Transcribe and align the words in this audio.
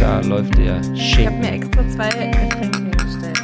da 0.00 0.20
läuft 0.20 0.56
der 0.58 0.80
Ich 0.94 1.26
habe 1.26 1.36
mir 1.36 1.52
extra 1.52 1.88
zwei 1.88 2.08
Getränke 2.08 2.58
hingestellt. 2.76 3.40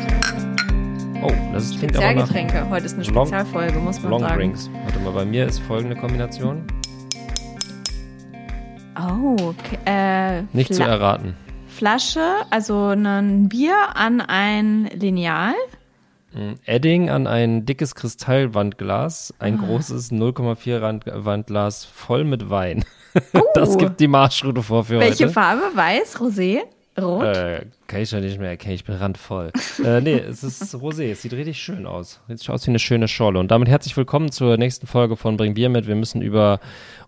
Oh, 1.22 1.32
das 1.52 1.70
nach 1.70 1.78
Spezialgetränke. 1.78 2.68
Heute 2.68 2.86
ist 2.86 2.94
eine 2.94 3.04
Long- 3.04 3.26
Spezialfolge, 3.26 3.78
muss 3.78 4.00
man 4.02 4.10
Long 4.10 4.20
sagen. 4.20 4.34
Drinks. 4.36 4.70
Warte 4.84 4.98
mal, 5.00 5.12
bei 5.12 5.24
mir 5.24 5.46
ist 5.46 5.60
folgende 5.60 5.96
Kombination. 5.96 6.64
Oh, 8.98 9.36
okay. 9.50 9.78
Äh, 9.84 10.42
Nicht 10.52 10.74
zu 10.74 10.82
Fla 10.82 10.86
erraten. 10.92 11.34
Flasche, 11.68 12.22
also 12.50 12.88
ein 12.88 13.48
Bier 13.48 13.74
an 13.94 14.20
ein 14.20 14.86
Lineal. 14.94 15.52
Edding 16.66 17.08
an 17.08 17.26
ein 17.26 17.64
dickes 17.64 17.94
Kristallwandglas, 17.94 19.32
ein 19.38 19.58
Ah. 19.60 19.64
großes 19.66 20.12
0,4 20.12 20.80
Rand- 20.82 21.04
Wandglas 21.06 21.84
voll 21.84 22.24
mit 22.24 22.50
Wein. 22.50 22.84
Das 23.54 23.76
gibt 23.78 24.00
die 24.00 24.08
Marschroute 24.08 24.62
vor 24.62 24.84
für 24.84 24.96
Oh. 24.96 25.00
Welche 25.00 25.24
heute. 25.24 25.32
Farbe? 25.32 25.62
Weiß, 25.74 26.18
Rosé, 26.18 26.58
Rot? 27.00 27.24
Äh, 27.24 27.66
kann 27.86 28.00
ich 28.00 28.08
schon 28.10 28.20
nicht 28.20 28.38
mehr 28.38 28.50
erkennen, 28.50 28.74
ich 28.74 28.84
bin 28.84 28.94
randvoll. 28.96 29.52
äh, 29.84 30.00
nee, 30.00 30.14
es 30.18 30.42
ist 30.42 30.74
Rosé, 30.74 31.10
es 31.12 31.22
sieht 31.22 31.32
richtig 31.34 31.58
schön 31.58 31.86
aus. 31.86 32.20
Sieht 32.28 32.48
aus 32.50 32.66
wie 32.66 32.70
eine 32.70 32.78
schöne 32.78 33.06
Schorle. 33.08 33.38
Und 33.38 33.50
damit 33.50 33.68
herzlich 33.68 33.96
willkommen 33.96 34.30
zur 34.32 34.56
nächsten 34.56 34.86
Folge 34.86 35.16
von 35.16 35.36
Bring 35.36 35.54
Bier 35.54 35.68
mit. 35.68 35.86
Wir 35.86 35.94
müssen 35.94 36.22
über 36.22 36.58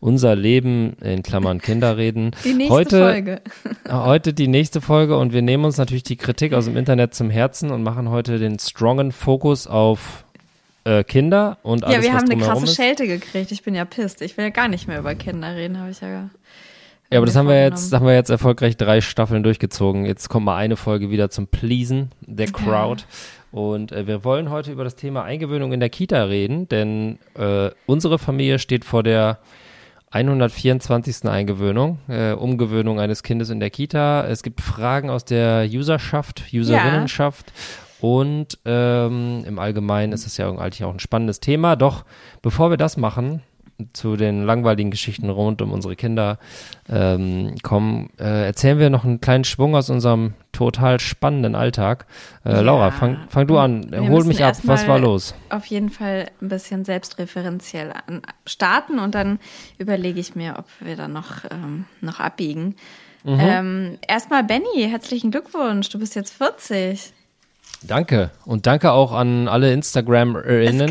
unser 0.00 0.36
Leben, 0.36 0.94
in 1.02 1.22
Klammern 1.22 1.60
Kinder, 1.60 1.96
reden. 1.96 2.30
Die 2.44 2.54
nächste 2.54 2.74
heute, 2.74 2.98
Folge. 3.00 3.40
Heute 3.90 4.34
die 4.34 4.48
nächste 4.48 4.80
Folge 4.80 5.16
und 5.16 5.32
wir 5.32 5.42
nehmen 5.42 5.64
uns 5.64 5.78
natürlich 5.78 6.02
die 6.02 6.16
Kritik 6.16 6.52
aus 6.52 6.66
dem 6.66 6.76
Internet 6.76 7.14
zum 7.14 7.30
Herzen 7.30 7.70
und 7.70 7.82
machen 7.82 8.10
heute 8.10 8.38
den 8.38 8.58
strongen 8.58 9.12
Fokus 9.12 9.66
auf 9.66 10.24
äh, 10.88 11.04
Kinder 11.04 11.58
und 11.62 11.84
alles, 11.84 11.96
Ja, 11.96 12.02
wir 12.02 12.08
was 12.14 12.22
haben 12.22 12.30
eine 12.30 12.42
krasse 12.42 12.64
ist. 12.64 12.76
Schelte 12.76 13.06
gekriegt. 13.06 13.52
Ich 13.52 13.62
bin 13.62 13.74
ja 13.74 13.84
pisst. 13.84 14.22
Ich 14.22 14.36
will 14.36 14.46
ja 14.46 14.50
gar 14.50 14.68
nicht 14.68 14.88
mehr 14.88 14.98
über 14.98 15.14
Kinder 15.14 15.54
reden, 15.54 15.78
habe 15.78 15.90
ich 15.90 16.00
ja. 16.00 16.30
Ja, 17.10 17.18
aber 17.18 17.26
das 17.26 17.36
haben 17.36 17.48
wir 17.48 17.62
jetzt, 17.62 17.92
haben 17.92 18.04
wir 18.04 18.14
jetzt 18.14 18.28
erfolgreich 18.28 18.76
drei 18.76 19.00
Staffeln 19.00 19.42
durchgezogen. 19.42 20.04
Jetzt 20.04 20.28
kommt 20.28 20.44
mal 20.44 20.56
eine 20.56 20.76
Folge 20.76 21.10
wieder 21.10 21.30
zum 21.30 21.46
Pleasen 21.46 22.10
der 22.20 22.48
Crowd. 22.48 23.04
Und 23.50 23.92
äh, 23.92 24.06
wir 24.06 24.24
wollen 24.24 24.50
heute 24.50 24.72
über 24.72 24.84
das 24.84 24.94
Thema 24.94 25.24
Eingewöhnung 25.24 25.72
in 25.72 25.80
der 25.80 25.88
Kita 25.88 26.24
reden, 26.24 26.68
denn 26.68 27.18
äh, 27.34 27.70
unsere 27.86 28.18
Familie 28.18 28.58
steht 28.58 28.84
vor 28.84 29.02
der 29.02 29.38
124. 30.10 31.24
Eingewöhnung, 31.26 31.98
äh, 32.08 32.32
Umgewöhnung 32.32 33.00
eines 33.00 33.22
Kindes 33.22 33.48
in 33.50 33.60
der 33.60 33.70
Kita. 33.70 34.26
Es 34.26 34.42
gibt 34.42 34.60
Fragen 34.60 35.08
aus 35.08 35.24
der 35.24 35.66
Userschaft, 35.70 36.44
Userinnenschaft. 36.52 37.52
Und 38.00 38.58
ähm, 38.64 39.44
im 39.46 39.58
Allgemeinen 39.58 40.12
ist 40.12 40.26
es 40.26 40.36
ja 40.36 40.48
eigentlich 40.50 40.84
auch 40.84 40.92
ein 40.92 41.00
spannendes 41.00 41.40
Thema. 41.40 41.76
Doch 41.76 42.04
bevor 42.42 42.70
wir 42.70 42.76
das 42.76 42.96
machen, 42.96 43.42
zu 43.92 44.16
den 44.16 44.44
langweiligen 44.44 44.90
Geschichten 44.90 45.30
rund 45.30 45.62
um 45.62 45.70
unsere 45.70 45.94
Kinder 45.94 46.38
ähm, 46.88 47.54
kommen, 47.62 48.10
äh, 48.18 48.46
erzählen 48.46 48.78
wir 48.80 48.90
noch 48.90 49.04
einen 49.04 49.20
kleinen 49.20 49.44
Schwung 49.44 49.76
aus 49.76 49.88
unserem 49.88 50.34
total 50.50 50.98
spannenden 50.98 51.54
Alltag. 51.54 52.06
Äh, 52.44 52.54
Ja. 52.54 52.60
Laura, 52.62 52.90
fang, 52.90 53.18
fang 53.28 53.46
du 53.46 53.56
an, 53.56 53.90
Wir 53.92 54.08
hol 54.08 54.24
mich 54.24 54.42
ab, 54.44 54.56
was 54.64 54.88
war 54.88 54.98
los? 54.98 55.34
Auf 55.50 55.66
jeden 55.66 55.90
Fall 55.90 56.28
ein 56.42 56.48
bisschen 56.48 56.84
selbstreferenziell 56.84 57.92
an, 57.92 58.22
starten 58.46 58.98
und 58.98 59.14
dann 59.14 59.38
überlege 59.78 60.18
ich 60.18 60.34
mir, 60.34 60.56
ob 60.58 60.66
wir 60.80 60.96
da 60.96 61.06
noch, 61.06 61.44
ähm, 61.50 61.84
noch 62.00 62.18
abbiegen. 62.18 62.74
Mhm. 63.22 63.38
Ähm, 63.40 63.98
erstmal 64.06 64.42
Benny, 64.42 64.88
herzlichen 64.88 65.30
Glückwunsch, 65.30 65.88
du 65.88 66.00
bist 66.00 66.16
jetzt 66.16 66.32
40. 66.34 67.12
Danke 67.82 68.30
und 68.44 68.66
danke 68.66 68.92
auch 68.92 69.12
an 69.12 69.48
alle 69.48 69.72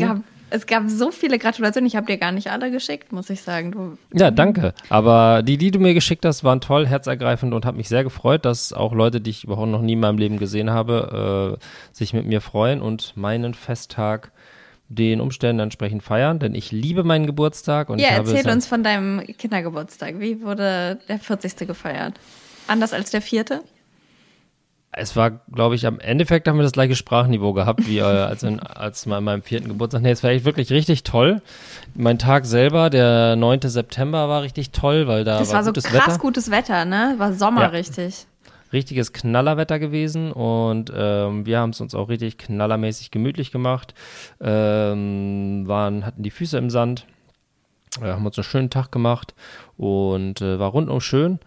gab, 0.00 0.20
es 0.50 0.66
gab 0.66 0.88
so 0.88 1.10
viele 1.10 1.38
Gratulationen, 1.38 1.86
ich 1.86 1.96
habe 1.96 2.06
dir 2.06 2.16
gar 2.16 2.32
nicht 2.32 2.50
alle 2.50 2.70
geschickt, 2.70 3.12
muss 3.12 3.28
ich 3.28 3.42
sagen. 3.42 3.72
Du, 3.72 3.98
Ja, 4.12 4.30
danke. 4.30 4.72
Aber 4.88 5.42
die, 5.42 5.58
die 5.58 5.70
du 5.70 5.78
mir 5.78 5.94
geschickt 5.94 6.24
hast, 6.24 6.44
waren 6.44 6.60
toll, 6.60 6.86
herzergreifend 6.86 7.52
und 7.52 7.66
hat 7.66 7.76
mich 7.76 7.88
sehr 7.88 8.04
gefreut, 8.04 8.44
dass 8.44 8.72
auch 8.72 8.94
Leute, 8.94 9.20
die 9.20 9.30
ich 9.30 9.44
überhaupt 9.44 9.70
noch 9.70 9.82
nie 9.82 9.92
in 9.92 10.00
meinem 10.00 10.18
Leben 10.18 10.38
gesehen 10.38 10.70
habe, 10.70 11.58
äh, 11.60 11.64
sich 11.92 12.14
mit 12.14 12.26
mir 12.26 12.40
freuen 12.40 12.80
und 12.80 13.16
meinen 13.16 13.54
Festtag 13.54 14.32
den 14.88 15.20
Umständen 15.20 15.60
entsprechend 15.60 16.02
feiern, 16.02 16.38
denn 16.38 16.54
ich 16.54 16.72
liebe 16.72 17.04
meinen 17.04 17.26
Geburtstag 17.26 17.90
und 17.90 17.98
ja, 17.98 18.08
erzähl 18.08 18.48
uns 18.48 18.66
von 18.66 18.82
deinem 18.82 19.20
Kindergeburtstag. 19.36 20.18
Wie 20.18 20.40
wurde 20.40 20.98
der 21.08 21.18
40. 21.18 21.66
gefeiert? 21.66 22.14
Anders 22.66 22.94
als 22.94 23.10
der 23.10 23.20
vierte? 23.20 23.60
Es 24.90 25.14
war, 25.16 25.30
glaube 25.52 25.74
ich, 25.74 25.86
am 25.86 26.00
Endeffekt 26.00 26.48
haben 26.48 26.56
wir 26.56 26.62
das 26.62 26.72
gleiche 26.72 26.96
Sprachniveau 26.96 27.52
gehabt 27.52 27.86
wie 27.86 27.98
äh, 27.98 28.02
als, 28.02 28.42
in, 28.42 28.58
als 28.58 29.04
mal 29.06 29.18
an 29.18 29.24
meinem 29.24 29.42
vierten 29.42 29.68
Geburtstag. 29.68 30.00
Nee, 30.02 30.10
es 30.10 30.22
war 30.24 30.30
echt 30.30 30.44
wirklich 30.46 30.70
richtig 30.70 31.02
toll. 31.04 31.42
Mein 31.94 32.18
Tag 32.18 32.46
selber, 32.46 32.88
der 32.88 33.36
9. 33.36 33.60
September, 33.64 34.28
war 34.30 34.42
richtig 34.42 34.70
toll, 34.70 35.06
weil 35.06 35.24
da 35.24 35.38
Das 35.38 35.48
war, 35.48 35.56
war 35.56 35.64
so 35.64 35.70
gutes 35.70 35.84
krass 35.84 36.06
Wetter. 36.08 36.18
gutes 36.18 36.50
Wetter, 36.50 36.84
ne? 36.86 37.14
War 37.18 37.32
Sommer 37.34 37.62
Ja. 37.62 37.66
richtig. 37.68 38.26
richtiges 38.72 39.12
Knallerwetter 39.12 39.78
gewesen 39.78 40.32
und 40.32 40.90
ähm, 40.94 41.44
wir 41.46 41.58
haben 41.60 41.70
es 41.70 41.80
uns 41.80 41.94
auch 41.94 42.08
richtig 42.08 42.36
knallermäßig 42.38 43.10
gemütlich 43.10 43.50
gemacht. 43.52 43.94
Ähm, 44.40 45.64
waren, 45.66 46.04
hatten 46.06 46.22
die 46.22 46.30
Füße 46.30 46.56
im 46.58 46.70
Sand, 46.70 47.06
äh, 48.02 48.06
haben 48.06 48.24
uns 48.26 48.36
einen 48.38 48.44
schönen 48.44 48.70
Tag 48.70 48.90
gemacht 48.92 49.34
und 49.76 50.40
äh, 50.42 50.58
war 50.58 50.70
rundum 50.70 51.00
schön. 51.00 51.38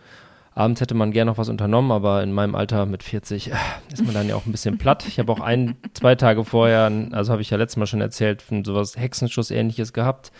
Abends 0.54 0.82
hätte 0.82 0.96
man 0.96 1.12
gerne 1.14 1.32
noch 1.32 1.38
was 1.38 1.48
unternommen, 1.48 1.92
aber 1.92 2.22
in 2.24 2.34
meinem 2.34 2.56
Alter 2.56 2.86
mit 2.86 3.04
40 3.04 3.52
äh, 3.52 3.56
ist 3.94 4.04
man 4.04 4.14
dann 4.14 4.28
ja 4.28 4.36
auch 4.36 4.46
ein 4.46 4.52
bisschen 4.52 4.78
platt. 4.78 5.06
Ich 5.08 5.18
habe 5.18 5.32
auch 5.32 5.40
ein, 5.40 5.78
zwei 5.94 6.16
Tage 6.16 6.44
vorher, 6.44 6.92
also 7.12 7.32
habe 7.32 7.42
ich 7.42 7.50
ja 7.50 7.58
letztes 7.58 7.78
Mal 7.78 7.88
schon 7.88 8.02
erzählt, 8.02 8.42
von 8.42 8.66
sowas 8.66 8.98
Hexenschuss-ähnliches 8.98 9.94
gehabt. 9.94 10.32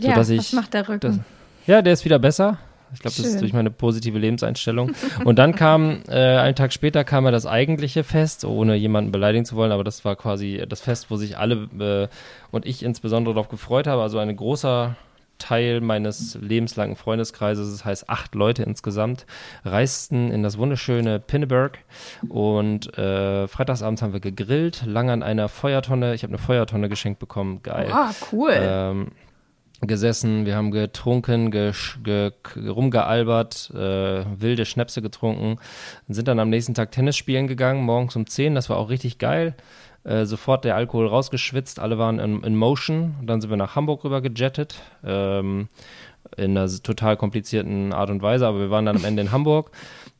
Ja, 0.00 0.16
was 0.16 0.28
ich 0.30 0.52
macht 0.52 0.74
der 0.74 0.88
Rücken? 0.88 1.00
das- 1.00 1.18
ja, 1.66 1.82
der 1.82 1.92
ist 1.92 2.04
wieder 2.04 2.18
besser. 2.18 2.58
Ich 2.94 3.00
glaube, 3.00 3.16
das 3.18 3.26
ist 3.26 3.40
durch 3.42 3.52
meine 3.52 3.70
positive 3.70 4.18
Lebenseinstellung. 4.18 4.92
Und 5.24 5.38
dann 5.38 5.54
kam, 5.54 6.00
äh, 6.08 6.14
einen 6.38 6.54
Tag 6.54 6.72
später 6.72 7.04
kam 7.04 7.26
ja 7.26 7.30
das 7.30 7.44
eigentliche 7.44 8.02
Fest, 8.02 8.46
ohne 8.46 8.76
jemanden 8.76 9.12
beleidigen 9.12 9.44
zu 9.44 9.56
wollen, 9.56 9.72
aber 9.72 9.84
das 9.84 10.06
war 10.06 10.16
quasi 10.16 10.64
das 10.66 10.80
Fest, 10.80 11.10
wo 11.10 11.16
sich 11.16 11.36
alle 11.36 11.68
äh, 11.78 12.08
und 12.50 12.64
ich 12.64 12.82
insbesondere 12.82 13.34
darauf 13.34 13.48
gefreut 13.50 13.86
habe. 13.86 14.00
Also 14.00 14.18
ein 14.18 14.34
großer 14.34 14.96
Teil 15.38 15.80
meines 15.80 16.36
lebenslangen 16.40 16.96
Freundeskreises, 16.96 17.70
das 17.72 17.84
heißt 17.84 18.08
acht 18.10 18.34
Leute 18.34 18.62
insgesamt, 18.64 19.26
reisten 19.64 20.30
in 20.30 20.42
das 20.42 20.58
wunderschöne 20.58 21.20
Pinneberg 21.20 21.78
und 22.28 22.96
äh, 22.98 23.48
freitagsabends 23.48 24.02
haben 24.02 24.12
wir 24.12 24.20
gegrillt, 24.20 24.82
lange 24.86 25.12
an 25.12 25.22
einer 25.22 25.48
Feuertonne. 25.48 26.14
Ich 26.14 26.22
habe 26.22 26.32
eine 26.32 26.38
Feuertonne 26.42 26.88
geschenkt 26.88 27.18
bekommen, 27.20 27.62
geil 27.62 27.88
Ah, 27.92 28.10
cool. 28.32 28.50
ähm, 28.54 29.08
gesessen, 29.80 30.44
wir 30.44 30.56
haben 30.56 30.72
getrunken, 30.72 31.52
ge 31.52 31.70
k- 32.02 32.32
rumgealbert, 32.68 33.70
äh, 33.74 34.24
wilde 34.40 34.64
Schnäpse 34.66 35.00
getrunken, 35.02 35.60
sind 36.08 36.26
dann 36.26 36.40
am 36.40 36.50
nächsten 36.50 36.74
Tag 36.74 36.90
Tennis 36.90 37.16
spielen 37.16 37.46
gegangen, 37.46 37.82
morgens 37.84 38.16
um 38.16 38.26
10, 38.26 38.56
das 38.56 38.68
war 38.70 38.76
auch 38.76 38.90
richtig 38.90 39.18
geil. 39.18 39.54
Äh, 40.08 40.24
sofort 40.24 40.64
der 40.64 40.74
Alkohol 40.74 41.06
rausgeschwitzt, 41.06 41.78
alle 41.78 41.98
waren 41.98 42.18
in, 42.18 42.42
in 42.42 42.56
Motion. 42.56 43.16
Dann 43.22 43.42
sind 43.42 43.50
wir 43.50 43.58
nach 43.58 43.76
Hamburg 43.76 44.04
rüber 44.04 44.22
gejettet. 44.22 44.80
Ähm, 45.04 45.68
in 46.36 46.56
einer 46.56 46.68
total 46.82 47.16
komplizierten 47.16 47.92
Art 47.92 48.10
und 48.10 48.22
Weise, 48.22 48.46
aber 48.46 48.58
wir 48.58 48.70
waren 48.70 48.86
dann 48.86 48.96
am 48.96 49.04
Ende 49.04 49.22
in 49.22 49.32
Hamburg. 49.32 49.70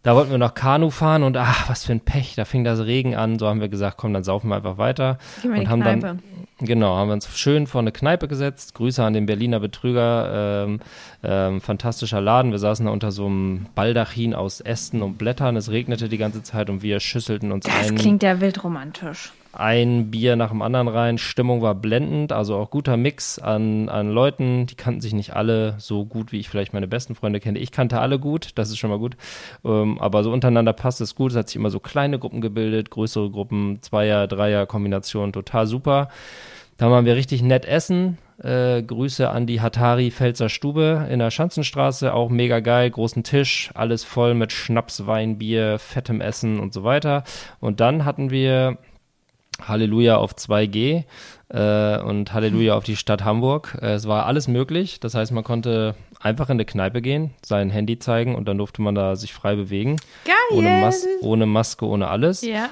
Da 0.03 0.15
wollten 0.15 0.31
wir 0.31 0.39
noch 0.39 0.55
Kanu 0.55 0.91
fahren 0.91 1.23
und 1.23 1.37
ach, 1.37 1.69
was 1.69 1.85
für 1.85 1.93
ein 1.93 2.01
Pech, 2.01 2.35
da 2.35 2.45
fing 2.45 2.65
das 2.65 2.81
Regen 2.81 3.15
an. 3.15 3.39
So 3.39 3.47
haben 3.47 3.61
wir 3.61 3.69
gesagt, 3.69 3.97
komm, 3.99 4.15
dann 4.15 4.25
saufen 4.25 4.49
wir 4.49 4.57
einfach 4.57 4.79
weiter. 4.79 5.19
Gehen 5.43 5.53
wir 5.53 5.61
und 5.61 5.69
haben 5.69 5.81
Kneipe. 5.83 6.01
dann 6.01 6.23
Genau, 6.61 6.97
haben 6.97 7.09
wir 7.09 7.15
uns 7.15 7.29
schön 7.39 7.69
vor 7.69 7.81
eine 7.81 7.93
Kneipe 7.93 8.27
gesetzt. 8.27 8.75
Grüße 8.75 9.03
an 9.03 9.13
den 9.13 9.27
Berliner 9.27 9.61
Betrüger. 9.61 10.65
Ähm, 10.65 10.81
ähm, 11.23 11.61
fantastischer 11.61 12.21
Laden. 12.21 12.51
Wir 12.51 12.59
saßen 12.59 12.87
da 12.87 12.93
unter 12.93 13.13
so 13.13 13.27
einem 13.27 13.67
Baldachin 13.77 14.35
aus 14.35 14.61
Ästen 14.61 15.03
und 15.03 15.19
Blättern. 15.19 15.57
Es 15.57 15.71
regnete 15.71 16.09
die 16.09 16.19
ganze 16.19 16.43
Zeit 16.43 16.69
und 16.69 16.83
wir 16.83 16.99
schüsselten 16.99 17.53
uns 17.53 17.65
Das 17.65 17.91
ein, 17.91 17.95
klingt 17.95 18.25
ja 18.25 18.41
wild 18.41 18.65
romantisch. 18.65 19.33
Ein 19.59 20.13
Bier 20.13 20.37
nach 20.37 20.51
dem 20.51 20.63
anderen 20.63 20.87
rein. 20.87 21.19
Stimmung 21.19 21.63
war 21.63 21.75
blendend, 21.75 22.31
also 22.33 22.57
auch 22.57 22.71
guter 22.71 22.97
Mix 22.97 23.41
an, 23.41 23.89
an 23.89 24.11
Leuten. 24.11 24.67
Die 24.67 24.77
kannten 24.77 25.01
sich 25.01 25.13
nicht 25.13 25.35
alle 25.35 25.75
so 25.79 26.05
gut, 26.07 26.31
wie 26.31 26.39
ich 26.39 26.49
vielleicht 26.49 26.73
meine 26.73 26.87
besten 26.87 27.17
Freunde 27.17 27.41
kenne. 27.41 27.59
Ich 27.59 27.73
kannte 27.73 27.99
alle 28.01 28.21
gut, 28.21 28.51
das 28.55 28.71
ist 28.71 28.79
schon 28.79 28.91
mal 28.91 29.01
gut. 29.01 29.17
Ähm, 29.65 30.01
aber 30.01 30.23
so 30.23 30.33
untereinander 30.33 30.73
passt 30.73 31.01
es 31.01 31.17
gut. 31.17 31.33
Es 31.33 31.37
hat 31.37 31.49
sich 31.49 31.57
immer 31.57 31.71
so 31.71 31.81
kleine 31.81 32.21
Gruppen 32.21 32.41
gebildet, 32.41 32.91
größere 32.91 33.31
Gruppen, 33.31 33.83
Zweier-, 33.83 34.29
Dreier-Kombinationen, 34.29 35.33
total 35.33 35.67
super. 35.67 36.09
Da 36.77 36.89
waren 36.93 37.05
wir 37.05 37.17
richtig 37.17 37.43
nett 37.43 37.65
essen. 37.65 38.17
Äh, 38.41 38.85
Grüße 38.85 39.29
an 39.29 39.49
die 39.49 39.61
Hatari 39.61 40.13
Pfälzer 40.13 40.49
Stube 40.49 41.09
in 41.11 41.19
der 41.19 41.33
Schanzenstraße, 41.33 42.15
auch 42.15 42.31
mega 42.31 42.61
geil, 42.61 42.89
großen 42.89 43.25
Tisch, 43.25 43.73
alles 43.75 44.05
voll 44.05 44.35
mit 44.35 44.53
Schnaps, 44.53 45.05
Wein, 45.09 45.39
Bier, 45.39 45.81
fettem 45.81 46.21
Essen 46.21 46.61
und 46.61 46.73
so 46.73 46.85
weiter. 46.85 47.25
Und 47.59 47.81
dann 47.81 48.05
hatten 48.05 48.31
wir 48.31 48.79
Halleluja 49.61 50.17
auf 50.17 50.35
2G 50.35 51.05
äh, 51.49 52.01
und 52.01 52.33
Halleluja 52.33 52.77
auf 52.77 52.85
die 52.85 52.97
Stadt 52.97 53.25
Hamburg. 53.25 53.79
Äh, 53.81 53.95
es 53.95 54.07
war 54.07 54.27
alles 54.27 54.49
möglich. 54.49 55.01
Das 55.01 55.15
heißt, 55.15 55.33
man 55.33 55.45
konnte 55.45 55.95
einfach 56.21 56.49
in 56.49 56.55
eine 56.55 56.65
Kneipe 56.65 57.03
gehen, 57.03 57.31
sein 57.45 57.71
Handy 57.71 57.99
zeigen 57.99 58.35
und 58.35 58.47
dann 58.47 58.59
durfte 58.59 58.83
man 58.83 58.95
da 58.95 59.17
sich 59.17 59.33
frei 59.33 59.57
bewegen. 59.57 59.97
Geil. 60.25 60.35
Ohne, 60.51 60.81
Mas 60.81 61.07
ohne 61.21 61.47
Maske, 61.47 61.87
ohne 61.87 62.09
alles. 62.09 62.43
Ja. 62.43 62.71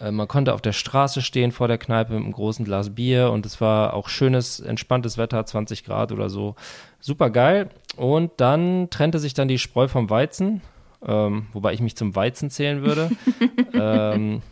Äh, 0.00 0.10
man 0.10 0.28
konnte 0.28 0.54
auf 0.54 0.62
der 0.62 0.72
Straße 0.72 1.22
stehen 1.22 1.52
vor 1.52 1.68
der 1.68 1.78
Kneipe 1.78 2.12
mit 2.12 2.22
einem 2.22 2.32
großen 2.32 2.64
Glas 2.64 2.94
Bier 2.94 3.30
und 3.30 3.46
es 3.46 3.60
war 3.60 3.94
auch 3.94 4.08
schönes, 4.08 4.60
entspanntes 4.60 5.18
Wetter, 5.18 5.44
20 5.44 5.84
Grad 5.84 6.12
oder 6.12 6.30
so. 6.30 6.54
Super 7.00 7.30
geil. 7.30 7.70
Und 7.96 8.32
dann 8.36 8.88
trennte 8.90 9.18
sich 9.18 9.34
dann 9.34 9.48
die 9.48 9.58
Spreu 9.58 9.88
vom 9.88 10.10
Weizen 10.10 10.60
ähm, 11.04 11.46
wobei 11.52 11.72
ich 11.72 11.80
mich 11.80 11.96
zum 11.96 12.14
Weizen 12.14 12.50
zählen 12.50 12.82
würde. 12.82 13.10
ähm, 13.72 14.42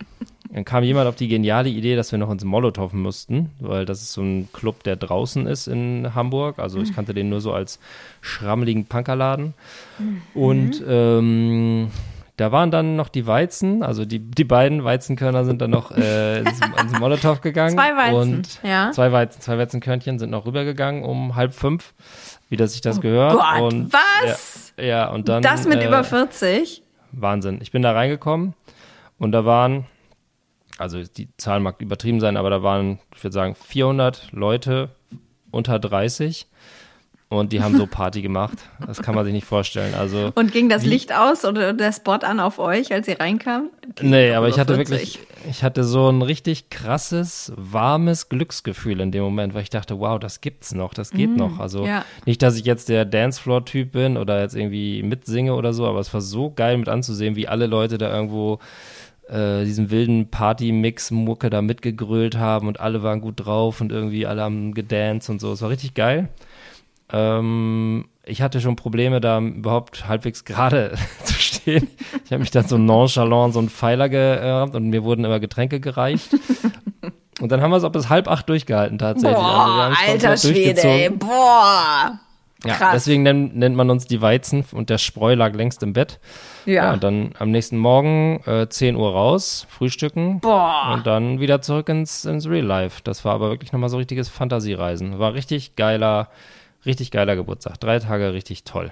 dann 0.55 0.65
kam 0.65 0.85
jemand 0.85 1.09
auf 1.09 1.17
die 1.17 1.27
geniale 1.27 1.69
Idee, 1.69 1.97
dass 1.97 2.13
wir 2.13 2.19
noch 2.19 2.31
ins 2.31 2.45
Molotow 2.45 2.93
mussten, 2.93 3.51
weil 3.59 3.85
das 3.85 4.03
ist 4.03 4.13
so 4.13 4.23
ein 4.23 4.49
Club, 4.53 4.85
der 4.85 4.95
draußen 4.95 5.49
ist 5.49 5.67
in 5.67 6.15
Hamburg. 6.15 6.61
Also 6.61 6.81
ich 6.81 6.95
kannte 6.95 7.13
den 7.13 7.29
nur 7.29 7.41
so 7.41 7.53
als 7.53 7.81
schrammeligen 8.21 8.87
Punkerladen. 8.87 9.55
Mhm. 9.99 10.23
Und 10.33 10.85
ähm, 10.87 11.91
da 12.37 12.53
waren 12.53 12.71
dann 12.71 12.95
noch 12.95 13.09
die 13.09 13.27
Weizen, 13.27 13.83
also 13.83 14.05
die, 14.05 14.21
die 14.21 14.45
beiden 14.45 14.85
Weizenkörner 14.85 15.45
sind 15.45 15.61
dann 15.61 15.73
noch 15.73 15.91
äh, 15.91 16.39
ins, 16.43 16.61
ins 16.81 17.01
Molotow 17.01 17.41
gegangen. 17.41 17.75
Zwei 17.75 17.97
Weizen, 17.97 18.35
und 18.35 18.61
ja. 18.63 18.93
Zwei 18.93 19.11
Weizen, 19.11 19.41
zwei 19.41 19.59
Weizenkörnchen 19.59 20.21
sind 20.21 20.31
noch 20.31 20.47
rübergegangen 20.47 21.03
um 21.03 21.35
halb 21.35 21.53
fünf, 21.53 21.95
wie 22.49 22.57
das 22.57 22.75
sich 22.75 22.81
das 22.81 22.99
oh 22.99 23.01
gehört. 23.01 23.33
Gott, 23.33 23.61
und, 23.61 23.93
was? 23.93 24.73
Ja, 24.77 24.85
ja, 24.85 25.11
und 25.11 25.29
dann. 25.29 25.43
Das 25.43 25.67
mit 25.67 25.83
äh, 25.83 25.89
über 25.89 26.05
40? 26.05 26.85
Wahnsinn. 27.11 27.59
Ich 27.61 27.73
bin 27.73 27.83
da 27.83 27.91
reingekommen 27.91 28.55
und 29.19 29.33
da 29.33 29.45
waren 29.45 29.87
also 30.79 31.03
die 31.03 31.29
Zahl 31.37 31.61
mag 31.61 31.81
übertrieben 31.81 32.21
sein, 32.21 32.37
aber 32.37 32.51
da 32.51 32.63
waren, 32.63 32.99
ich 33.15 33.23
würde 33.23 33.35
sagen, 33.35 33.55
400 33.55 34.29
Leute 34.33 34.91
unter 35.51 35.79
30 35.79 36.49
und 37.29 37.53
die 37.53 37.63
haben 37.63 37.77
so 37.77 37.87
Party 37.91 38.23
gemacht. 38.23 38.59
Das 38.87 39.03
kann 39.03 39.15
man 39.15 39.25
sich 39.25 39.33
nicht 39.33 39.47
vorstellen. 39.47 39.95
Also 39.95 40.33
und 40.35 40.53
ging 40.53 40.69
das 40.69 40.85
Licht 40.85 41.15
aus 41.15 41.45
oder 41.45 41.73
der 41.73 41.93
Spot 41.93 42.13
an 42.13 42.41
auf 42.41 42.59
euch, 42.59 42.93
als 42.93 43.09
ihr 43.09 43.21
reinkamt? 43.21 43.71
Nee, 44.03 44.33
aber 44.33 44.49
ich 44.49 44.59
hatte 44.59 44.75
40. 44.75 44.91
wirklich, 44.91 45.19
ich 45.49 45.63
hatte 45.63 45.85
so 45.85 46.09
ein 46.09 46.23
richtig 46.23 46.71
krasses, 46.71 47.53
warmes 47.57 48.29
Glücksgefühl 48.29 49.01
in 49.01 49.13
dem 49.13 49.23
Moment, 49.23 49.55
weil 49.55 49.63
ich 49.63 49.71
dachte, 49.71 49.99
wow, 49.99 50.19
das 50.19 50.41
gibt's 50.41 50.75
noch, 50.75 50.95
das 50.95 51.11
geht 51.11 51.31
mm, 51.31 51.37
noch. 51.37 51.61
Also 51.61 51.87
ja. 51.87 52.05
nicht, 52.27 52.43
dass 52.43 52.57
ich 52.57 52.65
jetzt 52.65 52.89
der 52.89 53.05
Dancefloor-Typ 53.05 53.93
bin 53.93 54.17
oder 54.17 54.41
jetzt 54.41 54.55
irgendwie 54.55 55.03
mitsinge 55.03 55.55
oder 55.55 55.73
so, 55.73 55.87
aber 55.87 56.01
es 56.01 56.13
war 56.13 56.21
so 56.21 56.51
geil 56.51 56.77
mit 56.79 56.89
anzusehen, 56.89 57.37
wie 57.37 57.49
alle 57.49 57.67
Leute 57.67 57.99
da 57.99 58.15
irgendwo 58.15 58.59
äh, 59.29 59.65
diesen 59.65 59.91
wilden 59.91 60.31
Party-Mix-Mucke 60.31 61.51
da 61.51 61.63
mitgegrölt 61.63 62.37
haben 62.37 62.69
und 62.69 62.81
alle 62.81 63.03
waren 63.03 63.21
gut 63.21 63.45
drauf 63.45 63.81
und 63.81 63.93
irgendwie 63.93 64.27
alle 64.27 64.43
haben 64.43 64.75
gedanced 64.75 65.31
und 65.31 65.41
so. 65.41 65.53
Es 65.53 65.63
war 65.63 65.71
richtig 65.71 65.95
geil. 65.95 66.29
Ähm, 67.13 68.07
ich 68.25 68.43
hatte 68.43 68.61
schon 68.61 68.77
Probleme, 68.77 69.21
da 69.21 69.39
überhaupt 69.39 70.09
halbwegs 70.09 70.45
gerade 70.45 70.95
zu 71.25 71.35
stehen. 71.35 71.89
Ich 72.25 72.33
habe 72.33 72.41
mich 72.41 72.51
dann 72.51 72.67
so 72.67 72.79
nonchalant 72.79 73.55
so 73.55 73.61
einen 73.61 73.69
Pfeiler 73.69 74.09
gehabt 74.09 74.75
und 74.75 74.89
mir 74.89 75.05
wurden 75.05 75.25
immer 75.25 75.41
Getränke 75.41 75.81
gereicht. 75.81 76.31
Und 77.41 77.51
dann 77.51 77.61
haben 77.61 77.71
wir 77.71 77.77
es 77.77 77.85
auch 77.85 77.93
bis 77.93 78.09
halb 78.09 78.29
acht 78.29 78.49
durchgehalten 78.49 78.99
tatsächlich. 78.99 79.37
Boah, 79.37 79.93
also 79.99 80.13
alter 80.13 80.37
Schwede, 80.37 80.83
ey. 80.83 81.11
boah. 81.11 82.21
Ja, 82.65 82.75
Krass. 82.75 82.93
deswegen 82.95 83.23
nennt, 83.23 83.57
nennt, 83.57 83.77
man 83.77 83.91
uns 83.91 84.07
die 84.07 84.21
Weizen 84.21 84.65
und 84.73 84.91
der 84.91 84.99
Spreu 84.99 85.35
lag 85.35 85.55
längst 85.55 85.83
im 85.83 85.93
Bett. 85.93 86.19
Ja. 86.65 86.75
ja 86.75 86.93
und 86.93 87.05
dann 87.05 87.33
am 87.39 87.51
nächsten 87.51 87.77
Morgen 87.77 88.41
äh, 88.47 88.69
10 88.69 88.97
Uhr 88.97 89.13
raus, 89.13 89.67
frühstücken. 89.69 90.41
Boah. 90.41 90.93
Und 90.95 91.07
dann 91.07 91.41
wieder 91.41 91.61
zurück 91.61 91.89
ins, 91.89 92.25
ins 92.25 92.49
Real 92.49 92.65
Life. 92.65 93.01
Das 93.05 93.25
war 93.25 93.35
aber 93.35 93.51
wirklich 93.51 93.73
nochmal 93.73 93.91
so 93.91 93.99
richtiges 93.99 94.29
Fantasiereisen. 94.29 95.19
War 95.19 95.35
richtig 95.35 95.77
geiler, 95.77 96.29
richtig 96.87 97.11
geiler 97.11 97.37
Geburtstag. 97.37 97.79
Drei 97.81 97.99
Tage 97.99 98.33
richtig 98.33 98.65
toll. 98.65 98.91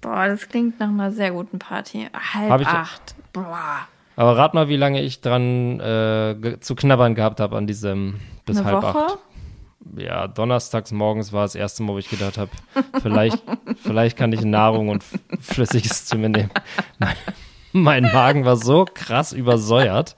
Boah, 0.00 0.28
das 0.28 0.48
klingt 0.48 0.78
nach 0.78 0.88
einer 0.88 1.10
sehr 1.10 1.30
guten 1.30 1.58
Party. 1.58 2.08
Halb 2.34 2.66
acht. 2.66 3.14
Boah. 3.32 3.88
Aber 4.16 4.36
rat 4.36 4.54
mal, 4.54 4.68
wie 4.68 4.76
lange 4.76 5.02
ich 5.02 5.20
dran 5.20 5.80
äh, 5.80 6.56
zu 6.60 6.74
knabbern 6.74 7.14
gehabt 7.14 7.40
habe 7.40 7.56
an 7.56 7.66
diesem 7.66 8.20
bis 8.46 8.58
Eine 8.58 8.66
halb 8.66 8.82
Woche? 8.82 8.98
acht 8.98 9.18
ja, 9.96 10.26
donnerstags 10.28 10.92
morgens 10.92 11.32
war 11.32 11.42
das 11.42 11.54
erste 11.54 11.82
Mal, 11.82 11.94
wo 11.94 11.98
ich 11.98 12.08
gedacht 12.08 12.38
habe, 12.38 12.50
vielleicht, 13.02 13.42
vielleicht 13.82 14.16
kann 14.16 14.32
ich 14.32 14.42
Nahrung 14.42 14.88
und 14.88 15.04
Flüssiges 15.40 16.06
zu 16.06 16.16
mir 16.16 16.28
nehmen. 16.28 16.50
Mein, 16.98 17.16
mein 17.72 18.02
Magen 18.04 18.44
war 18.44 18.56
so 18.56 18.84
krass 18.92 19.32
übersäuert. 19.32 20.16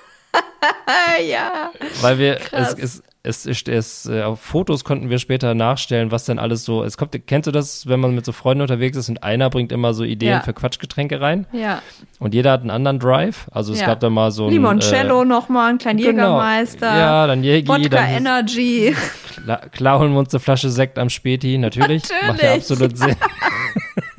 ja. 1.28 1.72
Weil 2.00 2.18
wir, 2.18 2.40
es, 2.52 2.74
es, 2.74 3.02
es, 3.22 3.46
es, 3.46 3.62
es 3.66 4.06
äh, 4.06 4.22
auf 4.22 4.40
Fotos 4.40 4.84
konnten 4.84 5.10
wir 5.10 5.18
später 5.18 5.54
nachstellen, 5.54 6.10
was 6.12 6.24
denn 6.24 6.38
alles 6.38 6.64
so, 6.64 6.84
es 6.84 6.96
kommt, 6.96 7.18
kennst 7.26 7.46
du 7.46 7.50
das, 7.50 7.86
wenn 7.86 8.00
man 8.00 8.14
mit 8.14 8.24
so 8.24 8.32
Freunden 8.32 8.62
unterwegs 8.62 8.96
ist 8.96 9.08
und 9.08 9.22
einer 9.22 9.50
bringt 9.50 9.72
immer 9.72 9.92
so 9.92 10.04
Ideen 10.04 10.30
ja. 10.30 10.40
für 10.40 10.52
Quatschgetränke 10.52 11.20
rein? 11.20 11.46
Ja. 11.52 11.82
Und 12.20 12.34
jeder 12.34 12.52
hat 12.52 12.60
einen 12.60 12.70
anderen 12.70 12.98
Drive. 12.98 13.48
Also 13.50 13.72
es 13.72 13.80
ja. 13.80 13.86
gab 13.86 14.00
da 14.00 14.08
mal 14.08 14.30
so 14.30 14.46
ein 14.46 14.52
Limoncello 14.52 15.22
äh, 15.22 15.24
nochmal, 15.24 15.70
ein 15.70 15.78
kleinen 15.78 15.98
genau. 15.98 16.10
Jägermeister. 16.10 16.86
Ja, 16.86 17.26
dann 17.26 17.42
Jägi. 17.42 17.68
Wodka 17.68 17.88
dann 17.88 18.08
Energy. 18.08 18.94
Klar, 19.44 19.60
klar 19.70 19.98
holen 20.00 20.12
wir 20.12 20.18
uns 20.18 20.34
eine 20.34 20.40
Flasche 20.40 20.68
Sekt 20.68 20.98
am 20.98 21.10
Späti, 21.10 21.58
natürlich. 21.58 22.02
natürlich. 22.02 22.28
Macht 22.28 22.42
ja 22.42 22.54
absolut 22.54 22.98
Sinn. 22.98 23.16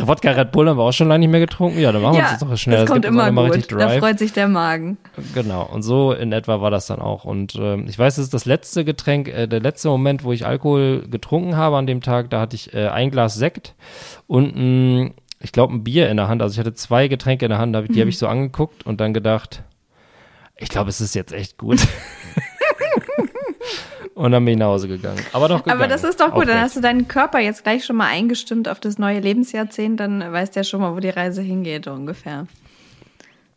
Wodka 0.00 0.30
Red 0.30 0.52
Bull 0.52 0.68
haben 0.68 0.78
wir 0.78 0.82
auch 0.82 0.92
schon 0.92 1.08
lange 1.08 1.20
nicht 1.20 1.30
mehr 1.30 1.40
getrunken. 1.40 1.78
Ja, 1.78 1.92
dann 1.92 2.02
machen 2.02 2.14
wir 2.14 2.20
ja, 2.20 2.24
uns 2.24 2.40
jetzt 2.40 2.50
doch 2.50 2.56
schnell. 2.56 2.76
Das, 2.76 2.84
das 2.84 2.90
kommt 2.90 3.04
immer 3.04 3.30
gut. 3.32 3.72
Da 3.72 3.88
freut 3.90 4.18
sich 4.18 4.32
der 4.32 4.48
Magen. 4.48 4.98
Genau. 5.34 5.64
Und 5.64 5.82
so 5.82 6.12
in 6.12 6.32
etwa 6.32 6.60
war 6.60 6.70
das 6.70 6.86
dann 6.86 7.00
auch. 7.00 7.24
Und 7.24 7.54
äh, 7.54 7.80
ich 7.82 7.98
weiß, 7.98 8.18
es 8.18 8.24
ist 8.24 8.34
das 8.34 8.44
letzte 8.44 8.84
Getränk, 8.84 9.28
äh, 9.28 9.46
der 9.46 9.60
letzte 9.60 9.88
Moment, 9.88 10.24
wo 10.24 10.32
ich 10.32 10.46
Alkohol 10.46 11.06
getrunken 11.08 11.56
habe 11.56 11.76
an 11.76 11.86
dem 11.86 12.00
Tag. 12.00 12.30
Da 12.30 12.40
hatte 12.40 12.56
ich 12.56 12.74
äh, 12.74 12.88
ein 12.88 13.10
Glas 13.10 13.34
Sekt 13.34 13.74
und 14.26 14.56
ein, 14.56 15.14
ich 15.40 15.52
glaube, 15.52 15.74
ein 15.74 15.84
Bier 15.84 16.08
in 16.08 16.16
der 16.16 16.28
Hand. 16.28 16.42
Also 16.42 16.54
ich 16.54 16.58
hatte 16.58 16.74
zwei 16.74 17.08
Getränke 17.08 17.46
in 17.46 17.50
der 17.50 17.58
Hand. 17.58 17.74
Die 17.74 17.92
mhm. 17.92 18.00
habe 18.00 18.10
ich 18.10 18.18
so 18.18 18.26
angeguckt 18.28 18.84
und 18.86 19.00
dann 19.00 19.14
gedacht, 19.14 19.62
ich 20.56 20.68
glaube, 20.68 20.90
es 20.90 21.00
ist 21.00 21.14
jetzt 21.14 21.32
echt 21.32 21.58
gut. 21.58 21.80
Und 24.16 24.32
dann 24.32 24.46
bin 24.46 24.54
ich 24.54 24.58
nach 24.58 24.68
Hause 24.68 24.88
gegangen. 24.88 25.20
Aber 25.34 25.46
doch 25.46 25.62
gegangen. 25.62 25.78
Aber 25.78 25.88
das 25.88 26.02
ist 26.02 26.20
doch 26.20 26.32
gut. 26.32 26.48
Dann 26.48 26.58
hast 26.58 26.74
du 26.74 26.80
deinen 26.80 27.06
Körper 27.06 27.38
jetzt 27.38 27.64
gleich 27.64 27.84
schon 27.84 27.96
mal 27.96 28.06
eingestimmt 28.06 28.66
auf 28.66 28.80
das 28.80 28.98
neue 28.98 29.20
Lebensjahrzehnt. 29.20 30.00
Dann 30.00 30.32
weißt 30.32 30.56
du 30.56 30.60
ja 30.60 30.64
schon 30.64 30.80
mal, 30.80 30.96
wo 30.96 31.00
die 31.00 31.10
Reise 31.10 31.42
hingeht 31.42 31.86
ungefähr. 31.86 32.46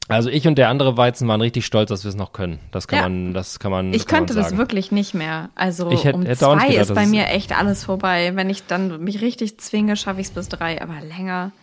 Also 0.09 0.29
ich 0.29 0.45
und 0.49 0.57
der 0.57 0.67
andere 0.67 0.97
Weizen 0.97 1.29
waren 1.29 1.39
richtig 1.39 1.65
stolz, 1.65 1.87
dass 1.89 2.03
wir 2.03 2.09
es 2.09 2.15
noch 2.15 2.33
können. 2.33 2.59
Das 2.71 2.89
kann 2.89 2.97
ja. 2.99 3.03
man, 3.03 3.33
das 3.33 3.59
kann 3.59 3.71
man. 3.71 3.93
Ich 3.93 4.05
kann 4.05 4.25
könnte 4.25 4.33
man 4.33 4.43
das 4.43 4.57
wirklich 4.57 4.91
nicht 4.91 5.13
mehr. 5.13 5.49
Also 5.55 5.91
ich 5.91 6.03
hätte, 6.03 6.17
um 6.17 6.23
hätte 6.23 6.39
zwei 6.39 6.67
gedacht, 6.67 6.89
ist 6.89 6.93
bei 6.93 7.05
mir 7.05 7.27
echt 7.27 7.57
alles 7.57 7.85
vorbei. 7.85 8.31
Wenn 8.35 8.49
ich 8.49 8.65
dann 8.65 9.01
mich 9.01 9.21
richtig 9.21 9.59
zwinge, 9.59 9.95
schaffe 9.95 10.19
ich 10.19 10.27
es 10.27 10.33
bis 10.33 10.49
drei, 10.49 10.81
aber 10.81 10.95
länger. 10.99 11.53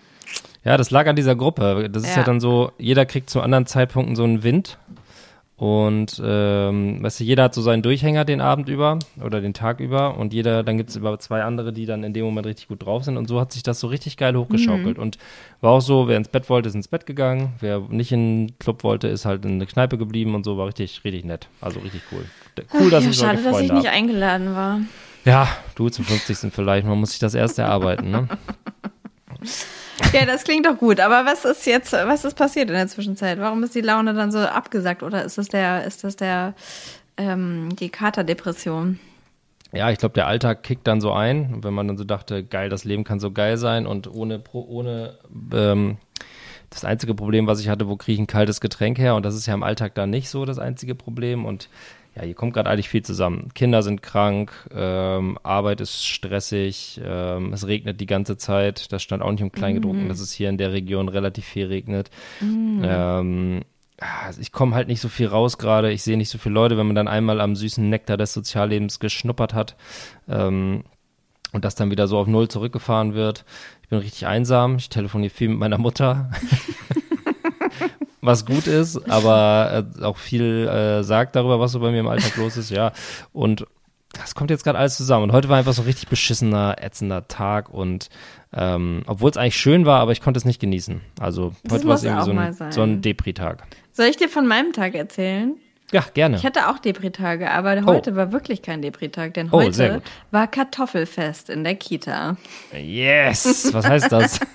Ja, 0.65 0.79
das 0.79 0.91
lag 0.91 1.07
an 1.07 1.17
dieser 1.17 1.37
Gruppe. 1.37 1.91
Das 1.91 2.03
ist 2.03 2.13
ja. 2.13 2.19
ja 2.19 2.23
dann 2.23 2.41
so, 2.41 2.73
jeder 2.79 3.05
kriegt 3.05 3.29
zu 3.29 3.43
anderen 3.43 3.67
Zeitpunkten 3.67 4.17
so 4.17 4.25
einen 4.25 4.43
Wind 4.43 4.79
und 5.57 6.21
ähm, 6.23 7.03
weißt 7.03 7.21
du, 7.21 7.25
jeder 7.25 7.45
hat 7.45 7.55
so 7.55 7.63
seinen 7.63 7.83
Durchhänger 7.83 8.27
den 8.27 8.43
Abend 8.43 8.69
über 8.69 8.99
oder 9.25 9.41
den 9.41 9.55
Tag 9.55 9.81
über 9.81 10.19
und 10.19 10.35
jeder, 10.35 10.63
dann 10.63 10.77
gibt 10.77 10.91
es 10.91 10.97
über 10.97 11.19
zwei 11.19 11.45
andere, 11.45 11.73
die 11.73 11.87
dann 11.87 12.05
in 12.05 12.13
dem 12.13 12.27
Moment 12.27 12.47
richtig 12.47 12.69
gut 12.69 12.85
drauf 12.85 13.05
sind 13.05 13.17
und 13.17 13.27
so 13.27 13.41
hat 13.41 13.53
sich 13.53 13.63
das 13.63 13.81
so 13.81 13.87
richtig 13.87 14.19
geil 14.19 14.37
hochgeschaukelt. 14.37 14.99
Mhm. 14.99 15.03
Und 15.03 15.19
war 15.63 15.73
auch 15.73 15.81
so, 15.81 16.09
wer 16.09 16.19
ins 16.19 16.29
Bett 16.29 16.51
wollte, 16.51 16.69
ist 16.69 16.75
ins 16.75 16.89
Bett 16.89 17.07
gegangen, 17.07 17.55
wer 17.61 17.81
nicht 17.89 18.13
in 18.13 18.49
den 18.49 18.59
Club 18.59 18.85
wollte, 18.85 19.09
ist 19.09 19.25
halt 19.25 19.47
in 19.47 19.53
eine 19.53 19.67
Kneipe 19.67 19.97
geblieben 19.97 20.35
und 20.35 20.45
so 20.45 20.59
war 20.59 20.67
richtig, 20.67 21.03
richtig 21.05 21.25
nett. 21.25 21.49
Also 21.63 21.81
richtig 21.81 22.03
cool. 22.13 22.27
Cool, 22.75 22.91
dass 22.91 23.05
ja, 23.05 23.11
ich 23.11 23.17
Schade, 23.17 23.43
dass 23.43 23.61
ich 23.61 23.73
nicht 23.73 23.89
eingeladen 23.89 24.55
war. 24.55 24.81
Ja, 25.25 25.49
du 25.75 25.89
zum 25.89 26.05
50. 26.05 26.53
vielleicht, 26.53 26.87
man 26.87 27.01
muss 27.01 27.11
sich 27.11 27.19
das 27.19 27.35
erst 27.35 27.59
erarbeiten, 27.59 28.11
ne? 28.11 28.29
Ja, 30.13 30.27
das 30.27 30.45
klingt 30.45 30.67
doch 30.67 30.79
gut. 30.79 31.01
Aber 31.01 31.25
was 31.25 31.45
ist 31.45 31.67
jetzt, 31.67 31.93
was 31.93 32.25
ist 32.25 32.35
passiert 32.35 32.69
in 32.69 32.77
der 32.77 32.89
Zwischenzeit? 32.89 33.39
Warum 33.39 33.63
ist 33.63 33.75
die 33.75 33.81
Laune 33.81 34.15
dann 34.15 34.31
so 34.33 34.39
abgesagt? 34.39 35.03
Oder 35.03 35.25
ist 35.25 35.39
das 35.39 35.49
der, 35.49 35.85
ist 35.85 36.05
das 36.05 36.17
der, 36.17 36.55
ähm, 37.17 37.75
die 37.77 37.89
Katerdepression? 37.89 38.99
Ja, 39.73 39.91
ich 39.91 39.99
glaube, 39.99 40.15
der 40.15 40.27
Alltag 40.27 40.63
kickt 40.63 40.87
dann 40.87 41.01
so 41.01 41.13
ein. 41.13 41.63
wenn 41.63 41.75
man 41.75 41.89
dann 41.89 41.99
so 41.99 42.05
dachte, 42.05 42.45
geil, 42.45 42.69
das 42.69 42.85
Leben 42.85 43.05
kann 43.05 43.21
so 43.21 43.31
geil 43.31 43.57
sein 43.57 43.87
und 43.87 44.13
ohne, 44.13 44.43
ohne, 44.53 45.19
ähm, 45.53 45.99
das 46.71 46.85
einzige 46.85 47.15
Problem, 47.15 47.47
was 47.47 47.61
ich 47.61 47.69
hatte, 47.69 47.89
wo 47.89 47.97
kriege 47.97 48.15
ich 48.15 48.19
ein 48.21 48.27
kaltes 48.27 48.61
Getränk 48.61 48.99
her? 48.99 49.15
Und 49.15 49.25
das 49.25 49.35
ist 49.35 49.47
ja 49.47 49.55
im 49.55 49.63
Alltag 49.63 49.95
dann 49.95 50.11
nicht 50.11 50.29
so 50.29 50.45
das 50.45 50.59
einzige 50.59 50.95
Problem. 50.95 51.45
Und 51.45 51.69
ja, 52.17 52.23
hier 52.23 52.35
kommt 52.35 52.55
gerade 52.55 52.71
eigentlich 52.71 52.89
viel 52.89 53.03
zusammen. 53.03 53.51
Kinder 53.55 53.83
sind 53.83 54.03
krank, 54.03 54.53
ähm, 54.75 55.39
Arbeit 55.43 55.83
ist 55.83 56.07
stressig, 56.07 56.99
ähm, 57.05 57.53
es 57.53 57.67
regnet 57.67 58.01
die 58.01 58.07
ganze 58.07 58.39
Zeit. 58.39 58.91
Das 58.91 59.03
stand 59.03 59.23
auch 59.23 59.31
nicht 59.31 59.43
im 59.43 59.53
Kleingedruckten, 59.53 60.05
mhm. 60.05 60.09
dass 60.09 60.21
es 60.21 60.33
hier 60.33 60.49
in 60.49 60.57
der 60.57 60.73
Region 60.73 61.11
relativ 61.11 61.45
viel 61.45 61.67
regnet. 61.67 62.11
Mhm. 62.41 62.83
Ähm, 62.83 63.61
also 63.99 64.41
ich 64.41 64.51
komme 64.51 64.75
halt 64.75 64.89
nicht 64.89 65.03
so 65.03 65.11
viel 65.11 65.27
raus 65.27 65.59
gerade. 65.59 65.93
Ich 65.93 66.03
sehe 66.03 66.17
nicht 66.17 66.31
so 66.31 66.39
viele 66.39 66.55
Leute, 66.55 66.79
wenn 66.79 66.87
man 66.87 66.97
dann 66.97 67.09
einmal 67.09 67.41
am 67.41 67.55
süßen 67.55 67.87
Nektar 67.89 68.17
des 68.17 68.33
Soziallebens 68.33 68.99
geschnuppert 68.99 69.53
hat 69.53 69.77
ähm, 70.27 70.85
und 71.53 71.65
das 71.67 71.75
dann 71.75 71.91
wieder 71.91 72.09
so 72.09 72.19
auf 72.19 72.27
Null 72.27 72.49
zurückgefahren 72.49 73.15
wird. 73.15 73.45
Ich 73.83 73.89
bin 73.91 73.99
richtig 73.99 74.27
einsam. 74.27 74.77
Ich 74.77 74.89
telefoniere 74.89 75.31
viel 75.31 75.49
mit 75.51 75.59
meiner 75.59 75.79
Mutter. 75.79 76.31
was 78.27 78.45
gut 78.45 78.67
ist, 78.67 79.09
aber 79.11 79.87
äh, 79.99 80.05
auch 80.05 80.19
viel 80.19 80.69
äh, 80.69 81.03
sagt 81.03 81.37
darüber, 81.37 81.61
was 81.61 81.73
so 81.73 81.81
bei 81.81 81.91
mir 81.91 82.01
im 82.01 82.09
Alltag 82.09 82.37
los 82.37 82.57
ist, 82.57 82.71
ja. 82.71 82.93
Und 83.33 83.67
das 84.13 84.35
kommt 84.35 84.51
jetzt 84.51 84.65
gerade 84.65 84.79
alles 84.79 84.97
zusammen. 84.97 85.25
Und 85.25 85.33
heute 85.33 85.49
war 85.49 85.59
einfach 85.59 85.73
so 85.73 85.83
ein 85.83 85.87
richtig 85.87 86.09
beschissener, 86.09 86.77
ätzender 86.81 87.29
Tag 87.29 87.69
und 87.71 88.09
ähm, 88.53 89.03
obwohl 89.07 89.31
es 89.31 89.37
eigentlich 89.37 89.57
schön 89.57 89.87
war, 89.87 90.01
aber 90.01 90.13
ich 90.13 90.21
konnte 90.21 90.39
es 90.39 90.45
nicht 90.45 90.61
genießen. 90.61 91.01
Also 91.21 91.53
das 91.65 91.75
heute 91.75 91.89
war 91.89 91.95
es 91.95 92.05
irgendwie 92.05 92.25
so 92.25 92.31
ein, 92.33 92.73
so 92.73 92.83
ein 92.83 93.03
Depri-Tag. 93.03 93.65
Soll 93.93 94.07
ich 94.07 94.17
dir 94.17 94.29
von 94.29 94.47
meinem 94.47 94.73
Tag 94.73 94.95
erzählen? 94.95 95.57
Ja, 95.93 96.05
gerne. 96.15 96.37
Ich 96.37 96.45
hatte 96.45 96.69
auch 96.69 96.79
Depri-Tage, 96.79 97.51
aber 97.51 97.77
oh. 97.83 97.87
heute 97.87 98.17
war 98.17 98.33
wirklich 98.33 98.63
kein 98.63 98.83
Depri-Tag, 98.83 99.35
denn 99.35 99.49
oh, 99.53 99.61
heute 99.63 100.03
war 100.33 100.49
Kartoffelfest 100.49 101.49
in 101.49 101.63
der 101.63 101.77
Kita. 101.77 102.37
Yes! 102.73 103.73
Was 103.73 103.87
heißt 103.87 104.11
das? 104.11 104.41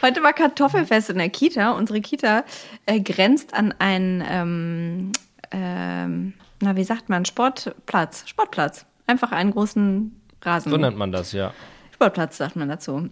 Heute 0.00 0.22
war 0.22 0.32
Kartoffelfest 0.32 1.10
in 1.10 1.18
der 1.18 1.28
Kita. 1.28 1.72
Unsere 1.72 2.00
Kita 2.00 2.44
äh, 2.86 3.00
grenzt 3.00 3.54
an 3.54 3.74
einen, 3.78 4.22
ähm, 4.28 5.12
ähm, 5.50 6.34
na, 6.60 6.76
wie 6.76 6.84
sagt 6.84 7.08
man, 7.08 7.24
Sportplatz. 7.24 8.24
Sportplatz. 8.26 8.86
Einfach 9.06 9.32
einen 9.32 9.50
großen 9.50 10.20
Rasen. 10.42 10.70
So 10.70 10.76
nennt 10.76 10.96
man 10.96 11.10
das, 11.10 11.32
ja. 11.32 11.52
Sportplatz, 11.94 12.36
sagt 12.36 12.56
man 12.56 12.68
dazu. 12.68 13.08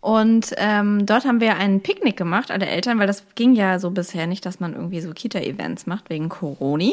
Und 0.00 0.54
ähm, 0.56 1.04
dort 1.04 1.26
haben 1.26 1.40
wir 1.40 1.56
ein 1.56 1.82
Picknick 1.82 2.16
gemacht, 2.16 2.50
alle 2.50 2.66
Eltern, 2.66 2.98
weil 2.98 3.06
das 3.06 3.24
ging 3.34 3.54
ja 3.54 3.78
so 3.78 3.90
bisher 3.90 4.26
nicht, 4.26 4.46
dass 4.46 4.58
man 4.60 4.74
irgendwie 4.74 5.00
so 5.02 5.12
Kita-Events 5.12 5.86
macht 5.86 6.08
wegen 6.08 6.30
Corona. 6.30 6.90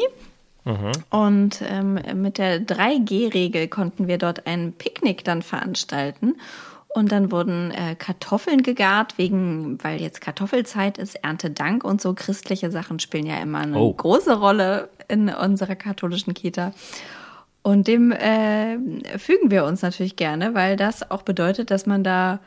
Und 1.08 1.62
ähm, 1.66 1.98
mit 2.14 2.36
der 2.36 2.60
3G-Regel 2.60 3.68
konnten 3.68 4.06
wir 4.06 4.18
dort 4.18 4.46
ein 4.46 4.74
Picknick 4.74 5.24
dann 5.24 5.40
veranstalten. 5.40 6.36
Und 6.98 7.12
dann 7.12 7.30
wurden 7.30 7.70
äh, 7.70 7.94
Kartoffeln 7.94 8.64
gegart, 8.64 9.18
wegen, 9.18 9.78
weil 9.84 10.00
jetzt 10.00 10.20
Kartoffelzeit 10.20 10.98
ist, 10.98 11.14
Erntedank 11.22 11.84
und 11.84 12.00
so. 12.00 12.12
Christliche 12.12 12.72
Sachen 12.72 12.98
spielen 12.98 13.24
ja 13.24 13.36
immer 13.36 13.60
eine 13.60 13.78
Oh. 13.78 13.92
große 13.92 14.36
Rolle 14.36 14.88
in 15.06 15.28
unserer 15.28 15.76
katholischen 15.76 16.34
Kita. 16.34 16.72
Und 17.62 17.86
dem 17.86 18.10
äh, 18.10 18.78
fügen 19.16 19.52
wir 19.52 19.64
uns 19.64 19.82
natürlich 19.82 20.16
gerne, 20.16 20.54
weil 20.54 20.74
das 20.74 21.08
auch 21.08 21.22
bedeutet, 21.22 21.70
dass 21.70 21.86
man 21.86 22.02
da 22.02 22.40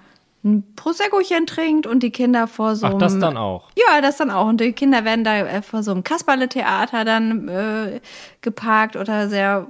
ein 0.43 0.63
Proseccochen 0.75 1.45
trinkt 1.45 1.85
und 1.85 2.01
die 2.01 2.11
Kinder 2.11 2.47
vor 2.47 2.75
so 2.75 2.87
Ach, 2.87 2.97
das 2.97 3.17
dann 3.19 3.37
auch. 3.37 3.69
ja, 3.77 4.01
das 4.01 4.17
dann 4.17 4.31
auch. 4.31 4.47
Und 4.47 4.59
die 4.59 4.73
Kinder 4.73 5.05
werden 5.05 5.23
da 5.23 5.37
äh, 5.37 5.61
vor 5.61 5.83
so 5.83 5.91
einem 5.91 6.03
Kasperle-Theater 6.03 7.05
dann 7.05 7.47
äh, 7.47 8.01
geparkt 8.41 8.95
oder 8.95 9.29
sehr 9.29 9.67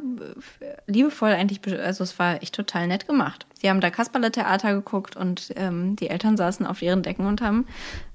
äh, 0.59 0.91
liebevoll 0.91 1.31
eigentlich. 1.31 1.61
Also 1.79 2.03
es 2.03 2.17
war 2.19 2.41
echt 2.41 2.55
total 2.55 2.87
nett 2.87 3.05
gemacht. 3.05 3.45
Die 3.61 3.69
haben 3.69 3.81
da 3.81 3.89
Kasperle-Theater 3.89 4.73
geguckt 4.73 5.17
und 5.17 5.51
ähm, 5.55 5.95
die 5.97 6.09
Eltern 6.09 6.37
saßen 6.37 6.65
auf 6.65 6.81
ihren 6.81 7.03
Decken 7.03 7.25
und 7.25 7.41
haben 7.41 7.67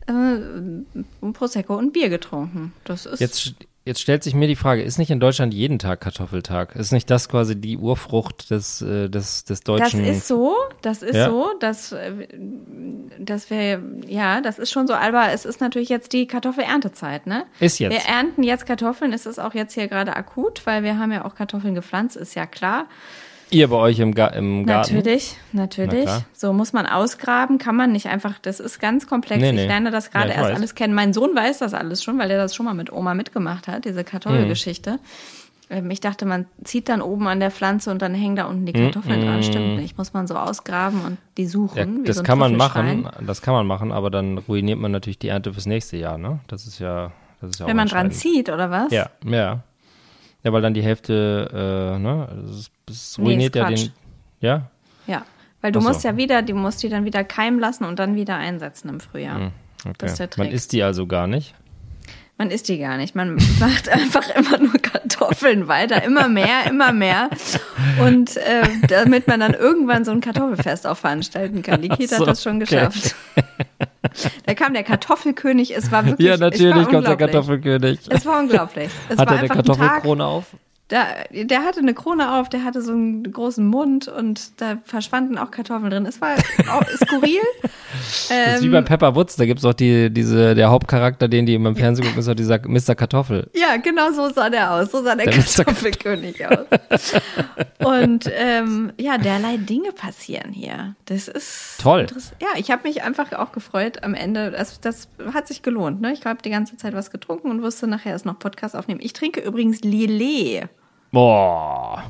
äh, 0.07 1.33
Prosecco 1.33 1.77
und 1.77 1.93
Bier 1.93 2.09
getrunken. 2.09 2.73
Das 2.85 3.05
ist 3.07 3.21
Jetzt, 3.21 3.55
jetzt 3.87 4.01
stellt 4.01 4.23
sich 4.23 4.35
mir 4.35 4.49
die 4.49 4.57
Frage, 4.57 4.83
ist 4.83 4.99
nicht 4.99 5.11
in 5.11 5.21
Deutschland 5.21 5.55
jeden 5.55 5.79
Tag 5.79 6.01
Kartoffeltag? 6.01 6.77
Ist 6.77 6.93
nicht 6.93 7.09
das 7.09 7.29
quasi 7.29 7.55
die 7.59 7.79
Urfrucht 7.79 8.51
des, 8.51 8.83
äh, 8.83 9.09
des, 9.09 9.45
des 9.45 9.61
Das 9.61 9.65
deutschen... 9.65 10.05
ist 10.05 10.27
so, 10.29 10.55
das 10.83 11.03
ist 11.03 11.15
Ja. 11.15 11.31
so, 11.31 11.53
dass, 11.61 11.93
äh, 11.93 12.27
dass 13.19 13.49
wir, 13.49 13.81
ja, 14.07 14.41
das 14.41 14.59
ist 14.59 14.71
schon 14.73 14.87
so, 14.87 14.95
aber 14.95 15.33
es 15.33 15.45
ist 15.45 15.61
natürlich 15.61 15.89
jetzt 15.89 16.13
die 16.13 16.27
Kartoffelerntezeit, 16.27 17.27
ne? 17.27 17.45
Ist 17.61 17.79
jetzt. 17.79 17.93
Wir 17.93 18.13
ernten 18.13 18.43
jetzt 18.43 18.67
Kartoffeln, 18.67 19.13
es 19.13 19.25
ist 19.25 19.39
auch 19.39 19.55
jetzt 19.55 19.75
hier 19.75 19.89
gerade 19.89 20.17
akut, 20.17 20.67
weil 20.67 20.83
wir 20.83 20.99
haben 20.99 21.13
ja 21.13 21.25
auch 21.25 21.35
Kartoffeln 21.35 21.75
gepflanzt, 21.75 22.17
ist 22.17 22.35
ja 22.35 22.45
klar. 22.47 22.87
Ihr 23.51 23.69
bei 23.69 23.77
euch 23.77 23.99
im, 24.01 24.15
Ga 24.15 24.27
im 24.29 24.67
Garten? 24.67 24.97
Natürlich, 24.97 25.37
Na 25.53 25.63
natürlich. 25.63 26.03
klar. 26.03 26.25
So 26.33 26.53
muss 26.53 26.73
man 26.73 26.87
ausgraben, 26.87 27.59
kann 27.59 27.77
man 27.77 27.93
nicht 27.93 28.07
einfach, 28.07 28.39
das 28.41 28.59
ist 28.61 28.81
ganz 28.81 29.07
komplex. 29.07 29.41
Nee, 29.41 29.53
nee. 29.53 29.63
Ich 29.63 29.69
lerne 29.69 29.91
das 29.91 30.11
gerade 30.11 30.31
Ja, 30.31 30.35
erst 30.37 30.51
weiß. 30.51 30.57
alles 30.57 30.75
kennen. 30.75 30.95
Mein 30.95 31.13
Sohn 31.13 31.35
weiß 31.35 31.59
das 31.59 31.73
alles 31.73 32.03
schon, 32.03 32.19
weil 32.19 32.31
er 32.31 32.39
das 32.39 32.55
schon 32.55 32.67
mal 32.67 32.75
mit 32.75 32.93
Oma 32.93 33.15
mitgemacht 33.15 33.69
hat, 33.69 33.85
diese 33.85 34.03
Kartoffelgeschichte. 34.05 34.93
Mhm. 34.93 34.99
Ähm, 35.71 35.91
Ich 35.91 36.01
dachte, 36.01 36.27
man 36.27 36.47
zieht 36.65 36.89
dann 36.89 37.03
oben 37.03 37.27
an 37.29 37.39
der 37.41 37.51
Pflanze 37.51 37.91
und 37.91 38.03
dann 38.03 38.15
hängen 38.15 38.37
da 38.37 38.45
unten 38.47 38.67
die 38.67 38.73
Kartoffeln 38.73 39.21
dran. 39.21 39.43
Stimmt 39.43 39.77
nicht. 39.77 39.97
Muss 39.99 40.13
man 40.13 40.27
so 40.27 40.35
ausgraben 40.37 41.01
und 41.05 41.17
die 41.37 41.47
suchen. 41.47 41.91
Mhm. 41.93 41.99
Ja, 41.99 42.05
das 42.07 42.17
so 42.17 42.23
kann 42.25 42.39
man 42.39 42.57
machen, 42.57 43.09
das 43.25 43.43
kann 43.43 43.55
man 43.55 43.67
machen, 43.67 43.93
aber 43.93 44.11
dann 44.11 44.39
ruiniert 44.39 44.79
man 44.81 44.91
natürlich 44.93 45.19
die 45.19 45.29
Ernte 45.29 45.53
fürs 45.53 45.67
nächste 45.67 45.97
Jahr, 45.97 46.19
ne? 46.19 46.41
Das 46.49 46.67
ist 46.67 46.79
ja, 46.81 47.13
das 47.41 47.51
ist 47.51 47.61
ja 47.61 47.67
Wenn 47.67 47.77
man 47.77 47.89
dran 47.89 48.11
zieht, 48.11 48.49
oder 48.49 48.71
was? 48.71 48.91
Ja, 48.93 49.11
ja. 49.25 49.61
Ja, 50.47 50.53
weil 50.53 50.63
dann 50.63 50.75
die 50.75 50.83
Hälfte, 50.83 51.51
äh, 51.53 51.99
ne, 51.99 52.29
es 52.89 53.19
Nee, 53.19 53.25
ruiniert 53.25 53.57
ist 53.57 53.61
ja 53.61 53.69
den, 53.69 53.93
ja? 54.41 54.71
Ja. 55.09 55.27
Weil 55.61 55.73
du 55.73 55.81
so. 55.81 55.89
musst 55.89 56.05
ja 56.05 56.17
wieder, 56.17 56.41
du 56.43 56.55
musst 56.55 56.85
die 56.85 56.89
dann 56.89 57.05
wieder 57.05 57.25
keimen 57.25 57.59
lassen 57.59 57.83
und 57.83 57.99
dann 57.99 58.15
wieder 58.15 58.37
einsetzen 58.37 58.89
im 58.89 59.01
Frühjahr. 59.01 59.51
Okay. 59.85 59.95
Das 59.99 60.13
ist 60.13 60.19
der 60.21 60.29
Man 60.37 60.47
Trick. 60.47 60.53
isst 60.55 60.73
die 60.73 60.85
also 60.85 61.09
gar 61.09 61.27
nicht. 61.27 61.57
Man 62.39 62.51
isst 62.51 62.69
die 62.69 62.79
gar 62.79 62.99
nicht. 62.99 63.15
Man 63.15 63.35
macht 63.61 63.89
einfach 63.89 64.29
immer 64.35 64.59
nur 64.59 64.75
Kartoffeln 64.75 65.69
weiter, 65.69 66.03
immer 66.03 66.29
mehr, 66.29 66.67
immer 66.69 66.93
mehr. 66.93 67.31
Und 68.01 68.37
äh, 68.37 68.69
damit 68.89 69.27
man 69.27 69.41
dann 69.41 69.55
irgendwann 69.55 70.05
so 70.05 70.11
ein 70.11 70.21
Kartoffelfest 70.21 70.87
auch 70.87 70.99
veranstalten 70.99 71.63
kann. 71.63 71.81
Die 71.81 71.89
Kita 71.89 72.17
so, 72.17 72.23
hat 72.23 72.33
das 72.33 72.43
schon 72.43 72.57
okay. 72.57 72.65
geschafft. 72.65 73.15
Da 74.47 74.55
kam 74.55 74.73
der 74.73 74.85
Kartoffelkönig, 74.85 75.77
es 75.77 75.91
war 75.91 76.07
wirklich 76.07 76.27
Ja, 76.27 76.35
es 76.35 76.41
war 76.41 76.51
natürlich 76.51 76.89
kommt 76.89 77.07
der. 77.07 77.17
Kartoffelkönig. 77.17 78.01
Es 78.09 78.25
war 78.25 78.41
unglaublich. 78.41 78.91
Es 79.09 79.19
Hat 79.19 79.27
war 79.27 79.27
er 79.27 79.33
eine 79.33 79.43
einfach 79.43 79.57
ein 79.57 79.65
Kartoffelkrone 79.65 80.25
auf? 80.25 80.47
Da, 80.89 81.05
der 81.33 81.65
hatte 81.65 81.81
eine 81.81 81.95
Krone 81.95 82.35
auf, 82.35 82.49
der 82.49 82.63
hatte 82.63 82.81
so 82.81 82.93
einen 82.93 83.33
großen 83.33 83.67
Mund 83.67 84.07
und 84.07 84.61
da 84.61 84.79
verschwanden 84.85 85.37
auch 85.37 85.51
Kartoffeln 85.51 85.91
drin. 85.91 86.07
Es 86.07 86.21
war 86.21 86.37
auch 86.71 86.85
skurril. 87.05 87.41
Das 87.93 88.57
ist 88.57 88.63
wie 88.63 88.67
Ähm, 88.67 88.73
bei 88.73 88.83
Pepper 88.83 89.17
Woods, 89.17 89.35
da 89.35 89.47
gibt's 89.47 89.65
auch 89.65 89.75
die, 89.75 90.11
diese, 90.11 90.55
der 90.55 90.71
Hauptcharakter, 90.71 91.27
den 91.27 91.45
die 91.45 91.55
immer 91.55 91.71
im 91.71 91.77
Fernsehen 91.77 92.05
gucken, 92.07 92.21
ist 92.21 92.29
auch 92.29 92.35
dieser 92.35 92.61
Mr. 92.67 92.95
Kartoffel. 92.95 93.51
Ja, 93.55 93.79
genau 93.79 94.13
so 94.13 94.29
sah 94.29 94.49
der 94.49 94.73
aus. 94.73 94.93
So 94.93 95.03
sah 95.03 95.17
der, 95.17 95.27
Der. 95.27 95.35
Kartoffelkönig 95.43 96.47
aus. 96.47 97.15
Und 97.85 98.31
ähm, 98.33 98.93
ja, 98.99 99.19
derlei 99.19 99.57
Dinge 99.57 99.91
passieren 99.93 100.53
hier. 100.53 100.95
Das 101.07 101.27
ist 101.27 101.81
Toll. 101.81 102.07
Ja, 102.41 102.49
ich 102.57 102.71
habe 102.71 102.87
mich 102.87 103.03
einfach 103.03 103.33
auch 103.33 103.51
gefreut 103.51 104.05
am 104.05 104.15
Ende. 104.15 104.53
Das, 104.53 104.81
das 104.81 105.09
hat 105.35 105.49
sich 105.49 105.63
gelohnt. 105.63 106.01
Ne? 106.01 106.13
Ich 106.13 106.25
habe 106.25 106.41
die 106.43 106.51
ganze 106.51 106.77
Zeit 106.77 106.95
was 106.95 107.11
getrunken 107.11 107.51
und 107.51 107.63
wusste 107.63 107.87
nachher 107.87 108.13
erst 108.13 108.27
noch 108.27 108.39
Podcast 108.39 108.77
aufnehmen. 108.77 109.01
Ich 109.03 109.13
trinke 109.13 109.41
übrigens 109.41 109.81
Lillet. 109.83 110.69
Boah. 111.13 112.03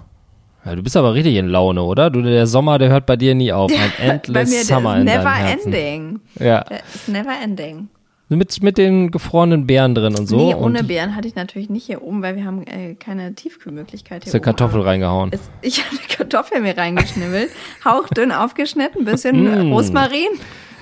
Ja, 0.64 0.74
du 0.74 0.82
bist 0.82 0.96
aber 0.96 1.14
richtig 1.14 1.36
in 1.36 1.46
Laune, 1.48 1.82
oder? 1.82 2.10
Du, 2.10 2.22
der 2.22 2.46
Sommer, 2.46 2.78
der 2.78 2.88
hört 2.88 3.06
bei 3.06 3.16
dir 3.16 3.34
nie 3.34 3.52
auf. 3.52 3.70
Ein 3.72 3.92
Bei 3.98 4.04
endless 4.14 4.50
mir 4.50 4.64
Summer 4.64 4.92
das 4.94 5.02
in 5.02 5.06
ist 5.08 5.14
never 5.16 5.30
Herzen. 5.34 5.72
ending. 5.72 6.20
Ja. 6.40 6.64
Das 6.64 6.94
ist 6.94 7.08
never 7.08 7.32
ending. 7.42 7.88
Mit, 8.28 8.60
mit 8.60 8.76
den 8.76 9.12
gefrorenen 9.12 9.68
Beeren 9.68 9.94
drin 9.94 10.16
und 10.16 10.26
so. 10.26 10.36
nee, 10.48 10.52
ohne 10.54 10.80
und 10.80 10.88
Beeren 10.88 11.14
hatte 11.14 11.28
ich 11.28 11.36
natürlich 11.36 11.70
nicht 11.70 11.86
hier 11.86 12.02
oben, 12.02 12.22
weil 12.24 12.34
wir 12.34 12.44
haben 12.44 12.66
äh, 12.66 12.94
keine 12.96 13.32
Tiefkühlmöglichkeit 13.36 14.24
hier 14.24 14.32
du 14.32 14.38
oben. 14.38 14.44
Kartoffel 14.44 14.80
reingehauen. 14.80 15.30
Es, 15.32 15.42
ich 15.62 15.78
habe 15.84 15.90
eine 15.96 16.08
Kartoffel 16.08 16.60
mir 16.60 16.76
reingeschnibbelt, 16.76 17.50
hauchdünn 17.84 18.32
aufgeschnitten, 18.32 19.04
bisschen 19.04 19.68
Mm. 19.68 19.72
Rosmarin, 19.72 20.26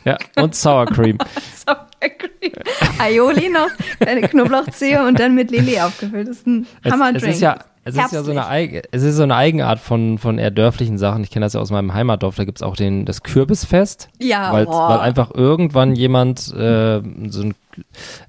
Ja, 0.06 0.16
und 0.37 0.54
Sour 0.54 0.87
Cream. 0.87 1.18
Sour 1.54 1.87
Cream, 2.00 2.52
Aioli 2.99 3.50
noch, 3.50 3.68
eine 4.00 4.23
Knoblauchzehe 4.23 5.06
und 5.06 5.21
dann 5.21 5.35
mit 5.35 5.50
Lillet 5.50 5.80
aufgefüllt. 5.83 6.28
Das 6.28 6.37
ist 6.38 6.47
ein 6.47 6.66
Es, 6.83 6.92
Hammerdrink. 6.92 7.25
es 7.25 7.35
ist 7.35 7.40
ja, 7.42 7.59
es 7.84 7.96
ist 7.96 8.12
ja 8.12 8.22
so 8.22 8.30
eine, 8.30 8.48
Eig 8.48 8.88
es 8.92 9.02
ist 9.02 9.16
so 9.16 9.22
eine 9.22 9.34
Eigenart 9.36 9.78
von, 9.78 10.18
von 10.18 10.38
eher 10.38 10.50
dörflichen 10.50 10.98
Sachen. 10.98 11.22
Ich 11.22 11.30
kenne 11.30 11.44
das 11.44 11.52
ja 11.52 11.60
aus 11.60 11.70
meinem 11.70 11.92
Heimatdorf. 11.92 12.36
Da 12.36 12.44
gibt's 12.44 12.62
auch 12.62 12.76
den, 12.76 13.04
das 13.04 13.22
Kürbisfest. 13.22 14.08
Ja, 14.20 14.52
weil, 14.52 14.64
boah. 14.66 14.88
weil 14.90 15.00
einfach 15.00 15.30
irgendwann 15.34 15.94
jemand, 15.94 16.40
äh, 16.54 17.02
so 17.28 17.42
ein, 17.42 17.54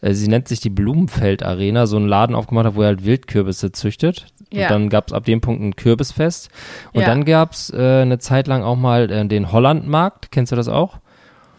äh, 0.02 0.14
sie 0.14 0.28
nennt 0.28 0.48
sich 0.48 0.60
die 0.60 0.70
Blumenfeld 0.70 1.44
Arena, 1.44 1.88
so 1.88 1.98
einen 1.98 2.08
Laden 2.08 2.36
aufgemacht 2.36 2.66
hat, 2.66 2.76
wo 2.76 2.82
er 2.82 2.88
halt 2.88 3.06
Wildkürbisse 3.06 3.72
züchtet. 3.72 4.28
Ja. 4.52 4.64
Und 4.64 4.72
dann 4.72 4.90
gab's 4.90 5.14
ab 5.14 5.26
dem 5.26 5.42
Punkt 5.42 5.62
ein 5.64 5.76
Kürbisfest. 5.76 6.50
Und 6.94 7.02
Ja. 7.02 7.08
dann 7.08 7.26
gab's 7.26 7.72
äh, 7.72 8.02
eine 8.02 8.20
Zeit 8.20 8.48
lang 8.48 8.64
auch 8.64 8.76
mal 8.76 9.10
äh, 9.10 9.26
den 9.26 9.52
Hollandmarkt. 9.52 10.32
Kennst 10.32 10.52
du 10.52 10.56
das 10.56 10.68
auch? 10.68 10.98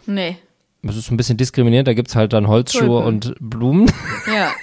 Nee, 0.07 0.37
Das 0.83 0.97
ist 0.97 1.11
ein 1.11 1.17
bisschen 1.17 1.37
diskriminierend. 1.37 1.89
Da 1.89 1.95
gibt's 1.95 2.15
halt 2.15 2.33
dann 2.33 2.47
Holzschuhe 2.49 2.87
Tulpen. 2.87 3.07
und 3.07 3.35
Blumen. 3.41 3.91
ja. 4.33 4.51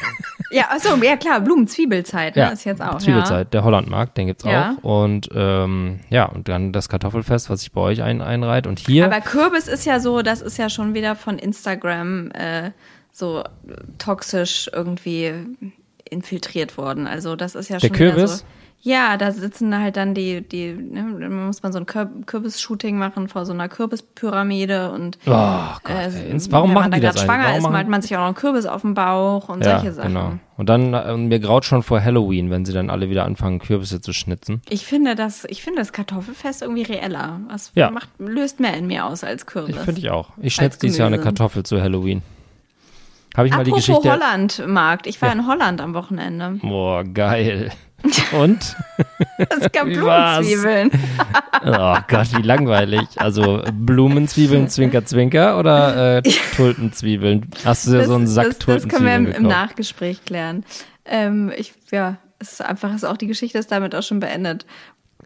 Ja, 0.51 0.65
achso, 0.69 0.95
ja 0.97 1.15
klar, 1.17 1.41
Blumenzwiebelzeit, 1.41 2.35
ne, 2.35 2.51
ist 2.53 2.63
jetzt 2.63 2.79
auch. 2.79 2.99
Zwiebelzeit, 2.99 3.51
der 3.55 3.63
Hollandmarkt, 3.63 4.17
den 4.19 4.27
gibt's 4.27 4.43
Ja. 4.43 4.75
auch. 4.81 4.83
Und 5.07 5.29
ähm, 5.33 6.01
ja, 6.11 6.25
und 6.25 6.47
dann 6.47 6.71
das 6.71 6.89
Kartoffelfest, 6.89 7.49
was 7.49 7.61
sich 7.61 7.71
bei 7.71 7.81
euch 7.81 8.03
ein, 8.03 8.21
einreiht. 8.21 8.67
Und 8.67 8.77
hier, 8.77 8.95
Ja. 9.01 9.05
Aber 9.07 9.19
Kürbis 9.21 9.67
ist 9.67 9.85
ja 9.85 9.99
so, 9.99 10.21
das 10.21 10.41
ist 10.41 10.57
ja 10.57 10.69
schon 10.69 10.93
wieder 10.93 11.15
von 11.15 11.39
Instagram 11.39 12.29
äh, 12.31 12.69
so 13.11 13.43
toxisch 13.97 14.69
irgendwie 14.71 15.33
infiltriert 16.09 16.77
worden. 16.77 17.07
Also 17.07 17.35
das 17.35 17.55
ist 17.55 17.69
ja 17.69 17.77
Der 17.79 17.87
schon 17.87 17.97
wieder 17.97 18.11
Kürbis? 18.13 18.39
so. 18.39 18.45
Ja, 18.85 19.15
da 19.15 19.31
sitzen 19.31 19.79
halt 19.79 19.95
dann 19.95 20.13
die, 20.13 20.41
die, 20.41 20.73
ne, 20.73 21.03
muss 21.29 21.63
man 21.63 21.71
so 21.71 21.79
ein 21.79 21.85
Kür 21.85 22.09
Kürbis-Shooting 22.25 22.97
machen 22.97 23.29
vor 23.29 23.45
so 23.45 23.53
einer 23.53 23.69
Kürbispyramide 23.69 24.91
und 24.91 25.17
oh 25.25 25.29
Gott, 25.31 25.89
äh, 25.89 26.11
warum 26.49 26.69
wenn 26.69 26.73
machen 26.73 26.89
man 26.89 26.91
da 26.91 26.99
gerade 26.99 27.17
schwanger 27.17 27.45
Warum 27.45 27.57
ist, 27.59 27.69
malt 27.69 27.87
man 27.87 28.01
sich 28.01 28.13
auch 28.17 28.19
noch 28.19 28.25
einen 28.25 28.35
Kürbis 28.35 28.65
auf 28.65 28.81
den 28.81 28.93
Bauch 28.93 29.47
und 29.47 29.63
ja, 29.63 29.79
solche 29.79 29.93
Sachen. 29.93 30.09
genau. 30.13 30.33
Und 30.57 30.67
dann, 30.67 30.93
äh, 30.93 31.15
mir 31.15 31.39
graut 31.39 31.63
schon 31.63 31.81
vor 31.81 32.03
Halloween, 32.03 32.49
wenn 32.51 32.65
sie 32.65 32.73
dann 32.73 32.89
alle 32.89 33.09
wieder 33.09 33.23
anfangen, 33.23 33.59
Kürbisse 33.59 34.01
zu 34.01 34.11
schnitzen. 34.11 34.61
Ich 34.69 34.85
finde 34.85 35.15
das, 35.15 35.45
ich 35.45 35.63
finde 35.63 35.79
das 35.79 35.93
Kartoffelfest 35.93 36.61
irgendwie 36.61 36.83
reeller. 36.83 37.39
Das 37.49 37.71
Ja. 37.75 37.89
macht, 37.89 38.09
löst 38.19 38.59
mehr 38.59 38.73
in 38.75 38.87
mir 38.87 39.05
aus 39.05 39.23
als 39.23 39.45
Kürbis. 39.45 39.77
Ich 39.77 39.81
finde 39.81 40.01
ich 40.01 40.09
auch. 40.09 40.31
Ich 40.41 40.55
schnitze 40.55 40.79
dieses 40.79 40.97
Jahr 40.97 41.07
eine. 41.07 41.19
Kartoffel 41.19 41.63
zu 41.63 41.81
Halloween. 41.81 42.21
Habe 43.37 43.47
ich 43.47 43.53
mal 43.55 43.63
die 43.63 43.71
Apropos 43.71 43.87
Geschichte. 43.87 44.11
Holland-Markt. 44.11 45.07
Ich 45.07 45.21
war 45.21 45.29
Ja. 45.29 45.35
in 45.35 45.47
Holland 45.47 45.79
am 45.81 45.93
Wochenende. 45.93 46.59
Boah, 46.61 47.03
geil. 47.05 47.71
Und? 48.33 48.75
Es 49.37 49.71
gab? 49.71 49.85
Blumenzwiebeln. 49.85 50.91
Oh 51.65 51.97
Gott, 52.07 52.27
wie 52.37 52.41
langweilig. 52.41 53.07
Also 53.15 53.63
Blumenzwiebeln, 53.73 54.69
Zwinker, 54.69 55.05
Zwinker 55.05 55.57
oder 55.57 56.17
äh, 56.17 56.21
Tulpenzwiebeln? 56.55 57.49
Hast 57.65 57.87
du 57.87 57.91
dir 57.91 58.05
so 58.05 58.15
einen 58.15 58.27
Sack 58.27 58.45
das, 58.47 58.57
das 58.59 58.87
können 58.87 59.05
wir 59.05 59.11
Tulpenzwiebeln 59.13 59.25
im, 59.35 59.43
im? 59.43 59.47
Nachgespräch 59.47 60.25
klären. 60.25 60.65
Ähm, 61.05 61.51
ich, 61.55 61.73
ja, 61.91 62.17
es 62.39 62.53
ist 62.53 62.61
einfach, 62.61 62.93
ist 62.93 63.03
auch 63.05 63.17
die 63.17 63.27
Geschichte 63.27 63.57
ist 63.57 63.71
damit 63.71 63.95
auch 63.95 64.03
schon 64.03 64.19
beendet. 64.19 64.65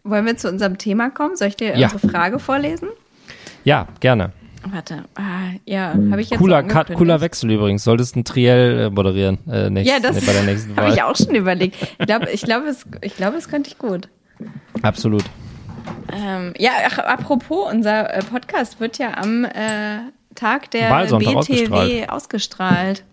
Wollen 0.04 0.24
wir 0.26 0.36
zu 0.36 0.48
unserem 0.48 0.78
Thema 0.78 1.10
kommen? 1.10 1.36
Soll 1.36 1.48
ich 1.48 1.56
dir 1.56 1.76
Ja. 1.76 1.90
unsere 1.92 2.08
Frage 2.08 2.38
vorlesen? 2.38 2.88
Ja, 3.64 3.86
gerne. 4.00 4.32
Warte, 4.66 5.04
ah, 5.14 5.52
ja, 5.64 5.94
habe 6.10 6.20
ich 6.20 6.30
jetzt 6.30 6.40
Cooler, 6.40 6.62
so 6.62 6.68
Cut, 6.68 6.92
cooler 6.94 7.20
Wechsel 7.20 7.50
übrigens. 7.50 7.84
Solltest 7.84 8.16
ein 8.16 8.24
Triell 8.24 8.86
äh, 8.86 8.90
moderieren 8.90 9.38
äh, 9.50 9.70
nächst, 9.70 9.90
ja, 9.90 10.00
das 10.00 10.24
bei 10.24 10.32
der 10.32 10.42
nächsten 10.42 10.70
Wahl. 10.76 10.84
habe 10.86 10.94
ich 10.94 11.02
auch 11.02 11.16
schon 11.16 11.34
überlegt. 11.34 11.76
Ich 11.98 12.06
glaube, 12.06 12.30
ich 12.30 12.42
glaube, 12.42 12.66
es, 12.66 12.84
ich 13.00 13.16
glaube, 13.16 13.36
es 13.36 13.48
könnte 13.48 13.70
ich 13.70 13.78
gut. 13.78 14.08
Absolut. 14.82 15.24
Ähm, 16.12 16.54
ja, 16.58 16.72
ach, 16.86 16.98
apropos, 16.98 17.72
unser 17.72 18.12
äh, 18.14 18.22
Podcast 18.22 18.80
wird 18.80 18.98
ja 18.98 19.16
am 19.16 19.44
äh, 19.44 20.00
Tag 20.34 20.70
der 20.72 20.90
Wahlsonntag 20.90 21.34
BTW 21.46 22.08
ausgestrahlt. 22.08 22.10
ausgestrahlt. 22.10 23.04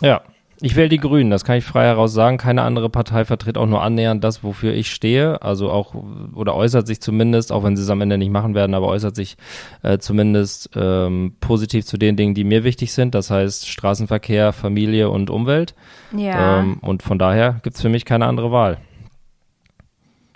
Ja, 0.00 0.22
ich 0.60 0.74
wähle 0.74 0.88
die 0.88 0.98
Grünen, 0.98 1.30
das 1.30 1.44
kann 1.44 1.56
ich 1.56 1.64
frei 1.64 1.84
heraus 1.84 2.12
sagen. 2.12 2.36
Keine 2.36 2.62
andere 2.62 2.90
Partei 2.90 3.24
vertritt 3.24 3.56
auch 3.56 3.66
nur 3.66 3.82
annähernd 3.82 4.24
das, 4.24 4.42
wofür 4.42 4.72
ich 4.72 4.90
stehe. 4.90 5.40
Also 5.40 5.70
auch, 5.70 5.94
oder 6.34 6.54
äußert 6.54 6.86
sich 6.86 7.00
zumindest, 7.00 7.52
auch 7.52 7.62
wenn 7.62 7.76
sie 7.76 7.82
es 7.82 7.90
am 7.90 8.00
Ende 8.00 8.18
nicht 8.18 8.32
machen 8.32 8.54
werden, 8.54 8.74
aber 8.74 8.88
äußert 8.88 9.14
sich 9.14 9.36
äh, 9.82 9.98
zumindest 9.98 10.70
ähm, 10.74 11.36
positiv 11.40 11.86
zu 11.86 11.96
den 11.96 12.16
Dingen, 12.16 12.34
die 12.34 12.42
mir 12.42 12.64
wichtig 12.64 12.92
sind. 12.92 13.14
Das 13.14 13.30
heißt 13.30 13.68
Straßenverkehr, 13.68 14.52
Familie 14.52 15.10
und 15.10 15.30
Umwelt. 15.30 15.74
Ja. 16.16 16.60
Ähm, 16.60 16.78
und 16.80 17.04
von 17.04 17.18
daher 17.18 17.60
gibt 17.62 17.76
es 17.76 17.82
für 17.82 17.88
mich 17.88 18.04
keine 18.04 18.26
andere 18.26 18.50
Wahl. 18.50 18.78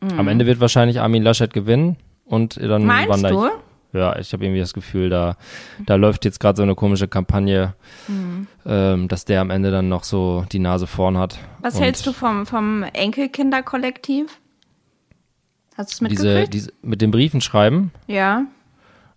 Mhm. 0.00 0.21
Am 0.21 0.29
Ende 0.29 0.47
wird 0.47 0.61
wahrscheinlich 0.61 1.00
Armin 1.00 1.25
Laschet 1.25 1.52
gewinnen 1.52 1.97
und 2.25 2.62
dann 2.62 2.85
Meinst 2.85 3.09
wandere 3.09 3.33
du? 3.33 3.49
Ja, 3.93 4.19
ich 4.19 4.33
habe 4.33 4.45
irgendwie 4.45 4.61
das 4.61 4.73
Gefühl, 4.73 5.11
da, 5.11 5.37
da 5.85 5.97
läuft 5.97 6.25
jetzt 6.25 6.41
gerade 6.41 6.57
so 6.57 6.63
eine 6.63 6.75
komische 6.75 7.09
Kampagne, 7.09 7.75
Mhm. 8.09 8.47
ähm, 8.65 9.09
dass 9.09 9.25
der 9.27 9.41
am 9.43 9.51
Ende 9.51 9.71
dann 9.71 9.89
noch 9.89 10.05
so 10.05 10.45
die 10.51 10.59
Nase 10.59 10.87
vorn 10.87 11.19
hat. 11.19 11.39
Was 11.61 11.77
Und 11.77 11.83
hältst 11.83 12.07
du 12.07 12.13
vom, 12.13 12.47
vom 12.47 12.85
Enkelkinderkollektiv? 12.85 14.39
Hast 15.77 16.01
du 16.01 16.05
es 16.07 16.09
Diese, 16.11 16.25
mitgekriegt? 16.27 16.55
diese, 16.55 16.73
mit 16.83 17.01
den 17.03 17.11
Briefen 17.11 17.41
schreiben? 17.41 17.93
ja. 18.07 18.45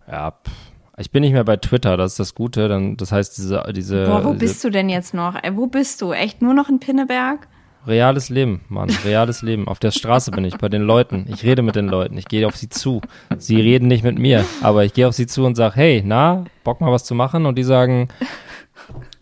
Ja, 0.08 0.30
pff. 0.30 0.52
ich 0.98 1.10
bin 1.10 1.22
nicht 1.22 1.32
mehr 1.32 1.42
bei 1.42 1.56
Twitter, 1.56 1.96
das 1.96 2.12
ist 2.12 2.20
das 2.20 2.34
Gute. 2.36 2.68
Dann, 2.68 2.96
das 2.96 3.10
heißt, 3.10 3.36
diese, 3.38 3.64
diese, 3.74 4.04
Boah, 4.04 4.22
wo 4.24 4.28
diese 4.34 4.38
bist 4.38 4.62
du 4.64 4.70
denn 4.70 4.88
jetzt 4.88 5.14
noch? 5.14 5.34
Ey, 5.42 5.56
wo 5.56 5.66
bist 5.66 6.00
du? 6.00 6.12
Echt 6.12 6.42
nur 6.42 6.54
noch 6.54 6.68
in 6.68 6.78
Pinneberg? 6.78 7.48
Reales 7.86 8.28
Leben, 8.28 8.62
Mann, 8.68 8.90
reales 9.04 9.42
Leben. 9.42 9.68
Auf 9.68 9.78
der 9.78 9.90
Straße 9.90 10.30
bin 10.30 10.44
ich, 10.44 10.58
bei 10.58 10.68
den 10.68 10.82
Leuten. 10.82 11.26
Ich 11.28 11.44
rede 11.44 11.62
mit 11.62 11.76
den 11.76 11.88
Leuten, 11.88 12.16
ich 12.18 12.26
gehe 12.26 12.46
auf 12.46 12.56
sie 12.56 12.68
zu. 12.68 13.00
Sie 13.38 13.60
reden 13.60 13.88
nicht 13.88 14.04
mit 14.04 14.18
mir, 14.18 14.44
aber 14.62 14.84
ich 14.84 14.92
gehe 14.92 15.08
auf 15.08 15.14
sie 15.14 15.26
zu 15.26 15.44
und 15.44 15.54
sage, 15.54 15.76
hey, 15.76 16.02
na, 16.04 16.44
Bock 16.64 16.80
mal 16.80 16.92
was 16.92 17.04
zu 17.04 17.14
machen? 17.14 17.46
Und 17.46 17.56
die 17.56 17.64
sagen 17.64 18.08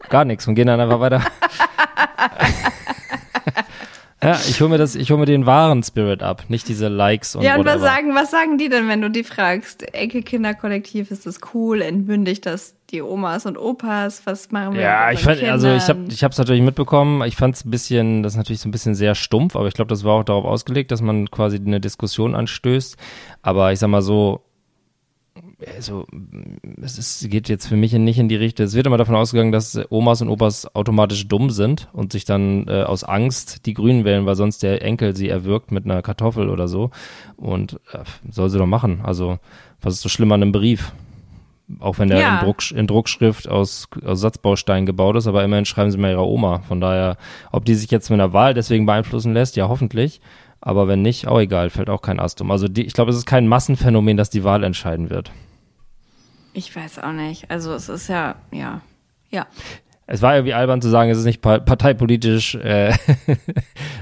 gar 0.08 0.24
nichts 0.24 0.46
und 0.48 0.54
gehen 0.54 0.66
dann 0.66 0.80
einfach 0.80 1.00
weiter. 1.00 1.22
ja, 4.22 4.38
ich 4.48 4.60
hole 4.60 4.70
mir 4.70 4.78
das, 4.78 4.94
ich 4.94 5.10
hole 5.10 5.20
mir 5.20 5.26
den 5.26 5.46
wahren 5.46 5.82
Spirit 5.82 6.22
ab, 6.22 6.44
nicht 6.48 6.68
diese 6.68 6.88
Likes 6.88 7.36
und 7.36 7.42
ja, 7.42 7.56
und 7.56 7.64
was 7.64 7.80
sagen, 7.80 8.14
was 8.14 8.30
sagen 8.30 8.58
die 8.58 8.68
denn, 8.68 8.88
wenn 8.88 9.00
du 9.00 9.10
die 9.10 9.24
fragst? 9.24 9.94
Enkelkinderkollektiv, 9.94 11.10
ist 11.10 11.26
das 11.26 11.40
cool? 11.54 11.82
Entmündigt 11.82 12.46
das 12.46 12.74
die 12.94 13.02
Omas 13.02 13.44
und 13.44 13.58
Opas? 13.58 14.22
Was 14.24 14.50
machen 14.50 14.74
wir? 14.74 14.80
Ja, 14.80 15.12
ich 15.12 15.20
fand, 15.20 15.36
unseren 15.36 15.50
also 15.50 15.68
ich 15.68 15.82
habe 15.82 15.98
Kindern? 15.98 16.14
ich 16.14 16.22
es 16.22 16.38
natürlich 16.38 16.62
mitbekommen. 16.62 17.22
Ich 17.26 17.36
fand 17.36 17.54
es 17.56 17.64
ein 17.64 17.70
bisschen, 17.70 18.22
das 18.22 18.32
ist 18.32 18.36
natürlich 18.38 18.60
so 18.60 18.68
ein 18.68 18.72
bisschen 18.72 18.94
sehr 18.94 19.14
stumpf, 19.14 19.56
aber 19.56 19.68
ich 19.68 19.74
glaube, 19.74 19.88
das 19.88 20.04
war 20.04 20.14
auch 20.14 20.24
darauf 20.24 20.44
ausgelegt, 20.44 20.90
dass 20.90 21.02
man 21.02 21.30
quasi 21.30 21.58
eine 21.58 21.80
Diskussion 21.80 22.34
anstößt. 22.34 22.96
Aber 23.42 23.72
ich 23.72 23.78
sag 23.78 23.88
mal 23.88 24.02
so, 24.02 24.42
also 25.76 26.06
es 26.80 26.98
ist, 26.98 27.28
geht 27.30 27.48
jetzt 27.48 27.66
für 27.66 27.76
mich 27.76 27.92
nicht 27.92 28.18
in 28.18 28.28
die 28.28 28.36
Richtung. 28.36 28.66
Es 28.66 28.74
wird 28.74 28.86
immer 28.86 28.98
davon 28.98 29.16
ausgegangen, 29.16 29.52
dass 29.52 29.78
Omas 29.90 30.22
und 30.22 30.28
Opas 30.28 30.74
automatisch 30.74 31.26
dumm 31.26 31.50
sind 31.50 31.88
und 31.92 32.12
sich 32.12 32.24
dann 32.24 32.68
äh, 32.68 32.82
aus 32.82 33.04
Angst 33.04 33.66
die 33.66 33.74
Grünen 33.74 34.04
wählen, 34.04 34.26
weil 34.26 34.36
sonst 34.36 34.62
der 34.62 34.82
Enkel 34.82 35.16
sie 35.16 35.28
erwürgt 35.28 35.72
mit 35.72 35.84
einer 35.84 36.02
Kartoffel 36.02 36.48
oder 36.48 36.68
so. 36.68 36.90
Und 37.36 37.80
äh, 37.92 37.98
soll 38.30 38.50
sie 38.50 38.58
doch 38.58 38.66
machen. 38.66 39.00
Also 39.02 39.38
was 39.80 39.94
ist 39.94 40.02
so 40.02 40.08
schlimm 40.08 40.32
an 40.32 40.42
einem 40.42 40.52
Brief? 40.52 40.92
Auch 41.80 41.98
wenn 41.98 42.08
der 42.08 42.20
Ja. 42.20 42.38
in, 42.40 42.44
Druck, 42.44 42.70
in 42.72 42.86
Druckschrift 42.86 43.48
aus, 43.48 43.88
aus 44.04 44.20
Satzbausteinen 44.20 44.84
gebaut 44.84 45.16
ist, 45.16 45.26
aber 45.26 45.42
immerhin 45.44 45.64
schreiben 45.64 45.90
sie 45.90 45.98
mal 45.98 46.10
ihrer 46.10 46.26
Oma. 46.26 46.60
Von 46.68 46.80
daher, 46.80 47.16
ob 47.52 47.64
die 47.64 47.74
sich 47.74 47.90
jetzt 47.90 48.10
mit 48.10 48.20
einer 48.20 48.32
Wahl 48.32 48.52
deswegen 48.54 48.84
beeinflussen 48.86 49.32
lässt, 49.32 49.56
ja 49.56 49.68
hoffentlich. 49.68 50.20
Aber 50.60 50.88
wenn 50.88 51.02
nicht, 51.02 51.26
auch 51.26 51.40
egal, 51.40 51.70
fällt 51.70 51.90
auch 51.90 52.02
kein 52.02 52.20
Ast 52.20 52.40
um. 52.40 52.50
Also 52.50 52.68
die, 52.68 52.84
ich 52.84 52.92
glaube, 52.92 53.10
es 53.10 53.16
ist 53.16 53.26
kein 53.26 53.48
Massenphänomen, 53.48 54.16
dass 54.16 54.30
die 54.30 54.44
Wahl 54.44 54.62
entscheiden 54.64 55.10
wird. 55.10 55.30
Ich 56.52 56.74
weiß 56.74 57.00
auch 57.00 57.12
nicht. 57.12 57.50
Also 57.50 57.72
es 57.72 57.88
ist 57.88 58.08
ja, 58.08 58.36
ja, 58.52 58.80
ja. 59.30 59.46
Es 60.06 60.20
war 60.20 60.34
irgendwie 60.34 60.54
albern 60.54 60.82
zu 60.82 60.88
sagen, 60.90 61.10
es 61.10 61.18
ist 61.18 61.24
nicht 61.24 61.40
pa 61.40 61.58
parteipolitisch 61.58 62.54
äh, 62.56 62.94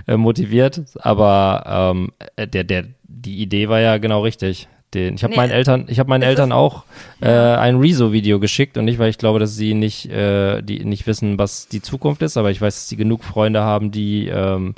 äh, 0.07 0.17
motiviert, 0.17 0.83
aber 0.97 1.93
ähm, 1.95 2.13
äh, 2.37 2.49
der, 2.49 2.65
der, 2.65 2.87
die 3.05 3.41
Idee 3.41 3.69
war 3.69 3.79
ja 3.79 3.99
genau 3.99 4.23
richtig. 4.23 4.69
Den, 4.95 5.15
ich 5.15 5.25
habe 5.25 5.33
Nee, 5.33 5.37
meinen 5.39 5.51
Eltern, 5.51 5.87
ich 5.89 5.99
habe 5.99 6.11
meinen 6.11 6.23
Eltern 6.23 6.53
auch 6.53 6.85
äh, 7.21 7.29
ein 7.29 7.77
Rezo-Video 7.77 8.41
geschickt 8.41 8.77
und 8.77 8.85
nicht, 8.85 8.99
weil 8.99 9.09
ich 9.09 9.19
glaube, 9.19 9.39
dass 9.39 9.57
sie 9.57 9.75
nicht, 9.75 10.11
äh, 10.11 10.61
die 10.63 10.85
nicht 10.85 11.07
wissen, 11.07 11.39
was 11.39 11.69
die 11.69 11.81
Zukunft 11.81 12.23
ist, 12.23 12.37
aber 12.37 12.51
ich 12.51 12.61
weiß, 12.61 12.75
dass 12.75 12.89
sie 12.89 12.97
genug 12.97 13.25
Freunde 13.25 13.63
haben, 13.63 13.91
die 13.91 14.29
ähm, 14.29 14.75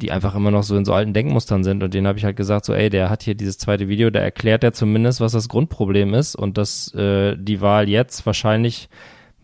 die 0.00 0.10
einfach 0.10 0.34
immer 0.34 0.50
noch 0.50 0.62
so 0.62 0.76
in 0.76 0.84
so 0.84 0.94
alten 0.94 1.12
Denkmustern 1.12 1.64
sind 1.64 1.82
und 1.82 1.92
denen 1.94 2.06
habe 2.06 2.18
ich 2.18 2.24
halt 2.24 2.36
gesagt 2.36 2.64
so, 2.64 2.72
ey, 2.72 2.90
der 2.90 3.10
hat 3.10 3.22
hier 3.22 3.34
dieses 3.34 3.58
zweite 3.58 3.88
Video, 3.88 4.10
da 4.10 4.20
erklärt 4.20 4.64
er 4.64 4.72
zumindest, 4.72 5.20
was 5.20 5.32
das 5.32 5.48
Grundproblem 5.48 6.14
ist 6.14 6.36
und 6.36 6.58
dass 6.58 6.94
äh, 6.94 7.36
die 7.36 7.60
Wahl 7.60 7.88
jetzt 7.88 8.24
wahrscheinlich 8.26 8.88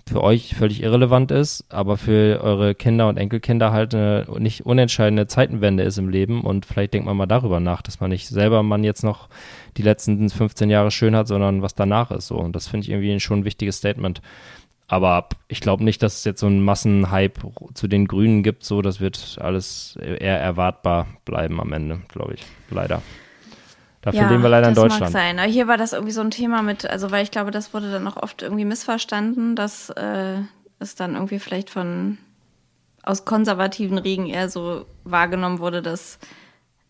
für 0.08 0.22
euch 0.22 0.54
völlig 0.54 0.82
irrelevant 0.82 1.32
ist, 1.32 1.64
aber 1.68 1.96
für 1.96 2.40
eure 2.42 2.74
Kinder 2.74 3.08
und 3.08 3.16
Enkelkinder 3.16 3.72
halt 3.72 3.94
eine 3.94 4.26
nicht 4.38 4.64
unentscheidende 4.64 5.26
Zeitenwende 5.26 5.82
ist 5.82 5.98
im 5.98 6.08
Leben 6.08 6.42
und 6.42 6.64
vielleicht 6.64 6.94
denkt 6.94 7.06
man 7.06 7.16
mal 7.16 7.26
darüber 7.26 7.58
nach, 7.58 7.82
dass 7.82 7.98
man 7.98 8.10
nicht 8.10 8.28
selber 8.28 8.62
man 8.62 8.84
jetzt 8.84 9.02
noch 9.02 9.28
die 9.76 9.82
letzten 9.82 10.30
15 10.30 10.70
Jahre 10.70 10.92
schön 10.92 11.16
hat, 11.16 11.26
sondern 11.26 11.60
was 11.60 11.74
danach 11.74 12.12
ist 12.12 12.28
so 12.28 12.36
und 12.36 12.54
das 12.54 12.68
finde 12.68 12.84
ich 12.84 12.90
irgendwie 12.90 13.18
schon 13.18 13.40
ein 13.40 13.44
wichtiges 13.44 13.78
Statement. 13.78 14.22
Aber 14.88 15.28
ich 15.48 15.60
glaube 15.60 15.82
nicht, 15.82 16.02
dass 16.02 16.18
es 16.18 16.24
jetzt 16.24 16.40
so 16.40 16.46
einen 16.46 16.62
Massenhype 16.62 17.40
zu 17.74 17.88
den 17.88 18.06
Grünen 18.06 18.44
gibt. 18.44 18.62
So, 18.62 18.82
das 18.82 19.00
wird 19.00 19.36
alles 19.40 19.98
eher 20.00 20.38
erwartbar 20.38 21.08
bleiben 21.24 21.60
am 21.60 21.72
Ende, 21.72 22.02
glaube 22.08 22.34
ich. 22.34 22.42
Leider. 22.70 23.02
Dafür 24.06 24.20
ja, 24.20 24.28
leben 24.28 24.44
wir 24.44 24.50
leider 24.50 24.68
in 24.68 24.74
das 24.76 24.84
Deutschland. 24.84 25.12
Mag 25.12 25.20
sein. 25.20 25.38
Aber 25.40 25.48
hier 25.48 25.66
war 25.66 25.76
das 25.76 25.92
irgendwie 25.92 26.12
so 26.12 26.20
ein 26.20 26.30
Thema 26.30 26.62
mit, 26.62 26.88
also 26.88 27.10
weil 27.10 27.24
ich 27.24 27.32
glaube, 27.32 27.50
das 27.50 27.74
wurde 27.74 27.90
dann 27.90 28.06
auch 28.06 28.16
oft 28.16 28.40
irgendwie 28.40 28.64
missverstanden, 28.64 29.56
dass 29.56 29.90
äh, 29.90 30.36
es 30.78 30.94
dann 30.94 31.14
irgendwie 31.14 31.40
vielleicht 31.40 31.70
von 31.70 32.16
aus 33.02 33.24
konservativen 33.24 33.98
Riegen 33.98 34.26
eher 34.26 34.48
so 34.48 34.86
wahrgenommen 35.02 35.58
wurde, 35.58 35.82
dass 35.82 36.20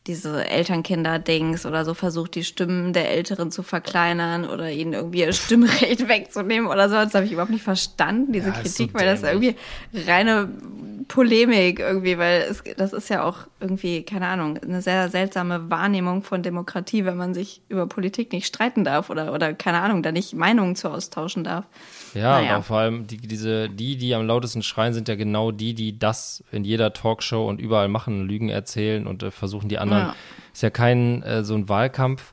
diese 0.07 0.49
Elternkinder-Dings 0.49 1.67
oder 1.67 1.85
so 1.85 1.95
versucht, 1.95 2.35
die 2.35 2.45
Stimmen 2.45 2.93
der 2.93 3.11
Älteren 3.11 3.51
zu 3.51 3.63
verkleinern 3.63 4.49
oder 4.49 4.71
ihnen 4.71 4.93
irgendwie 4.93 5.21
ihr 5.21 5.33
Stimmrecht 5.35 6.09
wegzunehmen 6.09 6.69
oder 6.71 6.89
so. 6.89 6.95
Das 6.95 7.15
habe 7.15 7.25
ich 7.27 7.33
überhaupt 7.33 7.51
nicht 7.53 7.65
verstanden, 7.65 8.33
diese 8.33 8.51
Ja, 8.51 8.55
ist 8.61 8.77
so 8.77 8.85
Kritik, 8.85 8.95
weil 8.95 9.07
das 9.07 9.23
dämlich. 9.23 9.57
irgendwie 9.93 10.11
reine 10.11 10.49
Polemik 11.09 11.79
irgendwie, 11.79 12.19
weil 12.19 12.43
es, 12.51 12.63
das 12.77 12.93
ist 12.93 13.09
ja 13.11 13.23
auch 13.23 13.47
irgendwie, 13.61 14.03
keine 14.03 14.27
Ahnung, 14.27 14.59
eine 14.59 14.83
sehr 14.83 15.09
seltsame 15.09 15.71
Wahrnehmung 15.71 16.23
von 16.23 16.43
Demokratie, 16.43 17.05
wenn 17.05 17.17
man 17.17 17.35
sich 17.35 17.63
über 17.69 17.87
Politik 17.87 18.33
nicht 18.33 18.47
streiten 18.47 18.85
darf 18.85 19.11
oder, 19.11 19.33
oder 19.33 19.55
keine 19.55 19.81
Ahnung, 19.81 20.03
da 20.03 20.13
nicht 20.13 20.35
Meinungen 20.35 20.75
zu 20.77 20.89
austauschen 20.89 21.45
darf. 21.45 21.65
Ja, 22.17 22.41
Naja. 22.41 22.55
aber 22.55 22.63
vor 22.63 22.79
allem 22.79 23.07
die, 23.07 23.19
diese, 23.19 23.69
die, 23.69 23.97
die 23.97 24.15
am 24.15 24.27
lautesten 24.27 24.63
schreien, 24.63 24.95
sind 24.95 25.09
ja 25.09 25.15
genau 25.17 25.51
die, 25.51 25.75
die 25.75 25.99
das 25.99 26.43
in 26.51 26.65
jeder 26.65 26.93
Talkshow 26.93 27.47
und 27.49 27.61
überall 27.61 27.89
machen, 27.89 28.27
Lügen 28.27 28.49
erzählen 28.49 29.07
und 29.07 29.23
äh, 29.23 29.31
versuchen 29.31 29.69
die 29.69 29.79
anderen. 29.79 30.03
Ja. 30.05 30.15
Ist 30.53 30.63
ja 30.63 30.71
kein 30.71 31.23
äh, 31.23 31.45
so 31.45 31.55
ein 31.55 31.69
Wahlkampf. 31.69 32.33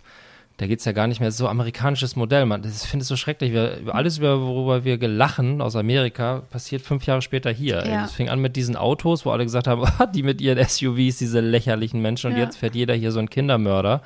Da 0.57 0.67
geht's 0.67 0.85
ja 0.85 0.91
gar 0.91 1.07
nicht 1.07 1.19
mehr 1.19 1.31
so 1.31 1.47
amerikanisches 1.47 2.15
Modell. 2.15 2.45
Man, 2.45 2.61
das 2.61 2.83
ich 2.83 2.89
finde 2.89 3.01
es 3.01 3.07
so 3.07 3.15
schrecklich. 3.15 3.51
Wir, 3.51 3.79
alles, 3.87 4.19
über, 4.19 4.39
worüber 4.39 4.83
wir 4.85 4.99
gelachen 4.99 5.61
aus 5.61 5.75
Amerika, 5.75 6.43
passiert 6.51 6.83
fünf 6.83 7.05
Jahre 7.07 7.23
später 7.23 7.49
hier. 7.51 7.83
Ja. 7.85 8.05
Es 8.05 8.13
fing 8.13 8.29
an 8.29 8.39
mit 8.39 8.55
diesen 8.55 8.75
Autos, 8.77 9.25
wo 9.25 9.31
alle 9.31 9.43
gesagt 9.43 9.65
haben, 9.67 9.83
die 10.15 10.21
mit 10.21 10.41
ihren 10.41 10.63
SUVs, 10.63 11.17
diese 11.17 11.39
lächerlichen 11.39 12.01
Menschen. 12.03 12.31
Und 12.31 12.37
Ja. 12.37 12.43
jetzt 12.43 12.57
fährt 12.57 12.75
jeder 12.75 12.93
hier 12.93 13.11
so 13.11 13.19
ein 13.19 13.29
Kindermörder. 13.31 14.03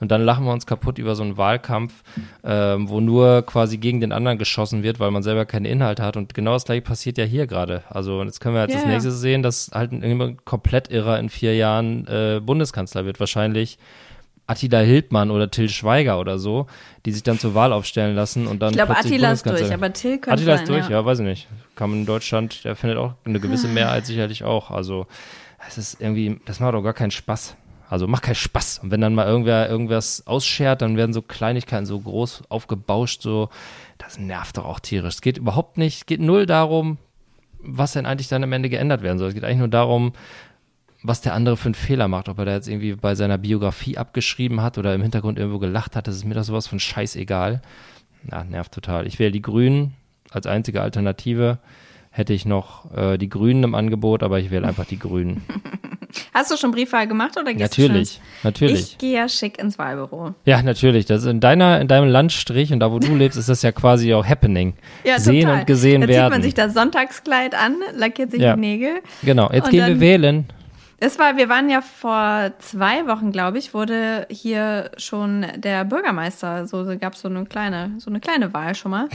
Und 0.00 0.10
dann 0.10 0.22
lachen 0.22 0.44
wir 0.44 0.52
uns 0.52 0.66
kaputt 0.66 0.98
über 0.98 1.14
so 1.14 1.22
einen 1.22 1.36
Wahlkampf, 1.36 2.02
ähm, 2.42 2.88
wo 2.88 3.00
nur 3.00 3.42
quasi 3.42 3.76
gegen 3.78 4.00
den 4.00 4.12
anderen 4.12 4.38
geschossen 4.38 4.82
wird, 4.82 4.98
weil 4.98 5.10
man 5.10 5.22
selber 5.22 5.44
keine 5.44 5.68
Inhalte 5.68 6.02
hat. 6.02 6.16
Und 6.16 6.34
genau 6.34 6.54
das 6.54 6.64
gleiche 6.64 6.82
passiert 6.82 7.18
ja 7.18 7.24
hier 7.24 7.46
gerade. 7.46 7.82
Also 7.88 8.20
und 8.20 8.26
jetzt 8.26 8.40
können 8.40 8.54
wir 8.54 8.62
jetzt 8.62 8.72
Ja, 8.74 8.80
das 8.80 8.88
nächste 8.88 9.10
sehen, 9.10 9.42
dass 9.42 9.70
halt 9.72 9.92
ein 9.92 10.38
komplett 10.44 10.90
irrer 10.90 11.18
in 11.18 11.28
vier 11.28 11.54
Jahren 11.54 12.06
äh, 12.06 12.40
Bundeskanzler 12.42 13.04
wird. 13.04 13.20
Wahrscheinlich 13.20 13.78
Attila 14.50 14.80
Hildmann 14.80 15.30
oder 15.30 15.48
Till 15.48 15.68
Schweiger 15.68 16.18
oder 16.18 16.40
so, 16.40 16.66
die 17.06 17.12
sich 17.12 17.22
dann 17.22 17.38
zur 17.38 17.54
Wahl 17.54 17.72
aufstellen 17.72 18.16
lassen 18.16 18.48
und 18.48 18.60
dann 18.60 18.70
Ich 18.70 18.76
glaube, 18.76 18.96
Attila 18.96 19.30
ist 19.30 19.48
durch, 19.48 19.72
aber 19.72 19.92
Till 19.92 20.18
könnte 20.18 20.32
Attila 20.32 20.54
ist 20.54 20.68
durch, 20.68 20.86
ja. 20.86 20.98
ja. 20.98 21.04
weiß 21.04 21.20
ich 21.20 21.24
nicht. 21.24 21.48
Kann 21.76 21.90
man 21.90 22.00
in 22.00 22.06
Deutschland, 22.06 22.64
der 22.64 22.74
findet 22.74 22.98
auch 22.98 23.14
eine 23.24 23.38
gewisse 23.38 23.68
Mehrheit 23.68 24.06
sicherlich 24.06 24.42
auch. 24.42 24.72
Also 24.72 25.06
es 25.68 25.78
ist 25.78 26.00
irgendwie, 26.00 26.40
das 26.46 26.58
macht 26.58 26.74
doch 26.74 26.82
gar 26.82 26.94
keinen 26.94 27.12
Spaß. 27.12 27.56
Also 27.90 28.06
macht 28.06 28.22
keinen 28.22 28.36
Spaß. 28.36 28.78
Und 28.78 28.92
wenn 28.92 29.00
dann 29.00 29.16
mal 29.16 29.26
irgendwer 29.26 29.68
irgendwas 29.68 30.24
ausschert, 30.24 30.80
dann 30.80 30.96
werden 30.96 31.12
so 31.12 31.22
Kleinigkeiten 31.22 31.86
so 31.86 31.98
groß 31.98 32.44
aufgebauscht, 32.48 33.20
so, 33.20 33.48
das 33.98 34.16
nervt 34.16 34.58
doch 34.58 34.64
auch 34.64 34.78
tierisch. 34.78 35.14
Es 35.14 35.20
geht 35.22 35.38
überhaupt 35.38 35.76
nicht, 35.76 35.96
es 35.96 36.06
geht 36.06 36.20
null 36.20 36.46
darum, 36.46 36.98
was 37.58 37.92
denn 37.92 38.06
eigentlich 38.06 38.28
dann 38.28 38.44
am 38.44 38.52
Ende 38.52 38.68
geändert 38.68 39.02
werden 39.02 39.18
soll. 39.18 39.28
Es 39.28 39.34
geht 39.34 39.42
eigentlich 39.42 39.58
nur 39.58 39.68
darum, 39.68 40.12
was 41.02 41.20
der 41.20 41.34
andere 41.34 41.56
für 41.56 41.66
einen 41.66 41.74
Fehler 41.74 42.06
macht, 42.06 42.28
ob 42.28 42.38
er 42.38 42.44
da 42.44 42.52
jetzt 42.52 42.68
irgendwie 42.68 42.94
bei 42.94 43.16
seiner 43.16 43.38
Biografie 43.38 43.98
abgeschrieben 43.98 44.62
hat 44.62 44.78
oder 44.78 44.94
im 44.94 45.02
Hintergrund 45.02 45.36
irgendwo 45.36 45.58
gelacht 45.58 45.96
hat, 45.96 46.06
das 46.06 46.14
ist 46.14 46.24
mir 46.24 46.34
doch 46.34 46.44
sowas 46.44 46.68
von 46.68 46.78
scheißegal. 46.78 47.60
ja, 48.30 48.44
nervt 48.44 48.72
total. 48.72 49.08
Ich 49.08 49.18
wähle 49.18 49.32
die 49.32 49.42
Grünen 49.42 49.94
als 50.30 50.46
einzige 50.46 50.80
Alternative. 50.80 51.58
Hätte 52.12 52.32
ich 52.32 52.44
noch 52.44 52.92
äh, 52.96 53.18
die 53.18 53.28
Grünen 53.28 53.62
im 53.62 53.74
Angebot, 53.74 54.22
aber 54.24 54.40
ich 54.40 54.50
wähle 54.50 54.66
einfach 54.66 54.84
die 54.84 54.98
Grünen. 54.98 55.42
Hast 56.34 56.50
du 56.50 56.56
schon 56.56 56.72
Briefwahl 56.72 57.06
gemacht 57.06 57.36
oder 57.38 57.54
gehst 57.54 57.78
natürlich, 57.78 58.08
du 58.08 58.14
schon 58.16 58.22
natürlich. 58.42 58.80
Ich 58.80 58.98
gehe 58.98 59.14
ja 59.14 59.28
schick 59.28 59.60
ins 59.60 59.78
Wahlbüro. 59.78 60.34
Ja, 60.44 60.60
natürlich. 60.60 61.06
Das 61.06 61.22
ist 61.22 61.28
in 61.28 61.38
deiner, 61.38 61.80
in 61.80 61.86
deinem 61.86 62.08
Landstrich 62.08 62.72
und 62.72 62.80
da, 62.80 62.90
wo 62.90 62.98
du 62.98 63.14
lebst, 63.14 63.38
ist 63.38 63.48
das 63.48 63.62
ja 63.62 63.70
quasi 63.70 64.12
auch 64.12 64.26
happening. 64.26 64.74
Ja, 65.04 65.20
Sehen 65.20 65.42
total. 65.42 65.60
und 65.60 65.66
gesehen 65.68 66.00
werden. 66.08 66.12
zieht 66.24 66.30
man 66.30 66.42
sich 66.42 66.54
das 66.54 66.74
Sonntagskleid 66.74 67.54
an, 67.54 67.76
lackiert 67.94 68.32
sich 68.32 68.40
Ja. 68.42 68.54
die 68.54 68.60
Nägel. 68.60 69.00
genau. 69.22 69.48
Jetzt 69.52 69.70
gehen 69.70 69.86
wir 69.86 70.00
wählen. 70.00 70.46
Es 70.98 71.18
war, 71.18 71.36
wir 71.36 71.48
waren 71.48 71.70
ja 71.70 71.80
vor 71.80 72.50
zwei 72.58 73.06
Wochen, 73.06 73.30
glaube 73.32 73.58
ich, 73.58 73.72
wurde 73.72 74.26
hier 74.30 74.90
schon 74.98 75.46
der 75.56 75.84
Bürgermeister, 75.84 76.66
so 76.66 76.84
gab 77.00 77.14
es 77.14 77.20
so 77.22 77.28
eine 77.28 77.44
kleine, 77.46 77.92
so 77.98 78.10
eine 78.10 78.18
kleine 78.20 78.52
Wahl 78.52 78.74
schon 78.74 78.90
mal. 78.90 79.08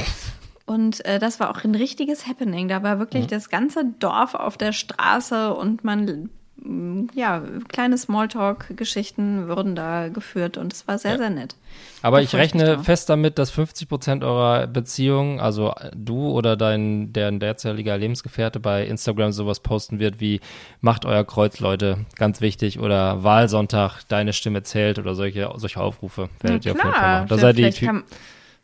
Und 0.65 1.05
äh, 1.05 1.19
das 1.19 1.39
war 1.39 1.51
auch 1.51 1.63
ein 1.63 1.75
richtiges 1.75 2.27
Happening. 2.27 2.67
Da 2.67 2.81
war 2.81 2.95
Mhm. 2.95 2.99
wirklich 2.99 3.27
das 3.27 3.49
ganze 3.49 3.85
Dorf 3.99 4.33
auf 4.33 4.57
der 4.57 4.71
Straße 4.73 5.53
und 5.53 5.83
man, 5.83 6.29
mm, 6.57 7.07
ja, 7.13 7.43
kleine 7.67 7.97
Smalltalk-Geschichten 7.99 9.47
wurden 9.47 9.75
da 9.75 10.07
geführt 10.09 10.57
und 10.57 10.73
es 10.73 10.87
war 10.87 10.97
sehr, 10.97 11.17
sehr 11.17 11.29
nett. 11.29 11.55
Aber 12.01 12.21
ich 12.21 12.33
rechne 12.35 12.79
fest 12.79 13.09
damit, 13.09 13.37
dass 13.37 13.51
50 13.51 13.87
Prozent 13.89 14.23
eurer 14.23 14.65
Beziehungen, 14.67 15.39
also 15.39 15.73
du 15.95 16.29
oder 16.31 16.55
dein 16.57 17.13
deren 17.13 17.39
derzeitiger 17.39 17.97
Lebensgefährte 17.97 18.59
bei 18.59 18.85
Instagram 18.87 19.31
sowas 19.31 19.59
posten 19.59 19.99
wird 19.99 20.19
wie 20.19 20.39
macht 20.81 21.05
euer 21.05 21.23
Kreuz, 21.25 21.59
Leute, 21.59 22.05
ganz 22.15 22.41
wichtig 22.41 22.79
oder 22.79 23.23
Wahlsonntag, 23.23 24.01
deine 24.07 24.33
Stimme 24.33 24.63
zählt 24.63 24.97
oder 24.99 25.13
solche 25.15 25.51
solche 25.57 25.79
Aufrufe 25.79 26.29
werdet 26.41 26.65
ihr 26.65 26.71
auf 26.71 26.77
jeden 26.83 26.93
Fall 26.93 27.11
machen. 27.19 27.27
Da 27.27 27.35
Ja, 27.35 27.41
seid 27.41 27.59
ihr 27.59 28.03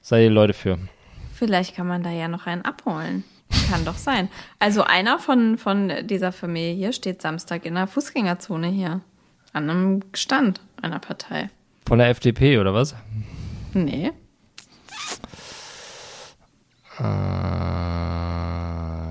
seid 0.01 0.23
ihr 0.23 0.29
Leute 0.31 0.53
für. 0.53 0.77
Vielleicht 1.41 1.75
kann 1.75 1.87
man 1.87 2.03
da 2.03 2.11
ja 2.11 2.27
noch 2.27 2.45
einen 2.45 2.61
abholen. 2.61 3.23
Kann 3.71 3.83
doch 3.83 3.95
sein. 3.97 4.29
Also 4.59 4.83
einer 4.83 5.17
von, 5.17 5.57
von 5.57 5.91
dieser 6.03 6.31
Familie 6.31 6.75
hier 6.75 6.93
steht 6.93 7.19
Samstag 7.23 7.65
in 7.65 7.73
der 7.73 7.87
Fußgängerzone 7.87 8.67
hier. 8.67 9.01
An 9.51 9.67
einem 9.69 10.01
Stand 10.13 10.61
einer 10.83 10.99
Partei. 10.99 11.49
Von 11.87 11.97
der 11.97 12.09
FDP 12.09 12.59
oder 12.59 12.75
was? 12.75 12.95
Nee. 13.73 14.11
Äh, 16.99 17.03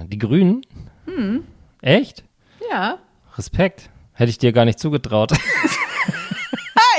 die 0.07 0.19
Grünen? 0.19 0.63
Hm. 1.07 1.43
Echt? 1.83 2.23
Ja. 2.71 2.99
Respekt. 3.37 3.91
Hätte 4.13 4.31
ich 4.31 4.39
dir 4.39 4.53
gar 4.53 4.65
nicht 4.65 4.79
zugetraut. 4.79 5.33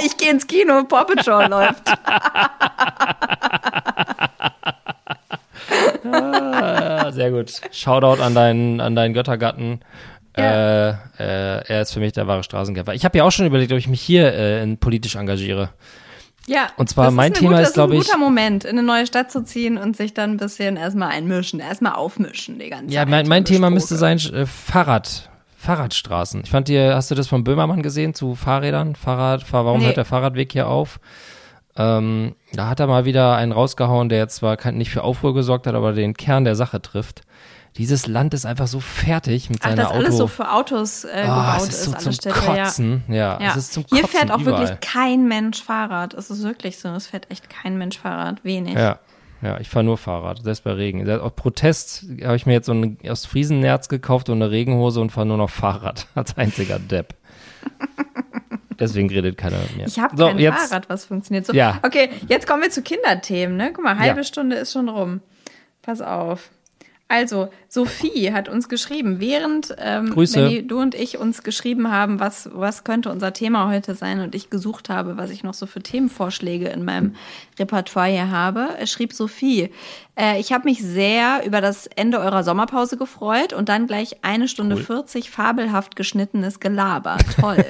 Ich 0.04 0.18
gehe 0.18 0.32
ins 0.32 0.48
Kino, 0.48 0.84
Paw 0.86 1.06
Patrol 1.06 1.46
läuft. 1.50 1.88
Ja, 6.04 7.11
sehr 7.22 7.32
gut. 7.32 7.52
Shoutout 7.72 8.22
an 8.22 8.34
deinen, 8.36 8.80
an 8.82 8.96
deinen 8.96 9.14
Göttergatten. 9.14 9.80
Ja. 10.38 10.90
Äh, 10.90 10.90
äh, 11.20 11.64
er 11.68 11.82
ist 11.82 11.92
für 11.94 12.00
mich 12.00 12.14
der 12.14 12.26
wahre 12.28 12.44
Straßenkämpfer. 12.44 12.94
Ich 12.94 13.04
habe 13.06 13.18
ja 13.18 13.24
auch 13.26 13.32
schon 13.32 13.46
überlegt, 13.46 13.72
ob 13.74 13.78
ich 13.78 13.88
mich 13.88 14.02
hier 14.02 14.34
äh, 14.34 14.64
in 14.64 14.78
politisch 14.78 15.16
engagiere. 15.16 15.70
Ja. 16.48 16.68
Und 16.78 16.90
zwar 16.90 17.06
das 17.06 17.14
mein 17.14 17.34
Thema 17.34 17.52
gute, 17.58 17.62
ist, 17.64 17.74
glaub 17.74 17.90
Das 17.90 17.96
ich- 18.00 18.02
ist 18.06 18.14
ein 18.14 18.20
guter 18.20 18.26
Moment, 18.30 18.64
in 18.64 18.72
eine 18.72 18.84
neue 18.84 19.06
Stadt 19.06 19.32
zu 19.32 19.44
ziehen 19.44 19.78
und 19.78 19.96
sich 19.98 20.14
dann 20.14 20.32
ein 20.32 20.38
bisschen 20.38 20.78
erstmal 20.78 21.10
einmischen, 21.10 21.60
erstmal 21.60 21.94
aufmischen 21.94 22.58
die 22.60 22.70
ganze 22.70 22.94
Ja, 22.94 23.02
Zeit. 23.02 23.10
mein, 23.10 23.28
mein 23.28 23.46
Thema 23.46 23.70
müsste 23.70 23.96
sein 23.98 24.18
äh, 24.18 24.46
Fahrrad. 24.46 25.30
Fahrradstraßen. 25.58 26.42
Ich 26.44 26.50
fand 26.50 26.68
dir, 26.70 26.96
hast 26.96 27.12
du 27.12 27.16
das 27.16 27.28
von 27.28 27.44
Böhmermann 27.44 27.84
gesehen 27.84 28.16
zu 28.16 28.34
Fahrrädern? 28.34 28.96
Fahrrad, 28.96 29.44
fahr, 29.44 29.66
warum 29.66 29.82
Nee. 29.82 29.86
hört 29.88 29.98
der 29.98 30.06
Fahrradweg 30.06 30.52
hier 30.52 30.68
auf? 30.68 31.00
Ähm, 31.78 32.36
da 32.54 32.68
hat 32.68 32.80
er 32.80 32.88
mal 32.88 33.06
wieder 33.06 33.36
einen 33.36 33.52
rausgehauen, 33.54 34.10
der 34.10 34.18
jetzt 34.20 34.36
zwar 34.38 34.58
nicht 34.72 34.92
für 34.92 35.04
Aufruhr 35.04 35.34
gesorgt 35.34 35.68
hat, 35.68 35.76
aber 35.76 35.94
den 35.94 36.14
Kern 36.16 36.44
der 36.44 36.56
Sache 36.56 36.82
trifft. 36.82 37.22
Dieses 37.78 38.06
Land 38.08 38.34
ist 38.34 38.46
einfach 38.46 38.68
so 38.68 38.82
fertig 38.82 39.50
mit 39.50 39.60
Ach, 39.62 39.70
seiner 39.70 39.84
dass 39.84 39.92
Auto. 39.92 39.98
alles 40.00 40.18
so 40.18 40.28
für 40.28 40.52
Autos 40.52 41.06
äh, 41.06 41.24
Ah, 41.26 41.54
gebaut 41.54 41.70
es 41.70 41.74
ist 41.76 41.84
so 41.86 41.92
alle 41.92 42.00
zum 42.02 42.12
Städte. 42.12 42.36
Kotzen. 42.36 43.04
Ja, 43.08 43.40
Ja. 43.40 43.50
es 43.52 43.56
ist 43.56 43.74
zum 43.74 43.86
Hier 43.90 44.02
Kotzen 44.02 44.18
fährt 44.20 44.32
auch 44.32 44.42
überall. 44.42 44.60
wirklich 44.68 44.80
kein 44.82 45.28
Mensch 45.30 45.64
Fahrrad. 45.64 46.14
Es 46.14 46.30
ist 46.30 46.44
wirklich 46.44 46.78
so. 46.80 46.90
Es 46.90 47.08
fährt 47.08 47.32
echt 47.32 47.50
kein 47.50 47.78
Mensch 47.78 47.98
Fahrrad. 47.98 48.44
Wenig. 48.44 48.74
Ja, 48.76 49.00
ja, 49.42 49.58
ich 49.62 49.70
fahre 49.70 49.86
nur 49.86 49.98
Fahrrad, 49.98 50.44
selbst 50.44 50.66
bei 50.66 50.74
Regen. 50.74 51.10
Auf 51.22 51.36
Protest 51.38 52.06
habe 52.26 52.36
ich 52.36 52.46
mir 52.46 52.52
jetzt 52.54 52.66
so 52.66 52.74
ein 52.74 52.98
aus 53.08 53.26
Friesennerz 53.26 53.88
gekauft 53.88 54.28
und 54.30 54.42
eine 54.42 54.52
Regenhose 54.52 55.00
und 55.00 55.12
fahre 55.14 55.28
nur 55.28 55.38
noch 55.38 55.50
Fahrrad 55.50 56.08
als 56.16 56.38
einziger 56.38 56.78
Depp. 56.78 57.16
Deswegen 58.82 59.10
redet 59.10 59.38
keiner 59.38 59.58
mit 59.60 59.78
mir. 59.78 59.88
Ich 59.88 60.00
habe 60.00 60.18
so, 60.18 60.26
kein 60.26 60.40
jetzt, 60.40 60.70
Fahrrad, 60.70 60.90
was 60.90 61.06
funktioniert. 61.06 61.46
So, 61.46 61.54
Ja. 61.54 61.80
Okay, 61.84 62.10
jetzt 62.28 62.48
kommen 62.48 62.64
wir 62.64 62.70
zu 62.70 62.82
Kinderthemen. 62.82 63.56
Ne? 63.56 63.72
Guck 63.74 63.84
mal, 63.84 63.98
halbe 63.98 64.20
Ja. 64.20 64.24
Stunde 64.24 64.58
ist 64.58 64.74
schon 64.74 64.90
rum. 64.90 65.22
Pass 65.82 66.02
auf. 66.02 66.50
Also, 67.12 67.50
Sophie 67.68 68.32
hat 68.32 68.48
uns 68.48 68.70
geschrieben, 68.70 69.20
während 69.20 69.76
ähm. 69.80 70.16
Benni, 70.16 70.66
du 70.66 70.80
und 70.80 70.96
ich 70.96 71.18
uns 71.18 71.44
geschrieben 71.44 71.92
haben, 71.92 72.22
was, 72.22 72.50
was 72.54 72.86
könnte 72.86 73.12
unser 73.12 73.34
Thema 73.34 73.70
heute 73.70 73.96
sein 73.96 74.22
und 74.22 74.34
ich 74.34 74.50
gesucht 74.50 74.88
habe, 74.88 75.18
was 75.18 75.30
ich 75.30 75.44
noch 75.44 75.54
so 75.54 75.66
für 75.66 75.82
Themenvorschläge 75.82 76.70
in 76.70 76.86
meinem 76.86 77.16
Repertoire 77.60 78.08
hier 78.08 78.32
habe, 78.32 78.70
schrieb 78.86 79.12
Sophie, 79.12 79.72
äh, 80.20 80.40
ich 80.40 80.52
habe 80.52 80.66
mich 80.66 80.82
sehr 80.82 81.44
über 81.46 81.62
das 81.62 81.88
Ende 81.88 82.20
eurer 82.20 82.44
Sommerpause 82.44 82.98
gefreut 82.98 83.54
und 83.54 83.70
dann 83.70 83.88
gleich 83.88 84.18
eine 84.24 84.48
Stunde 84.48 84.76
Cool. 84.76 84.84
40 84.84 85.30
fabelhaft 85.30 85.96
geschnittenes 85.96 86.60
Gelaber. 86.60 87.18
Toll. 87.40 87.66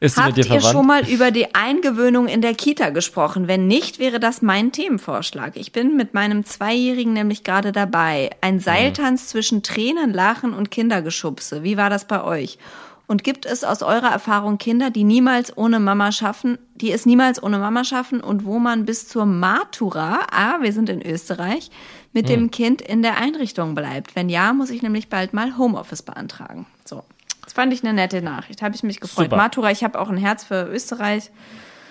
ist 0.00 0.16
Habt 0.16 0.36
ihr 0.38 0.44
verwandt? 0.44 0.64
schon 0.64 0.86
mal 0.86 1.08
über 1.08 1.30
die 1.30 1.54
Eingewöhnung 1.54 2.26
in 2.28 2.42
der 2.42 2.54
Kita 2.54 2.90
gesprochen? 2.90 3.48
Wenn 3.48 3.66
nicht, 3.66 3.98
wäre 3.98 4.20
das 4.20 4.42
mein 4.42 4.72
Themenvorschlag. 4.72 5.56
Ich 5.56 5.72
bin 5.72 5.96
mit 5.96 6.12
meinem 6.14 6.44
Zweijährigen 6.44 7.12
nämlich 7.12 7.44
gerade 7.44 7.72
dabei. 7.72 8.30
Ein 8.40 8.60
Seiltanz 8.60 9.28
zwischen 9.28 9.62
Tränen, 9.62 10.12
Lachen 10.12 10.52
und 10.54 10.70
Kindergeschubse. 10.70 11.62
Wie 11.62 11.76
war 11.76 11.90
das 11.90 12.06
bei 12.06 12.22
euch? 12.22 12.58
Und 13.08 13.22
gibt 13.22 13.46
es 13.46 13.62
aus 13.62 13.82
eurer 13.82 14.10
Erfahrung 14.10 14.58
Kinder, 14.58 14.90
die 14.90 15.04
niemals 15.04 15.56
ohne 15.56 15.78
Mama 15.78 16.10
schaffen, 16.10 16.58
die 16.74 16.90
es 16.90 17.06
niemals 17.06 17.40
ohne 17.40 17.58
Mama 17.58 17.84
schaffen 17.84 18.20
und 18.20 18.44
wo 18.44 18.58
man 18.58 18.84
bis 18.84 19.06
zur 19.08 19.26
Matura, 19.26 20.26
ah, 20.32 20.56
wir 20.60 20.72
sind 20.72 20.88
in 20.88 21.00
Österreich, 21.06 21.70
mit 22.12 22.28
dem 22.28 22.50
Kind 22.50 22.82
in 22.82 23.02
der 23.02 23.18
Einrichtung 23.18 23.74
bleibt? 23.76 24.16
Wenn 24.16 24.28
ja, 24.28 24.52
muss 24.52 24.70
ich 24.70 24.82
nämlich 24.82 25.08
bald 25.08 25.34
mal 25.34 25.56
Homeoffice 25.56 26.02
beantragen. 26.02 26.66
So. 26.84 27.04
Das 27.44 27.52
fand 27.52 27.72
ich 27.72 27.84
eine 27.84 27.92
nette 27.92 28.22
Nachricht. 28.22 28.60
Habe 28.62 28.74
ich 28.74 28.82
mich 28.82 28.98
gefreut. 28.98 29.26
Super. 29.26 29.36
Matura, 29.36 29.70
ich 29.70 29.84
habe 29.84 30.00
auch 30.00 30.08
ein 30.08 30.16
Herz 30.16 30.42
für 30.42 30.64
Österreich. 30.64 31.30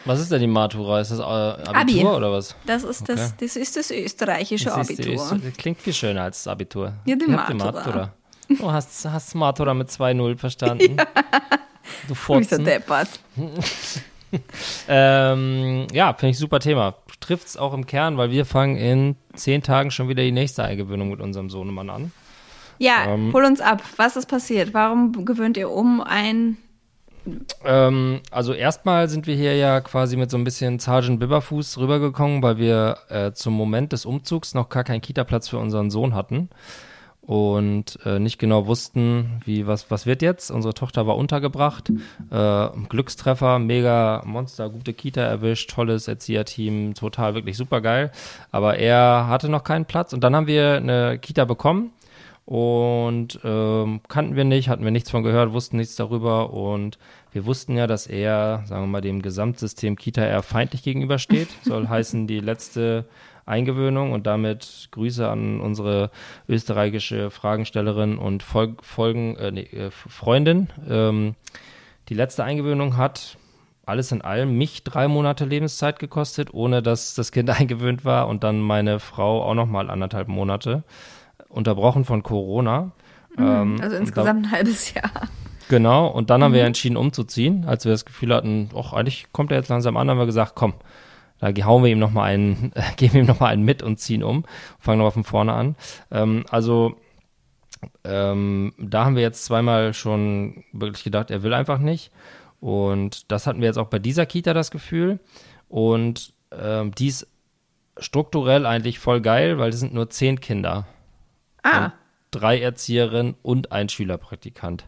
Was 0.03 0.19
ist 0.19 0.31
denn 0.31 0.41
die 0.41 0.47
Matura? 0.47 0.99
Ist 0.99 1.11
das 1.11 1.19
äh, 1.19 1.21
Abitur 1.23 1.75
Abi. 1.75 2.05
oder 2.17 2.31
was? 2.31 2.55
Das 2.65 2.83
ist 2.83 3.07
das, 3.07 3.19
Okay. 3.21 3.33
das 3.39 3.55
ist 3.55 3.77
das 3.77 3.89
österreichische 3.89 4.65
Das, 4.65 4.89
ist 4.89 4.99
die 4.99 5.03
Abitur. 5.03 5.23
Öster- 5.23 5.37
das 5.37 5.53
klingt 5.57 5.79
viel 5.79 5.93
schöner 5.93 6.23
als 6.23 6.43
das 6.43 6.51
Abitur. 6.51 6.93
Ja, 7.05 7.15
die 7.15 7.25
Ihr 7.25 7.37
habt 7.37 7.53
Matura. 7.53 8.13
Du 8.47 8.71
hast, 8.71 9.05
hast 9.05 9.35
Matura 9.35 9.73
mit 9.73 9.89
2-0 9.89 10.37
verstanden. 10.37 10.97
Du 12.07 12.13
Du 12.13 12.39
bist 12.39 12.49
so. 12.51 12.57
Ähm, 14.87 15.87
ja, 15.93 16.13
finde 16.13 16.31
ich 16.31 16.37
super 16.37 16.59
Thema. 16.59 16.95
Trifft 17.19 17.47
es 17.47 17.57
auch 17.57 17.73
im 17.73 17.85
Kern, 17.85 18.17
weil 18.17 18.31
wir 18.31 18.45
fangen 18.45 18.75
in 18.75 19.15
zehn 19.33 19.63
Tagen 19.63 19.91
schon 19.91 20.09
wieder 20.09 20.23
die 20.23 20.31
nächste 20.31 20.63
Eingewöhnung 20.63 21.09
mit 21.09 21.21
unserem 21.21 21.49
Sohnemann 21.49 21.89
an. 21.89 22.11
Ja, 22.77 23.05
Ähm. 23.07 23.31
hol 23.33 23.45
uns 23.45 23.61
ab. 23.61 23.81
Was 23.95 24.17
ist 24.17 24.25
passiert? 24.25 24.73
Warum 24.73 25.25
gewöhnt 25.25 25.57
ihr 25.57 25.69
um 25.69 26.01
ein 26.01 26.57
Ähm, 27.63 28.19
also 28.29 28.53
erstmal 28.53 29.07
sind 29.09 29.25
wir 29.25 29.35
hier 29.35 29.55
ja 29.55 29.81
quasi 29.81 30.15
mit 30.17 30.29
so 30.29 30.37
ein 30.37 30.43
bisschen 30.43 30.77
Sergeant 30.77 31.19
Bibberfuß 31.19 31.77
rübergekommen, 31.79 32.43
weil 32.43 32.57
wir 32.57 32.97
äh, 33.09 33.31
zum 33.31 33.53
Moment 33.53 33.93
des 33.93 34.05
Umzugs 34.05 34.53
noch 34.53 34.69
gar 34.69 34.83
keinen 34.83 35.01
Kita-Platz 35.01 35.49
für 35.49 35.57
unseren 35.57 35.89
Sohn 35.89 36.13
hatten 36.13 36.49
und 37.25 37.99
äh, 38.05 38.19
nicht 38.19 38.37
genau 38.37 38.67
wussten, 38.67 39.41
wie 39.45 39.65
was 39.65 39.89
was 39.89 40.05
wird 40.05 40.21
jetzt. 40.21 40.51
Unsere 40.51 40.73
Tochter 40.73 41.07
war 41.07 41.17
untergebracht, 41.17 41.91
äh, 42.31 42.67
Glückstreffer, 42.89 43.59
mega 43.59 44.21
Monster, 44.25 44.69
gute 44.69 44.93
Kita 44.93 45.21
erwischt, 45.21 45.71
tolles 45.71 46.07
Erzieherteam, 46.07 46.93
total 46.93 47.33
wirklich 47.33 47.57
super 47.57 47.81
geil. 47.81 48.11
Aber 48.51 48.77
er 48.77 49.27
hatte 49.27 49.49
noch 49.49 49.63
keinen 49.63 49.85
Platz 49.85 50.13
und 50.13 50.23
dann 50.23 50.35
haben 50.35 50.47
wir 50.47 50.75
eine 50.75 51.17
Kita 51.19 51.45
bekommen 51.45 51.91
und 52.45 53.39
ähm, 53.43 54.01
kannten 54.07 54.35
wir 54.35 54.43
nicht, 54.43 54.69
hatten 54.69 54.83
wir 54.83 54.91
nichts 54.91 55.09
von 55.09 55.23
gehört, 55.23 55.51
wussten 55.51 55.77
nichts 55.77 55.95
darüber 55.95 56.53
und 56.53 56.99
wir 57.31 57.45
wussten 57.45 57.75
ja, 57.75 57.87
dass 57.87 58.05
er, 58.05 58.63
sagen 58.67 58.83
wir 58.83 58.87
mal, 58.87 59.01
dem 59.01 59.21
Gesamtsystem 59.23 59.95
Kita 59.95 60.23
eher 60.23 60.43
feindlich 60.43 60.83
gegenübersteht. 60.83 61.49
Soll 61.63 61.89
heißen, 61.89 62.27
die 62.27 62.39
letzte 62.39 63.05
Eingewöhnung 63.45 64.11
und 64.11 64.25
damit 64.25 64.89
Grüße 64.91 65.27
an 65.27 65.59
unsere 65.59 66.09
österreichische 66.47 67.29
Fragenstellerin 67.29 68.17
und 68.17 68.41
Fol 68.41 68.75
Folgen, 68.81 69.35
äh, 69.37 69.51
nee, 69.51 69.61
äh, 69.61 69.91
Freundin. 69.91 70.69
Ähm, 70.89 71.35
die 72.09 72.15
letzte 72.15 72.43
Eingewöhnung 72.43 72.97
hat 72.97 73.37
alles 73.85 74.11
in 74.11 74.21
allem 74.21 74.57
mich 74.57 74.83
drei 74.83 75.07
Monate 75.07 75.45
Lebenszeit 75.45 75.99
gekostet, 75.99 76.53
ohne 76.53 76.81
dass 76.81 77.13
das 77.13 77.31
Kind 77.31 77.49
eingewöhnt 77.59 78.03
war 78.03 78.27
und 78.27 78.43
dann 78.43 78.59
meine 78.61 78.99
Frau 78.99 79.43
auch 79.43 79.53
noch 79.53 79.67
mal 79.67 79.89
anderthalb 79.89 80.27
Monate, 80.27 80.83
unterbrochen 81.47 82.03
von 82.03 82.23
Corona. 82.23 82.91
Ähm, 83.37 83.77
also 83.81 83.95
insgesamt 83.95 84.47
ein 84.47 84.51
halbes 84.51 84.93
Jahr? 84.93 85.11
Genau, 85.69 86.07
und 86.07 86.29
dann 86.29 86.43
haben 86.43 86.53
wir 86.53 86.63
entschieden 86.63 86.95
umzuziehen, 86.95 87.65
als 87.65 87.85
wir 87.85 87.91
das 87.91 88.05
Gefühl 88.05 88.33
hatten, 88.33 88.69
ach, 88.75 88.93
eigentlich 88.93 89.27
kommt 89.31 89.51
er 89.51 89.57
jetzt 89.57 89.69
langsam 89.69 89.97
an, 89.97 90.09
haben 90.09 90.19
wir 90.19 90.27
gesagt, 90.27 90.53
komm, 90.55 90.73
Da 91.39 91.51
hauen 91.65 91.83
wir 91.83 91.91
ihm 91.91 91.99
nochmal 91.99 92.31
einen, 92.31 92.71
äh, 92.75 92.83
geben 92.97 93.17
ihm 93.17 93.25
nochmal 93.25 93.53
einen 93.53 93.63
mit 93.63 93.83
und 93.83 93.99
ziehen 93.99 94.23
um. 94.23 94.45
Fangen 94.79 94.99
nochmal 94.99 95.11
von 95.11 95.23
vorne 95.23 95.53
an. 95.53 95.75
Ähm, 96.11 96.45
also 96.49 96.95
ähm, 98.03 98.73
da 98.77 99.05
haben 99.05 99.15
wir 99.15 99.23
jetzt 99.23 99.45
zweimal 99.45 99.93
schon 99.93 100.63
wirklich 100.71 101.03
gedacht, 101.03 101.31
er 101.31 101.43
will 101.43 101.53
einfach 101.53 101.79
nicht. 101.79 102.11
Und 102.59 103.31
das 103.31 103.47
hatten 103.47 103.59
wir 103.59 103.67
jetzt 103.67 103.77
auch 103.77 103.89
bei 103.89 103.99
dieser 103.99 104.25
Kita 104.25 104.53
das 104.53 104.71
Gefühl. 104.71 105.19
Und 105.67 106.33
ähm, 106.51 106.93
die 106.95 107.07
ist 107.07 107.27
strukturell 107.97 108.65
eigentlich 108.65 108.99
voll 108.99 109.21
geil, 109.21 109.57
weil 109.57 109.69
es 109.69 109.79
sind 109.79 109.93
nur 109.93 110.09
zehn 110.09 110.39
Kinder. 110.39 110.85
Ah. 111.63 111.85
Und 111.85 111.91
drei 112.31 112.59
Erzieherinnen 112.59 113.35
und 113.41 113.71
ein 113.71 113.89
Schülerpraktikant. 113.89 114.87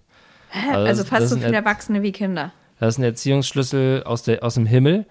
Also, 0.51 0.79
also 0.79 1.03
fast 1.03 1.29
so 1.29 1.37
viele 1.37 1.55
Erwachsene 1.55 2.01
wie 2.01 2.11
Kinder. 2.11 2.51
Das 2.79 2.95
ist 2.95 2.99
ein 2.99 3.03
Erziehungsschlüssel 3.03 4.03
aus, 4.03 4.23
der, 4.23 4.43
aus 4.43 4.55
dem 4.55 4.65
Himmel. 4.65 5.05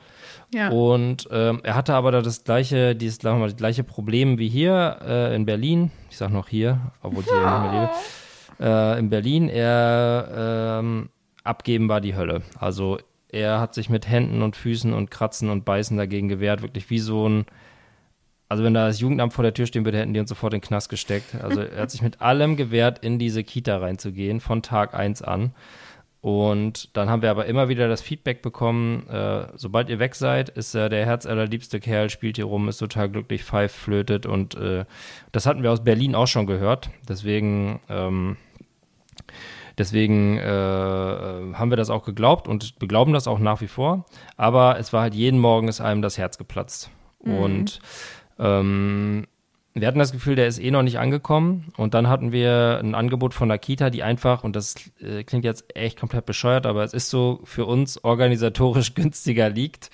Ja. 0.54 0.68
Und 0.70 1.28
ähm, 1.32 1.60
er 1.64 1.74
hatte 1.74 1.94
aber 1.94 2.12
da 2.12 2.22
das 2.22 2.44
gleiche, 2.44 2.94
dieses, 2.94 3.22
mal, 3.22 3.40
das 3.40 3.56
gleiche 3.56 3.82
Problem 3.82 4.38
wie 4.38 4.48
hier 4.48 4.98
äh, 5.02 5.34
in 5.34 5.44
Berlin. 5.44 5.90
Ich 6.10 6.16
sag 6.16 6.30
noch 6.30 6.48
hier, 6.48 6.80
obwohl 7.02 7.24
ich 7.24 7.30
hier 7.30 7.40
nicht 7.40 7.72
mehr 7.72 7.72
lebe. 7.72 7.90
Äh, 8.60 8.98
in 9.00 9.10
Berlin, 9.10 9.48
er 9.48 10.78
ähm, 10.80 11.08
abgeben 11.42 11.88
war 11.88 12.00
die 12.00 12.14
Hölle. 12.14 12.42
Also 12.58 12.98
er 13.28 13.60
hat 13.60 13.74
sich 13.74 13.90
mit 13.90 14.08
Händen 14.08 14.42
und 14.42 14.56
Füßen 14.56 14.92
und 14.92 15.10
Kratzen 15.10 15.50
und 15.50 15.64
Beißen 15.64 15.96
dagegen 15.96 16.28
gewehrt, 16.28 16.62
wirklich 16.62 16.90
wie 16.90 17.00
so 17.00 17.28
ein 17.28 17.46
also 18.48 18.62
wenn 18.62 18.74
da 18.74 18.86
das 18.86 19.00
Jugendamt 19.00 19.32
vor 19.32 19.42
der 19.42 19.54
Tür 19.54 19.66
stehen 19.66 19.84
würde, 19.84 19.98
hätten 19.98 20.14
die 20.14 20.20
uns 20.20 20.28
sofort 20.28 20.54
in 20.54 20.60
den 20.60 20.66
Knast 20.66 20.88
gesteckt. 20.88 21.34
Also 21.42 21.62
er 21.62 21.82
hat 21.82 21.90
sich 21.90 22.02
mit 22.02 22.20
allem 22.20 22.56
gewehrt, 22.56 23.00
in 23.00 23.18
diese 23.18 23.42
Kita 23.42 23.78
reinzugehen, 23.78 24.40
von 24.40 24.62
Tag 24.62 24.94
1 24.94 25.22
an. 25.22 25.52
Und 26.26 26.96
dann 26.96 27.08
haben 27.08 27.22
wir 27.22 27.30
aber 27.30 27.46
immer 27.46 27.68
wieder 27.68 27.86
das 27.86 28.02
Feedback 28.02 28.42
bekommen, 28.42 29.08
äh, 29.08 29.46
sobald 29.54 29.88
ihr 29.88 30.00
weg 30.00 30.16
seid, 30.16 30.48
ist 30.48 30.74
er 30.74 30.88
der 30.88 31.06
herzallerliebste 31.06 31.78
Kerl, 31.78 32.10
spielt 32.10 32.34
hier 32.34 32.46
rum, 32.46 32.68
ist 32.68 32.78
total 32.78 33.08
glücklich, 33.08 33.44
pfeift, 33.44 33.76
flötet. 33.76 34.26
Und 34.26 34.56
äh, 34.56 34.86
das 35.30 35.46
hatten 35.46 35.62
wir 35.62 35.70
aus 35.70 35.84
Berlin 35.84 36.16
auch 36.16 36.26
schon 36.26 36.48
gehört. 36.48 36.90
Deswegen, 37.08 37.78
ähm, 37.88 38.38
deswegen 39.78 40.36
äh, 40.38 40.42
haben 40.42 41.70
wir 41.70 41.76
das 41.76 41.90
auch 41.90 42.04
geglaubt 42.04 42.48
und 42.48 42.74
wir 42.80 42.88
glauben 42.88 43.12
das 43.12 43.28
auch 43.28 43.38
nach 43.38 43.60
wie 43.60 43.68
vor. 43.68 44.04
Aber 44.36 44.80
es 44.80 44.92
war 44.92 45.02
halt 45.02 45.14
jeden 45.14 45.38
Morgen 45.38 45.68
ist 45.68 45.80
einem 45.80 46.02
das 46.02 46.18
Herz 46.18 46.38
geplatzt. 46.38 46.90
Mhm. 47.22 47.34
Und 47.38 47.78
ähm, 48.40 49.28
wir 49.80 49.88
hatten 49.88 49.98
das 49.98 50.12
Gefühl, 50.12 50.36
der 50.36 50.46
ist 50.46 50.58
eh 50.58 50.70
noch 50.70 50.82
nicht 50.82 50.98
angekommen. 50.98 51.72
Und 51.76 51.94
dann 51.94 52.08
hatten 52.08 52.32
wir 52.32 52.80
ein 52.82 52.94
Angebot 52.94 53.34
von 53.34 53.48
der 53.48 53.58
Kita, 53.58 53.90
die 53.90 54.02
einfach, 54.02 54.42
und 54.42 54.56
das 54.56 54.74
äh, 55.00 55.22
klingt 55.22 55.44
jetzt 55.44 55.76
echt 55.76 56.00
komplett 56.00 56.26
bescheuert, 56.26 56.66
aber 56.66 56.82
es 56.82 56.94
ist 56.94 57.10
so 57.10 57.40
für 57.44 57.66
uns 57.66 58.02
organisatorisch 58.02 58.94
günstiger 58.94 59.50
liegt, 59.50 59.90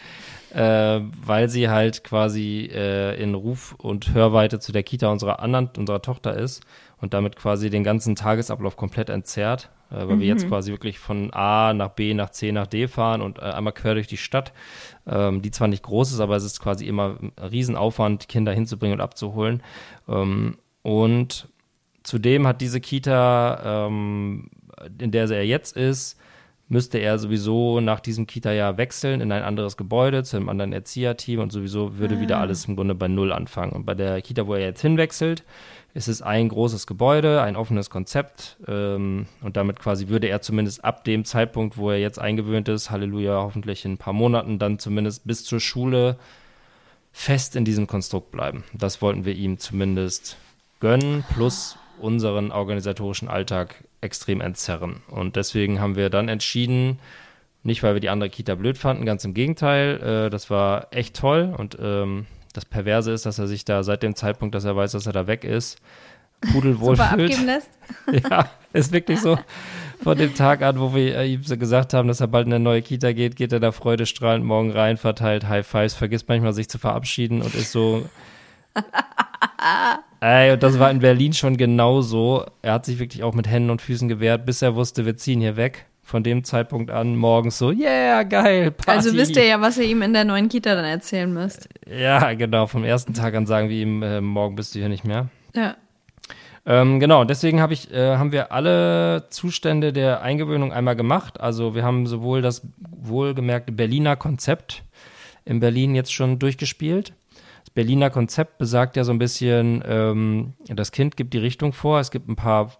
äh, 0.54 1.00
weil 1.24 1.48
sie 1.48 1.68
halt 1.68 2.04
quasi 2.04 2.70
äh, 2.72 3.20
in 3.20 3.34
Ruf 3.34 3.74
und 3.78 4.14
Hörweite 4.14 4.60
zu 4.60 4.72
der 4.72 4.82
Kita 4.82 5.10
unserer 5.10 5.40
anderen, 5.40 5.70
unserer 5.76 6.02
Tochter 6.02 6.36
ist 6.36 6.62
und 7.02 7.12
damit 7.12 7.36
quasi 7.36 7.68
den 7.68 7.84
ganzen 7.84 8.14
Tagesablauf 8.14 8.76
komplett 8.76 9.10
entzerrt, 9.10 9.70
äh, 9.90 9.96
weil 9.96 10.16
mhm. 10.16 10.20
wir 10.20 10.28
jetzt 10.28 10.44
mhm. 10.44 10.50
quasi 10.50 10.70
wirklich 10.70 10.98
von 10.98 11.32
A 11.34 11.74
nach 11.74 11.90
B 11.90 12.14
nach 12.14 12.30
C 12.30 12.52
nach 12.52 12.68
D 12.68 12.88
fahren 12.88 13.20
und 13.20 13.38
äh, 13.38 13.42
einmal 13.42 13.74
quer 13.74 13.94
durch 13.94 14.06
die 14.06 14.16
Stadt, 14.16 14.52
ähm, 15.06 15.42
die 15.42 15.50
zwar 15.50 15.68
nicht 15.68 15.82
groß 15.82 16.12
ist, 16.12 16.20
aber 16.20 16.36
es 16.36 16.44
ist 16.44 16.60
quasi 16.60 16.86
immer 16.86 17.18
ein 17.20 17.32
Riesenaufwand, 17.38 18.28
Kinder 18.28 18.52
hinzubringen 18.52 18.98
und 18.98 19.02
abzuholen. 19.02 19.62
Ähm, 20.08 20.56
und 20.82 21.48
zudem 22.04 22.46
hat 22.46 22.60
diese 22.60 22.80
Kita, 22.80 23.86
ähm, 23.88 24.48
in 24.98 25.10
der 25.10 25.28
er 25.28 25.44
jetzt 25.44 25.76
ist, 25.76 26.18
müsste 26.68 26.98
er 26.98 27.18
sowieso 27.18 27.80
nach 27.80 28.00
diesem 28.00 28.26
Kita-Jahr 28.26 28.78
wechseln 28.78 29.20
in 29.20 29.30
ein 29.30 29.42
anderes 29.42 29.76
Gebäude 29.76 30.22
zu 30.22 30.36
einem 30.36 30.48
anderen 30.48 30.72
Erzieherteam 30.72 31.40
und 31.40 31.52
sowieso 31.52 31.98
würde 31.98 32.16
ah. 32.16 32.20
wieder 32.20 32.38
alles 32.38 32.64
im 32.64 32.76
Grunde 32.76 32.94
bei 32.94 33.08
Null 33.08 33.32
anfangen. 33.32 33.72
Und 33.72 33.84
bei 33.84 33.94
der 33.94 34.22
Kita, 34.22 34.46
wo 34.46 34.54
er 34.54 34.60
jetzt 34.60 34.80
hinwechselt, 34.80 35.44
es 35.94 36.08
ist 36.08 36.22
ein 36.22 36.48
großes 36.48 36.86
Gebäude, 36.86 37.42
ein 37.42 37.56
offenes 37.56 37.90
Konzept 37.90 38.56
ähm, 38.66 39.26
und 39.42 39.56
damit 39.56 39.78
quasi 39.78 40.08
würde 40.08 40.28
er 40.28 40.40
zumindest 40.40 40.84
ab 40.84 41.04
dem 41.04 41.24
Zeitpunkt, 41.24 41.76
wo 41.76 41.90
er 41.90 41.98
jetzt 41.98 42.18
eingewöhnt 42.18 42.68
ist, 42.68 42.90
Halleluja, 42.90 43.42
hoffentlich 43.42 43.84
in 43.84 43.92
ein 43.92 43.98
paar 43.98 44.14
Monaten, 44.14 44.58
dann 44.58 44.78
zumindest 44.78 45.26
bis 45.26 45.44
zur 45.44 45.60
Schule 45.60 46.16
fest 47.12 47.56
in 47.56 47.64
diesem 47.64 47.86
Konstrukt 47.86 48.30
bleiben. 48.30 48.64
Das 48.72 49.02
wollten 49.02 49.24
wir 49.26 49.34
ihm 49.34 49.58
zumindest 49.58 50.38
gönnen, 50.80 51.24
plus 51.34 51.76
unseren 52.00 52.50
organisatorischen 52.50 53.28
Alltag 53.28 53.84
extrem 54.00 54.40
entzerren. 54.40 55.02
Und 55.08 55.36
deswegen 55.36 55.78
haben 55.78 55.94
wir 55.94 56.08
dann 56.08 56.28
entschieden, 56.28 56.98
nicht 57.62 57.82
weil 57.82 57.94
wir 57.94 58.00
die 58.00 58.08
andere 58.08 58.30
Kita 58.30 58.54
blöd 58.54 58.78
fanden, 58.78 59.04
ganz 59.04 59.24
im 59.24 59.34
Gegenteil, 59.34 60.00
äh, 60.00 60.30
das 60.30 60.50
war 60.50 60.88
echt 60.90 61.16
toll 61.16 61.54
und 61.56 61.76
ähm, 61.80 62.26
das 62.52 62.64
Perverse 62.64 63.12
ist, 63.12 63.26
dass 63.26 63.38
er 63.38 63.46
sich 63.46 63.64
da 63.64 63.82
seit 63.82 64.02
dem 64.02 64.14
Zeitpunkt, 64.14 64.54
dass 64.54 64.64
er 64.64 64.76
weiß, 64.76 64.92
dass 64.92 65.06
er 65.06 65.12
da 65.12 65.26
weg 65.26 65.44
ist, 65.44 65.78
pudelwohl 66.52 66.96
Super 66.96 67.10
fühlt. 67.14 67.30
abgeben 67.32 67.46
lässt. 67.46 67.70
ja, 68.30 68.48
ist 68.72 68.92
wirklich 68.92 69.20
so. 69.20 69.38
Von 70.02 70.18
dem 70.18 70.34
Tag 70.34 70.62
an, 70.62 70.80
wo 70.80 70.94
wir 70.94 71.22
ihm 71.22 71.44
so 71.44 71.56
gesagt 71.56 71.94
haben, 71.94 72.08
dass 72.08 72.20
er 72.20 72.26
bald 72.26 72.46
in 72.46 72.52
eine 72.52 72.62
neue 72.62 72.82
Kita 72.82 73.12
geht, 73.12 73.36
geht 73.36 73.52
er 73.52 73.60
da 73.60 73.70
freudestrahlend 73.70 74.44
morgen 74.44 74.72
rein, 74.72 74.96
verteilt 74.96 75.48
High 75.48 75.66
Fives, 75.66 75.94
vergisst 75.94 76.28
manchmal 76.28 76.52
sich 76.52 76.68
zu 76.68 76.78
verabschieden 76.78 77.40
und 77.42 77.54
ist 77.54 77.72
so. 77.72 78.08
Ey, 80.20 80.52
und 80.52 80.62
das 80.62 80.78
war 80.78 80.90
in 80.90 81.00
Berlin 81.00 81.32
schon 81.32 81.56
genauso. 81.56 82.46
Er 82.62 82.74
hat 82.74 82.86
sich 82.86 82.98
wirklich 82.98 83.22
auch 83.22 83.34
mit 83.34 83.48
Händen 83.48 83.70
und 83.70 83.82
Füßen 83.82 84.08
gewehrt, 84.08 84.44
bis 84.44 84.62
er 84.62 84.74
wusste, 84.74 85.06
wir 85.06 85.16
ziehen 85.16 85.40
hier 85.40 85.56
weg 85.56 85.86
von 86.02 86.22
dem 86.22 86.44
Zeitpunkt 86.44 86.90
an 86.90 87.16
morgens 87.16 87.58
so, 87.58 87.70
yeah, 87.70 88.22
geil, 88.24 88.70
Party. 88.72 88.90
Also 88.90 89.16
wisst 89.16 89.36
ihr 89.36 89.46
ja, 89.46 89.60
was 89.60 89.78
ihr 89.78 89.84
ihm 89.84 90.02
in 90.02 90.12
der 90.12 90.24
neuen 90.24 90.48
Kita 90.48 90.74
dann 90.74 90.84
erzählen 90.84 91.32
müsst. 91.32 91.68
Ja, 91.88 92.34
genau, 92.34 92.66
vom 92.66 92.84
ersten 92.84 93.14
Tag 93.14 93.34
an 93.34 93.46
sagen 93.46 93.68
wir 93.68 93.76
ihm, 93.76 94.02
äh, 94.02 94.20
morgen 94.20 94.56
bist 94.56 94.74
du 94.74 94.80
hier 94.80 94.88
nicht 94.88 95.04
mehr. 95.04 95.28
Ja. 95.54 95.76
Ähm, 96.64 97.00
genau, 97.00 97.24
deswegen 97.24 97.60
hab 97.60 97.70
ich, 97.72 97.92
äh, 97.92 98.16
haben 98.16 98.30
wir 98.30 98.52
alle 98.52 99.26
Zustände 99.30 99.92
der 99.92 100.22
Eingewöhnung 100.22 100.72
einmal 100.72 100.94
gemacht. 100.94 101.40
Also 101.40 101.74
wir 101.74 101.82
haben 101.82 102.06
sowohl 102.06 102.40
das 102.40 102.66
wohlgemerkte 102.78 103.72
Berliner 103.72 104.16
Konzept 104.16 104.84
in 105.44 105.58
Berlin 105.60 105.94
jetzt 105.94 106.12
schon 106.12 106.38
durchgespielt. 106.38 107.14
Das 107.64 107.70
Berliner 107.70 108.10
Konzept 108.10 108.58
besagt 108.58 108.96
ja 108.96 109.02
so 109.02 109.12
ein 109.12 109.18
bisschen, 109.18 109.82
ähm, 109.86 110.52
das 110.68 110.92
Kind 110.92 111.16
gibt 111.16 111.34
die 111.34 111.38
Richtung 111.38 111.72
vor. 111.72 111.98
Es 111.98 112.12
gibt 112.12 112.28
ein 112.28 112.36
paar 112.36 112.70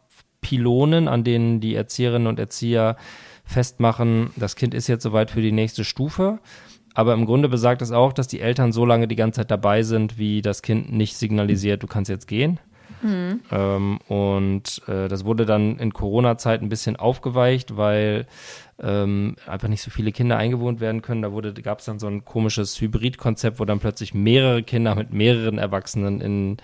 Pylonen, 0.43 1.09
an 1.09 1.25
denen 1.25 1.61
die 1.61 1.75
Erzieherinnen 1.75 2.29
und 2.29 2.39
Erzieher 2.39 2.97
festmachen, 3.45 4.31
das 4.37 4.57
Kind 4.57 4.75
ist 4.75 4.89
jetzt 4.89 5.03
soweit 5.03 5.31
für 5.31 5.41
die 5.41 5.53
nächste 5.53 5.85
Stufe. 5.85 6.39
Aber 6.95 7.15
im 7.15 7.25
Grunde 7.25 7.49
besagt 7.49 7.81
es 7.81 7.91
auch, 7.91 8.13
dass 8.13 8.29
die 8.29 8.41
Eltern 8.41 8.73
so 8.73 8.85
lange 8.85 9.09
die 9.09 9.17
ganze 9.17 9.41
Zeit 9.41 9.51
dabei 9.51 9.83
sind, 9.83 10.19
wie 10.19 10.43
das 10.43 10.61
Kind 10.61 10.93
nicht 10.93 11.17
signalisiert, 11.17 11.83
du 11.83 11.87
kannst 11.87 12.11
jetzt 12.11 12.29
gehen. 12.29 12.61
Mhm. 13.03 13.41
Ähm, 13.51 13.99
und 14.09 14.83
äh, 14.87 15.09
das 15.09 15.25
wurde 15.25 15.47
dann 15.47 15.79
in 15.79 15.93
Corona-Zeit 15.93 16.63
ein 16.63 16.69
bisschen 16.69 16.97
aufgeweicht, 16.97 17.77
weil 17.77 18.27
ähm, 18.81 19.37
einfach 19.47 19.69
nicht 19.69 19.83
so 19.83 19.91
viele 19.91 20.13
Kinder 20.13 20.37
eingewohnt 20.37 20.81
werden 20.81 21.03
können. 21.03 21.23
Da 21.23 21.31
gab 21.63 21.81
es 21.81 21.87
dann 21.87 21.99
so 21.99 22.07
ein 22.07 22.25
komisches 22.25 22.81
Hybrid-Konzept, 22.81 23.59
wo 23.59 23.65
dann 23.65 23.81
plötzlich 23.81 24.15
mehrere 24.15 24.63
Kinder 24.63 24.95
mit 24.95 25.13
mehreren 25.13 25.59
Erwachsenen 25.59 26.21
in, 26.21 26.57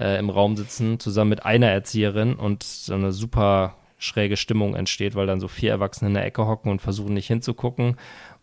äh, 0.00 0.18
im 0.18 0.30
Raum 0.30 0.56
sitzen, 0.56 0.98
zusammen 0.98 1.30
mit 1.30 1.44
einer 1.44 1.68
Erzieherin 1.68 2.34
und 2.34 2.62
so 2.62 2.94
eine 2.94 3.12
super 3.12 3.76
schräge 3.98 4.36
Stimmung 4.36 4.74
entsteht, 4.74 5.14
weil 5.14 5.26
dann 5.26 5.40
so 5.40 5.48
vier 5.48 5.70
Erwachsene 5.70 6.08
in 6.08 6.14
der 6.14 6.24
Ecke 6.24 6.46
hocken 6.46 6.70
und 6.70 6.80
versuchen 6.80 7.14
nicht 7.14 7.26
hinzugucken 7.26 7.96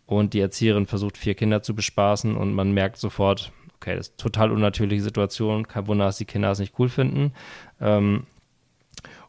und 0.05 0.33
die 0.33 0.39
Erzieherin 0.39 0.85
versucht 0.85 1.17
vier 1.17 1.35
Kinder 1.35 1.61
zu 1.61 1.75
bespaßen 1.75 2.35
und 2.35 2.53
man 2.53 2.71
merkt 2.71 2.97
sofort, 2.97 3.51
okay, 3.75 3.95
das 3.95 4.07
ist 4.07 4.13
eine 4.13 4.31
total 4.31 4.51
unnatürliche 4.51 5.03
Situation, 5.03 5.67
kein 5.67 5.87
Wunder, 5.87 6.05
dass 6.05 6.17
die 6.17 6.25
Kinder 6.25 6.51
es 6.51 6.59
nicht 6.59 6.73
cool 6.79 6.89
finden. 6.89 7.33
Ähm, 7.81 8.25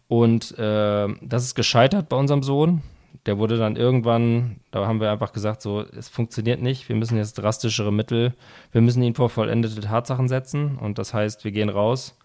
und 0.07 0.57
äh, 0.59 1.09
das 1.21 1.45
ist 1.45 1.55
gescheitert 1.55 2.09
bei 2.09 2.17
unserem 2.17 2.43
Sohn. 2.43 2.83
Der 3.29 3.37
wurde 3.37 3.59
dann 3.59 3.77
irgendwann, 3.77 4.57
da 4.71 4.87
haben 4.87 5.03
wir 5.03 5.13
einfach 5.13 5.35
gesagt, 5.35 5.61
so, 5.61 5.83
es 5.83 6.09
funktioniert 6.09 6.63
nicht, 6.63 6.89
wir 6.89 6.97
müssen 6.97 7.19
jetzt 7.19 7.35
drastischere 7.35 7.93
Mittel, 7.93 8.33
wir 8.73 8.81
müssen 8.81 9.03
ihn 9.03 9.15
vor 9.15 9.29
vollendete 9.29 9.83
Tatsachen 9.83 10.29
setzen 10.29 10.79
und 10.79 10.99
das 10.99 11.13
heißt, 11.13 11.45
wir 11.45 11.51
gehen 11.51 11.69
raus 11.69 12.17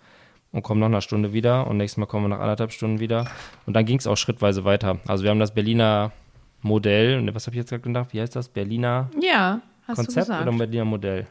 und 0.54 0.62
kommen 0.62 0.80
nach 0.80 0.88
einer 0.88 1.02
Stunde 1.02 1.34
wieder 1.34 1.68
und 1.68 1.76
nächstes 1.76 1.98
Mal 1.98 2.06
kommen 2.06 2.24
wir 2.24 2.30
nach 2.30 2.40
anderthalb 2.40 2.72
Stunden 2.72 3.02
wieder 3.02 3.26
und 3.66 3.74
dann 3.74 3.84
ging 3.84 4.00
es 4.00 4.08
auch 4.08 4.16
schrittweise 4.16 4.64
weiter. 4.64 5.00
Also 5.06 5.26
wir 5.26 5.32
haben 5.32 5.42
das 5.42 5.54
Berliner 5.54 6.14
Modell, 6.62 7.30
was 7.36 7.48
habe 7.48 7.58
ich 7.58 7.60
jetzt 7.60 7.72
gerade 7.72 7.84
gedacht, 7.84 8.14
wie 8.14 8.22
heißt 8.22 8.38
das? 8.38 8.48
Berliner 8.48 9.10
ja, 9.22 9.60
Konzept 9.94 10.30
oder 10.30 10.54
Berliner 10.54 10.86
Modell? 10.86 11.28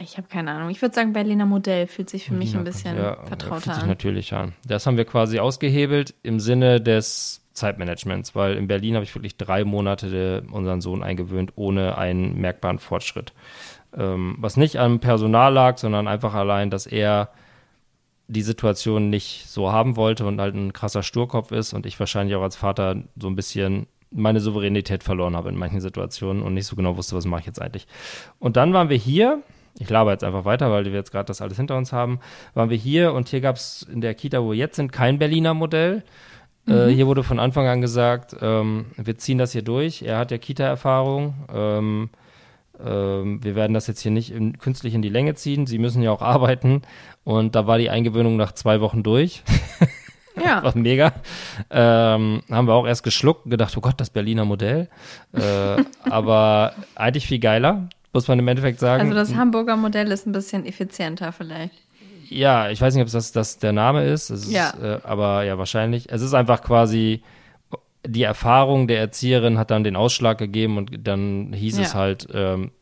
Ich 0.00 0.16
habe 0.16 0.26
keine 0.26 0.50
Ahnung. 0.50 0.70
Ich 0.70 0.82
würde 0.82 0.96
sagen, 0.96 1.12
Berliner 1.12 1.46
Modell 1.46 1.86
fühlt 1.86 2.10
sich 2.10 2.24
für 2.24 2.30
Berliner 2.30 2.50
mich 2.50 2.56
ein 2.58 2.64
bisschen 2.64 2.96
ja, 2.96 3.22
vertrauter 3.22 3.60
fühlt 3.60 3.74
sich 3.76 3.84
an. 3.84 3.88
natürlich 3.88 4.34
an. 4.34 4.52
Das 4.66 4.84
haben 4.84 4.96
wir 4.96 5.04
quasi 5.04 5.38
ausgehebelt 5.38 6.12
im 6.24 6.40
Sinne 6.40 6.80
des 6.80 7.41
Zeitmanagements, 7.52 8.34
weil 8.34 8.56
in 8.56 8.66
Berlin 8.66 8.94
habe 8.94 9.04
ich 9.04 9.14
wirklich 9.14 9.36
drei 9.36 9.64
Monate 9.64 10.42
unseren 10.50 10.80
Sohn 10.80 11.02
eingewöhnt, 11.02 11.52
ohne 11.56 11.98
einen 11.98 12.40
merkbaren 12.40 12.78
Fortschritt. 12.78 13.32
Ähm, 13.96 14.36
was 14.38 14.56
nicht 14.56 14.78
am 14.78 15.00
Personal 15.00 15.52
lag, 15.52 15.78
sondern 15.78 16.08
einfach 16.08 16.34
allein, 16.34 16.70
dass 16.70 16.86
er 16.86 17.30
die 18.28 18.42
Situation 18.42 19.10
nicht 19.10 19.46
so 19.48 19.72
haben 19.72 19.96
wollte 19.96 20.24
und 20.26 20.40
halt 20.40 20.54
ein 20.54 20.72
krasser 20.72 21.02
Sturkopf 21.02 21.52
ist 21.52 21.74
und 21.74 21.84
ich 21.84 22.00
wahrscheinlich 22.00 22.36
auch 22.36 22.42
als 22.42 22.56
Vater 22.56 22.96
so 23.16 23.28
ein 23.28 23.36
bisschen 23.36 23.86
meine 24.10 24.40
Souveränität 24.40 25.02
verloren 25.02 25.36
habe 25.36 25.48
in 25.48 25.56
manchen 25.56 25.80
Situationen 25.80 26.42
und 26.42 26.54
nicht 26.54 26.66
so 26.66 26.76
genau 26.76 26.96
wusste, 26.96 27.16
was 27.16 27.26
mache 27.26 27.40
ich 27.40 27.46
jetzt 27.46 27.60
eigentlich. 27.60 27.86
Und 28.38 28.56
dann 28.56 28.72
waren 28.72 28.88
wir 28.88 28.96
hier 28.96 29.42
ich 29.78 29.88
laber 29.88 30.12
jetzt 30.12 30.24
einfach 30.24 30.44
weiter, 30.44 30.70
weil 30.70 30.84
wir 30.84 30.92
jetzt 30.92 31.12
gerade 31.12 31.26
das 31.26 31.40
alles 31.40 31.56
hinter 31.56 31.76
uns 31.76 31.92
haben, 31.92 32.20
waren 32.54 32.70
wir 32.70 32.76
hier 32.76 33.12
und 33.12 33.28
hier 33.28 33.40
gab 33.40 33.56
es 33.56 33.86
in 33.90 34.00
der 34.00 34.14
Kita, 34.14 34.42
wo 34.42 34.50
wir 34.50 34.58
jetzt 34.58 34.76
sind, 34.76 34.92
kein 34.92 35.18
Berliner 35.18 35.54
Modell. 35.54 36.02
Äh, 36.66 36.72
mhm. 36.72 36.78
Äh, 36.90 36.94
hier 36.94 37.06
wurde 37.06 37.22
von 37.22 37.38
Anfang 37.38 37.66
an 37.66 37.80
gesagt, 37.80 38.36
ähm, 38.40 38.86
wir 38.96 39.18
ziehen 39.18 39.38
das 39.38 39.52
hier 39.52 39.62
durch. 39.62 40.02
Er 40.02 40.18
hat 40.18 40.30
ja 40.30 40.38
Kita-Erfahrung. 40.38 41.34
Ähm, 41.52 42.10
ähm, 42.84 43.42
wir 43.42 43.54
werden 43.54 43.74
das 43.74 43.86
jetzt 43.86 44.00
hier 44.00 44.10
nicht 44.10 44.32
in, 44.32 44.58
künstlich 44.58 44.94
in 44.94 45.02
die 45.02 45.08
Länge 45.08 45.34
ziehen. 45.34 45.66
Sie 45.66 45.78
müssen 45.78 46.02
ja 46.02 46.10
auch 46.10 46.22
arbeiten. 46.22 46.82
Und 47.24 47.54
da 47.54 47.66
war 47.66 47.78
die 47.78 47.90
Eingewöhnung 47.90 48.36
nach 48.36 48.52
zwei 48.52 48.80
Wochen 48.80 49.02
durch. 49.02 49.42
Ja. 50.42 50.62
War 50.64 50.76
mega. 50.76 51.12
Ähm, 51.70 52.42
haben 52.50 52.66
wir 52.66 52.72
auch 52.72 52.86
erst 52.86 53.02
geschluckt 53.02 53.44
und 53.44 53.50
gedacht, 53.50 53.76
oh 53.76 53.80
Gott, 53.80 54.00
das 54.00 54.10
Berliner 54.10 54.44
Modell. 54.44 54.88
Äh, 55.32 55.84
aber 56.08 56.72
eigentlich 56.94 57.26
viel 57.26 57.38
geiler, 57.38 57.88
muss 58.12 58.28
man 58.28 58.38
im 58.38 58.48
Endeffekt 58.48 58.80
sagen. 58.80 59.02
Also 59.02 59.14
das 59.14 59.34
Hamburger 59.34 59.76
Modell 59.76 60.10
ist 60.10 60.26
ein 60.26 60.32
bisschen 60.32 60.64
effizienter 60.64 61.32
vielleicht. 61.32 61.74
Ja, 62.38 62.70
ich 62.70 62.80
weiß 62.80 62.94
nicht, 62.94 63.02
ob 63.02 63.10
das, 63.10 63.32
das 63.32 63.58
der 63.58 63.72
Name 63.72 64.04
ist, 64.04 64.30
ist 64.30 64.50
ja. 64.50 64.72
Äh, 64.80 65.00
aber 65.02 65.44
ja, 65.44 65.58
wahrscheinlich. 65.58 66.10
Es 66.10 66.22
ist 66.22 66.34
einfach 66.34 66.62
quasi 66.62 67.22
die 68.06 68.22
Erfahrung 68.22 68.88
der 68.88 68.98
Erzieherin 68.98 69.58
hat 69.58 69.70
dann 69.70 69.84
den 69.84 69.96
Ausschlag 69.96 70.38
gegeben 70.38 70.76
und 70.76 71.06
dann 71.06 71.52
hieß 71.52 71.76
ja. 71.76 71.82
es 71.82 71.94
halt, 71.94 72.28
ähm, 72.34 72.72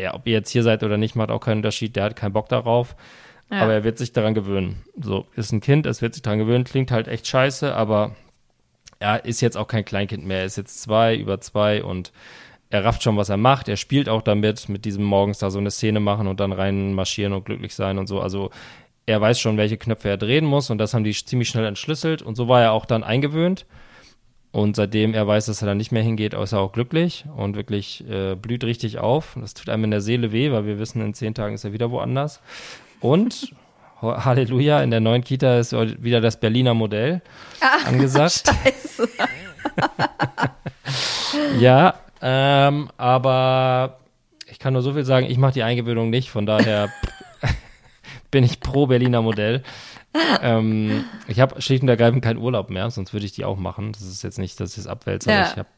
ja, 0.00 0.14
ob 0.14 0.26
ihr 0.26 0.32
jetzt 0.32 0.50
hier 0.50 0.62
seid 0.62 0.82
oder 0.82 0.96
nicht, 0.96 1.14
macht 1.14 1.30
auch 1.30 1.40
keinen 1.40 1.58
Unterschied, 1.58 1.94
der 1.96 2.04
hat 2.04 2.16
keinen 2.16 2.32
Bock 2.32 2.48
darauf. 2.48 2.96
Ja. 3.50 3.60
Aber 3.60 3.74
er 3.74 3.84
wird 3.84 3.98
sich 3.98 4.12
daran 4.12 4.32
gewöhnen. 4.32 4.82
So, 4.98 5.26
ist 5.36 5.52
ein 5.52 5.60
Kind, 5.60 5.84
es 5.84 6.00
wird 6.00 6.14
sich 6.14 6.22
daran 6.22 6.38
gewöhnen, 6.38 6.64
klingt 6.64 6.90
halt 6.90 7.06
echt 7.06 7.26
scheiße, 7.26 7.74
aber 7.74 8.16
er 8.98 9.24
ist 9.26 9.42
jetzt 9.42 9.56
auch 9.56 9.68
kein 9.68 9.84
Kleinkind 9.84 10.24
mehr. 10.24 10.38
Er 10.38 10.46
ist 10.46 10.56
jetzt 10.56 10.80
zwei, 10.80 11.14
über 11.16 11.40
zwei 11.40 11.84
und 11.84 12.12
er 12.70 12.84
rafft 12.84 13.02
schon, 13.02 13.18
was 13.18 13.28
er 13.28 13.36
macht. 13.36 13.68
Er 13.68 13.76
spielt 13.76 14.08
auch 14.08 14.22
damit, 14.22 14.70
mit 14.70 14.86
diesem 14.86 15.04
morgens 15.04 15.38
da 15.38 15.50
so 15.50 15.58
eine 15.58 15.70
Szene 15.70 16.00
machen 16.00 16.26
und 16.26 16.40
dann 16.40 16.52
rein 16.52 16.94
marschieren 16.94 17.34
und 17.34 17.44
glücklich 17.44 17.74
sein 17.74 17.98
und 17.98 18.06
so. 18.06 18.20
Also 18.20 18.50
er 19.06 19.20
weiß 19.20 19.40
schon, 19.40 19.56
welche 19.56 19.76
Knöpfe 19.76 20.08
er 20.08 20.16
drehen 20.16 20.44
muss 20.44 20.70
und 20.70 20.78
das 20.78 20.94
haben 20.94 21.04
die 21.04 21.12
ziemlich 21.12 21.48
schnell 21.48 21.66
entschlüsselt 21.66 22.22
und 22.22 22.36
so 22.36 22.48
war 22.48 22.62
er 22.62 22.72
auch 22.72 22.86
dann 22.86 23.02
eingewöhnt. 23.02 23.66
Und 24.52 24.76
seitdem 24.76 25.14
er 25.14 25.26
weiß, 25.26 25.46
dass 25.46 25.62
er 25.62 25.66
da 25.66 25.74
nicht 25.74 25.92
mehr 25.92 26.02
hingeht, 26.02 26.34
ist 26.34 26.52
er 26.52 26.60
auch 26.60 26.72
glücklich 26.72 27.24
und 27.36 27.56
wirklich 27.56 28.06
äh, 28.06 28.34
blüht 28.34 28.64
richtig 28.64 28.98
auf. 28.98 29.34
Das 29.40 29.54
tut 29.54 29.70
einem 29.70 29.84
in 29.84 29.90
der 29.90 30.02
Seele 30.02 30.30
weh, 30.30 30.52
weil 30.52 30.66
wir 30.66 30.78
wissen, 30.78 31.00
in 31.00 31.14
zehn 31.14 31.34
Tagen 31.34 31.54
ist 31.54 31.64
er 31.64 31.72
wieder 31.72 31.90
woanders. 31.90 32.40
Und 33.00 33.54
Halleluja, 34.02 34.82
in 34.82 34.90
der 34.90 35.00
neuen 35.00 35.24
Kita 35.24 35.58
ist 35.58 35.72
wieder 35.72 36.20
das 36.20 36.38
Berliner 36.38 36.74
Modell 36.74 37.22
ah, 37.60 37.78
angesagt. 37.86 38.44
Scheiße. 38.46 39.08
ja, 41.60 41.94
ähm, 42.20 42.90
aber 42.98 44.00
ich 44.48 44.58
kann 44.58 44.74
nur 44.74 44.82
so 44.82 44.92
viel 44.92 45.04
sagen, 45.04 45.26
ich 45.30 45.38
mache 45.38 45.54
die 45.54 45.62
Eingewöhnung 45.62 46.10
nicht, 46.10 46.30
von 46.30 46.44
daher 46.44 46.90
bin 48.32 48.42
ich 48.42 48.58
pro 48.58 48.88
Berliner 48.88 49.22
Modell. 49.22 49.62
ähm, 50.42 51.04
ich 51.28 51.38
habe 51.38 51.62
schlicht 51.62 51.84
und 51.84 51.88
ergreifend 51.88 52.24
keinen 52.24 52.38
Urlaub 52.38 52.68
mehr, 52.70 52.90
sonst 52.90 53.12
würde 53.12 53.24
ich 53.24 53.32
die 53.32 53.44
auch 53.44 53.56
machen. 53.56 53.92
Das 53.92 54.02
ist 54.02 54.24
jetzt 54.24 54.40
nicht, 54.40 54.58
dass 54.58 54.72
ich 54.72 54.78
es 54.78 54.86
abwälze, 54.88 55.30
ja. 55.30 55.42
aber 55.42 55.50
ich 55.52 55.58
habe 55.58 55.68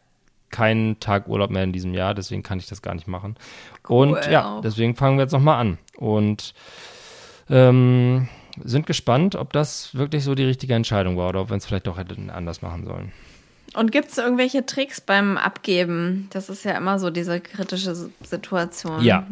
keinen 0.50 1.00
Tag 1.00 1.28
Urlaub 1.28 1.50
mehr 1.50 1.64
in 1.64 1.72
diesem 1.72 1.92
Jahr, 1.92 2.14
deswegen 2.14 2.42
kann 2.42 2.58
ich 2.58 2.66
das 2.66 2.80
gar 2.80 2.94
nicht 2.94 3.08
machen. 3.08 3.36
Cool. 3.88 4.08
Und 4.08 4.30
ja, 4.30 4.60
deswegen 4.62 4.94
fangen 4.94 5.18
wir 5.18 5.24
jetzt 5.24 5.32
nochmal 5.32 5.60
an. 5.60 5.78
Und 5.96 6.54
ähm, 7.50 8.28
sind 8.62 8.86
gespannt, 8.86 9.34
ob 9.34 9.52
das 9.52 9.94
wirklich 9.94 10.22
so 10.22 10.34
die 10.34 10.44
richtige 10.44 10.74
Entscheidung 10.74 11.16
war 11.16 11.28
oder 11.28 11.40
ob 11.40 11.50
wir 11.50 11.56
es 11.56 11.66
vielleicht 11.66 11.88
doch 11.88 11.98
hätten 11.98 12.30
anders 12.30 12.62
machen 12.62 12.86
sollen. 12.86 13.12
Und 13.74 13.90
gibt 13.90 14.10
es 14.10 14.18
irgendwelche 14.18 14.64
Tricks 14.64 15.00
beim 15.00 15.36
Abgeben? 15.36 16.28
Das 16.30 16.48
ist 16.48 16.64
ja 16.64 16.76
immer 16.76 17.00
so 17.00 17.10
diese 17.10 17.40
kritische 17.40 17.94
Situation. 18.22 19.02
Ja, 19.02 19.26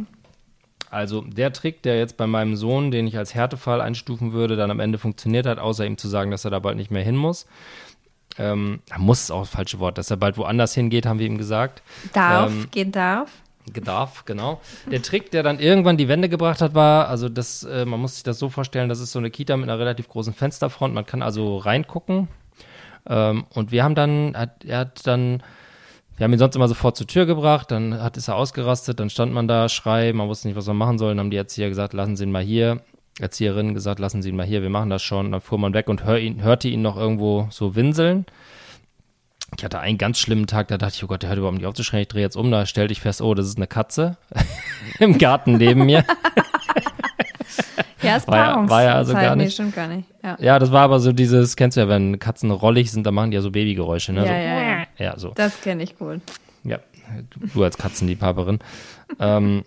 also 0.93 1.23
der 1.23 1.53
Trick, 1.55 1.83
der 1.83 1.99
jetzt 1.99 2.19
bei 2.19 2.27
meinem 2.27 2.55
Sohn, 2.55 2.91
den 2.91 3.07
ich 3.07 3.17
als 3.17 3.35
Härtefall 3.35 3.81
einstufen 3.81 4.33
würde, 4.33 4.57
dann 4.57 4.71
am 4.71 4.79
Ende 4.79 4.99
funktioniert 4.99 5.47
hat, 5.47 5.59
außer 5.59 5.87
ihm 5.87 5.97
zu 5.97 6.07
sagen, 6.07 6.31
dass 6.31 6.45
er 6.45 6.51
da 6.51 6.59
bald 6.59 6.77
nicht 6.77 6.91
mehr 6.91 7.03
hin 7.03 7.17
muss. 7.17 7.47
Ähm, 8.39 8.81
muss 8.99 9.23
ist 9.23 9.31
auch 9.31 9.41
das 9.41 9.51
falsche 9.51 9.79
Wort, 9.79 9.97
dass 9.97 10.11
er 10.11 10.19
bald 10.19 10.37
woanders 10.37 10.75
hingeht, 10.75 11.07
haben 11.07 11.19
wir 11.19 11.27
ihm 11.27 11.39
gesagt. 11.39 11.83
Darf, 12.13 12.51
ähm, 12.51 12.69
gehen 12.71 12.93
darf. 12.93 13.31
Darf, 13.85 14.25
genau. 14.27 14.61
Der 14.91 15.01
Trick, 15.01 15.31
der 15.31 15.43
dann 15.43 15.61
irgendwann 15.61 15.97
die 15.97 16.09
Wende 16.09 16.29
gebracht 16.29 16.61
hat, 16.61 16.75
war, 16.75 17.09
also 17.09 17.29
das, 17.29 17.63
äh, 17.63 17.87
man 17.87 18.01
muss 18.01 18.15
sich 18.15 18.23
das 18.23 18.39
so 18.39 18.51
vorstellen, 18.51 18.89
das 18.89 19.01
ist 19.01 19.13
so 19.13 19.19
eine 19.19 19.31
Kita 19.31 19.57
mit 19.57 19.71
einer 19.71 19.79
relativ 19.79 20.09
großen 20.09 20.35
Fensterfront, 20.35 20.93
man 20.93 21.07
kann 21.07 21.23
also 21.23 21.57
reingucken. 21.57 22.29
Ähm, 23.07 23.47
und 23.51 23.73
wir 23.73 23.83
haben 23.83 23.95
dann, 23.95 24.37
hat, 24.37 24.65
er 24.65 24.81
hat 24.81 25.07
dann 25.07 25.43
wir 26.17 26.25
haben 26.25 26.33
ihn 26.33 26.39
sonst 26.39 26.57
immer 26.57 26.69
sofort 26.69 26.97
zur 26.97 27.07
Tür 27.07 27.27
gebracht, 27.27 27.71
dann 27.71 28.01
hat, 28.01 28.17
ist 28.17 28.29
er 28.29 28.37
ausgerastet, 28.37 29.01
dann 29.01 29.11
stand 29.11 29.33
man 29.33 29.49
da, 29.49 29.69
schrei, 29.69 30.13
man 30.13 30.29
wusste 30.29 30.49
nicht, 30.49 30.57
was 30.57 30.67
man 30.67 30.77
machen 30.77 30.99
soll, 30.99 31.11
dann 31.11 31.21
haben 31.21 31.31
die 31.31 31.37
Erzieher 31.37 31.69
gesagt, 31.69 31.95
lassen 31.95 32.17
Sie 32.17 32.25
ihn 32.25 32.33
mal 32.33 32.43
hier. 32.43 32.81
Erzieherinnen 33.21 33.75
gesagt, 33.75 34.01
lassen 34.01 34.23
Sie 34.23 34.31
ihn 34.31 34.37
mal 34.37 34.47
hier, 34.47 34.63
wir 34.63 34.71
machen 34.71 34.89
das 34.89 35.03
schon. 35.03 35.33
Dann 35.33 35.41
fuhr 35.43 35.59
man 35.59 35.75
weg 35.75 35.89
und 35.89 36.05
hör 36.05 36.19
ihn, 36.19 36.43
hörte 36.43 36.69
ihn 36.69 36.81
noch 36.81 36.97
irgendwo 36.97 37.47
so 37.51 37.75
winseln. 37.75 38.25
Ich 39.57 39.65
hatte 39.65 39.81
einen 39.81 39.99
ganz 39.99 40.19
schlimmen 40.19 40.47
Tag, 40.47 40.69
da 40.69 40.79
dachte 40.79 40.95
ich, 40.97 41.05
oh 41.05 41.07
Gott, 41.07 41.23
der 41.23 41.29
hört 41.29 41.39
überhaupt 41.39 41.59
nicht 41.59 41.67
aufzuschreien. 41.67 42.03
Ich 42.03 42.09
drehe 42.09 42.23
jetzt 42.23 42.37
um, 42.37 42.51
da 42.51 42.65
stellte 42.65 42.93
ich 42.93 43.01
fest, 43.01 43.21
oh, 43.21 43.35
das 43.35 43.47
ist 43.47 43.59
eine 43.59 43.67
Katze 43.67 44.17
im 44.99 45.19
Garten 45.19 45.59
neben 45.59 45.85
mir. 45.85 46.05
Ja, 48.03 48.17
ist 48.17 48.27
war 48.29 48.37
ja, 48.37 48.69
war 48.69 48.83
ja 48.83 48.95
also 48.95 49.13
gar 49.13 49.37
nicht. 49.37 49.47
Nee, 49.47 49.51
stimmt 49.51 49.77
gar 49.77 49.87
nicht. 49.87 50.09
Ja. 50.23 50.37
ja. 50.41 50.59
das 50.59 50.73
war 50.73 50.83
aber 50.83 50.99
so 51.01 51.13
dieses, 51.13 51.57
kennst 51.57 51.77
du 51.77 51.83
ja, 51.83 51.89
wenn 51.89 52.19
Katzen 52.19 52.51
rollig 52.51 52.91
sind, 52.91 53.07
dann 53.07 53.15
machen 53.15 53.31
die 53.31 53.37
ja 53.37 53.41
so 53.41 53.51
Babygeräusche, 53.51 54.13
ne? 54.13 54.21
Ja, 54.21 54.27
so, 54.27 54.33
ja, 54.33 54.41
ja. 54.41 54.72
Ja, 54.99 55.19
so. 55.19 55.33
Das 55.35 55.61
kenne 55.61 55.83
ich 55.83 55.99
gut. 55.99 56.21
Ja, 56.65 56.79
du 57.55 57.63
als 57.63 57.77
Katzenliebhaberin. 57.77 58.61
ähm, 59.19 59.65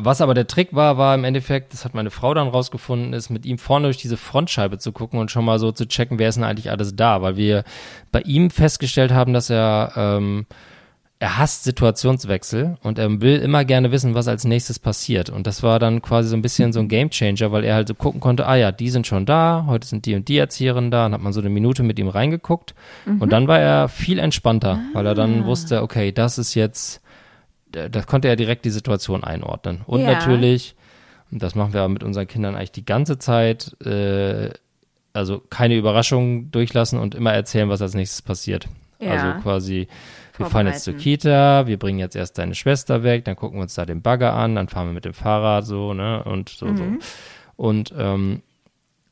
was 0.00 0.20
aber 0.20 0.34
der 0.34 0.46
Trick 0.46 0.74
war, 0.74 0.96
war 0.96 1.14
im 1.14 1.24
Endeffekt, 1.24 1.72
das 1.72 1.84
hat 1.84 1.92
meine 1.92 2.10
Frau 2.10 2.32
dann 2.32 2.48
rausgefunden, 2.48 3.12
ist 3.12 3.30
mit 3.30 3.44
ihm 3.44 3.58
vorne 3.58 3.88
durch 3.88 3.96
diese 3.96 4.16
Frontscheibe 4.16 4.78
zu 4.78 4.92
gucken 4.92 5.18
und 5.18 5.30
schon 5.30 5.44
mal 5.44 5.58
so 5.58 5.72
zu 5.72 5.88
checken, 5.88 6.20
wer 6.20 6.28
ist 6.28 6.36
denn 6.36 6.44
eigentlich 6.44 6.70
alles 6.70 6.94
da, 6.94 7.20
weil 7.20 7.36
wir 7.36 7.64
bei 8.12 8.20
ihm 8.20 8.50
festgestellt 8.50 9.10
haben, 9.10 9.32
dass 9.32 9.50
er 9.50 9.92
ähm, 9.96 10.46
er 11.20 11.36
hasst 11.36 11.64
Situationswechsel 11.64 12.76
und 12.82 12.98
er 12.98 13.20
will 13.20 13.38
immer 13.38 13.64
gerne 13.64 13.90
wissen, 13.90 14.14
was 14.14 14.28
als 14.28 14.44
nächstes 14.44 14.78
passiert. 14.78 15.30
Und 15.30 15.48
das 15.48 15.64
war 15.64 15.80
dann 15.80 16.00
quasi 16.00 16.28
so 16.28 16.36
ein 16.36 16.42
bisschen 16.42 16.72
so 16.72 16.78
ein 16.78 16.88
Gamechanger, 16.88 17.50
weil 17.50 17.64
er 17.64 17.74
halt 17.74 17.88
so 17.88 17.94
gucken 17.94 18.20
konnte, 18.20 18.46
ah 18.46 18.54
ja, 18.54 18.70
die 18.70 18.88
sind 18.88 19.06
schon 19.06 19.26
da, 19.26 19.64
heute 19.66 19.86
sind 19.86 20.06
die 20.06 20.14
und 20.14 20.28
die 20.28 20.38
Erzieherinnen 20.38 20.92
da, 20.92 21.06
und 21.06 21.14
hat 21.14 21.20
man 21.20 21.32
so 21.32 21.40
eine 21.40 21.50
Minute 21.50 21.82
mit 21.82 21.98
ihm 21.98 22.06
reingeguckt. 22.06 22.74
Mhm. 23.04 23.20
Und 23.20 23.32
dann 23.32 23.48
war 23.48 23.58
er 23.58 23.88
viel 23.88 24.20
entspannter, 24.20 24.80
ah. 24.80 24.90
weil 24.92 25.06
er 25.06 25.16
dann 25.16 25.44
wusste, 25.44 25.82
okay, 25.82 26.12
das 26.12 26.38
ist 26.38 26.54
jetzt, 26.54 27.00
da 27.72 28.02
konnte 28.02 28.28
er 28.28 28.36
direkt 28.36 28.64
die 28.64 28.70
Situation 28.70 29.24
einordnen. 29.24 29.80
Und 29.86 30.02
ja. 30.02 30.12
natürlich, 30.12 30.76
und 31.32 31.42
das 31.42 31.56
machen 31.56 31.72
wir 31.72 31.88
mit 31.88 32.04
unseren 32.04 32.28
Kindern 32.28 32.54
eigentlich 32.54 32.72
die 32.72 32.86
ganze 32.86 33.18
Zeit, 33.18 33.76
äh, 33.84 34.50
also 35.14 35.42
keine 35.50 35.74
Überraschungen 35.74 36.52
durchlassen 36.52 37.00
und 37.00 37.16
immer 37.16 37.32
erzählen, 37.32 37.68
was 37.68 37.82
als 37.82 37.94
nächstes 37.94 38.22
passiert. 38.22 38.68
Ja. 39.00 39.12
Also 39.12 39.42
quasi 39.42 39.88
wir 40.38 40.46
fahren 40.46 40.66
jetzt 40.66 40.84
zur 40.84 40.94
Kita, 40.94 41.66
wir 41.66 41.78
bringen 41.78 41.98
jetzt 41.98 42.16
erst 42.16 42.38
deine 42.38 42.54
Schwester 42.54 43.02
weg, 43.02 43.24
dann 43.24 43.36
gucken 43.36 43.58
wir 43.58 43.62
uns 43.62 43.74
da 43.74 43.84
den 43.84 44.02
Bagger 44.02 44.34
an, 44.34 44.54
dann 44.54 44.68
fahren 44.68 44.86
wir 44.86 44.92
mit 44.92 45.04
dem 45.04 45.14
Fahrrad 45.14 45.66
so, 45.66 45.94
ne, 45.94 46.22
und 46.24 46.48
so, 46.48 46.66
mhm. 46.66 46.76
so. 46.76 46.84
Und 47.56 47.92
ähm, 47.96 48.42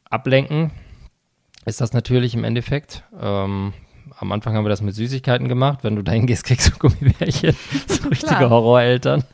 ablenken 0.08 0.70
ist 1.64 1.80
das 1.80 1.92
natürlich 1.92 2.34
im 2.34 2.44
Endeffekt. 2.44 3.02
Ähm, 3.20 3.72
am 4.18 4.32
Anfang 4.32 4.54
haben 4.54 4.64
wir 4.64 4.70
das 4.70 4.82
mit 4.82 4.94
Süßigkeiten 4.94 5.48
gemacht. 5.48 5.80
Wenn 5.82 5.96
du 5.96 6.02
dahin 6.02 6.26
gehst, 6.26 6.44
kriegst 6.44 6.68
du 6.68 6.72
Gummibärchen. 6.78 7.56
so 7.88 8.08
richtige 8.08 8.48
Horroreltern. 8.48 9.24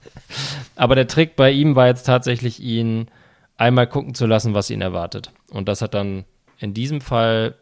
Aber 0.77 0.95
der 0.95 1.07
Trick 1.07 1.37
bei 1.37 1.51
ihm 1.51 1.77
war 1.77 1.87
jetzt 1.87 2.05
tatsächlich, 2.05 2.61
ihn 2.61 3.09
einmal 3.57 3.87
gucken 3.87 4.15
zu 4.15 4.27
lassen, 4.27 4.55
was 4.55 4.71
ihn 4.71 4.81
erwartet. 4.81 5.31
Und 5.51 5.69
das 5.69 5.83
hat 5.83 5.95
dann 5.95 6.25
in 6.59 6.75
diesem 6.75 7.01
Fall 7.01 7.55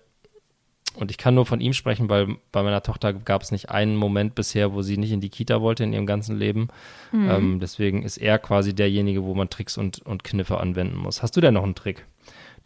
und 0.96 1.10
ich 1.10 1.18
kann 1.18 1.34
nur 1.34 1.46
von 1.46 1.60
ihm 1.60 1.72
sprechen, 1.72 2.08
weil 2.08 2.36
bei 2.50 2.62
meiner 2.62 2.82
Tochter 2.82 3.12
gab 3.12 3.42
es 3.42 3.52
nicht 3.52 3.70
einen 3.70 3.96
Moment 3.96 4.34
bisher, 4.34 4.72
wo 4.72 4.82
sie 4.82 4.96
nicht 4.96 5.12
in 5.12 5.20
die 5.20 5.28
Kita 5.28 5.60
wollte 5.60 5.84
in 5.84 5.92
ihrem 5.92 6.06
ganzen 6.06 6.36
Leben. 6.36 6.68
Mhm. 7.12 7.30
Ähm, 7.30 7.60
deswegen 7.60 8.02
ist 8.02 8.16
er 8.16 8.38
quasi 8.38 8.74
derjenige, 8.74 9.22
wo 9.22 9.34
man 9.34 9.48
Tricks 9.50 9.78
und, 9.78 10.00
und 10.00 10.24
Kniffe 10.24 10.58
anwenden 10.58 10.96
muss. 10.96 11.22
Hast 11.22 11.36
du 11.36 11.40
denn 11.40 11.54
noch 11.54 11.62
einen 11.62 11.76
Trick, 11.76 12.06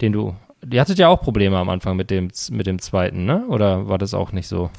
den 0.01 0.11
du. 0.11 0.35
Ihr 0.69 0.81
hattet 0.81 0.97
ja 0.97 1.07
auch 1.07 1.21
Probleme 1.21 1.57
am 1.57 1.69
Anfang 1.69 1.95
mit 1.95 2.09
dem, 2.09 2.31
mit 2.49 2.65
dem 2.65 2.79
zweiten, 2.79 3.25
ne? 3.25 3.45
Oder 3.47 3.87
war 3.87 3.99
das 3.99 4.15
auch 4.15 4.31
nicht 4.31 4.47
so? 4.47 4.71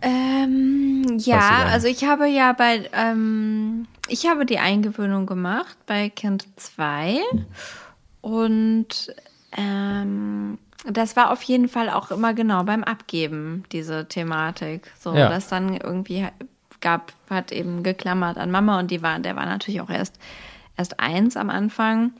Ähm, 0.00 1.18
ja, 1.18 1.66
also 1.66 1.88
ich 1.88 2.04
habe 2.04 2.26
ja 2.28 2.52
bei, 2.52 2.88
ähm, 2.94 3.86
ich 4.08 4.26
habe 4.26 4.46
die 4.46 4.58
Eingewöhnung 4.58 5.26
gemacht 5.26 5.76
bei 5.86 6.08
Kind 6.08 6.46
2 6.56 7.18
und 8.22 9.12
ähm, 9.56 10.58
das 10.86 11.16
war 11.16 11.32
auf 11.32 11.42
jeden 11.42 11.68
Fall 11.68 11.90
auch 11.90 12.10
immer 12.10 12.34
genau 12.34 12.62
beim 12.64 12.84
Abgeben, 12.84 13.64
diese 13.72 14.06
Thematik. 14.06 14.92
So, 14.98 15.14
ja. 15.14 15.28
dass 15.28 15.48
dann 15.48 15.76
irgendwie 15.76 16.26
gab, 16.80 17.12
hat 17.28 17.52
eben 17.52 17.82
geklammert 17.82 18.38
an 18.38 18.50
Mama 18.50 18.78
und 18.78 18.90
die 18.90 19.02
war, 19.02 19.18
der 19.18 19.36
war 19.36 19.46
natürlich 19.46 19.80
auch 19.80 19.90
erst, 19.90 20.18
erst 20.76 21.00
eins 21.00 21.36
am 21.36 21.50
Anfang. 21.50 22.12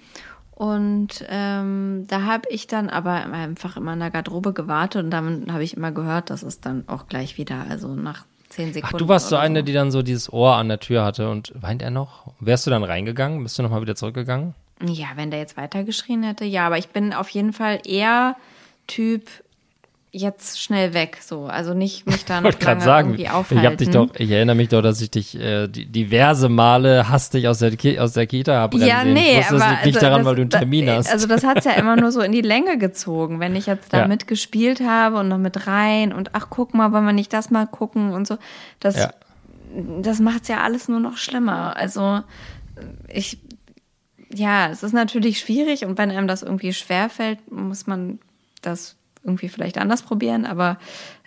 Und 0.51 1.25
ähm, 1.29 2.07
da 2.09 2.23
habe 2.23 2.49
ich 2.51 2.67
dann 2.67 2.91
aber 2.91 3.13
einfach 3.13 3.77
immer 3.77 3.93
in 3.93 4.01
der 4.01 4.11
Garderobe 4.11 4.53
gewartet 4.53 5.05
und 5.05 5.11
dann 5.11 5.53
habe 5.53 5.63
ich 5.63 5.77
immer 5.77 5.93
gehört, 5.93 6.31
dass 6.31 6.43
es 6.43 6.61
dann 6.61 6.83
auch 6.89 7.07
gleich 7.07 7.39
wieder, 7.39 7.67
also 7.71 7.95
nach 7.95 8.25
zehn 8.49 8.73
Sekunden. 8.73 8.97
Ach, 8.97 8.99
du 8.99 9.07
warst 9.07 9.29
so 9.29 9.37
eine, 9.37 9.63
die 9.63 9.73
dann 9.73 9.93
so 9.93 10.03
dieses 10.03 10.33
Ohr 10.33 10.57
an 10.57 10.69
der 10.69 10.81
Tür 10.81 11.05
hatte 11.05 11.31
und 11.31 11.53
weint 11.55 11.81
er 11.81 11.93
noch? 11.93 12.33
Wärst 12.41 12.67
du 12.67 12.71
dann 12.71 12.83
reingegangen? 12.83 13.41
Bist 13.45 13.57
du 13.57 13.63
nochmal 13.63 13.83
wieder 13.83 13.95
zurückgegangen? 13.95 14.55
Ja, 14.87 15.07
wenn 15.17 15.31
der 15.31 15.41
jetzt 15.41 15.57
weitergeschrien 15.57 16.23
hätte, 16.23 16.45
ja, 16.45 16.67
aber 16.67 16.79
ich 16.79 16.89
bin 16.89 17.13
auf 17.13 17.29
jeden 17.31 17.53
Fall 17.53 17.81
eher 17.85 18.37
Typ 18.87 19.29
jetzt 20.11 20.61
schnell 20.63 20.95
weg, 20.95 21.19
so. 21.21 21.45
Also 21.47 21.75
nicht 21.75 22.07
mich 22.07 22.25
da 22.25 22.39
Ich 22.39 22.45
noch 22.45 22.61
lange 22.63 22.81
sagen, 22.81 23.09
irgendwie 23.11 23.25
ich 23.25 23.31
aufhalten. 23.31 23.67
hab 23.67 23.77
dich 23.77 23.91
doch, 23.91 24.09
ich 24.17 24.31
erinnere 24.31 24.57
mich 24.57 24.69
doch, 24.69 24.81
dass 24.81 25.01
ich 25.03 25.11
dich 25.11 25.39
äh, 25.39 25.69
diverse 25.69 26.49
Male 26.49 27.09
hastig 27.11 27.47
aus 27.47 27.59
der, 27.59 27.77
Ki 27.77 27.99
aus 27.99 28.15
der 28.15 28.27
Kita 28.27 28.55
habe 28.57 28.79
ja, 28.79 29.05
nee, 29.05 29.39
ich 29.41 29.51
wusste, 29.51 29.51
aber 29.51 29.59
das 29.59 29.71
liegt 29.71 29.85
nicht 29.87 29.97
also 29.97 30.07
daran, 30.07 30.19
das, 30.21 30.27
weil 30.27 30.35
du 30.37 30.41
einen 30.43 30.51
Termin 30.51 30.87
da, 30.87 30.95
hast. 30.97 31.13
Also 31.13 31.27
das 31.27 31.45
hat's 31.45 31.67
ja 31.67 31.73
immer 31.73 31.97
nur 31.97 32.11
so 32.11 32.21
in 32.23 32.33
die 32.33 32.41
Länge 32.41 32.79
gezogen, 32.79 33.39
wenn 33.41 33.55
ich 33.55 33.67
jetzt 33.67 33.93
da 33.93 33.99
Ja. 33.99 34.09
mitgespielt 34.09 34.81
habe 34.81 35.19
und 35.19 35.29
noch 35.29 35.39
mit 35.39 35.67
rein 35.67 36.13
und 36.15 36.31
ach 36.35 36.47
guck 36.49 36.73
mal, 36.73 36.91
wollen 36.93 37.05
wir 37.05 37.13
nicht 37.13 37.33
das 37.35 37.51
mal 37.51 37.67
gucken 37.67 38.13
und 38.13 38.27
so. 38.27 38.39
Das, 38.81 38.97
Ja. 38.97 39.13
das 40.01 40.21
macht's 40.21 40.49
ja 40.49 40.63
alles 40.63 40.89
nur 40.89 41.01
noch 41.01 41.19
schlimmer. 41.19 41.77
Also 41.77 42.21
ich, 43.13 43.39
ja, 44.33 44.69
es 44.71 44.83
ist 44.83 44.93
natürlich 44.93 45.41
schwierig 45.41 45.85
und 45.85 45.99
wenn 45.99 46.11
einem 46.11 46.29
das 46.29 46.43
irgendwie 46.43 46.73
schwerfällt, 46.73 47.51
muss 47.51 47.87
man 47.87 48.19
das 48.63 48.97
irgendwie 49.25 49.49
vielleicht 49.49 49.79
anders 49.79 50.03
probieren, 50.03 50.47
aber 50.47 50.79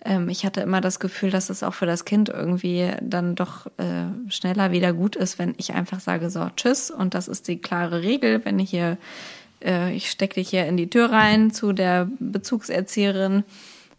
ähm, 0.04 0.30
ich 0.30 0.45
hatte 0.45 0.62
immer 0.62 0.82
das 0.82 0.99
Gefühl, 0.99 1.30
dass 1.30 1.49
es 1.49 1.64
auch 1.64 1.74
für 1.74 1.86
das 1.86 2.06
Kind 2.06 2.30
irgendwie 2.30 2.91
dann 3.02 3.36
doch 3.36 3.68
äh, 3.78 4.30
schneller 4.30 4.72
wieder 4.72 4.93
gut 4.93 5.16
ist, 5.16 5.39
wenn 5.39 5.54
ich 5.58 5.74
einfach 5.74 5.99
sage, 5.99 6.30
so, 6.30 6.47
tschüss. 6.56 6.89
Und 6.89 7.14
das 7.14 7.28
ist 7.28 7.47
die 7.47 7.58
klare 7.58 8.02
Regel, 8.02 8.43
wenn 8.43 8.60
ich 8.60 8.72
hier, 8.72 8.97
äh, 9.64 9.93
ich 9.93 10.10
stecke 10.10 10.36
dich 10.36 10.49
hier 10.49 10.66
in 10.66 10.78
die 10.78 10.89
Tür 10.89 11.12
rein 11.12 11.52
zu 11.52 11.74
der 11.74 12.10
Bezugserzieherin 12.20 13.43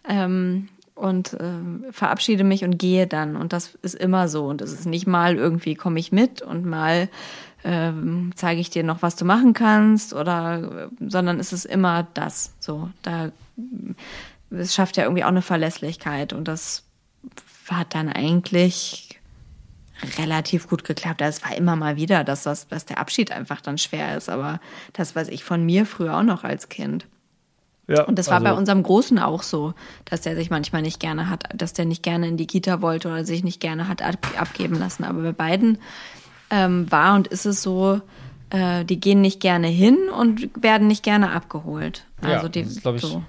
ähm, 0.08 0.68
und 0.94 1.34
äh, 1.34 1.92
verabschiede 1.92 2.44
mich 2.44 2.64
und 2.64 2.78
gehe 2.78 3.06
dann. 3.06 3.36
Und 3.36 3.52
das 3.52 3.78
ist 3.82 3.94
immer 3.94 4.28
so. 4.28 4.46
Und 4.46 4.60
es 4.60 4.72
ist 4.72 4.86
nicht 4.86 5.06
mal 5.06 5.36
irgendwie 5.36 5.74
komme 5.74 6.00
ich 6.00 6.10
mit 6.10 6.42
und 6.42 6.66
mal 6.66 7.08
ähm, 7.64 8.32
zeige 8.34 8.60
ich 8.60 8.70
dir 8.70 8.82
noch, 8.82 9.02
was 9.02 9.16
du 9.16 9.24
machen 9.24 9.52
kannst 9.52 10.12
oder, 10.12 10.90
sondern 11.00 11.38
es 11.38 11.52
ist 11.52 11.64
immer 11.64 12.06
das. 12.14 12.54
So, 12.58 12.90
da, 13.02 13.30
es 14.50 14.74
schafft 14.74 14.96
ja 14.96 15.04
irgendwie 15.04 15.24
auch 15.24 15.28
eine 15.28 15.42
Verlässlichkeit 15.42 16.32
und 16.32 16.48
das 16.48 16.84
hat 17.68 17.94
dann 17.94 18.08
eigentlich 18.08 19.20
relativ 20.18 20.68
gut 20.68 20.84
geklappt. 20.84 21.20
Es 21.20 21.42
war 21.44 21.56
immer 21.56 21.76
mal 21.76 21.96
wieder, 21.96 22.24
dass 22.24 22.42
das, 22.42 22.66
dass 22.66 22.84
der 22.84 22.98
Abschied 22.98 23.30
einfach 23.30 23.60
dann 23.60 23.78
schwer 23.78 24.16
ist, 24.16 24.28
aber 24.28 24.60
das 24.92 25.14
weiß 25.14 25.28
ich 25.28 25.44
von 25.44 25.64
mir 25.64 25.86
früher 25.86 26.16
auch 26.16 26.24
noch 26.24 26.42
als 26.42 26.68
Kind. 26.68 27.06
ja, 27.86 28.02
Und 28.02 28.18
das 28.18 28.26
war 28.26 28.34
also, 28.34 28.46
bei 28.46 28.52
unserem 28.52 28.82
Großen 28.82 29.18
auch 29.20 29.44
so, 29.44 29.74
dass 30.04 30.22
der 30.22 30.34
sich 30.34 30.50
manchmal 30.50 30.82
nicht 30.82 30.98
gerne 30.98 31.30
hat, 31.30 31.44
dass 31.54 31.72
der 31.72 31.84
nicht 31.84 32.02
gerne 32.02 32.26
in 32.26 32.36
die 32.36 32.48
Kita 32.48 32.82
wollte 32.82 33.08
oder 33.08 33.24
sich 33.24 33.44
nicht 33.44 33.60
gerne 33.60 33.86
hat 33.86 34.02
ab, 34.02 34.26
abgeben 34.36 34.76
lassen. 34.76 35.04
Aber 35.04 35.22
bei 35.22 35.32
beiden 35.32 35.78
ähm, 36.52 36.92
war 36.92 37.14
und 37.14 37.26
ist 37.28 37.46
es 37.46 37.62
so, 37.62 38.02
äh, 38.50 38.84
die 38.84 39.00
gehen 39.00 39.22
nicht 39.22 39.40
gerne 39.40 39.68
hin 39.68 39.96
und 40.16 40.50
werden 40.62 40.86
nicht 40.86 41.02
gerne 41.02 41.32
abgeholt. 41.32 42.06
Ja, 42.22 42.34
Also 42.34 42.48
die 42.48 42.62
das 42.62 42.72
ist, 42.72 42.82
glaub 42.82 42.96
ich, 42.96 43.02
so. 43.02 43.22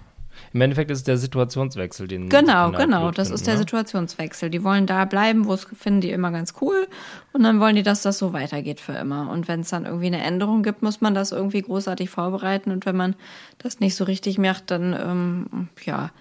Im 0.52 0.62
Endeffekt 0.62 0.92
ist 0.92 1.00
es 1.00 1.04
der 1.04 1.18
Situationswechsel, 1.18 2.08
den 2.08 2.30
Genau, 2.30 2.72
genau. 2.72 3.10
Das 3.10 3.30
finden, 3.30 3.36
ist 3.36 3.48
der 3.48 3.54
ne? 3.54 3.60
Situationswechsel. 3.62 4.50
Die 4.52 4.64
wollen 4.64 4.86
da 4.86 5.06
bleiben, 5.06 5.46
wo 5.46 5.54
es 5.54 5.64
finden 5.64 6.02
die 6.02 6.12
immer 6.12 6.32
ganz 6.32 6.54
cool. 6.62 6.88
Und 7.32 7.44
dann 7.44 7.60
wollen 7.60 7.76
die, 7.76 7.82
dass 7.82 8.04
das 8.04 8.20
so 8.20 8.34
weitergeht 8.34 8.80
für 8.80 8.92
immer. 8.92 9.32
Und 9.32 9.48
wenn 9.48 9.62
es 9.62 9.70
dann 9.70 9.86
irgendwie 9.86 10.08
eine 10.08 10.22
Änderung 10.22 10.62
gibt, 10.62 10.84
muss 10.84 11.02
man 11.02 11.16
das 11.16 11.32
irgendwie 11.32 11.62
großartig 11.62 12.10
vorbereiten. 12.10 12.72
Und 12.72 12.86
wenn 12.86 12.96
man 12.96 13.16
das 13.58 13.80
nicht 13.80 13.96
so 13.96 14.04
richtig 14.04 14.38
macht, 14.38 14.70
dann 14.70 14.94
ähm, 14.94 15.70
ja, 15.86 16.12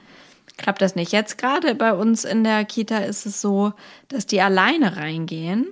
klappt 0.57 0.81
das 0.81 0.95
nicht. 0.95 1.13
Jetzt 1.13 1.37
gerade 1.37 1.75
bei 1.75 1.93
uns 1.93 2.25
in 2.25 2.45
der 2.45 2.65
Kita 2.65 2.99
ist 2.99 3.27
es 3.27 3.41
so, 3.43 3.73
dass 4.09 4.27
die 4.27 4.41
alleine 4.41 4.97
reingehen. 4.97 5.67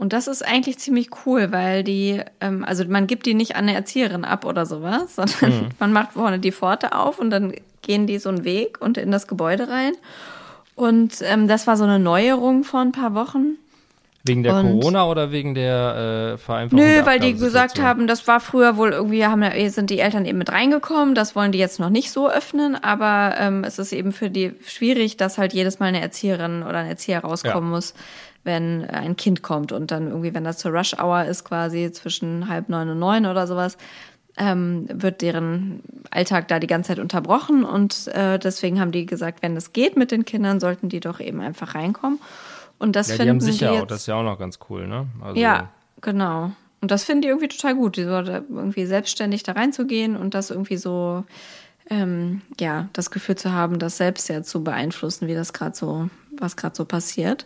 Und 0.00 0.14
das 0.14 0.28
ist 0.28 0.42
eigentlich 0.46 0.78
ziemlich 0.78 1.10
cool, 1.26 1.52
weil 1.52 1.84
die, 1.84 2.22
ähm, 2.40 2.64
also 2.64 2.84
man 2.88 3.06
gibt 3.06 3.26
die 3.26 3.34
nicht 3.34 3.54
an 3.54 3.64
eine 3.68 3.74
Erzieherin 3.74 4.24
ab 4.24 4.46
oder 4.46 4.64
sowas, 4.64 5.14
sondern 5.16 5.68
man 5.78 5.92
macht 5.92 6.12
vorne 6.12 6.38
die 6.38 6.52
Pforte 6.52 6.94
auf 6.94 7.18
und 7.18 7.28
dann 7.30 7.52
gehen 7.82 8.06
die 8.06 8.18
so 8.18 8.30
einen 8.30 8.44
Weg 8.44 8.80
und 8.80 8.96
in 8.96 9.10
das 9.10 9.26
Gebäude 9.28 9.68
rein. 9.68 9.92
Und 10.74 11.16
ähm, 11.22 11.48
das 11.48 11.66
war 11.66 11.76
so 11.76 11.84
eine 11.84 11.98
Neuerung 11.98 12.64
vor 12.64 12.80
ein 12.80 12.92
paar 12.92 13.14
Wochen. 13.14 13.56
Wegen 14.24 14.42
der 14.42 14.54
Und- 14.56 14.80
Corona 14.80 15.06
oder 15.06 15.30
wegen 15.32 15.54
der 15.54 16.34
äh, 16.34 16.38
Vereinfachung? 16.38 16.84
Nö, 16.84 17.04
weil 17.06 17.20
die 17.20 17.34
gesagt 17.34 17.80
haben, 17.80 18.06
das 18.06 18.26
war 18.26 18.40
früher 18.40 18.76
wohl 18.78 18.92
irgendwie, 18.92 19.24
haben, 19.26 19.42
sind 19.70 19.88
die 19.90 19.98
Eltern 19.98 20.24
eben 20.26 20.36
mit 20.38 20.50
reingekommen, 20.52 21.14
das 21.14 21.34
wollen 21.36 21.52
die 21.52 21.58
jetzt 21.58 21.80
noch 21.80 21.88
nicht 21.90 22.10
so 22.10 22.28
öffnen, 22.30 22.74
aber 22.74 23.34
ähm, 23.38 23.64
es 23.64 23.78
ist 23.78 23.92
eben 23.92 24.12
für 24.12 24.28
die 24.30 24.52
schwierig, 24.66 25.16
dass 25.16 25.38
halt 25.38 25.52
jedes 25.54 25.78
Mal 25.78 25.86
eine 25.86 26.02
Erzieherin 26.02 26.62
oder 26.62 26.78
ein 26.78 26.86
Erzieher 26.88 27.20
rauskommen 27.20 27.70
Ja. 27.70 27.76
muss, 27.76 27.94
wenn 28.44 28.84
ein 28.84 29.16
Kind 29.16 29.42
kommt 29.42 29.72
und 29.72 29.90
dann 29.90 30.08
irgendwie, 30.08 30.34
wenn 30.34 30.44
das 30.44 30.58
zur 30.58 30.72
Rush 30.72 30.94
Hour 30.94 31.24
ist, 31.24 31.44
quasi 31.44 31.92
zwischen 31.92 32.48
halb 32.48 32.68
neun 32.68 32.88
und 32.88 32.98
neun 32.98 33.26
oder 33.26 33.46
sowas, 33.46 33.76
ähm, 34.36 34.86
wird 34.92 35.22
deren 35.22 35.82
Alltag 36.10 36.48
da 36.48 36.58
die 36.58 36.66
ganze 36.66 36.88
Zeit 36.88 36.98
unterbrochen 36.98 37.64
und 37.64 38.08
äh, 38.08 38.38
deswegen 38.38 38.80
haben 38.80 38.92
die 38.92 39.04
gesagt, 39.04 39.42
wenn 39.42 39.56
es 39.56 39.72
geht 39.72 39.96
mit 39.96 40.10
den 40.10 40.24
Kindern, 40.24 40.60
sollten 40.60 40.88
die 40.88 41.00
doch 41.00 41.20
eben 41.20 41.40
einfach 41.40 41.74
reinkommen. 41.74 42.18
Und 42.78 42.96
das 42.96 43.08
Ja, 43.08 43.14
die 43.14 43.18
finden 43.18 43.30
haben 43.30 43.40
sicher 43.40 43.66
die 43.66 43.76
auch, 43.76 43.80
jetzt, 43.82 43.90
das 43.90 44.00
ist 44.00 44.06
ja 44.06 44.14
auch 44.14 44.22
noch 44.22 44.38
ganz 44.38 44.58
cool, 44.70 44.86
ne? 44.86 45.06
Also, 45.20 45.38
ja, 45.38 45.68
genau. 46.00 46.52
Und 46.80 46.90
das 46.90 47.04
finden 47.04 47.22
die 47.22 47.28
irgendwie 47.28 47.48
total 47.48 47.74
gut, 47.74 47.98
die 47.98 48.04
so 48.04 48.10
irgendwie 48.10 48.86
selbstständig 48.86 49.42
da 49.42 49.52
reinzugehen 49.52 50.16
und 50.16 50.32
das 50.32 50.50
irgendwie 50.50 50.78
so, 50.78 51.24
ähm, 51.90 52.40
ja, 52.58 52.88
das 52.94 53.10
Gefühl 53.10 53.36
zu 53.36 53.52
haben, 53.52 53.78
das 53.78 53.98
selbst 53.98 54.28
ja 54.30 54.42
zu 54.42 54.64
beeinflussen, 54.64 55.28
wie 55.28 55.34
das 55.34 55.52
gerade 55.52 55.76
so, 55.76 56.08
was 56.38 56.56
gerade 56.56 56.74
so 56.74 56.86
passiert. 56.86 57.44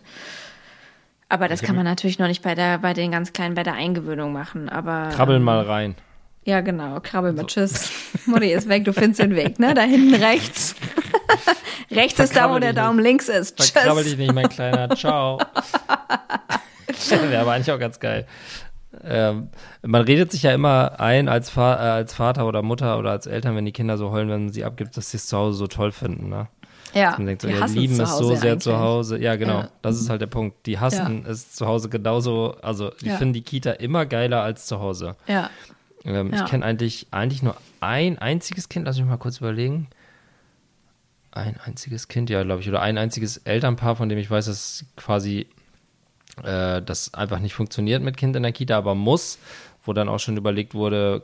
Aber 1.29 1.47
das 1.47 1.61
kann 1.61 1.75
man 1.75 1.85
natürlich 1.85 2.19
noch 2.19 2.27
nicht 2.27 2.43
bei 2.43 2.55
der, 2.55 2.77
bei 2.77 2.93
den 2.93 3.11
ganz 3.11 3.33
Kleinen 3.33 3.55
bei 3.55 3.63
der 3.63 3.73
Eingewöhnung 3.73 4.31
machen. 4.31 4.69
Aber 4.69 5.09
Krabbeln 5.09 5.43
mal 5.43 5.61
rein. 5.61 5.95
ja, 6.43 6.61
genau, 6.61 6.99
krabbel 7.01 7.33
mal, 7.33 7.45
tschüss. 7.45 7.91
Mutti 8.25 8.51
ist 8.51 8.69
weg, 8.69 8.85
du 8.85 8.93
findest 8.93 9.21
den 9.21 9.35
Weg, 9.35 9.59
ne? 9.59 9.73
Da 9.73 9.81
hinten 9.81 10.15
rechts. 10.15 10.75
rechts 11.91 12.19
ist 12.19 12.35
da, 12.35 12.53
wo 12.53 12.59
der 12.59 12.73
dich 12.73 12.81
Daumen 12.81 12.99
links 12.99 13.27
ist. 13.27 13.61
Verkrabbel 13.61 14.03
dich 14.03 14.13
Tschüss. 14.13 14.19
nicht, 14.19 14.33
mein 14.33 14.49
Kleiner. 14.49 14.95
Ciao. 14.95 15.39
Wäre 17.09 17.39
aber 17.39 17.53
eigentlich 17.53 17.71
auch 17.71 17.79
ganz 17.79 17.99
geil. 17.99 18.25
Ähm, 19.03 19.49
man 19.81 20.01
redet 20.01 20.31
sich 20.31 20.43
ja 20.43 20.53
immer 20.53 20.99
ein 20.99 21.27
als, 21.27 21.49
Fa 21.49 21.75
äh, 21.75 21.89
als 21.89 22.13
Vater 22.13 22.47
oder 22.47 22.61
Mutter 22.61 22.97
oder 22.97 23.11
als 23.11 23.27
Eltern, 23.27 23.55
wenn 23.55 23.65
die 23.65 23.71
Kinder 23.71 23.97
so 23.97 24.11
heulen, 24.11 24.29
wenn 24.29 24.45
man 24.45 24.53
sie 24.53 24.63
abgibt, 24.63 24.95
dass 24.97 25.11
sie 25.11 25.17
es 25.17 25.27
zu 25.27 25.37
Hause 25.37 25.57
so 25.57 25.67
toll 25.67 25.91
finden. 25.91 26.29
Ne? 26.29 26.47
Ja, 26.95 27.11
Man 27.17 27.25
denkt 27.27 27.41
so, 27.41 27.47
wir 27.49 27.57
ja, 27.59 27.65
lieben 27.65 27.93
zu 27.95 28.03
es 28.03 28.17
so 28.17 28.35
sehr 28.35 28.57
zu 28.57 28.71
eigentlich. 28.71 28.81
Hause. 28.81 29.17
Ja, 29.19 29.35
genau. 29.35 29.59
Ja. 29.61 29.69
Das 29.81 29.99
ist 29.99 30.09
halt 30.09 30.21
der 30.21 30.27
Punkt. 30.27 30.65
Die 30.65 30.79
hassen 30.79 31.25
es 31.27 31.51
zu 31.51 31.65
Hause 31.67 31.89
genauso. 31.89 32.55
Also, 32.61 32.91
die 33.01 33.07
Ja. 33.07 33.17
finden 33.17 33.33
die 33.33 33.41
Kita 33.41 33.71
immer 33.71 34.05
geiler 34.05 34.41
als 34.41 34.65
zu 34.65 34.79
Hause. 34.79 35.15
Ja. 35.27 35.49
Ähm, 36.05 36.31
Ja. 36.33 36.43
Ich 36.45 36.49
kenne 36.49 36.63
eigentlich, 36.65 37.07
eigentlich 37.11 37.43
nur 37.43 37.55
ein 37.81 38.17
einziges 38.17 38.69
Kind, 38.69 38.85
lass 38.85 38.97
mich 38.97 39.05
mal 39.07 39.17
kurz 39.17 39.39
überlegen. 39.39 39.87
Ein 41.31 41.59
einziges 41.65 42.07
Kind, 42.07 42.29
ja, 42.29 42.43
glaube 42.43 42.61
ich, 42.61 42.69
oder 42.69 42.81
ein 42.81 42.97
einziges 42.97 43.37
Elternpaar, 43.37 43.97
von 43.97 44.07
dem 44.07 44.17
ich 44.17 44.31
weiß, 44.31 44.45
dass 44.45 44.85
quasi 44.95 45.47
äh, 46.43 46.81
das 46.81 47.13
einfach 47.13 47.39
nicht 47.39 47.53
funktioniert 47.55 48.01
mit 48.03 48.15
Kind 48.15 48.35
in 48.37 48.43
der 48.43 48.53
Kita, 48.53 48.77
aber 48.77 48.95
muss, 48.95 49.37
wo 49.83 49.91
dann 49.93 50.07
auch 50.07 50.19
schon 50.19 50.37
überlegt 50.37 50.73
wurde, 50.73 51.23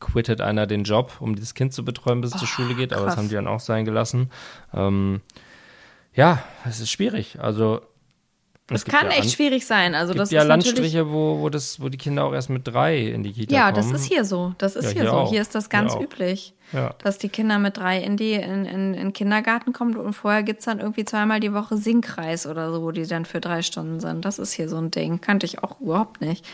quittet 0.00 0.40
einer 0.40 0.66
den 0.66 0.84
Job, 0.84 1.12
um 1.20 1.34
dieses 1.34 1.54
Kind 1.54 1.72
zu 1.72 1.84
betreuen, 1.84 2.20
bis 2.20 2.32
es 2.34 2.38
zur 2.38 2.48
Schule 2.48 2.74
geht, 2.74 2.92
aber 2.92 3.06
das 3.06 3.16
haben 3.16 3.28
die 3.28 3.34
dann 3.34 3.46
auch 3.46 3.60
sein 3.60 3.84
gelassen. 3.84 4.30
Ähm, 4.74 5.20
ja, 6.14 6.42
es 6.68 6.80
ist 6.80 6.90
schwierig. 6.90 7.38
Also 7.40 7.80
es 8.72 8.84
gibt 8.84 8.96
kann 8.96 9.06
ja 9.08 9.12
echt 9.14 9.22
An- 9.24 9.28
schwierig 9.30 9.66
sein. 9.66 9.94
Also 9.94 10.12
gibt 10.12 10.20
das 10.22 10.30
ja 10.30 10.42
ist 10.42 10.48
Landstriche, 10.48 11.10
wo, 11.10 11.40
wo, 11.40 11.48
das, 11.48 11.80
wo 11.80 11.88
die 11.88 11.98
Kinder 11.98 12.24
auch 12.24 12.32
erst 12.32 12.50
mit 12.50 12.66
drei 12.68 12.98
in 12.98 13.22
die 13.24 13.32
Kita 13.32 13.54
Ja, 13.54 13.72
kommen. 13.72 13.90
das 13.90 14.00
ist 14.00 14.06
hier 14.08 14.24
so. 14.24 14.54
Das 14.58 14.76
ist 14.76 14.84
Ja, 14.86 14.90
hier, 14.90 15.02
hier 15.02 15.10
so. 15.10 15.16
auch. 15.16 15.30
Hier 15.30 15.42
ist 15.42 15.54
das 15.54 15.68
ganz 15.70 15.94
üblich. 15.96 16.54
Ja. 16.72 16.94
Dass 17.02 17.18
die 17.18 17.28
Kinder 17.28 17.58
mit 17.58 17.76
drei 17.78 17.98
in 18.00 18.16
die 18.16 18.34
in, 18.34 18.64
in, 18.64 18.66
in 18.66 18.92
den 18.94 19.12
Kindergarten 19.12 19.72
kommen 19.72 19.96
und 19.96 20.12
vorher 20.12 20.44
gibt's 20.44 20.66
dann 20.66 20.78
irgendwie 20.78 21.04
zweimal 21.04 21.40
die 21.40 21.52
Woche 21.52 21.76
Singkreis 21.76 22.46
oder 22.46 22.72
so, 22.72 22.82
wo 22.82 22.92
die 22.92 23.06
dann 23.08 23.24
für 23.24 23.40
drei 23.40 23.62
Stunden 23.62 23.98
sind. 23.98 24.24
Das 24.24 24.38
ist 24.38 24.52
hier 24.52 24.68
so 24.68 24.76
ein 24.76 24.92
Ding. 24.92 25.20
Kannte 25.20 25.46
ich 25.46 25.64
auch 25.64 25.80
überhaupt 25.80 26.20
nicht. 26.20 26.46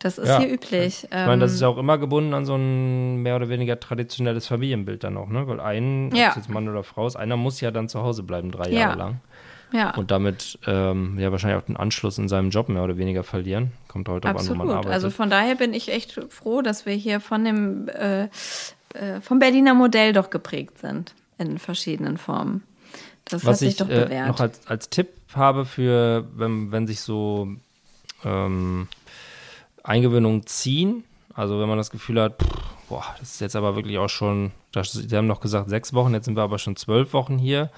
Das 0.00 0.16
ist 0.18 0.28
Ja. 0.28 0.38
hier 0.40 0.52
üblich. 0.52 1.04
Ich 1.04 1.10
meine, 1.10 1.38
das 1.40 1.50
Ähm, 1.50 1.54
ist 1.56 1.60
ja 1.60 1.68
auch 1.68 1.78
immer 1.78 1.98
gebunden 1.98 2.32
an 2.34 2.44
so 2.46 2.54
ein 2.54 3.16
mehr 3.22 3.34
oder 3.36 3.48
weniger 3.48 3.80
traditionelles 3.80 4.46
Familienbild 4.46 5.02
dann 5.02 5.16
auch, 5.16 5.28
ne? 5.28 5.46
Weil 5.48 5.58
ein, 5.60 6.08
ob 6.12 6.16
Ja. 6.18 6.30
es 6.30 6.36
jetzt 6.36 6.48
Mann 6.50 6.68
oder 6.68 6.84
Frau 6.84 7.06
ist, 7.06 7.16
einer 7.16 7.36
muss 7.36 7.60
ja 7.60 7.70
dann 7.72 7.88
zu 7.88 8.00
Hause 8.02 8.22
bleiben, 8.22 8.50
drei 8.52 8.70
Ja. 8.70 8.80
Jahre 8.80 8.96
lang. 8.98 9.20
ja, 9.72 9.94
Und 9.96 10.10
damit 10.10 10.58
ähm, 10.66 11.18
ja 11.18 11.30
wahrscheinlich 11.32 11.60
auch 11.60 11.66
den 11.66 11.76
Anschluss 11.76 12.16
in 12.18 12.28
seinem 12.28 12.50
Job 12.50 12.68
mehr 12.68 12.82
oder 12.84 12.96
weniger 12.96 13.22
verlieren. 13.24 13.72
Kommt 13.88 14.08
heute 14.08 14.30
auch 14.30 14.38
an, 14.38 14.48
wo 14.48 14.54
man 14.54 14.70
arbeitet. 14.70 14.92
Also 14.92 15.10
von 15.10 15.28
daher 15.30 15.56
bin 15.56 15.74
ich 15.74 15.90
echt 15.92 16.12
froh, 16.30 16.62
dass 16.62 16.86
wir 16.86 16.94
hier 16.94 17.20
von 17.20 17.44
dem 17.44 17.88
äh, 17.88 18.24
äh, 18.94 19.20
vom 19.20 19.38
Berliner 19.40 19.74
Modell 19.74 20.12
doch 20.14 20.30
geprägt 20.30 20.78
sind 20.78 21.12
in 21.38 21.58
verschiedenen 21.58 22.16
Formen. 22.18 22.62
Das 23.26 23.42
hat 23.42 23.48
Was 23.50 23.58
sich 23.58 23.70
ich 23.70 23.76
doch 23.76 23.88
äh, 23.90 24.04
bewährt. 24.04 24.28
noch 24.28 24.40
als, 24.40 24.66
als 24.68 24.88
Tipp 24.88 25.08
habe 25.34 25.66
für, 25.66 26.24
wenn, 26.34 26.72
wenn 26.72 26.86
sich 26.86 27.02
so 27.02 27.48
ähm, 28.24 28.88
Eingewöhnungen 29.88 30.46
ziehen, 30.46 31.04
also 31.34 31.60
wenn 31.60 31.68
man 31.68 31.78
das 31.78 31.90
Gefühl 31.90 32.20
hat, 32.20 32.42
pff, 32.42 32.88
boah, 32.88 33.04
das 33.18 33.32
ist 33.34 33.40
jetzt 33.40 33.56
aber 33.56 33.76
wirklich 33.76 33.98
auch 33.98 34.08
schon, 34.08 34.52
das, 34.72 34.92
sie 34.92 35.16
haben 35.16 35.26
noch 35.26 35.40
gesagt 35.40 35.68
sechs 35.68 35.94
Wochen, 35.94 36.14
jetzt 36.14 36.26
sind 36.26 36.36
wir 36.36 36.42
aber 36.42 36.58
schon 36.58 36.76
zwölf 36.76 37.12
Wochen 37.12 37.38
hier. 37.38 37.70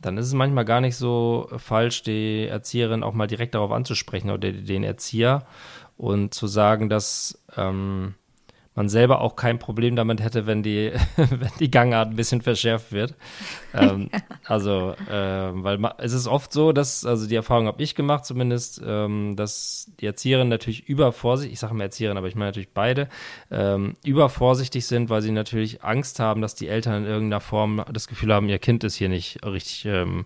dann 0.00 0.16
ist 0.16 0.26
es 0.26 0.34
manchmal 0.34 0.64
gar 0.64 0.80
nicht 0.80 0.96
so 0.96 1.48
falsch, 1.56 2.02
die 2.02 2.46
Erzieherin 2.46 3.02
auch 3.02 3.14
mal 3.14 3.26
direkt 3.26 3.54
darauf 3.54 3.72
anzusprechen 3.72 4.30
oder 4.30 4.52
den 4.52 4.84
Erzieher 4.84 5.44
und 5.96 6.34
zu 6.34 6.46
sagen, 6.46 6.88
dass 6.88 7.38
ähm, 7.56 8.14
man 8.78 8.88
selber 8.88 9.20
auch 9.20 9.34
kein 9.34 9.58
Problem 9.58 9.96
damit 9.96 10.22
hätte, 10.22 10.46
wenn 10.46 10.62
die, 10.62 10.92
wenn 11.16 11.50
die 11.58 11.70
Gangart 11.70 12.10
ein 12.10 12.16
bisschen 12.16 12.42
verschärft 12.42 12.92
wird. 12.92 13.16
ähm, 13.74 14.08
also, 14.44 14.94
äh, 15.10 15.50
weil 15.52 15.80
es 15.98 16.12
ist 16.12 16.28
oft 16.28 16.52
so, 16.52 16.70
dass, 16.70 17.04
also 17.04 17.26
die 17.26 17.34
Erfahrung 17.34 17.66
habe 17.66 17.82
ich 17.82 17.96
gemacht 17.96 18.24
zumindest, 18.24 18.80
ähm, 18.86 19.34
dass 19.34 19.90
die 20.00 20.06
Erzieherinnen 20.06 20.48
natürlich 20.48 20.88
übervorsichtig, 20.88 21.54
ich 21.54 21.58
sage 21.58 21.74
mal 21.74 21.82
Erzieherin, 21.82 22.16
aber 22.16 22.28
ich 22.28 22.36
meine 22.36 22.50
natürlich 22.50 22.72
beide, 22.72 23.08
ähm, 23.50 23.94
übervorsichtig 24.04 24.86
sind, 24.86 25.10
weil 25.10 25.22
sie 25.22 25.32
natürlich 25.32 25.82
Angst 25.82 26.20
haben, 26.20 26.40
dass 26.40 26.54
die 26.54 26.68
Eltern 26.68 27.02
in 27.02 27.10
irgendeiner 27.10 27.40
Form 27.40 27.84
das 27.92 28.06
Gefühl 28.06 28.32
haben, 28.32 28.48
ihr 28.48 28.60
Kind 28.60 28.84
ist 28.84 28.94
hier 28.94 29.08
nicht 29.08 29.44
richtig 29.44 29.86
ähm, 29.86 30.24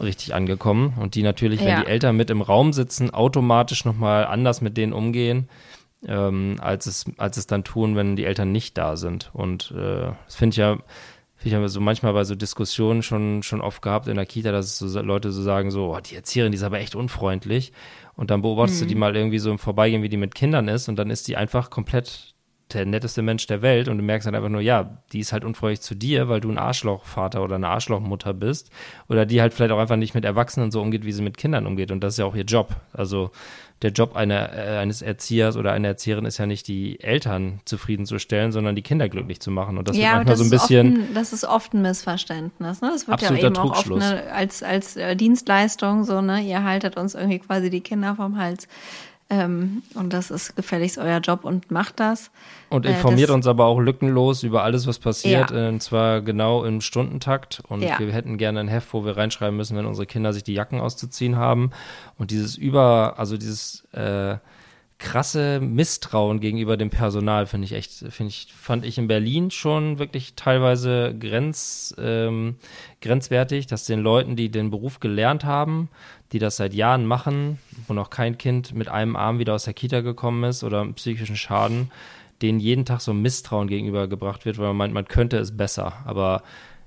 richtig 0.00 0.34
angekommen. 0.34 0.94
Und 0.98 1.14
die 1.14 1.22
natürlich, 1.22 1.60
wenn 1.60 1.82
die 1.82 1.86
Eltern 1.86 2.16
mit 2.16 2.28
im 2.30 2.42
Raum 2.42 2.72
sitzen, 2.72 3.10
automatisch 3.10 3.84
nochmal 3.84 4.26
anders 4.26 4.60
mit 4.60 4.76
denen 4.76 4.92
umgehen, 4.92 5.48
ähm, 6.06 6.56
als, 6.60 6.86
es, 6.86 7.04
als 7.16 7.36
es 7.36 7.46
dann 7.46 7.64
tun, 7.64 7.96
wenn 7.96 8.16
die 8.16 8.24
Eltern 8.24 8.52
nicht 8.52 8.76
da 8.78 8.96
sind. 8.96 9.30
Und 9.32 9.72
äh, 9.76 10.12
das 10.24 10.36
finde 10.36 10.54
ich 10.54 10.58
ja, 10.58 10.78
finde 11.36 11.46
ich 11.46 11.52
ja 11.52 11.68
so 11.68 11.80
manchmal 11.80 12.12
bei 12.12 12.24
so 12.24 12.34
Diskussionen 12.34 13.02
schon, 13.02 13.42
schon 13.42 13.60
oft 13.60 13.82
gehabt 13.82 14.08
in 14.08 14.16
der 14.16 14.26
Kita, 14.26 14.52
dass 14.52 14.78
so 14.78 15.00
Leute 15.00 15.32
so 15.32 15.42
sagen, 15.42 15.70
so, 15.70 15.94
oh, 15.94 16.00
die 16.00 16.16
Erzieherin, 16.16 16.52
die 16.52 16.56
ist 16.56 16.62
aber 16.62 16.80
echt 16.80 16.94
unfreundlich. 16.94 17.72
Und 18.16 18.30
dann 18.30 18.42
beobachtest 18.42 18.80
mhm. 18.80 18.84
du 18.84 18.88
die 18.88 18.94
mal 18.98 19.16
irgendwie 19.16 19.38
so 19.38 19.50
im 19.50 19.58
Vorbeigehen, 19.58 20.02
wie 20.02 20.08
die 20.08 20.16
mit 20.16 20.34
Kindern 20.34 20.68
ist, 20.68 20.88
und 20.88 20.96
dann 20.96 21.10
ist 21.10 21.26
die 21.28 21.36
einfach 21.36 21.70
komplett 21.70 22.33
der 22.74 22.86
netteste 22.86 23.22
Mensch 23.22 23.46
der 23.46 23.62
Welt 23.62 23.88
und 23.88 23.98
du 23.98 24.04
merkst 24.04 24.26
halt 24.26 24.36
einfach 24.36 24.48
nur, 24.48 24.60
ja, 24.60 24.98
die 25.12 25.20
ist 25.20 25.32
halt 25.32 25.44
unfreundlich 25.44 25.80
zu 25.80 25.94
dir, 25.94 26.28
weil 26.28 26.40
du 26.40 26.50
ein 26.50 26.58
Arschlochvater 26.58 27.42
oder 27.42 27.56
eine 27.56 27.68
Arschlochmutter 27.68 28.34
bist 28.34 28.70
oder 29.08 29.26
die 29.26 29.40
halt 29.40 29.54
vielleicht 29.54 29.72
auch 29.72 29.78
einfach 29.78 29.96
nicht 29.96 30.14
mit 30.14 30.24
Erwachsenen 30.24 30.70
so 30.70 30.80
umgeht, 30.80 31.04
wie 31.04 31.12
sie 31.12 31.22
mit 31.22 31.36
Kindern 31.36 31.66
umgeht 31.66 31.90
und 31.90 32.02
das 32.02 32.14
ist 32.14 32.18
ja 32.18 32.24
auch 32.24 32.34
ihr 32.34 32.44
Job. 32.44 32.76
Also 32.92 33.30
der 33.82 33.92
Job 33.92 34.16
einer, 34.16 34.52
äh, 34.52 34.78
eines 34.78 35.02
Erziehers 35.02 35.56
oder 35.56 35.72
einer 35.72 35.88
Erzieherin 35.88 36.24
ist 36.24 36.38
ja 36.38 36.46
nicht, 36.46 36.68
die 36.68 37.00
Eltern 37.00 37.60
zufriedenzustellen, 37.66 38.50
sondern 38.50 38.74
die 38.74 38.82
Kinder 38.82 39.10
glücklich 39.10 39.40
zu 39.40 39.50
machen. 39.50 39.76
Und 39.76 39.88
das 39.88 39.96
ja, 39.96 40.16
manchmal 40.16 40.36
so 40.36 40.44
ein 40.44 40.50
bisschen. 40.50 40.86
Ein, 40.86 41.14
das 41.14 41.34
ist 41.34 41.44
oft 41.44 41.74
ein 41.74 41.82
Missverständnis. 41.82 42.80
Ne? 42.80 42.90
Das 42.90 43.06
wird 43.06 43.20
ja 43.20 43.34
eben 43.34 43.56
auch 43.58 43.76
oft 43.76 43.92
eine, 43.92 44.32
als, 44.32 44.62
als 44.62 44.96
äh, 44.96 45.16
Dienstleistung 45.16 46.04
so, 46.04 46.22
ne? 46.22 46.40
Ihr 46.40 46.62
haltet 46.62 46.96
uns 46.96 47.14
irgendwie 47.14 47.40
quasi 47.40 47.68
die 47.68 47.82
Kinder 47.82 48.14
vom 48.16 48.38
Hals. 48.38 48.68
Ähm, 49.30 49.82
und 49.94 50.12
das 50.12 50.30
ist 50.30 50.54
gefälligst 50.54 50.98
euer 50.98 51.18
Job 51.18 51.44
und 51.44 51.70
macht 51.70 51.98
das. 51.98 52.30
Und 52.68 52.84
äh, 52.84 52.90
informiert 52.90 53.30
äh, 53.30 53.32
uns 53.32 53.46
aber 53.46 53.64
auch 53.64 53.80
lückenlos 53.80 54.42
über 54.42 54.62
alles, 54.62 54.86
was 54.86 54.98
passiert, 54.98 55.50
ja. 55.50 55.68
und 55.68 55.82
zwar 55.82 56.20
genau 56.20 56.64
im 56.64 56.80
Stundentakt. 56.82 57.62
Und 57.68 57.82
ja. 57.82 57.98
wir 57.98 58.12
hätten 58.12 58.36
gerne 58.36 58.60
ein 58.60 58.68
Heft, 58.68 58.92
wo 58.92 59.04
wir 59.04 59.16
reinschreiben 59.16 59.56
müssen, 59.56 59.76
wenn 59.76 59.86
unsere 59.86 60.06
Kinder 60.06 60.32
sich 60.32 60.44
die 60.44 60.54
Jacken 60.54 60.80
auszuziehen 60.80 61.36
haben. 61.36 61.70
Und 62.18 62.32
dieses 62.32 62.56
über, 62.56 63.14
also 63.16 63.38
dieses 63.38 63.84
äh, 63.92 64.36
krasse 64.98 65.60
Misstrauen 65.60 66.40
gegenüber 66.40 66.76
dem 66.76 66.90
Personal 66.90 67.46
finde 67.46 67.66
ich 67.66 67.72
echt, 67.72 67.92
finde 67.92 68.30
ich, 68.30 68.52
fand 68.54 68.84
ich 68.84 68.96
in 68.96 69.08
Berlin 69.08 69.50
schon 69.50 69.98
wirklich 69.98 70.34
teilweise 70.34 71.14
grenz, 71.18 71.94
ähm, 71.98 72.56
grenzwertig, 73.00 73.66
dass 73.66 73.84
den 73.84 74.00
Leuten, 74.00 74.36
die 74.36 74.50
den 74.50 74.70
Beruf 74.70 75.00
gelernt 75.00 75.44
haben, 75.44 75.88
die 76.34 76.40
das 76.40 76.56
seit 76.56 76.74
Jahren 76.74 77.06
machen, 77.06 77.60
wo 77.86 77.94
noch 77.94 78.10
kein 78.10 78.36
Kind 78.36 78.74
mit 78.74 78.88
einem 78.88 79.14
Arm 79.14 79.38
wieder 79.38 79.54
aus 79.54 79.64
der 79.64 79.72
Kita 79.72 80.00
gekommen 80.00 80.42
ist 80.42 80.64
oder 80.64 80.80
einen 80.80 80.94
psychischen 80.94 81.36
Schaden, 81.36 81.92
denen 82.42 82.58
jeden 82.58 82.84
Tag 82.84 83.00
so 83.00 83.14
Misstrauen 83.14 83.68
gegenübergebracht 83.68 84.44
wird, 84.44 84.58
weil 84.58 84.66
man 84.66 84.76
meint, 84.76 84.94
man 84.94 85.04
könnte 85.06 85.38
es 85.38 85.56
besser. 85.56 85.92
Aber 86.04 86.42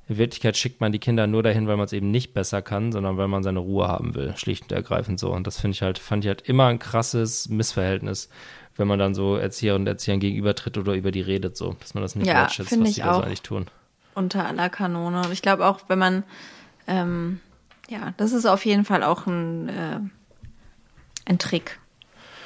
in 0.10 0.18
Wirklichkeit 0.18 0.58
schickt 0.58 0.82
man 0.82 0.92
die 0.92 1.00
Kinder 1.00 1.28
nur 1.28 1.44
dahin, 1.44 1.66
weil 1.66 1.78
man 1.78 1.86
es 1.86 1.94
eben 1.94 2.12
nicht 2.12 2.34
besser 2.34 2.62
kann, 2.62 2.92
sondern 2.92 3.16
weil 3.16 3.30
man 3.30 3.42
seine 3.42 3.60
Ruhe 3.60 3.88
haben 3.88 4.16
will, 4.16 4.36
schlicht 4.36 4.64
und 4.64 4.74
ergreifend 4.74 5.18
so. 5.18 5.32
Und 5.32 5.48
das 5.48 5.62
finde 5.62 5.76
ich 5.76 5.82
halt, 5.82 5.98
fand 5.98 6.26
ich 6.26 6.28
halt 6.28 6.42
immer 6.42 6.68
ein 6.68 6.78
krasses 6.78 7.48
Missverhältnis, 7.48 8.28
wenn 8.76 8.90
man 8.90 9.00
dann 9.00 9.16
so 9.16 9.38
Erzieher 9.38 9.76
und 9.76 9.88
Erziehern 9.88 10.20
gegenübertritt 10.20 10.78
oder 10.78 10.94
über 10.94 11.12
die 11.12 11.22
redet, 11.22 11.56
so, 11.56 11.78
dass 11.80 11.94
man 11.94 12.04
das 12.04 12.16
nicht 12.16 12.28
ja, 12.28 12.34
wertschätzt, 12.34 12.78
was 12.78 12.94
die 12.96 13.02
da 13.02 13.14
so 13.14 13.22
eigentlich 13.22 13.44
tun. 13.44 13.68
Unter 14.14 14.46
aller 14.46 14.70
Kanone. 14.70 15.22
Und 15.22 15.32
ich 15.32 15.42
glaube 15.42 15.66
auch, 15.66 15.80
wenn 15.88 16.00
man 16.00 16.24
ähm, 16.86 17.40
ja, 17.88 18.14
das 18.18 18.34
ist 18.34 18.46
auf 18.46 18.66
jeden 18.66 18.86
Fall 18.86 19.04
auch 19.04 19.28
ein, 19.28 19.70
äh, 19.70 20.00
ein 21.26 21.40
Trick. 21.40 21.80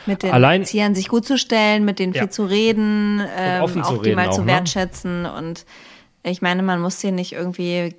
Mit 0.05 0.23
den 0.23 0.31
Allein, 0.31 0.61
Erziehern 0.61 0.95
sich 0.95 1.07
gut 1.07 1.25
zu 1.25 1.37
stellen, 1.37 1.85
mit 1.85 1.99
denen 1.99 2.13
ja. 2.13 2.21
viel 2.23 2.29
zu 2.31 2.45
reden, 2.45 3.21
ähm, 3.37 3.61
auch 3.61 3.71
die 3.71 3.79
reden 3.79 4.15
mal 4.15 4.29
auch, 4.29 4.33
zu 4.33 4.41
ne? 4.41 4.47
wertschätzen. 4.47 5.23
Ne? 5.23 5.33
Und 5.33 5.65
ich 6.23 6.41
meine, 6.41 6.63
man 6.63 6.81
muss 6.81 6.99
hier 7.01 7.11
nicht 7.11 7.33
irgendwie 7.33 7.93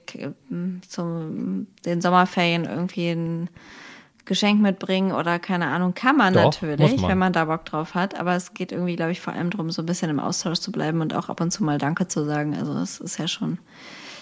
zum 0.89 1.67
den 1.85 2.01
Sommerferien 2.01 2.65
irgendwie 2.65 3.11
ein 3.11 3.51
Geschenk 4.25 4.61
mitbringen 4.61 5.13
oder 5.13 5.39
keine 5.39 5.67
Ahnung, 5.67 5.95
kann 5.95 6.17
man 6.17 6.35
Doch, 6.35 6.45
natürlich, 6.45 7.01
man. 7.01 7.11
wenn 7.11 7.19
man 7.19 7.33
da 7.33 7.47
Bock 7.47 7.65
drauf 7.65 7.95
hat. 7.95 8.19
Aber 8.19 8.35
es 8.35 8.55
geht 8.55 8.73
irgendwie, 8.73 8.97
glaube 8.97 9.13
ich, 9.13 9.21
vor 9.21 9.33
allem 9.33 9.51
darum, 9.51 9.71
so 9.71 9.83
ein 9.83 9.87
bisschen 9.87 10.11
im 10.11 10.21
Austausch 10.21 10.59
zu 10.59 10.71
bleiben 10.71 11.01
und 11.01 11.15
auch 11.15 11.29
ab 11.29 11.41
und 11.41 11.51
zu 11.51 11.65
mal 11.65 11.79
Danke 11.79 12.07
zu 12.07 12.25
sagen. 12.25 12.57
Also 12.57 12.75
das 12.75 13.01
ist 13.01 13.19
ja 13.19 13.27
schon 13.27 13.59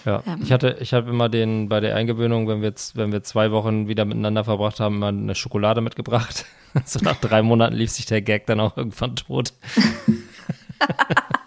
ja, 0.05 0.23
ähm, 0.25 0.39
ich 0.43 0.51
hatte, 0.51 0.77
ich 0.79 0.93
habe 0.93 1.09
immer 1.09 1.29
den 1.29 1.69
bei 1.69 1.79
der 1.79 1.95
Eingewöhnung, 1.95 2.47
wenn 2.47 2.61
wir 2.61 2.69
jetzt, 2.69 2.95
wenn 2.95 3.11
wir 3.11 3.23
zwei 3.23 3.51
Wochen 3.51 3.87
wieder 3.87 4.05
miteinander 4.05 4.43
verbracht 4.43 4.79
haben, 4.79 4.95
immer 4.95 5.07
eine 5.07 5.35
Schokolade 5.35 5.81
mitgebracht. 5.81 6.45
so 6.85 6.99
nach 7.01 7.17
drei 7.17 7.41
Monaten 7.41 7.75
lief 7.75 7.91
sich 7.91 8.05
der 8.05 8.21
Gag 8.21 8.45
dann 8.45 8.59
auch 8.59 8.77
irgendwann 8.77 9.15
tot. 9.15 9.53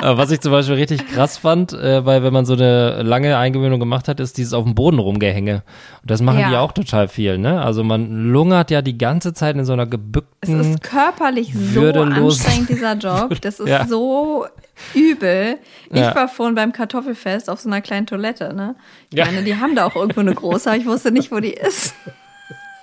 Was 0.00 0.30
ich 0.30 0.40
zum 0.40 0.52
Beispiel 0.52 0.76
richtig 0.76 1.06
krass 1.08 1.38
fand, 1.38 1.72
äh, 1.72 2.04
weil 2.04 2.22
wenn 2.22 2.32
man 2.32 2.44
so 2.44 2.54
eine 2.54 3.02
lange 3.02 3.36
Eingewöhnung 3.36 3.80
gemacht 3.80 4.08
hat, 4.08 4.20
ist 4.20 4.38
dieses 4.38 4.52
auf 4.52 4.64
dem 4.64 4.74
Boden 4.74 4.98
rumgehänge. 4.98 5.62
Und 6.02 6.10
das 6.10 6.20
machen 6.22 6.40
ja. 6.40 6.50
die 6.50 6.56
auch 6.56 6.72
total 6.72 7.08
viel, 7.08 7.38
ne? 7.38 7.62
Also 7.62 7.84
man 7.84 8.30
lungert 8.30 8.70
ja 8.70 8.82
die 8.82 8.98
ganze 8.98 9.32
Zeit 9.34 9.56
in 9.56 9.64
so 9.64 9.72
einer 9.72 9.86
gebückten. 9.86 10.60
Es 10.60 10.66
ist 10.68 10.82
körperlich 10.82 11.52
so 11.54 11.80
anstrengend, 11.88 12.68
dieser 12.68 12.94
Job. 12.94 13.30
Das 13.42 13.58
ist 13.58 13.68
ja. 13.68 13.86
so 13.86 14.46
übel. 14.94 15.58
Ich 15.90 16.00
ja. 16.00 16.14
war 16.14 16.28
vorhin 16.28 16.54
beim 16.54 16.72
Kartoffelfest 16.72 17.50
auf 17.50 17.60
so 17.60 17.68
einer 17.68 17.80
kleinen 17.80 18.06
Toilette, 18.06 18.54
ne? 18.54 18.76
Ich 19.10 19.18
ja. 19.18 19.26
meine, 19.26 19.42
die 19.42 19.56
haben 19.56 19.74
da 19.74 19.86
auch 19.86 19.96
irgendwo 19.96 20.20
eine 20.20 20.34
große, 20.34 20.70
aber 20.70 20.78
ich 20.78 20.86
wusste 20.86 21.10
nicht, 21.10 21.32
wo 21.32 21.40
die 21.40 21.52
ist. 21.52 21.94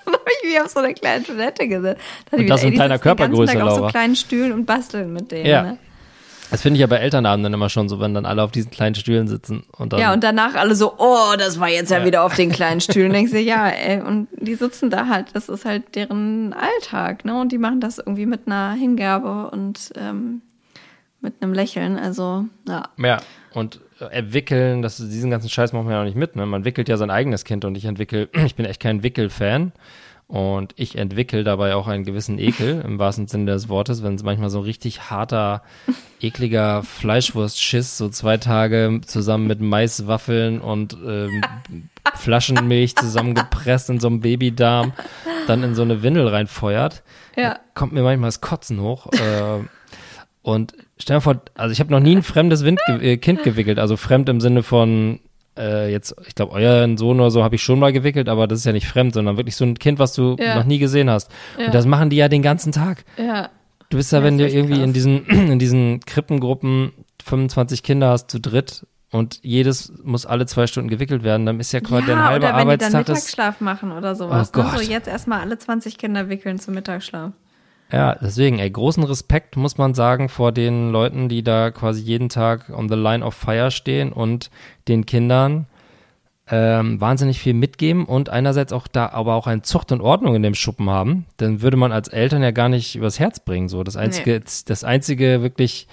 Dann 0.04 0.14
habe 0.14 0.24
ich 0.42 0.50
mich 0.50 0.60
auf 0.60 0.68
so 0.68 0.80
eine 0.80 0.94
kleine 0.94 1.24
Toilette 1.24 1.68
gesetzt. 1.68 2.00
Und 2.30 2.48
das 2.48 2.64
in 2.64 2.74
kleiner 2.74 2.98
Körpergröße, 2.98 3.58
Laura. 3.58 3.70
auf 3.70 3.78
so 3.78 3.86
kleinen 3.86 4.16
Stühlen 4.16 4.52
und 4.52 4.66
basteln 4.66 5.12
mit 5.12 5.30
denen, 5.30 5.46
ja. 5.46 5.62
ne? 5.62 5.78
Das 6.50 6.62
finde 6.62 6.76
ich 6.76 6.80
ja 6.80 6.86
bei 6.86 6.96
Elternabenden 6.96 7.52
immer 7.52 7.68
schon 7.68 7.88
so, 7.88 8.00
wenn 8.00 8.14
dann 8.14 8.26
alle 8.26 8.42
auf 8.42 8.50
diesen 8.50 8.70
kleinen 8.70 8.94
Stühlen 8.94 9.28
sitzen 9.28 9.62
und 9.76 9.92
dann. 9.92 10.00
Ja, 10.00 10.12
und 10.12 10.24
danach 10.24 10.54
alle 10.54 10.74
so, 10.74 10.94
oh, 10.98 11.34
das 11.38 11.60
war 11.60 11.68
jetzt 11.68 11.90
ja, 11.90 11.98
ja. 11.98 12.04
wieder 12.04 12.24
auf 12.24 12.34
den 12.34 12.50
kleinen 12.50 12.80
Stühlen. 12.80 13.12
denkst 13.12 13.32
du, 13.32 13.40
ja, 13.40 13.68
ey, 13.68 14.00
und 14.00 14.28
die 14.32 14.54
sitzen 14.54 14.90
da 14.90 15.06
halt, 15.06 15.28
das 15.34 15.48
ist 15.48 15.64
halt 15.64 15.94
deren 15.94 16.52
Alltag, 16.52 17.24
ne? 17.24 17.40
Und 17.40 17.52
die 17.52 17.58
machen 17.58 17.80
das 17.80 17.98
irgendwie 17.98 18.26
mit 18.26 18.46
einer 18.46 18.72
Hingabe 18.72 19.50
und 19.50 19.92
ähm, 19.96 20.42
mit 21.20 21.34
einem 21.40 21.52
Lächeln. 21.52 21.98
Also, 21.98 22.46
ja. 22.68 22.88
Ja, 22.96 23.20
und 23.54 23.80
entwickeln, 24.10 24.82
das, 24.82 24.96
diesen 24.96 25.30
ganzen 25.30 25.50
Scheiß 25.50 25.72
macht 25.72 25.84
man 25.84 25.92
ja 25.92 26.00
auch 26.00 26.04
nicht 26.04 26.16
mit. 26.16 26.36
Ne? 26.36 26.46
Man 26.46 26.64
wickelt 26.64 26.88
ja 26.88 26.96
sein 26.96 27.10
eigenes 27.10 27.44
Kind 27.44 27.64
und 27.64 27.76
ich 27.76 27.84
entwickle, 27.84 28.28
ich 28.44 28.54
bin 28.54 28.64
echt 28.64 28.80
kein 28.80 29.02
Wickel-Fan. 29.02 29.72
Und 30.30 30.74
ich 30.76 30.96
entwickle 30.96 31.42
dabei 31.42 31.74
auch 31.74 31.88
einen 31.88 32.04
gewissen 32.04 32.38
Ekel, 32.38 32.80
im 32.86 33.00
wahrsten 33.00 33.26
Sinne 33.26 33.50
des 33.50 33.68
Wortes, 33.68 34.04
wenn 34.04 34.14
es 34.14 34.22
manchmal 34.22 34.48
so 34.48 34.60
richtig 34.60 35.10
harter, 35.10 35.62
ekliger 36.20 36.84
Fleischwurstschiss, 36.84 37.98
so 37.98 38.08
zwei 38.08 38.36
Tage 38.36 39.00
zusammen 39.04 39.48
mit 39.48 39.60
Maiswaffeln 39.60 40.60
und 40.60 40.96
ähm, 41.04 41.42
Flaschenmilch 42.14 42.94
zusammengepresst 42.94 43.90
in 43.90 43.98
so 43.98 44.06
einem 44.06 44.20
Babydarm, 44.20 44.92
dann 45.48 45.64
in 45.64 45.74
so 45.74 45.82
eine 45.82 46.04
Windel 46.04 46.28
reinfeuert. 46.28 47.02
Ja. 47.36 47.58
Kommt 47.74 47.92
mir 47.92 48.02
manchmal 48.02 48.28
das 48.28 48.40
Kotzen 48.40 48.80
hoch. 48.80 49.08
Äh, 49.12 49.64
und 50.42 50.74
stell 50.96 51.16
dir 51.16 51.22
vor, 51.22 51.40
also 51.54 51.72
ich 51.72 51.80
habe 51.80 51.90
noch 51.90 52.00
nie 52.00 52.14
ein 52.14 52.22
fremdes 52.22 52.64
Wind, 52.64 52.78
äh, 52.86 53.16
Kind 53.16 53.42
gewickelt, 53.42 53.80
also 53.80 53.96
fremd 53.96 54.28
im 54.28 54.40
Sinne 54.40 54.62
von 54.62 55.18
äh, 55.60 55.90
jetzt, 55.90 56.14
ich 56.26 56.34
glaube, 56.34 56.52
euren 56.52 56.96
Sohn 56.96 57.20
oder 57.20 57.30
so 57.30 57.44
habe 57.44 57.54
ich 57.54 57.62
schon 57.62 57.78
mal 57.78 57.92
gewickelt, 57.92 58.28
aber 58.28 58.46
das 58.46 58.60
ist 58.60 58.64
ja 58.64 58.72
nicht 58.72 58.88
fremd, 58.88 59.14
sondern 59.14 59.36
wirklich 59.36 59.56
so 59.56 59.64
ein 59.64 59.78
Kind, 59.78 59.98
was 59.98 60.14
du 60.14 60.36
ja. 60.38 60.56
noch 60.56 60.64
nie 60.64 60.78
gesehen 60.78 61.10
hast. 61.10 61.30
Ja. 61.58 61.66
Und 61.66 61.74
das 61.74 61.86
machen 61.86 62.10
die 62.10 62.16
ja 62.16 62.28
den 62.28 62.42
ganzen 62.42 62.72
Tag. 62.72 63.04
Ja. 63.16 63.50
Du 63.90 63.96
bist 63.96 64.12
ja, 64.12 64.22
wenn 64.22 64.38
du 64.38 64.48
irgendwie 64.48 64.74
krass. 64.74 64.84
in 64.84 64.92
diesen, 64.92 65.26
in 65.28 65.58
diesen 65.58 66.00
Krippengruppen 66.00 66.92
25 67.24 67.82
Kinder 67.82 68.10
hast 68.10 68.30
zu 68.30 68.40
dritt 68.40 68.86
und 69.10 69.40
jedes 69.42 69.92
muss 70.02 70.24
alle 70.24 70.46
zwei 70.46 70.66
Stunden 70.66 70.88
gewickelt 70.88 71.24
werden, 71.24 71.44
dann 71.44 71.60
ist 71.60 71.72
ja 71.72 71.80
quasi 71.80 72.08
ja, 72.08 72.14
dein 72.14 72.24
halber 72.24 72.46
oder 72.46 72.56
wenn 72.56 72.62
Arbeitstag. 72.62 72.88
Die 72.88 73.06
dann 73.06 73.14
Mittagsschlaf 73.14 73.60
machen 73.60 73.92
oder 73.92 74.14
sowas. 74.14 74.52
Oh 74.56 74.62
ne? 74.62 74.70
So 74.76 74.80
jetzt 74.82 75.08
erstmal 75.08 75.40
alle 75.40 75.58
20 75.58 75.98
Kinder 75.98 76.28
wickeln 76.28 76.58
zum 76.58 76.74
Mittagsschlaf. 76.74 77.32
Ja, 77.92 78.14
deswegen, 78.14 78.58
ey, 78.58 78.70
großen 78.70 79.02
Respekt 79.02 79.56
muss 79.56 79.78
man 79.78 79.94
sagen 79.94 80.28
vor 80.28 80.52
den 80.52 80.90
Leuten, 80.90 81.28
die 81.28 81.42
da 81.42 81.70
quasi 81.70 82.02
jeden 82.02 82.28
Tag 82.28 82.70
on 82.70 82.88
the 82.88 82.94
line 82.94 83.24
of 83.24 83.34
fire 83.34 83.70
stehen 83.70 84.12
und 84.12 84.50
den 84.86 85.06
Kindern 85.06 85.66
ähm, 86.50 87.00
wahnsinnig 87.00 87.40
viel 87.40 87.54
mitgeben 87.54 88.04
und 88.04 88.28
einerseits 88.28 88.72
auch 88.72 88.88
da 88.88 89.08
aber 89.10 89.34
auch 89.34 89.46
ein 89.46 89.62
Zucht 89.62 89.92
und 89.92 90.00
Ordnung 90.00 90.34
in 90.34 90.42
dem 90.42 90.54
Schuppen 90.54 90.90
haben, 90.90 91.26
dann 91.36 91.62
würde 91.62 91.76
man 91.76 91.92
als 91.92 92.08
Eltern 92.08 92.42
ja 92.42 92.50
gar 92.50 92.68
nicht 92.68 92.96
übers 92.96 93.20
Herz 93.20 93.40
bringen. 93.40 93.68
So, 93.68 93.84
das 93.84 93.96
einzige, 93.96 94.38
nee. 94.38 94.44
das 94.66 94.84
einzige 94.84 95.42
wirklich 95.42 95.86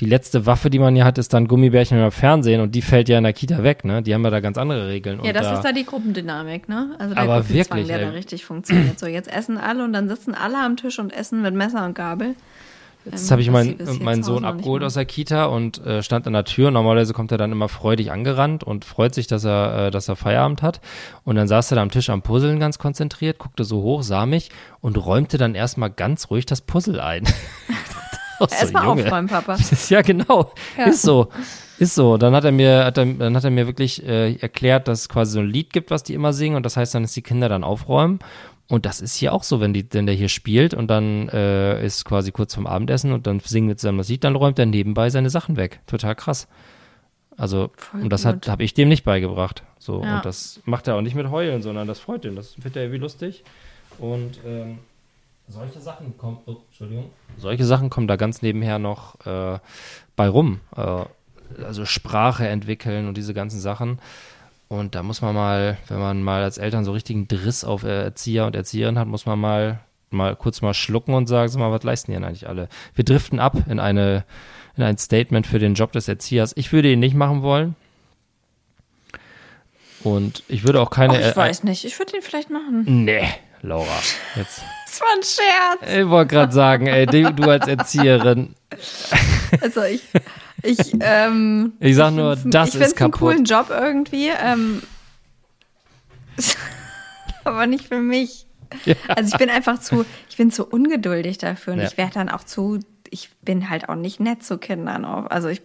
die 0.00 0.06
letzte 0.06 0.44
Waffe, 0.46 0.70
die 0.70 0.78
man 0.78 0.94
hier 0.94 1.04
hat, 1.04 1.18
ist 1.18 1.32
dann 1.32 1.46
Gummibärchen 1.46 2.02
im 2.02 2.10
Fernsehen 2.10 2.60
und 2.60 2.74
die 2.74 2.82
fällt 2.82 3.08
ja 3.08 3.16
in 3.16 3.24
der 3.24 3.32
Kita 3.32 3.62
weg, 3.62 3.84
ne? 3.84 4.02
Die 4.02 4.12
haben 4.12 4.24
ja 4.24 4.30
da 4.30 4.40
ganz 4.40 4.58
andere 4.58 4.88
Regeln. 4.88 5.20
Ja, 5.22 5.32
das 5.32 5.44
da, 5.44 5.54
ist 5.54 5.62
da 5.62 5.72
die 5.72 5.84
Gruppendynamik, 5.84 6.68
ne? 6.68 6.96
Also 6.98 7.14
der 7.14 7.22
aber 7.22 7.40
Gruppenzwang, 7.40 7.78
wirklich, 7.78 7.86
der 7.86 7.98
ey. 8.00 8.04
da 8.06 8.10
richtig 8.10 8.44
funktioniert. 8.44 8.98
So, 8.98 9.06
jetzt 9.06 9.32
essen 9.32 9.56
alle 9.56 9.84
und 9.84 9.92
dann 9.92 10.08
sitzen 10.08 10.34
alle 10.34 10.58
am 10.58 10.76
Tisch 10.76 10.98
und 10.98 11.12
essen 11.12 11.42
mit 11.42 11.54
Messer 11.54 11.84
und 11.84 11.94
Gabel. 11.94 12.34
Jetzt 13.04 13.26
ähm, 13.26 13.30
habe 13.32 13.42
ich 13.42 13.50
meinen 13.50 13.76
mein 14.00 14.22
Sohn 14.22 14.44
abgeholt 14.44 14.82
aus 14.82 14.94
der 14.94 15.04
Kita 15.04 15.44
und 15.44 15.84
äh, 15.84 16.02
stand 16.02 16.26
an 16.26 16.32
der 16.32 16.44
Tür. 16.44 16.70
Normalerweise 16.70 17.12
kommt 17.12 17.30
er 17.32 17.38
dann 17.38 17.52
immer 17.52 17.68
freudig 17.68 18.10
angerannt 18.10 18.64
und 18.64 18.84
freut 18.84 19.14
sich, 19.14 19.26
dass 19.26 19.44
er, 19.44 19.86
äh, 19.86 19.90
dass 19.90 20.08
er 20.08 20.16
Feierabend 20.16 20.62
hat. 20.62 20.80
Und 21.22 21.36
dann 21.36 21.46
saß 21.46 21.70
er 21.70 21.76
da 21.76 21.82
am 21.82 21.90
Tisch 21.90 22.10
am 22.10 22.22
Puzzeln 22.22 22.58
ganz 22.58 22.78
konzentriert, 22.78 23.38
guckte 23.38 23.64
so 23.64 23.82
hoch, 23.82 24.02
sah 24.02 24.26
mich 24.26 24.50
und 24.80 24.96
räumte 24.96 25.38
dann 25.38 25.54
erstmal 25.54 25.90
ganz 25.90 26.30
ruhig 26.30 26.46
das 26.46 26.62
Puzzle 26.62 27.00
ein. 27.00 27.24
so, 28.38 28.46
Erstmal 28.46 28.86
aufräumen, 28.86 29.28
Papa. 29.28 29.56
ja, 29.88 30.02
genau. 30.02 30.52
Ja. 30.76 30.84
Ist 30.86 31.02
so. 31.02 31.28
Ist 31.78 31.94
so. 31.94 32.16
Dann 32.16 32.34
hat 32.34 32.44
er 32.44 32.52
mir, 32.52 32.84
hat 32.84 32.98
er, 32.98 33.06
dann 33.06 33.36
hat 33.36 33.44
er 33.44 33.50
mir 33.50 33.66
wirklich 33.66 34.02
äh, 34.06 34.34
erklärt, 34.36 34.88
dass 34.88 35.02
es 35.02 35.08
quasi 35.08 35.32
so 35.32 35.40
ein 35.40 35.48
Lied 35.48 35.72
gibt, 35.72 35.90
was 35.90 36.02
die 36.02 36.14
immer 36.14 36.32
singen. 36.32 36.56
Und 36.56 36.64
das 36.64 36.76
heißt 36.76 36.94
dann, 36.94 37.02
dass 37.02 37.12
die 37.12 37.22
Kinder 37.22 37.48
dann 37.48 37.64
aufräumen. 37.64 38.18
Und 38.68 38.86
das 38.86 39.00
ist 39.00 39.14
hier 39.16 39.32
auch 39.32 39.42
so, 39.42 39.60
wenn, 39.60 39.74
die, 39.74 39.86
wenn 39.92 40.06
der 40.06 40.14
hier 40.14 40.28
spielt 40.28 40.72
und 40.72 40.88
dann 40.88 41.28
äh, 41.28 41.84
ist 41.84 42.04
quasi 42.04 42.32
kurz 42.32 42.54
vorm 42.54 42.66
Abendessen 42.66 43.12
und 43.12 43.26
dann 43.26 43.40
singen 43.40 43.68
wir 43.68 43.76
zusammen 43.76 43.98
das 43.98 44.08
Lied, 44.08 44.24
dann 44.24 44.36
räumt 44.36 44.58
er 44.58 44.66
nebenbei 44.66 45.10
seine 45.10 45.28
Sachen 45.28 45.56
weg. 45.56 45.80
Total 45.86 46.14
krass. 46.14 46.48
Also, 47.36 47.70
Voll 47.76 48.02
und 48.02 48.10
das 48.10 48.24
habe 48.24 48.62
ich 48.62 48.74
dem 48.74 48.88
nicht 48.88 49.04
beigebracht. 49.04 49.64
So, 49.78 50.02
ja. 50.02 50.16
und 50.16 50.24
das 50.24 50.60
macht 50.64 50.88
er 50.88 50.94
auch 50.94 51.02
nicht 51.02 51.14
mit 51.14 51.30
Heulen, 51.30 51.60
sondern 51.60 51.86
das 51.86 51.98
freut 51.98 52.24
ihn. 52.24 52.36
Das 52.36 52.54
findet 52.54 52.76
er 52.76 52.82
irgendwie 52.84 53.00
lustig. 53.00 53.44
Und 53.98 54.38
ähm, 54.46 54.78
solche 55.48 55.80
Sachen 55.80 56.16
kommen, 56.16 56.38
oh, 56.46 56.56
Entschuldigung, 56.68 57.10
solche 57.36 57.64
Sachen 57.64 57.90
kommen 57.90 58.08
da 58.08 58.16
ganz 58.16 58.42
nebenher 58.42 58.78
noch 58.78 59.24
äh, 59.26 59.58
bei 60.16 60.28
rum. 60.28 60.60
Äh, 60.76 61.04
also 61.62 61.84
Sprache 61.84 62.48
entwickeln 62.48 63.06
und 63.06 63.16
diese 63.16 63.34
ganzen 63.34 63.60
Sachen. 63.60 63.98
Und 64.68 64.94
da 64.94 65.02
muss 65.02 65.22
man 65.22 65.34
mal, 65.34 65.78
wenn 65.88 65.98
man 65.98 66.22
mal 66.22 66.42
als 66.42 66.58
Eltern 66.58 66.84
so 66.84 66.92
richtigen 66.92 67.28
Driss 67.28 67.64
auf 67.64 67.82
Erzieher 67.82 68.46
und 68.46 68.56
Erzieherin 68.56 68.98
hat, 68.98 69.06
muss 69.06 69.26
man 69.26 69.38
mal, 69.38 69.80
mal 70.10 70.34
kurz 70.36 70.62
mal 70.62 70.74
schlucken 70.74 71.14
und 71.14 71.26
sagen, 71.26 71.48
sag 71.48 71.60
mal, 71.60 71.70
was 71.70 71.82
leisten 71.82 72.10
die 72.10 72.16
denn 72.16 72.24
eigentlich 72.24 72.48
alle? 72.48 72.68
Wir 72.94 73.04
driften 73.04 73.38
ab 73.38 73.56
in 73.68 73.78
eine, 73.78 74.24
in 74.76 74.82
ein 74.82 74.98
Statement 74.98 75.46
für 75.46 75.58
den 75.58 75.74
Job 75.74 75.92
des 75.92 76.08
Erziehers. 76.08 76.54
Ich 76.56 76.72
würde 76.72 76.90
ihn 76.90 77.00
nicht 77.00 77.14
machen 77.14 77.42
wollen. 77.42 77.76
Und 80.02 80.42
ich 80.48 80.64
würde 80.64 80.80
auch 80.80 80.90
keine. 80.90 81.14
Oh, 81.14 81.16
ich 81.16 81.36
weiß 81.36 81.64
nicht, 81.64 81.84
ich 81.84 81.98
würde 81.98 82.16
ihn 82.16 82.22
vielleicht 82.22 82.50
machen. 82.50 82.84
Nee, 83.04 83.26
Laura. 83.64 83.98
Jetzt. 84.36 84.62
das 84.84 85.00
war 85.00 85.08
ein 85.16 85.22
Scherz. 85.22 85.98
Ich 85.98 86.08
wollte 86.08 86.34
gerade 86.34 86.52
sagen, 86.52 86.86
ey, 86.86 87.06
du 87.06 87.44
als 87.44 87.66
Erzieherin. 87.66 88.54
Also 89.60 89.82
ich, 89.82 90.02
ich, 90.62 90.94
ähm, 91.00 91.72
ich 91.80 91.96
sag 91.96 92.12
nur, 92.12 92.36
das 92.36 92.74
ich 92.74 92.80
ist 92.80 92.96
kaputt. 92.96 93.32
Ich 93.32 93.38
einen 93.38 93.44
coolen 93.44 93.44
Job 93.44 93.70
irgendwie, 93.70 94.28
ähm, 94.28 94.82
aber 97.44 97.66
nicht 97.66 97.88
für 97.88 98.00
mich. 98.00 98.46
Ja. 98.84 98.94
Also 99.08 99.32
ich 99.32 99.38
bin 99.38 99.48
einfach 99.48 99.78
zu, 99.80 100.04
ich 100.28 100.36
bin 100.36 100.50
zu 100.50 100.66
ungeduldig 100.66 101.38
dafür 101.38 101.74
und 101.74 101.80
ja. 101.80 101.86
ich 101.86 101.96
werde 101.96 102.14
dann 102.14 102.28
auch 102.28 102.44
zu, 102.44 102.80
ich 103.08 103.30
bin 103.42 103.70
halt 103.70 103.88
auch 103.88 103.94
nicht 103.94 104.20
nett 104.20 104.42
zu 104.42 104.58
Kindern. 104.58 105.04
Also 105.04 105.48
ich, 105.48 105.62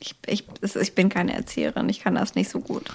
ich, 0.00 0.16
ich, 0.26 0.44
ich 0.62 0.94
bin 0.94 1.08
keine 1.08 1.34
Erzieherin, 1.34 1.88
ich 1.88 2.00
kann 2.00 2.14
das 2.14 2.34
nicht 2.34 2.50
so 2.50 2.60
gut. 2.60 2.90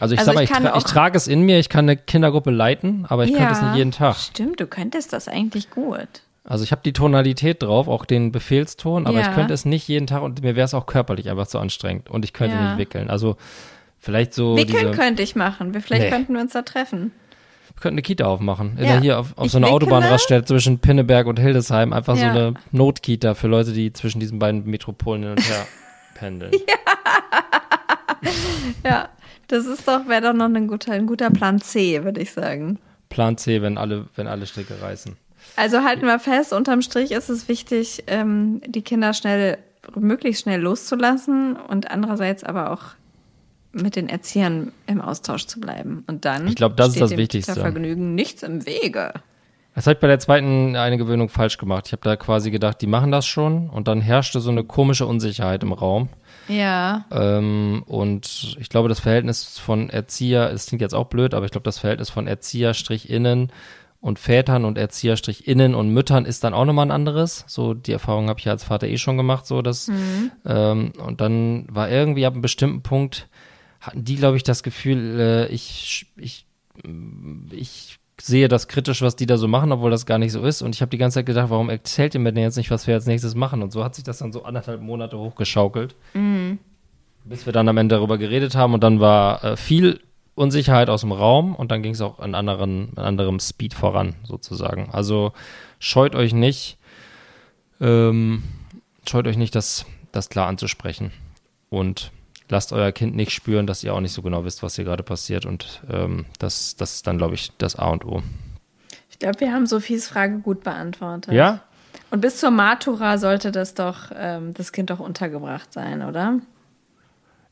Also 0.00 0.14
ich 0.14 0.20
also 0.20 0.30
sag 0.30 0.34
mal, 0.34 0.44
ich, 0.44 0.50
tra 0.50 0.76
ich, 0.76 0.84
trage 0.84 1.16
es 1.16 1.26
in 1.26 1.42
mir, 1.42 1.58
ich 1.58 1.68
kann 1.68 1.86
eine 1.86 1.96
Kindergruppe 1.96 2.50
leiten, 2.50 3.04
aber 3.08 3.24
ich 3.24 3.30
ja, 3.30 3.38
könnte 3.38 3.52
es 3.54 3.62
nicht 3.62 3.76
jeden 3.76 3.92
Tag. 3.92 4.16
Stimmt, 4.16 4.60
du 4.60 4.66
könntest 4.66 5.12
das 5.12 5.28
eigentlich 5.28 5.70
gut. 5.70 6.08
Also 6.44 6.64
ich 6.64 6.72
habe 6.72 6.80
die 6.82 6.94
Tonalität 6.94 7.62
drauf, 7.62 7.88
auch 7.88 8.06
den 8.06 8.32
Befehlston, 8.32 9.06
aber 9.06 9.20
ja. 9.20 9.28
ich 9.28 9.34
könnte 9.34 9.52
es 9.52 9.66
nicht 9.66 9.86
jeden 9.86 10.06
Tag 10.06 10.22
und 10.22 10.40
mir 10.42 10.56
wäre 10.56 10.64
es 10.64 10.72
auch 10.72 10.86
körperlich 10.86 11.28
einfach 11.28 11.46
zu 11.46 11.58
anstrengend 11.58 12.08
und 12.08 12.24
ich 12.24 12.32
könnte 12.32 12.56
ja. 12.56 12.70
nicht 12.70 12.78
wickeln. 12.78 13.10
Also 13.10 13.36
vielleicht 13.98 14.32
so. 14.32 14.56
Wickeln 14.56 14.92
könnte 14.92 15.22
ich 15.22 15.36
machen. 15.36 15.74
Vielleicht 15.74 16.04
nee. 16.04 16.10
könnten 16.10 16.32
wir 16.32 16.40
uns 16.40 16.54
da 16.54 16.62
treffen. 16.62 17.12
Wir 17.74 17.82
könnten 17.82 17.96
eine 17.96 18.02
Kita 18.02 18.24
aufmachen. 18.24 18.78
Ja. 18.80 18.98
Hier 18.98 19.20
auf, 19.20 19.36
auf 19.36 19.50
so 19.50 19.58
einer 19.58 19.68
Autobahnraststätte 19.68 20.46
zwischen 20.46 20.78
Pinneberg 20.78 21.26
und 21.26 21.38
Hildesheim. 21.38 21.92
Einfach 21.92 22.16
ja. 22.16 22.32
so 22.32 22.38
eine 22.38 22.54
Notkita 22.72 23.34
für 23.34 23.48
Leute, 23.48 23.72
die 23.72 23.92
zwischen 23.92 24.18
diesen 24.18 24.38
beiden 24.38 24.64
Metropolen 24.64 25.22
hin 25.22 25.30
und 25.32 25.48
her 25.48 25.66
pendeln. 26.14 26.52
Ja. 28.82 28.90
ja, 28.90 29.08
das 29.48 29.66
ist 29.66 29.88
doch, 29.88 30.06
wäre 30.06 30.22
doch 30.22 30.32
noch 30.32 30.46
ein 30.46 30.68
guter, 30.68 30.92
ein 30.92 31.06
guter 31.06 31.30
Plan 31.30 31.60
C, 31.60 32.04
würde 32.04 32.20
ich 32.20 32.32
sagen. 32.32 32.78
Plan 33.08 33.36
C, 33.36 33.62
wenn 33.62 33.78
alle, 33.78 34.06
wenn 34.14 34.26
alle 34.26 34.46
Stricke 34.46 34.80
reißen. 34.80 35.16
Also 35.56 35.82
halten 35.82 36.06
wir 36.06 36.18
fest, 36.18 36.52
unterm 36.52 36.82
Strich 36.82 37.10
ist 37.10 37.28
es 37.28 37.48
wichtig, 37.48 38.04
ähm, 38.06 38.60
die 38.66 38.82
Kinder 38.82 39.12
schnell, 39.14 39.58
möglichst 39.96 40.42
schnell 40.42 40.60
loszulassen 40.60 41.56
und 41.56 41.90
andererseits 41.90 42.44
aber 42.44 42.70
auch 42.70 42.82
mit 43.72 43.96
den 43.96 44.08
Erziehern 44.08 44.72
im 44.86 45.00
Austausch 45.00 45.46
zu 45.46 45.60
bleiben. 45.60 46.04
Und 46.06 46.24
dann 46.24 46.48
ich 46.48 46.54
glaube, 46.54 46.74
das 46.74 46.90
ist 46.90 47.00
das 47.00 47.16
Wichtigste. 47.16 47.54
Vergnügen 47.54 48.14
nichts 48.14 48.42
im 48.42 48.66
Wege. 48.66 49.12
Das 49.74 49.86
habe 49.86 49.94
ich 49.94 50.00
bei 50.00 50.08
der 50.08 50.18
zweiten 50.18 50.74
eine 50.74 50.98
Gewöhnung 50.98 51.28
falsch 51.28 51.56
gemacht. 51.56 51.86
Ich 51.86 51.92
habe 51.92 52.02
da 52.02 52.16
quasi 52.16 52.50
gedacht, 52.50 52.80
die 52.80 52.86
machen 52.86 53.12
das 53.12 53.26
schon 53.26 53.70
und 53.70 53.86
dann 53.86 54.00
herrschte 54.00 54.40
so 54.40 54.50
eine 54.50 54.64
komische 54.64 55.06
Unsicherheit 55.06 55.62
im 55.62 55.72
Raum. 55.72 56.08
Ja. 56.48 57.04
Ähm, 57.10 57.82
und 57.86 58.56
ich 58.58 58.68
glaube, 58.68 58.88
das 58.88 59.00
Verhältnis 59.00 59.58
von 59.58 59.90
Erzieher, 59.90 60.50
es 60.50 60.66
klingt 60.66 60.82
jetzt 60.82 60.94
auch 60.94 61.06
blöd, 61.06 61.34
aber 61.34 61.46
ich 61.46 61.52
glaube, 61.52 61.64
das 61.64 61.78
Verhältnis 61.78 62.10
von 62.10 62.26
Erzieher-Innen 62.26 63.52
und 64.00 64.18
Vätern 64.18 64.64
und 64.64 64.78
Erzieher-Innen 64.78 65.74
und 65.74 65.90
Müttern 65.90 66.24
ist 66.24 66.44
dann 66.44 66.54
auch 66.54 66.64
nochmal 66.64 66.86
ein 66.86 66.92
anderes. 66.92 67.44
So, 67.48 67.74
die 67.74 67.92
Erfahrung 67.92 68.28
habe 68.28 68.40
ich 68.40 68.48
als 68.48 68.64
Vater 68.64 68.86
eh 68.86 68.98
schon 68.98 69.16
gemacht, 69.16 69.46
so 69.46 69.62
dass, 69.62 69.88
mhm. 69.88 70.30
ähm, 70.44 70.92
und 71.04 71.20
dann 71.20 71.66
war 71.68 71.90
irgendwie 71.90 72.26
ab 72.26 72.34
einem 72.34 72.42
bestimmten 72.42 72.82
Punkt, 72.82 73.28
hatten 73.80 74.04
die, 74.04 74.16
glaube 74.16 74.36
ich, 74.36 74.42
das 74.42 74.62
Gefühl, 74.62 75.20
äh, 75.20 75.46
ich, 75.48 76.06
ich, 76.16 76.46
ich 77.50 77.97
sehe 78.20 78.48
das 78.48 78.68
kritisch, 78.68 79.02
was 79.02 79.16
die 79.16 79.26
da 79.26 79.36
so 79.36 79.48
machen, 79.48 79.72
obwohl 79.72 79.90
das 79.90 80.06
gar 80.06 80.18
nicht 80.18 80.32
so 80.32 80.42
ist. 80.42 80.62
Und 80.62 80.74
ich 80.74 80.80
habe 80.80 80.90
die 80.90 80.98
ganze 80.98 81.16
Zeit 81.16 81.26
gedacht, 81.26 81.50
warum 81.50 81.70
erzählt 81.70 82.14
ihr 82.14 82.20
mir 82.20 82.32
denn 82.32 82.42
jetzt 82.42 82.56
nicht, 82.56 82.70
was 82.70 82.86
wir 82.86 82.94
als 82.94 83.06
nächstes 83.06 83.34
machen? 83.34 83.62
Und 83.62 83.72
so 83.72 83.84
hat 83.84 83.94
sich 83.94 84.04
das 84.04 84.18
dann 84.18 84.32
so 84.32 84.44
anderthalb 84.44 84.80
Monate 84.80 85.18
hochgeschaukelt. 85.18 85.94
Mhm. 86.14 86.58
Bis 87.24 87.46
wir 87.46 87.52
dann 87.52 87.68
am 87.68 87.76
Ende 87.76 87.96
darüber 87.96 88.18
geredet 88.18 88.54
haben 88.54 88.74
und 88.74 88.82
dann 88.82 89.00
war 89.00 89.44
äh, 89.44 89.56
viel 89.56 90.00
Unsicherheit 90.34 90.88
aus 90.88 91.02
dem 91.02 91.12
Raum 91.12 91.54
und 91.54 91.70
dann 91.70 91.82
ging 91.82 91.92
es 91.92 92.00
auch 92.00 92.20
an 92.20 92.34
anderen, 92.34 92.90
an 92.96 93.04
anderem 93.04 93.40
Speed 93.40 93.74
voran, 93.74 94.14
sozusagen. 94.22 94.88
Also 94.92 95.32
scheut 95.78 96.14
euch 96.14 96.32
nicht, 96.32 96.78
ähm, 97.80 98.44
scheut 99.06 99.26
euch 99.26 99.36
nicht, 99.36 99.54
das, 99.54 99.84
das 100.12 100.28
klar 100.28 100.46
anzusprechen. 100.46 101.10
Und 101.70 102.12
lasst 102.48 102.72
euer 102.72 102.92
Kind 102.92 103.14
nicht 103.14 103.32
spüren, 103.32 103.66
dass 103.66 103.84
ihr 103.84 103.94
auch 103.94 104.00
nicht 104.00 104.12
so 104.12 104.22
genau 104.22 104.44
wisst, 104.44 104.62
was 104.62 104.76
hier 104.76 104.84
gerade 104.84 105.02
passiert. 105.02 105.46
Und 105.46 105.82
ähm, 105.90 106.26
das, 106.38 106.76
das 106.76 106.94
ist 106.94 107.06
dann, 107.06 107.18
glaube 107.18 107.34
ich, 107.34 107.52
das 107.58 107.76
A 107.76 107.88
und 107.88 108.04
O. 108.04 108.22
Ich 109.10 109.18
glaube, 109.18 109.40
wir 109.40 109.52
haben 109.52 109.66
Sophies 109.66 110.08
Frage 110.08 110.38
gut 110.38 110.62
beantwortet. 110.62 111.34
Ja? 111.34 111.62
Und 112.10 112.20
bis 112.20 112.38
zur 112.38 112.50
Matura 112.50 113.18
sollte 113.18 113.52
das 113.52 113.74
doch, 113.74 114.10
ähm, 114.16 114.54
das 114.54 114.72
Kind 114.72 114.90
doch 114.90 115.00
untergebracht 115.00 115.72
sein, 115.72 116.02
oder? 116.02 116.40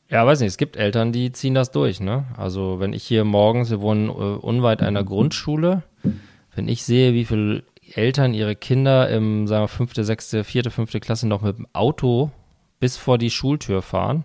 Ja, 0.09 0.25
weiß 0.25 0.39
nicht, 0.39 0.47
es 0.47 0.57
gibt 0.57 0.77
Eltern, 0.77 1.11
die 1.11 1.31
ziehen 1.31 1.53
das 1.53 1.71
durch, 1.71 1.99
ne? 1.99 2.25
Also 2.37 2.79
wenn 2.79 2.93
ich 2.93 3.03
hier 3.03 3.25
morgens, 3.25 3.69
wir 3.69 3.81
wohnen 3.81 4.07
äh, 4.07 4.11
unweit 4.11 4.81
einer 4.81 5.03
Grundschule, 5.03 5.83
wenn 6.55 6.67
ich 6.69 6.85
sehe, 6.85 7.13
wie 7.13 7.25
viele 7.25 7.63
Eltern 7.93 8.33
ihre 8.33 8.55
Kinder 8.55 9.09
im, 9.09 9.47
sagen 9.47 9.63
wir, 9.63 9.67
fünfte, 9.67 10.05
sechste, 10.05 10.43
vierte, 10.43 10.71
fünfte 10.71 10.99
Klasse 10.99 11.27
noch 11.27 11.41
mit 11.41 11.57
dem 11.57 11.67
Auto 11.73 12.31
bis 12.79 12.95
vor 12.97 13.17
die 13.17 13.29
Schultür 13.29 13.81
fahren. 13.81 14.23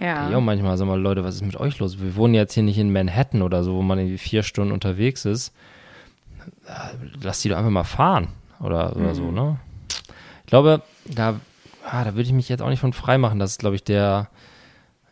Ja. 0.00 0.30
Ja, 0.30 0.40
manchmal 0.40 0.76
sag 0.76 0.86
mal, 0.86 1.00
Leute, 1.00 1.24
was 1.24 1.36
ist 1.36 1.42
mit 1.42 1.56
euch 1.56 1.78
los? 1.78 2.00
Wir 2.00 2.16
wohnen 2.16 2.34
jetzt 2.34 2.54
hier 2.54 2.62
nicht 2.62 2.78
in 2.78 2.92
Manhattan 2.92 3.42
oder 3.42 3.62
so, 3.62 3.74
wo 3.74 3.82
man 3.82 3.98
irgendwie 3.98 4.18
vier 4.18 4.42
Stunden 4.42 4.72
unterwegs 4.72 5.24
ist. 5.24 5.52
Lass 7.22 7.40
die 7.40 7.48
doch 7.48 7.56
einfach 7.56 7.70
mal 7.70 7.84
fahren 7.84 8.28
oder, 8.60 8.96
oder 8.96 9.10
mhm. 9.10 9.14
so, 9.14 9.30
ne? 9.30 9.58
Ich 10.40 10.46
glaube, 10.46 10.82
da, 11.06 11.40
ah, 11.84 12.04
da 12.04 12.14
würde 12.14 12.22
ich 12.22 12.32
mich 12.32 12.48
jetzt 12.48 12.62
auch 12.62 12.68
nicht 12.68 12.80
von 12.80 12.92
frei 12.92 13.18
machen. 13.18 13.38
Das 13.38 13.52
ist, 13.52 13.60
glaube 13.60 13.76
ich, 13.76 13.84
der, 13.84 14.28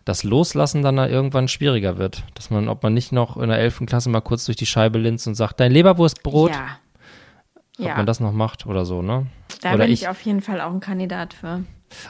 das 0.05 0.25
Loslassen 0.25 0.83
dann 0.83 0.99
irgendwann 0.99 1.49
schwieriger 1.49 1.99
wird. 1.99 2.25
Dass 2.35 2.51
man, 2.51 2.69
ob 2.69 2.83
man 2.83 2.95
nicht 2.95 3.13
noch 3.13 3.37
in 3.37 3.49
der 3.49 3.59
11. 3.59 3.83
Klasse 3.87 4.09
mal 4.09 4.21
kurz 4.21 4.45
durch 4.45 4.57
die 4.57 4.67
Scheibe 4.67 4.99
linst 4.99 5.27
und 5.27 5.35
sagt, 5.35 5.61
dein 5.61 5.73
Leberwurstbrot. 5.73 6.51
Ja. 6.51 6.79
Ob 7.79 7.87
ja. 7.87 7.97
man 7.97 8.07
das 8.07 8.21
noch 8.21 8.33
macht 8.33 8.67
oder 8.67 8.85
so, 8.85 9.01
ne? 9.01 9.27
Da 9.63 9.75
oder 9.75 9.85
bin 9.85 9.93
ich, 9.93 10.03
ich 10.03 10.09
auf 10.09 10.21
jeden 10.23 10.43
Fall 10.43 10.61
auch 10.61 10.71
ein 10.71 10.81
Kandidat 10.81 11.33
für. 11.33 11.65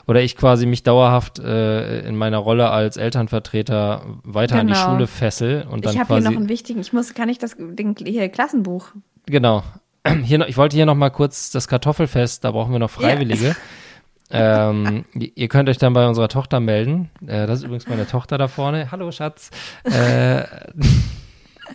Oder 0.07 0.23
ich 0.23 0.37
quasi 0.37 0.67
mich 0.67 0.83
dauerhaft 0.83 1.39
äh, 1.39 2.01
in 2.01 2.17
meiner 2.17 2.39
Rolle 2.39 2.71
als 2.71 2.97
Elternvertreter 2.97 4.03
weiter 4.25 4.57
genau. 4.57 4.61
an 4.61 4.67
die 4.67 4.73
genau. 4.75 4.91
Schule 4.91 5.07
fessel 5.07 5.67
und 5.71 5.85
dann 5.85 5.95
Ich 5.95 6.01
habe 6.01 6.15
hier 6.15 6.23
noch 6.23 6.37
einen 6.37 6.49
wichtigen, 6.49 6.81
ich 6.81 6.93
muss, 6.93 7.15
kann 7.15 7.29
ich 7.29 7.39
das, 7.39 7.57
den, 7.59 7.95
hier 8.05 8.29
Klassenbuch. 8.29 8.93
Genau. 9.27 9.63
Hier, 10.25 10.49
ich 10.49 10.57
wollte 10.57 10.77
hier 10.77 10.87
noch 10.87 10.95
mal 10.95 11.11
kurz 11.11 11.51
das 11.51 11.69
Kartoffelfest, 11.69 12.43
da 12.43 12.53
brauchen 12.53 12.73
wir 12.73 12.79
noch 12.79 12.89
Freiwillige. 12.89 13.55
Ja. 14.31 14.71
ähm, 14.71 15.05
ihr 15.13 15.49
könnt 15.49 15.69
euch 15.69 15.77
dann 15.77 15.93
bei 15.93 16.09
unserer 16.09 16.29
Tochter 16.29 16.59
melden. 16.59 17.11
Äh, 17.27 17.47
das 17.47 17.59
ist 17.59 17.65
übrigens 17.65 17.87
meine 17.87 18.07
Tochter 18.07 18.39
da 18.39 18.49
vorne. 18.49 18.91
Hallo, 18.91 19.13
Schatz. 19.13 19.51
Äh, 19.85 20.45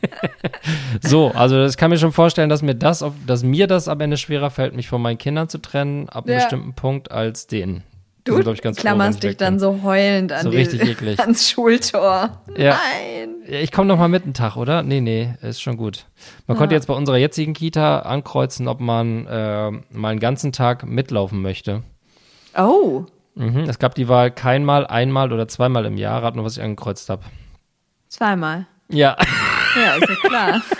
so, 1.01 1.31
also 1.31 1.65
ich 1.65 1.77
kann 1.77 1.91
mir 1.91 1.97
schon 1.97 2.11
vorstellen, 2.11 2.49
dass 2.49 2.61
mir 2.61 2.75
das, 2.75 3.05
dass 3.27 3.43
mir 3.43 3.67
das 3.67 3.87
am 3.87 3.99
Ende 4.01 4.17
schwerer 4.17 4.49
fällt, 4.49 4.75
mich 4.75 4.87
von 4.87 5.01
meinen 5.01 5.17
Kindern 5.17 5.49
zu 5.49 5.59
trennen, 5.59 6.09
ab 6.09 6.25
einem 6.25 6.33
ja. 6.33 6.39
bestimmten 6.39 6.73
Punkt, 6.73 7.11
als 7.11 7.47
denen. 7.47 7.83
Du 8.25 8.35
sind, 8.35 8.47
ich, 8.53 8.61
ganz 8.61 8.77
klammerst 8.77 9.21
froh, 9.21 9.27
dich 9.29 9.37
dann 9.37 9.59
so 9.59 9.81
heulend 9.83 10.31
an 10.33 10.43
so 10.43 10.49
die, 10.51 10.57
richtig 10.57 10.81
eklig. 10.89 11.19
ans 11.19 11.49
Schultor. 11.49 12.41
Ja. 12.57 12.77
Nein. 12.77 13.35
Ja, 13.47 13.59
ich 13.59 13.71
komme 13.71 13.87
noch 13.87 13.97
mal 13.99 14.07
mit 14.07 14.23
einen 14.23 14.33
Tag, 14.33 14.57
oder? 14.57 14.81
Nee, 14.83 14.99
nee, 14.99 15.35
ist 15.41 15.61
schon 15.61 15.77
gut. 15.77 16.05
Man 16.47 16.57
konnte 16.57 16.73
jetzt 16.75 16.87
bei 16.87 16.93
unserer 16.95 17.17
jetzigen 17.17 17.53
Kita 17.53 17.99
ankreuzen, 17.99 18.67
ob 18.67 18.79
man 18.79 19.27
äh, 19.27 19.71
mal 19.91 20.09
einen 20.09 20.19
ganzen 20.19 20.51
Tag 20.51 20.85
mitlaufen 20.85 21.41
möchte. 21.41 21.83
Oh, 22.57 23.05
Mhm. 23.37 23.65
Es 23.69 23.79
gab 23.79 23.95
die 23.95 24.07
Wahl 24.07 24.31
keinmal, 24.31 24.87
einmal 24.87 25.33
oder 25.33 25.49
zweimal 25.49 25.83
im 25.85 25.97
Jahr. 25.97 26.23
Rat 26.23 26.37
nur, 26.37 26.45
was 26.45 26.55
ich 26.55 26.63
angekreuzt 26.63 27.09
habe. 27.09 27.23
zweimal. 28.07 28.65
Ja, 28.87 29.17
Ja, 29.75 29.95
ist 29.95 30.09
ja 30.09 30.15
klar. 30.15 30.61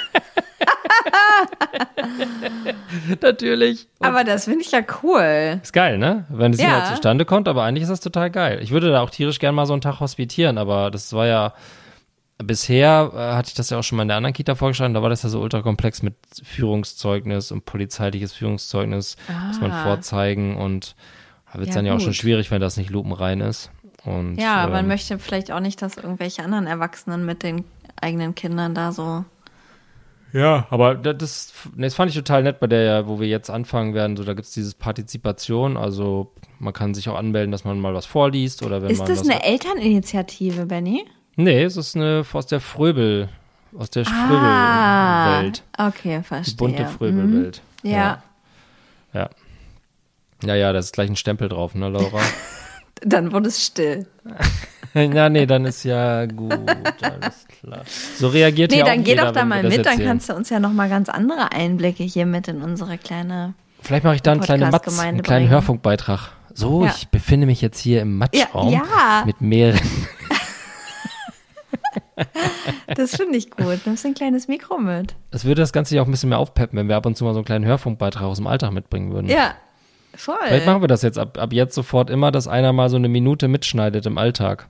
natürlich. 3.21 3.87
Aber 3.99 4.23
das 4.23 4.45
finde 4.45 4.61
ich 4.61 4.71
ja 4.71 4.81
cool. 5.03 5.59
Ist 5.61 5.73
geil, 5.73 5.97
ne? 5.97 6.25
Wenn 6.29 6.53
es 6.53 6.61
Ja. 6.61 6.85
zustande 6.85 7.25
kommt, 7.25 7.47
aber 7.47 7.63
eigentlich 7.63 7.83
ist 7.83 7.89
das 7.89 7.99
total 8.01 8.29
geil. 8.31 8.59
Ich 8.61 8.71
würde 8.71 8.91
da 8.91 9.01
auch 9.01 9.09
tierisch 9.09 9.39
gern 9.39 9.55
mal 9.55 9.65
so 9.65 9.73
einen 9.73 9.81
Tag 9.81 9.99
hospitieren, 9.99 10.57
aber 10.57 10.91
das 10.91 11.13
war 11.13 11.27
ja 11.27 11.53
bisher 12.37 13.11
äh, 13.15 13.33
hatte 13.35 13.47
ich 13.49 13.53
das 13.53 13.69
ja 13.69 13.79
auch 13.79 13.83
schon 13.83 13.95
mal 13.95 14.01
in 14.01 14.09
der 14.09 14.17
anderen 14.17 14.33
Kita 14.33 14.55
vorgeschlagen, 14.55 14.93
da 14.93 15.01
war 15.01 15.09
das 15.09 15.23
ja 15.23 15.29
so 15.29 15.39
ultra 15.39 15.61
komplex 15.61 16.03
mit 16.03 16.15
Führungszeugnis 16.43 17.51
und 17.51 17.63
polizeiliches 17.65 18.33
Führungszeugnis, 18.33 19.15
muss 19.47 19.61
man 19.61 19.71
Ah. 19.71 19.83
vorzeigen 19.83 20.57
und 20.57 20.95
da 21.53 21.59
wird 21.59 21.69
es 21.69 21.75
Ja, 21.75 21.79
dann 21.79 21.85
ja 21.85 21.93
auch 21.95 21.99
schon 21.99 22.07
gut. 22.09 22.15
schwierig, 22.17 22.51
wenn 22.51 22.59
das 22.59 22.75
nicht 22.75 22.89
lupenrein 22.89 23.39
ist. 23.39 23.71
Und, 24.03 24.35
Ja, 24.37 24.67
man 24.67 24.81
ähm, 24.81 24.87
möchte 24.87 25.17
vielleicht 25.17 25.49
auch 25.51 25.61
nicht, 25.61 25.81
dass 25.81 25.95
irgendwelche 25.95 26.43
anderen 26.43 26.67
Erwachsenen 26.67 27.25
mit 27.25 27.41
den 27.41 27.63
eigenen 28.01 28.35
Kindern 28.35 28.73
da 28.75 28.91
so. 28.91 29.25
Ja, 30.33 30.67
aber 30.69 30.95
da- 30.95 31.13
das, 31.13 31.53
nee, 31.75 31.83
das 31.85 31.95
fand 31.95 32.09
ich 32.11 32.17
total 32.17 32.43
nett 32.43 32.59
bei 32.59 32.67
der, 32.67 33.07
wo 33.07 33.19
wir 33.21 33.27
jetzt 33.27 33.49
anfangen 33.49 33.93
werden. 33.93 34.17
So, 34.17 34.23
da 34.25 34.33
gibt 34.33 34.47
es 34.47 34.53
dieses 34.53 34.73
Partizipation, 34.73 35.77
also 35.77 36.33
man 36.59 36.73
kann 36.73 36.93
sich 36.93 37.07
auch 37.07 37.15
anmelden, 37.15 37.51
dass 37.51 37.63
man 37.63 37.79
mal 37.79 37.93
was 37.93 38.05
vorliest 38.05 38.61
oder 38.63 38.81
wenn 38.81 38.89
Ist 38.89 38.99
man 38.99 39.07
das 39.07 39.19
was 39.21 39.29
eine 39.29 39.43
Elterninitiative, 39.43 40.65
Benny? 40.65 41.05
Nee, 41.37 41.63
es 41.63 41.77
ist 41.77 41.95
eine 41.95 42.25
aus 42.33 42.47
der 42.47 42.59
Fröbel, 42.59 43.29
aus 43.77 43.89
der 43.89 44.05
Ah, 44.07 44.27
Fröbelwelt. 45.31 45.63
okay, 45.77 46.17
Die 46.19 46.23
verstehe. 46.23 46.55
bunte 46.57 46.85
Fröbelwelt. 46.85 47.61
Mhm. 47.83 47.89
Ja. 47.91 48.23
Ja. 49.13 49.29
Ja, 50.43 50.55
ja, 50.55 50.73
da 50.73 50.79
ist 50.79 50.91
gleich 50.93 51.09
ein 51.09 51.15
Stempel 51.15 51.47
drauf, 51.47 51.75
ne, 51.75 51.87
Laura? 51.87 52.19
Dann 53.01 53.31
wurde 53.31 53.47
es 53.47 53.65
still. 53.65 54.05
ja, 55.13 55.29
nee, 55.29 55.45
dann 55.45 55.65
ist 55.65 55.83
ja 55.83 56.25
gut, 56.25 56.53
alles 57.01 57.45
klar. 57.59 57.81
So 58.17 58.29
reagiert 58.29 58.71
Nee, 58.71 58.77
ja 58.77 58.83
auch 58.83 58.87
dann 58.87 59.03
geh 59.03 59.15
doch 59.15 59.31
da 59.31 59.43
mal 59.45 59.61
das 59.61 59.75
mit, 59.75 59.85
dann 59.85 59.99
kannst 59.99 60.29
du 60.29 60.33
uns 60.33 60.49
ja 60.49 60.59
noch 60.59 60.71
mal 60.71 60.87
ganz 60.89 61.09
andere 61.09 61.51
Einblicke 61.51 62.03
hier 62.03 62.25
mit 62.25 62.47
in 62.47 62.61
unsere 62.61 62.97
kleine. 62.97 63.53
Vielleicht 63.81 64.03
mache 64.05 64.15
ich 64.15 64.21
da 64.21 64.31
einen 64.31 64.41
kleinen 64.41 64.71
Matz, 64.71 64.99
einen 64.99 65.21
kleinen. 65.21 65.49
Hörfunkbeitrag. 65.49 66.31
So, 66.53 66.85
Ja. 66.85 66.93
ich 66.95 67.09
befinde 67.09 67.45
mich 67.45 67.61
jetzt 67.61 67.77
hier 67.79 68.01
im 68.01 68.17
Matschraum 68.17 68.71
Ja, 68.71 68.81
ja. 68.97 69.23
mit 69.25 69.41
mehreren. 69.41 69.81
Das 72.95 73.15
finde 73.15 73.37
ich 73.37 73.51
gut. 73.51 73.85
Nimmst 73.85 74.05
ein 74.05 74.13
kleines 74.13 74.47
Mikro 74.47 74.77
mit. 74.77 75.15
Es 75.31 75.43
würde 75.43 75.61
das 75.61 75.73
Ganze 75.73 75.95
ja 75.95 76.01
auch 76.01 76.05
ein 76.05 76.11
bisschen 76.11 76.29
mehr 76.29 76.39
aufpeppen, 76.39 76.77
wenn 76.79 76.87
wir 76.87 76.95
ab 76.95 77.05
und 77.05 77.17
zu 77.17 77.25
mal 77.25 77.33
so 77.33 77.39
einen 77.39 77.45
kleinen 77.45 77.65
Hörfunkbeitrag 77.65 78.23
aus 78.23 78.37
dem 78.37 78.47
Alltag 78.47 78.71
mitbringen 78.71 79.11
würden. 79.11 79.27
Ja, 79.27 79.55
voll. 80.15 80.35
Vielleicht 80.47 80.65
machen 80.65 80.81
wir 80.81 80.87
das 80.87 81.01
jetzt 81.01 81.17
ab, 81.19 81.37
ab 81.37 81.51
jetzt 81.51 81.75
sofort 81.75 82.09
immer, 82.09 82.31
dass 82.31 82.47
einer 82.47 82.71
mal 82.73 82.89
so 82.89 82.95
eine 82.95 83.09
Minute 83.09 83.47
mitschneidet 83.47 84.05
im 84.05 84.17
Alltag. 84.17 84.67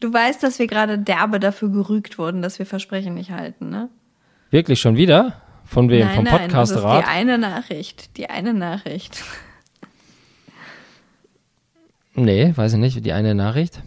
Du 0.00 0.12
weißt, 0.12 0.42
dass 0.42 0.58
wir 0.58 0.66
gerade 0.66 0.98
derbe 0.98 1.40
dafür 1.40 1.70
gerügt 1.70 2.18
wurden, 2.18 2.42
dass 2.42 2.58
wir 2.58 2.66
Versprechen 2.66 3.14
nicht 3.14 3.30
halten, 3.30 3.70
ne? 3.70 3.88
Wirklich 4.50 4.80
schon 4.80 4.96
wieder? 4.96 5.40
Von 5.64 5.88
wem? 5.90 6.06
nein, 6.06 6.14
Vom 6.14 6.24
nein, 6.24 6.48
das 6.50 6.70
ist 6.70 6.76
Podcast-Rat? 6.76 7.04
die 7.04 7.08
eine 7.08 7.38
Nachricht. 7.38 8.16
Die 8.16 8.30
eine 8.30 8.54
Nachricht. 8.54 9.24
Nee, 12.14 12.52
weiß 12.54 12.74
ich 12.74 12.78
nicht. 12.78 13.04
Die 13.04 13.12
eine 13.12 13.34
Nachricht? 13.34 13.80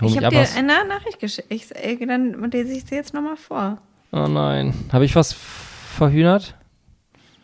Hol 0.00 0.08
ich 0.08 0.16
habe 0.16 0.26
ab 0.26 0.32
dir 0.32 0.46
eine 0.56 0.88
Nachricht 0.88 1.18
geschickt. 1.18 1.48
Ich, 1.50 1.68
dann 2.06 2.50
lese 2.50 2.72
ich 2.72 2.84
sie 2.84 2.94
jetzt 2.94 3.14
nochmal 3.14 3.36
vor. 3.36 3.78
Oh 4.12 4.26
nein. 4.28 4.74
Habe 4.92 5.04
ich 5.04 5.14
was 5.16 5.32
verhühnert? 5.32 6.54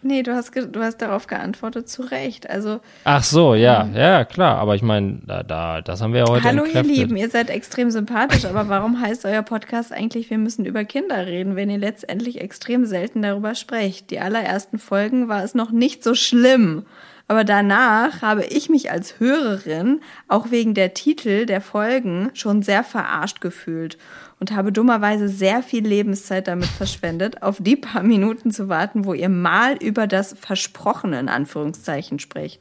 Nee, 0.02 0.22
du 0.22 0.34
hast, 0.34 0.52
du 0.54 0.80
hast 0.80 1.02
darauf 1.02 1.26
geantwortet, 1.26 1.88
zu 1.88 2.02
Recht. 2.02 2.48
Also, 2.48 2.80
Ach 3.04 3.22
so, 3.22 3.54
ja, 3.54 3.86
ja, 3.94 4.24
klar. 4.24 4.58
Aber 4.58 4.74
ich 4.74 4.82
meine, 4.82 5.18
da, 5.26 5.42
da, 5.42 5.82
das 5.82 6.00
haben 6.00 6.14
wir 6.14 6.20
ja 6.20 6.28
heute 6.28 6.44
hallo 6.44 6.62
ihr 6.62 6.74
entkräftet. 6.74 6.96
Lieben, 6.96 7.16
ihr 7.16 7.28
seid 7.28 7.50
extrem 7.50 7.90
sympathisch, 7.90 8.46
aber 8.46 8.68
warum 8.68 9.00
heißt 9.00 9.26
euer 9.26 9.42
Podcast 9.42 9.92
eigentlich, 9.92 10.30
wir 10.30 10.38
müssen 10.38 10.64
über 10.64 10.84
Kinder 10.84 11.26
reden, 11.26 11.54
wenn 11.54 11.68
ihr 11.68 11.78
letztendlich 11.78 12.40
extrem 12.40 12.86
selten 12.86 13.20
darüber 13.20 13.54
sprecht? 13.54 14.10
Die 14.10 14.20
allerersten 14.20 14.78
Folgen 14.78 15.28
war 15.28 15.44
es 15.44 15.54
noch 15.54 15.70
nicht 15.70 16.02
so 16.02 16.14
schlimm. 16.14 16.86
Aber 17.28 17.44
danach 17.44 18.22
habe 18.22 18.44
ich 18.44 18.70
mich 18.70 18.90
als 18.90 19.20
Hörerin 19.20 20.00
auch 20.26 20.50
wegen 20.50 20.74
der 20.74 20.94
Titel 20.94 21.46
der 21.46 21.60
Folgen 21.60 22.30
schon 22.34 22.62
sehr 22.62 22.82
verarscht 22.82 23.40
gefühlt 23.40 23.98
und 24.40 24.52
habe 24.52 24.72
dummerweise 24.72 25.28
sehr 25.28 25.62
viel 25.62 25.86
Lebenszeit 25.86 26.48
damit 26.48 26.66
verschwendet, 26.66 27.42
auf 27.42 27.58
die 27.60 27.76
paar 27.76 28.02
Minuten 28.02 28.50
zu 28.50 28.68
warten, 28.68 29.04
wo 29.04 29.14
ihr 29.14 29.28
mal 29.28 29.76
über 29.76 30.06
das 30.06 30.34
Versprochene 30.38 31.20
in 31.20 31.28
Anführungszeichen 31.28 32.18
spricht. 32.18 32.60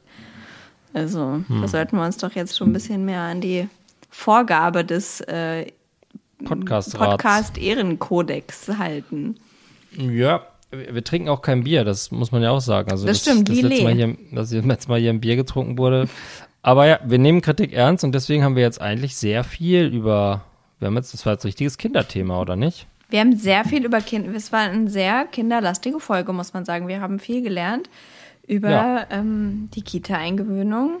Also, 0.92 1.44
da 1.48 1.68
sollten 1.68 1.96
wir 1.96 2.04
uns 2.04 2.18
doch 2.18 2.32
jetzt 2.32 2.58
schon 2.58 2.70
ein 2.70 2.72
bisschen 2.72 3.04
mehr 3.04 3.20
an 3.20 3.40
die 3.40 3.68
Vorgabe 4.10 4.84
des 4.84 5.20
äh. 5.22 5.66
Podcast-Ehrenkodex 6.44 8.68
halten. 8.78 9.36
Ja, 9.92 10.46
wir 10.70 11.04
trinken 11.04 11.28
auch 11.28 11.42
kein 11.42 11.64
Bier, 11.64 11.84
das 11.84 12.10
muss 12.10 12.32
man 12.32 12.40
ja 12.42 12.50
auch 12.50 12.62
sagen. 12.62 12.90
Also 12.90 13.06
Das 13.06 13.20
stimmt, 13.20 13.50
das 13.50 13.60
letzte. 13.60 13.84
Mal 13.84 13.94
hier, 13.94 14.16
dass 14.32 14.50
letztes 14.52 14.88
Mal 14.88 15.00
hier 15.00 15.10
ein 15.10 15.20
Bier 15.20 15.36
getrunken 15.36 15.76
wurde. 15.78 16.08
Aber 16.62 16.86
ja, 16.86 17.00
wir 17.04 17.18
nehmen 17.18 17.40
Kritik 17.40 17.72
ernst 17.72 18.04
und 18.04 18.14
deswegen 18.14 18.44
haben 18.44 18.54
wir 18.56 18.62
jetzt 18.62 18.80
eigentlich 18.80 19.16
sehr 19.16 19.44
viel 19.44 19.86
über, 19.86 20.42
wir 20.80 20.86
haben 20.86 20.96
jetzt, 20.96 21.14
das 21.14 21.24
war 21.26 21.34
jetzt 21.34 21.44
ein 21.44 21.48
richtiges 21.48 21.78
Kinderthema, 21.78 22.40
oder 22.40 22.56
nicht? 22.56 22.86
Wir 23.08 23.20
haben 23.20 23.36
sehr 23.36 23.64
viel 23.64 23.84
über 23.84 24.00
Kinder, 24.00 24.32
es 24.34 24.52
war 24.52 24.60
eine 24.60 24.88
sehr 24.88 25.26
kinderlastige 25.26 26.00
Folge, 26.00 26.32
muss 26.32 26.52
man 26.52 26.64
sagen. 26.64 26.88
Wir 26.88 27.00
haben 27.00 27.18
viel 27.18 27.42
gelernt 27.42 27.88
über 28.46 28.70
Ja. 28.70 29.06
ähm, 29.10 29.68
die 29.74 29.82
Kita-Eingewöhnung. 29.82 30.98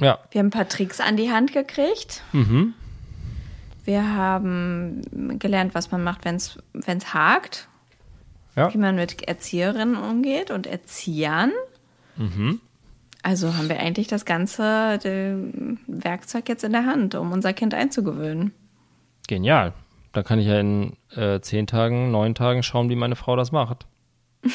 Ja, 0.00 0.18
Wir 0.30 0.40
haben 0.40 0.48
ein 0.48 0.50
paar 0.50 0.68
Tricks 0.68 1.00
an 1.00 1.16
die 1.16 1.30
Hand 1.30 1.52
gekriegt. 1.52 2.22
Mhm. 2.32 2.74
Wir 3.84 4.14
haben 4.14 5.38
gelernt, 5.38 5.74
was 5.74 5.90
man 5.90 6.02
macht, 6.02 6.24
wenn 6.24 6.36
es 6.36 7.14
hakt, 7.14 7.68
ja. 8.56 8.72
wie 8.72 8.78
man 8.78 8.94
mit 8.96 9.22
Erzieherinnen 9.28 9.96
umgeht 9.96 10.50
und 10.50 10.66
Erziehern. 10.66 11.52
Mhm. 12.16 12.60
Also 13.24 13.56
haben 13.56 13.68
wir 13.68 13.80
eigentlich 13.80 14.06
das 14.06 14.24
ganze 14.24 15.00
äh, 15.02 15.34
Werkzeug 15.86 16.48
jetzt 16.48 16.62
in 16.62 16.72
der 16.72 16.84
Hand, 16.86 17.14
um 17.14 17.32
unser 17.32 17.52
Kind 17.54 17.74
einzugewöhnen. 17.74 18.52
Genial. 19.26 19.72
Da 20.12 20.22
kann 20.22 20.38
ich 20.38 20.46
ja 20.46 20.60
in 20.60 20.96
äh, 21.16 21.40
zehn 21.40 21.66
Tagen, 21.66 22.10
neun 22.12 22.34
Tagen 22.34 22.62
schauen, 22.62 22.88
wie 22.90 22.96
meine 22.96 23.16
Frau 23.16 23.34
das 23.36 23.50
macht. 23.52 23.86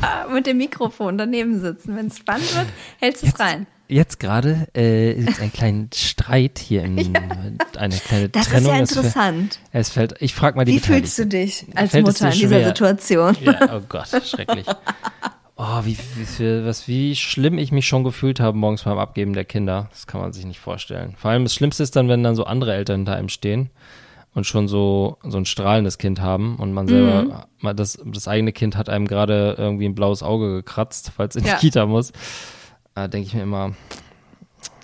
Ah, 0.00 0.26
Mit 0.32 0.46
dem 0.46 0.58
Mikrofon 0.58 1.18
daneben 1.18 1.60
sitzen. 1.60 1.96
Wenn 1.96 2.06
es 2.06 2.18
spannend 2.18 2.54
wird, 2.56 2.66
hältst 3.00 3.22
du 3.22 3.26
es 3.26 3.38
rein. 3.40 3.66
Jetzt 3.88 4.18
gerade 4.20 4.66
äh, 4.76 5.12
ist 5.12 5.40
ein 5.40 5.52
kleiner 5.52 5.86
Streit 5.94 6.58
hier 6.60 6.84
in 6.84 6.98
eine 7.76 7.96
kleine 7.96 8.28
Das 8.28 8.48
Trennung. 8.48 8.72
ist 8.72 8.76
ja 8.78 8.82
Es 8.82 8.90
fällt- 8.92 9.04
interessant. 9.12 9.60
Es 9.72 9.90
fällt, 9.90 10.14
ich 10.20 10.34
frage 10.34 10.56
mal 10.56 10.64
die 10.64 10.74
Wie 10.74 10.78
fühlst 10.80 11.18
du 11.18 11.26
dich 11.26 11.66
als 11.74 11.92
Mutter 11.94 12.26
in 12.32 12.38
dieser? 12.38 12.64
Situation? 12.64 13.36
Ja, 13.40 13.76
oh 13.76 13.80
Gott, 13.88 14.08
schrecklich. 14.24 14.66
Oh, 15.64 15.84
wie, 15.84 15.96
wie, 16.16 16.64
was, 16.66 16.88
wie 16.88 17.14
schlimm 17.14 17.56
ich 17.56 17.70
mich 17.70 17.86
schon 17.86 18.02
gefühlt 18.02 18.40
habe 18.40 18.56
morgens 18.58 18.82
beim 18.82 18.98
Abgeben 18.98 19.32
der 19.32 19.44
Kinder. 19.44 19.86
Das 19.90 20.08
kann 20.08 20.20
man 20.20 20.32
sich 20.32 20.44
nicht 20.44 20.58
vorstellen. 20.58 21.14
Vor 21.16 21.30
allem 21.30 21.44
das 21.44 21.54
Schlimmste 21.54 21.84
ist 21.84 21.94
dann, 21.94 22.08
wenn 22.08 22.24
dann 22.24 22.34
so 22.34 22.44
andere 22.44 22.74
Eltern 22.74 22.96
hinter 23.00 23.14
einem 23.14 23.28
stehen 23.28 23.70
und 24.34 24.44
schon 24.44 24.66
so, 24.66 25.18
so 25.22 25.38
ein 25.38 25.44
strahlendes 25.44 25.98
Kind 25.98 26.20
haben 26.20 26.56
und 26.56 26.72
man 26.72 26.88
selber, 26.88 27.46
Mhm. 27.60 27.76
das, 27.76 27.96
das 28.04 28.26
eigene 28.26 28.50
Kind 28.52 28.76
hat 28.76 28.88
einem 28.88 29.06
gerade 29.06 29.54
irgendwie 29.56 29.84
ein 29.84 29.94
blaues 29.94 30.24
Auge 30.24 30.52
gekratzt, 30.52 31.12
falls 31.16 31.36
es 31.36 31.42
in 31.42 31.48
Ja. 31.48 31.54
die 31.54 31.60
Kita 31.60 31.86
muss. 31.86 32.12
Da 32.96 33.06
denke 33.06 33.28
ich 33.28 33.34
mir 33.34 33.42
immer, 33.42 33.72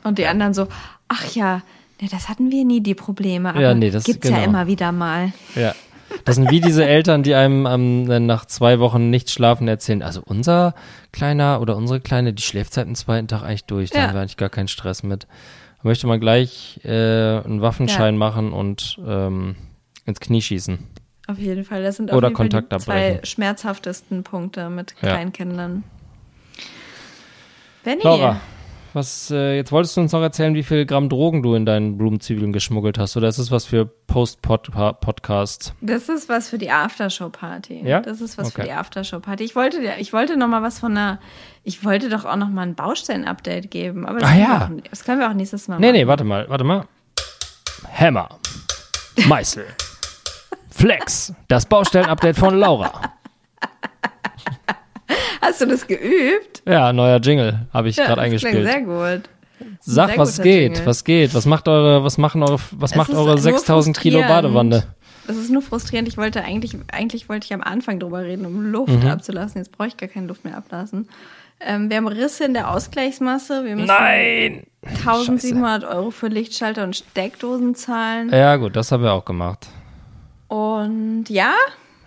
Und 0.05 0.19
die 0.19 0.27
anderen 0.27 0.55
so, 0.55 0.69
ach 1.09 1.35
ja, 1.35 1.63
ne, 2.01 2.09
das 2.09 2.29
hatten 2.29 2.53
wir 2.53 2.65
nie, 2.65 2.81
die 2.83 2.95
Probleme. 2.95 3.49
Aber 3.51 3.61
Ja, 3.61 3.75
nee, 3.75 3.91
das- 3.91 4.05
gibt's 4.05 4.29
ja 4.29 4.37
genau. 4.37 4.49
immer 4.49 4.67
wieder 4.69 4.93
mal. 4.93 5.33
Ja. 5.57 5.75
Das 6.25 6.37
sind 6.37 6.51
wie 6.51 6.61
diese 6.61 6.85
Eltern, 6.87 7.23
die 7.23 7.35
einem 7.35 7.67
ähm, 7.67 8.27
nach 8.27 8.45
zwei 8.47 8.79
Wochen 8.81 9.11
nicht 9.11 9.31
schlafen 9.31 9.69
erzählen. 9.69 10.03
Also 10.03 10.23
unser 10.25 10.75
Kleiner 11.13 11.61
oder 11.61 11.77
unsere 11.77 12.01
Kleine, 12.01 12.33
die 12.33 12.43
schläft 12.43 12.75
seit 12.75 12.87
dem 12.87 12.95
zweiten 12.95 13.29
Tag 13.29 13.43
eigentlich 13.43 13.65
durch. 13.65 13.91
Da 13.91 13.99
Ja. 14.01 14.07
haben 14.09 14.15
wir 14.15 14.21
eigentlich 14.21 14.37
gar 14.37 14.49
keinen 14.51 14.69
Stress 14.69 15.03
mit. 15.03 15.25
Da 15.25 15.89
möchte 15.89 16.07
man 16.07 16.19
gleich 16.21 16.81
äh, 16.85 16.89
einen 16.91 17.61
Waffenschein 17.63 18.17
machen 18.17 18.53
und 18.53 18.99
ähm, 19.07 19.57
ins 20.07 20.21
Knie 20.21 20.43
schießen. 20.43 20.79
Auf 21.29 21.39
jeden 21.39 21.65
Fall. 21.65 21.83
Das 21.83 21.97
sind 21.97 22.11
Oder 22.13 22.29
auf 22.29 22.31
jeden 22.31 22.37
Fall 22.37 22.49
Kontakt 22.63 22.73
die 22.73 22.79
zwei 22.85 23.07
abbrechen. 23.11 23.27
schmerzhaftesten 23.27 24.23
Punkte 24.25 24.71
mit 24.71 24.95
Ja. 25.03 25.11
Kleinkindern. 25.11 25.85
Benny, 27.85 28.03
Laura, 28.03 28.41
Was, 28.95 29.31
äh, 29.31 29.55
jetzt 29.57 29.71
wolltest 29.71 29.97
du 29.97 30.01
uns 30.01 30.13
noch 30.13 30.23
erzählen, 30.23 30.55
wie 30.55 30.63
viel 30.63 30.87
Gramm 30.87 31.09
Drogen 31.11 31.43
du 31.43 31.55
in 31.55 31.67
deinen 31.67 31.99
Blumenzwiebeln 31.99 32.53
geschmuggelt 32.53 32.99
hast, 32.99 33.17
oder 33.17 33.29
ist 33.29 33.39
das 33.39 33.51
was 33.51 33.67
für 33.67 33.85
Post-Podcast? 33.85 35.75
Das 35.83 36.09
ist 36.09 36.29
was 36.29 36.49
für 36.49 36.57
die 36.59 36.71
Aftershow-Party. 36.71 37.83
Ja? 37.87 38.01
Das 38.01 38.21
ist 38.23 38.39
was 38.39 38.49
Okay. 38.49 38.63
für 38.63 38.67
die 38.69 38.73
Aftershow-Party. 38.73 39.45
Ich 39.45 39.55
wollte, 39.55 39.81
dir- 39.81 39.99
ich 39.99 40.13
wollte 40.13 40.37
noch 40.39 40.49
mal 40.49 40.63
was 40.63 40.79
von 40.81 40.97
einer, 40.97 41.19
ich 41.65 41.85
wollte 41.85 42.09
doch 42.09 42.25
auch 42.25 42.37
noch 42.37 42.49
mal 42.49 42.63
ein 42.63 42.75
Baustellen-Update 42.75 43.71
geben. 43.71 44.07
Aber 44.07 44.21
das, 44.21 44.29
Ah, 44.31 44.33
können 44.33 44.43
ja. 44.43 44.69
wir 44.71 44.77
auch, 44.79 44.89
das 44.91 45.05
können 45.05 45.21
wir 45.21 45.29
auch 45.29 45.35
nächstes 45.35 45.69
Mal 45.69 45.79
Nee, 45.79 45.87
machen. 45.89 45.97
nee, 45.97 46.07
warte 46.07 46.25
mal, 46.25 46.49
warte 46.49 46.65
mal. 46.65 46.85
Hammer. 47.95 48.29
Meißel. 49.27 49.67
Flex. 50.71 51.35
Das 51.49 51.67
Baustellen-Update 51.67 52.37
von 52.39 52.59
Laura. 52.59 52.93
Hast 55.41 55.61
du 55.61 55.67
das 55.67 55.87
geübt? 55.87 56.63
Ja, 56.67 56.93
neuer 56.93 57.19
Jingle 57.21 57.67
habe 57.73 57.89
ich 57.89 57.97
Ja, 57.97 58.07
gerade 58.07 58.23
eingespielt. 58.23 58.65
sehr 58.67 58.83
gut. 58.83 59.23
Sag, 59.81 60.11
sehr 60.11 60.19
was 60.19 60.41
geht, 60.41 60.73
Jingle. 60.75 60.87
was 60.87 61.05
geht? 61.05 61.35
Was 61.35 61.47
macht 61.47 61.67
eure, 61.69 62.05
was 62.05 62.17
machen 62.19 62.43
eure, 62.43 62.59
was 62.73 62.93
Es 62.93 62.97
macht 62.97 63.11
eure 63.11 63.31
nur 63.31 63.39
6000 63.39 63.99
Kilo. 63.99 64.21
Badewanne? 64.21 64.85
Das 65.27 65.37
ist 65.37 65.51
nur 65.51 65.63
frustrierend. 65.63 66.09
Ich 66.09 66.17
wollte 66.17 66.43
eigentlich, 66.43 66.77
eigentlich 66.93 67.29
wollte 67.29 67.45
ich 67.47 67.53
am 67.55 67.61
Anfang 67.63 67.99
drüber 68.01 68.23
reden, 68.23 68.47
um 68.47 68.71
Luft 68.73 69.03
Mhm. 69.03 69.09
abzulassen. 69.09 69.59
Jetzt 69.61 69.73
brauche 69.73 69.89
ich 69.89 69.97
gar 69.97 70.09
keine 70.09 70.27
Luft 70.27 70.45
mehr 70.45 70.57
ablassen. 70.57 71.09
Ähm, 71.61 71.91
wir 71.91 71.97
haben 71.97 72.07
Risse 72.07 72.45
in 72.45 72.55
der 72.55 72.71
Ausgleichsmasse. 72.71 73.65
Wir 73.65 73.75
müssen 73.75 73.89
Nein! 73.89 74.63
1700 74.87 75.85
Euro 75.85 76.13
für 76.13 76.29
Lichtschalter 76.29 76.85
und 76.85 76.95
Steckdosen 76.97 77.75
zahlen. 77.75 78.31
Ja, 78.33 78.57
gut, 78.57 78.77
das 78.77 78.93
haben 78.93 79.03
wir 79.03 79.13
auch 79.13 79.25
gemacht. 79.25 79.67
Und 80.47 81.25
ja, 81.29 81.53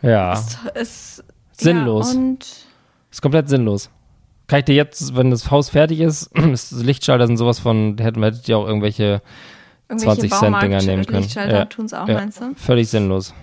Ja, 0.01 0.33
es 0.33 1.19
ist 1.19 1.23
Sinnlos. 1.51 2.13
Ja, 2.13 2.19
und 2.19 2.47
ist 3.11 3.21
komplett 3.21 3.49
sinnlos. 3.49 3.89
Kann 4.47 4.59
ich 4.59 4.65
dir 4.65 4.75
jetzt, 4.75 5.15
wenn 5.15 5.31
das 5.31 5.51
Haus 5.51 5.69
fertig 5.69 5.99
ist, 5.99 6.35
ist 6.51 6.71
Lichtschalter 6.71 7.27
sind 7.27 7.37
sowas 7.37 7.59
von, 7.59 7.97
hätten 7.99 8.23
hättet 8.23 8.47
ihr 8.49 8.57
auch 8.57 8.65
irgendwelche 8.67 9.21
irgendwelche 9.89 10.29
20 10.29 10.33
Cent 10.33 10.61
Dinger 10.63 10.81
nehmen 10.81 11.05
können. 11.05 11.23
Lichtschalter 11.23 11.57
Ja, 11.59 11.65
tun 11.65 11.85
es 11.85 11.93
auch, 11.93 12.07
ja, 12.07 12.15
meinst 12.15 12.39
du? 12.39 12.45
Hm. 12.45 12.55
Völlig 12.55 12.89
sinnlos. 12.89 13.33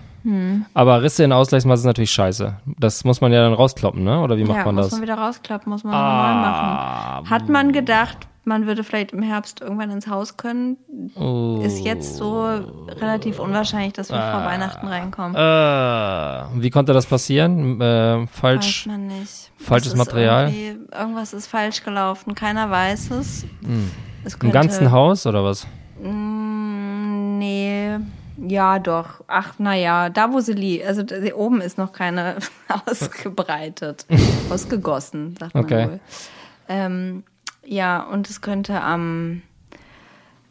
Aber 0.74 1.02
Risse 1.02 1.24
in 1.24 1.32
Ausgleichsmasse 1.32 1.80
ist 1.82 1.86
natürlich 1.86 2.10
scheiße. 2.10 2.56
Das 2.78 3.04
muss 3.04 3.20
man 3.20 3.32
ja 3.32 3.42
dann 3.42 3.54
rauskloppen, 3.54 4.04
ne? 4.04 4.20
Oder 4.20 4.36
wie 4.36 4.44
macht 4.44 4.58
ja, 4.58 4.64
man 4.66 4.74
muss 4.74 4.86
das? 4.86 4.92
man 4.92 5.02
wieder 5.02 5.14
rausklappen, 5.14 5.70
muss 5.70 5.84
man 5.84 5.94
Ah, 5.94 7.20
neu 7.20 7.22
machen. 7.22 7.30
Hat 7.30 7.48
man 7.48 7.72
gedacht, 7.72 8.28
man 8.48 8.66
würde 8.66 8.82
vielleicht 8.82 9.12
im 9.12 9.22
Herbst 9.22 9.60
irgendwann 9.60 9.90
ins 9.90 10.06
Haus 10.08 10.36
können, 10.36 10.76
Oh. 11.14 11.60
ist 11.62 11.78
jetzt 11.84 12.16
so 12.16 12.42
relativ 12.88 13.38
unwahrscheinlich, 13.38 13.92
dass 13.92 14.08
wir 14.08 14.18
Ah. 14.18 14.32
vor 14.32 14.44
Weihnachten 14.50 14.86
reinkommen. 14.88 15.36
Äh, 15.36 16.60
wie 16.62 16.70
konnte 16.70 16.92
das 16.92 17.06
passieren? 17.06 17.80
Äh, 17.80 17.84
Weiß 18.22 18.28
falsch. 18.32 18.86
man 18.86 19.06
nicht. 19.06 19.52
falsches 19.58 19.88
Es 19.92 19.98
ist 19.98 19.98
Material? 20.06 20.52
Irgendwas 20.52 21.32
ist 21.32 21.46
falsch 21.46 21.84
gelaufen, 21.84 22.34
keiner 22.34 22.70
weiß 22.70 23.10
es. 23.12 23.44
es 24.24 24.34
Im 24.34 24.50
ganzen 24.52 24.90
Haus 24.90 25.26
oder 25.26 25.44
was? 25.44 25.66
Mm, 26.02 27.38
Nee, 27.38 27.98
ja 28.48 28.78
doch. 28.80 29.22
Ach, 29.28 29.58
naja, 29.58 30.08
da 30.10 30.32
wo 30.32 30.40
sie 30.40 30.52
liegt. 30.54 30.86
Also 30.86 31.02
da- 31.04 31.16
oben 31.34 31.60
ist 31.60 31.78
noch 31.78 31.92
keine 31.92 32.36
ausgebreitet. 32.86 34.06
Ausgegossen, 34.50 35.36
sagt 35.38 35.54
man 35.54 35.64
Okay. 35.64 35.86
wohl. 35.88 36.00
Ähm, 36.68 37.22
ja, 37.68 38.02
und 38.02 38.28
es 38.30 38.40
könnte 38.40 38.80
am 38.80 39.42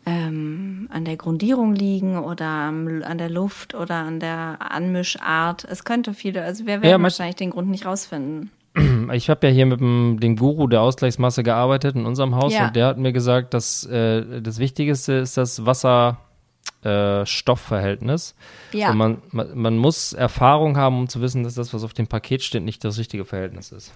ähm, 0.05 0.87
an 0.91 1.03
der 1.03 1.17
Grundierung 1.17 1.73
liegen 1.75 2.17
oder 2.17 2.45
am, 2.45 3.03
an 3.03 3.17
der 3.17 3.29
Luft 3.29 3.75
oder 3.75 3.95
an 3.95 4.21
der 4.21 4.57
Anmischart. 4.59 5.65
Es 5.69 5.83
könnte 5.83 6.13
viele, 6.13 6.43
also 6.43 6.65
wir 6.65 6.81
werden 6.81 6.89
Ja, 6.89 7.01
wahrscheinlich 7.01 7.35
den 7.35 7.49
Grund 7.49 7.67
nicht 7.69 7.85
rausfinden. 7.85 8.51
Ich 9.13 9.29
habe 9.29 9.47
ja 9.47 9.53
hier 9.53 9.65
mit 9.65 9.79
dem, 9.79 10.19
dem 10.19 10.35
Guru 10.35 10.67
der 10.67 10.81
Ausgleichsmasse 10.81 11.41
gearbeitet 11.41 11.95
in 11.95 12.05
unserem 12.05 12.35
Haus 12.35 12.53
Ja. 12.53 12.67
und 12.67 12.75
der 12.75 12.87
hat 12.87 12.97
mir 12.97 13.13
gesagt, 13.13 13.53
dass 13.53 13.85
äh, 13.85 14.41
das 14.41 14.59
Wichtigste 14.59 15.13
ist 15.13 15.37
das 15.37 15.65
Wasser-Stoffverhältnis. 15.65 18.35
Ja. 18.73 18.91
Und 18.91 18.97
man, 18.97 19.17
man, 19.31 19.57
man 19.57 19.77
muss 19.77 20.13
Erfahrung 20.13 20.77
haben, 20.77 20.99
um 20.99 21.07
zu 21.09 21.21
wissen, 21.21 21.43
dass 21.43 21.55
das, 21.55 21.73
was 21.73 21.83
auf 21.83 21.93
dem 21.93 22.07
Paket 22.07 22.43
steht, 22.43 22.63
nicht 22.63 22.83
das 22.83 22.97
richtige 22.97 23.25
Verhältnis 23.25 23.71
ist. 23.71 23.93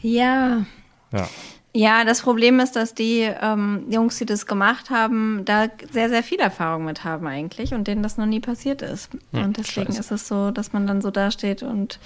Ja, 0.00 0.64
Ja. 1.12 1.28
Ja, 1.74 2.04
das 2.04 2.20
Problem 2.20 2.60
ist, 2.60 2.76
dass 2.76 2.94
die 2.94 3.20
ähm, 3.20 3.86
Jungs, 3.88 4.18
die 4.18 4.26
das 4.26 4.46
gemacht 4.46 4.90
haben, 4.90 5.42
da 5.46 5.68
sehr, 5.90 6.10
sehr 6.10 6.22
viel 6.22 6.38
Erfahrung 6.38 6.84
mit 6.84 7.02
haben 7.04 7.26
eigentlich 7.26 7.72
und 7.72 7.88
denen 7.88 8.02
das 8.02 8.18
noch 8.18 8.26
nie 8.26 8.40
passiert 8.40 8.82
ist. 8.82 9.10
und 9.32 9.56
deswegen 9.56 9.86
scheiße. 9.86 10.00
ist 10.00 10.10
es 10.10 10.28
so, 10.28 10.50
dass 10.50 10.74
man 10.74 10.86
dann 10.86 11.00
so 11.00 11.10
dasteht 11.10 11.62
und 11.62 11.98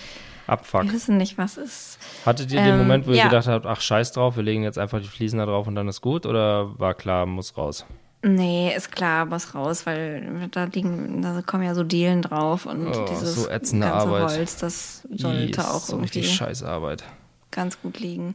Abfuck. 0.46 0.84
wir 0.84 0.92
wissen 0.92 1.16
nicht, 1.16 1.36
was 1.36 1.56
ist. 1.56 1.98
Hattet 2.24 2.52
ihr 2.52 2.60
den 2.62 2.74
Ähm, 2.74 2.78
Moment, 2.78 3.06
wo 3.08 3.10
ihr 3.10 3.16
ja. 3.16 3.24
gedacht 3.24 3.48
habt, 3.48 3.66
ach 3.66 3.80
scheiß 3.80 4.12
drauf, 4.12 4.36
wir 4.36 4.44
legen 4.44 4.62
jetzt 4.62 4.78
einfach 4.78 5.00
die 5.00 5.08
Fliesen 5.08 5.40
da 5.40 5.46
drauf 5.46 5.66
und 5.66 5.74
dann 5.74 5.88
ist 5.88 6.00
gut? 6.00 6.26
Oder 6.26 6.78
war 6.78 6.94
klar, 6.94 7.26
muss 7.26 7.56
raus? 7.56 7.84
Nee, 8.22 8.72
ist 8.74 8.92
klar, 8.92 9.30
was 9.32 9.54
raus, 9.56 9.84
weil 9.84 10.48
da 10.52 10.64
liegen, 10.64 11.22
da 11.22 11.42
kommen 11.44 11.64
ja 11.64 11.74
so 11.74 11.82
Dielen 11.82 12.22
drauf 12.22 12.66
und 12.66 12.86
Oh, 12.86 13.06
dieses 13.10 13.34
so 13.34 13.48
ätzende 13.48 13.88
ganze 13.88 14.06
Arbeit. 14.06 14.38
Holz, 14.38 14.56
das 14.58 15.02
sollte 15.12 15.50
ist 15.50 15.58
auch 15.60 15.80
so 15.80 15.96
irgendwie 15.96 16.18
richtig 16.20 16.34
scheiß 16.34 16.62
Arbeit. 16.62 17.04
ganz 17.50 17.80
gut 17.82 17.98
liegen. 18.00 18.34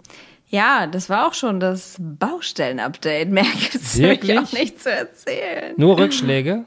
Ja, 0.52 0.86
das 0.86 1.10
war 1.10 1.28
auch 1.28 1.34
schon 1.34 1.60
das 1.60 1.96
Baustellen-Update. 2.00 3.30
Mehr 3.30 3.44
gibt's 3.72 3.96
nämlich 3.98 4.22
Wirklich? 4.22 4.40
auch 4.40 4.52
nicht 4.52 4.82
zu 4.82 4.92
erzählen. 4.92 5.74
Nur 5.78 5.98
Rückschläge? 5.98 6.66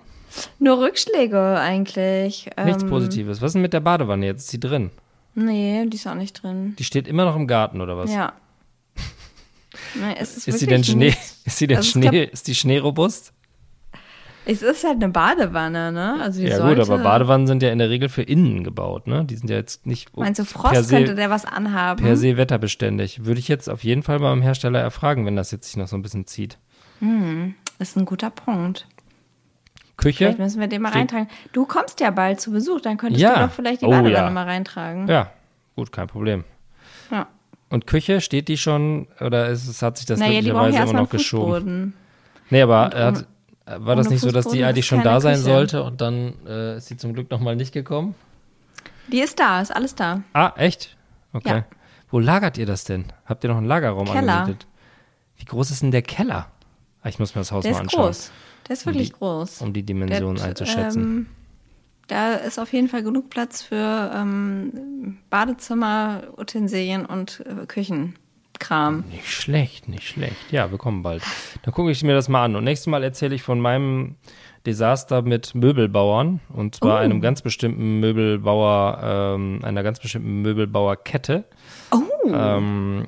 Nur 0.59 0.81
Rückschläge 0.81 1.59
eigentlich. 1.61 2.51
Nichts 2.65 2.83
Ähm, 2.83 2.89
Positives. 2.89 3.41
Was 3.41 3.49
ist 3.51 3.53
denn 3.55 3.63
mit 3.63 3.73
der 3.75 3.81
Badewanne 3.81 4.27
jetzt? 4.27 4.45
Ist 4.45 4.53
die 4.55 4.61
drin? 4.61 4.91
Nee, 5.35 5.85
die 5.87 5.97
ist 5.97 6.07
auch 6.07 6.15
nicht 6.15 6.43
drin. 6.43 6.75
Die 6.79 6.85
steht 6.85 7.07
immer 7.07 7.25
noch 7.25 7.37
im 7.37 7.47
Garten 7.47 7.81
oder 7.81 7.97
was? 7.97 8.13
Ja. 8.13 8.33
Nee, 9.97 10.15
es 10.19 10.37
ist 10.37 10.49
Ist 10.49 10.61
sie 10.61 10.67
denn 10.67 10.83
Schnee? 10.85 11.15
Ist 11.45 11.59
sie 11.59 11.67
denn 11.67 11.77
Also 11.79 11.87
es 12.01 12.09
Schnee? 12.09 12.25
Ist 12.25 12.47
die 12.49 12.55
schneerobust? 12.55 13.33
Es 14.47 14.61
ist 14.63 14.85
halt 14.85 14.97
eine 15.03 15.09
Badewanne, 15.09 15.91
ne? 15.91 16.17
Also 16.21 16.43
Ja 16.43 16.57
sollte, 16.59 16.83
gut, 16.83 16.91
aber 16.91 17.03
Badewannen 17.03 17.47
sind 17.47 17.63
ja 17.63 17.71
in 17.71 17.79
der 17.79 17.89
Regel 17.89 18.09
für 18.11 18.23
innen 18.23 18.63
gebaut, 18.63 19.07
ne? 19.07 19.25
Die 19.25 19.37
sind 19.37 19.49
ja 19.49 19.57
jetzt 19.57 19.87
nicht 19.87 20.15
Meinst 20.17 20.39
du, 20.39 20.45
Frost 20.45 20.85
se, 20.89 20.95
könnte 20.97 21.15
der 21.15 21.31
was 21.31 21.45
anhaben? 21.47 22.05
per 22.05 22.17
se 22.17 22.37
wetterbeständig. 22.37 23.25
Würde 23.25 23.41
ich 23.41 23.49
jetzt 23.49 23.69
auf 23.71 23.85
jeden 23.85 24.03
Fall 24.03 24.19
beim 24.21 24.43
Hersteller 24.43 24.81
erfragen, 24.81 25.25
wenn 25.25 25.37
das 25.37 25.51
jetzt 25.51 25.67
sich 25.69 25.77
noch 25.77 25.89
so 25.89 25.97
ein 25.97 26.03
bisschen 26.03 26.27
zieht. 26.27 26.59
Ist 27.79 27.97
ein 27.97 28.05
guter 28.05 28.31
Punkt. 28.31 28.87
Küche? 29.97 30.19
Vielleicht 30.25 30.39
müssen 30.39 30.61
wir 30.61 30.67
den 30.69 30.83
mal 30.83 30.89
Steht- 30.91 31.01
reintragen. 31.01 31.29
Du 31.53 31.67
kommst 31.67 32.01
ja 32.01 32.11
bald 32.11 32.41
zu 32.41 32.51
Besuch, 32.51 32.81
dann 32.81 32.97
könntest 32.97 33.23
Ja. 33.23 33.35
du 33.35 33.41
doch 33.47 33.53
vielleicht 33.53 33.81
die 33.83 33.87
Oh, 33.87 33.91
Badewanne 33.91 34.13
ja. 34.13 34.31
mal 34.31 34.45
reintragen. 34.45 35.07
Ja, 35.09 35.31
gut, 35.77 35.93
kein 35.93 36.09
Problem. 36.09 36.45
Ja. 37.11 37.29
Und 37.71 37.87
Küche, 37.87 38.21
steht 38.21 38.49
die 38.49 38.57
schon 38.57 39.07
oder 39.21 39.49
ist, 39.49 39.81
hat 39.83 39.97
sich 39.99 40.07
das 40.07 40.19
Naja, 40.21 40.41
ja 40.41 40.83
immer 40.83 40.93
noch 40.93 41.09
geschoben? 41.11 41.95
Nee, 42.51 42.63
aber 42.63 42.93
er 42.93 43.07
hat, 43.07 43.27
war 43.67 43.97
das 43.97 44.09
nicht 44.11 44.21
so, 44.21 44.31
dass 44.31 44.47
die 44.47 44.63
eigentlich 44.65 44.81
ist 44.81 44.87
schon 44.87 45.03
da 45.03 45.21
sein 45.21 45.35
Küche. 45.37 45.45
sollte 45.45 45.83
und 45.85 46.01
dann 46.01 46.35
äh, 46.47 46.77
ist 46.77 46.89
sie 46.89 46.97
zum 46.97 47.15
Glück 47.15 47.31
nochmal 47.31 47.57
nicht 47.57 47.73
gekommen? 47.73 48.15
Die 49.11 49.21
ist 49.21 49.39
da, 49.41 49.61
ist 49.61 49.75
alles 49.75 49.95
da. 49.95 50.23
Ah, 50.33 50.53
echt? 50.57 50.97
Okay. 51.33 51.49
Ja. 51.49 51.65
Wo 52.11 52.19
lagert 52.21 52.59
ihr 52.59 52.67
das 52.67 52.85
denn? 52.85 53.07
Habt 53.27 53.45
ihr 53.45 53.51
noch 53.51 53.57
einen 53.59 53.67
Lagerraum 53.67 54.07
Keller. 54.07 54.41
angemietet? 54.41 54.67
Wie 55.37 55.45
groß 55.47 55.71
ist 55.71 55.83
denn 55.83 55.91
der 55.91 56.03
Keller? 56.03 56.51
Ah, 57.03 57.09
ich 57.09 57.19
muss 57.19 57.35
mir 57.35 57.41
das 57.41 57.53
Haus 57.53 57.63
Der 57.65 57.73
mal 57.73 57.79
ist 57.79 57.83
anschauen, 57.83 58.05
groß. 58.07 58.31
Der 58.69 58.73
ist 58.75 58.87
wirklich 58.87 59.09
die- 59.13 59.19
groß. 59.19 59.61
um 59.63 59.73
die 59.73 59.83
Dimension 59.83 60.35
Der 60.37 60.45
hat, 60.45 60.51
einzuschätzen. 60.51 61.03
Ähm, 61.03 61.27
da 62.07 62.35
ist 62.35 62.59
auf 62.59 62.73
jeden 62.73 62.89
Fall 62.89 63.03
genug 63.03 63.31
Platz 63.31 63.63
für 63.63 64.11
ähm, 64.15 65.19
Badezimmer, 65.31 66.23
Utensilien 66.37 67.05
und 67.07 67.41
äh, 67.47 67.67
Küchenkram. 68.69 69.05
Nicht 69.11 69.31
schlecht, 69.31 69.89
nicht 69.89 70.07
schlecht. 70.09 70.37
Ja, 70.51 70.71
wir 70.71 70.79
kommen 70.79 71.03
bald. 71.03 71.23
Dann 71.63 71.75
gucke 71.75 71.91
ich 71.91 72.03
mir 72.03 72.15
das 72.15 72.29
mal 72.29 72.45
an. 72.45 72.57
Und 72.57 72.65
nächstes 72.65 72.87
Mal 72.87 73.03
erzähle 73.05 73.35
ich 73.35 73.43
von 73.43 73.61
meinem 73.61 74.17
Desaster 74.67 75.23
mit 75.23 75.55
Möbelbauern. 75.55 76.41
Und 76.53 76.75
zwar 76.77 76.95
Oh. 77.01 77.03
einem 77.03 77.21
ganz 77.21 77.43
bestimmten 77.43 78.01
Möbelbauer, 78.01 79.35
ähm, 79.37 79.61
einer 79.63 79.83
ganz 79.83 80.01
bestimmten 80.01 80.43
Möbelbauerkette. 80.43 81.45
Oh, 81.91 82.01
Ähm, 82.33 83.07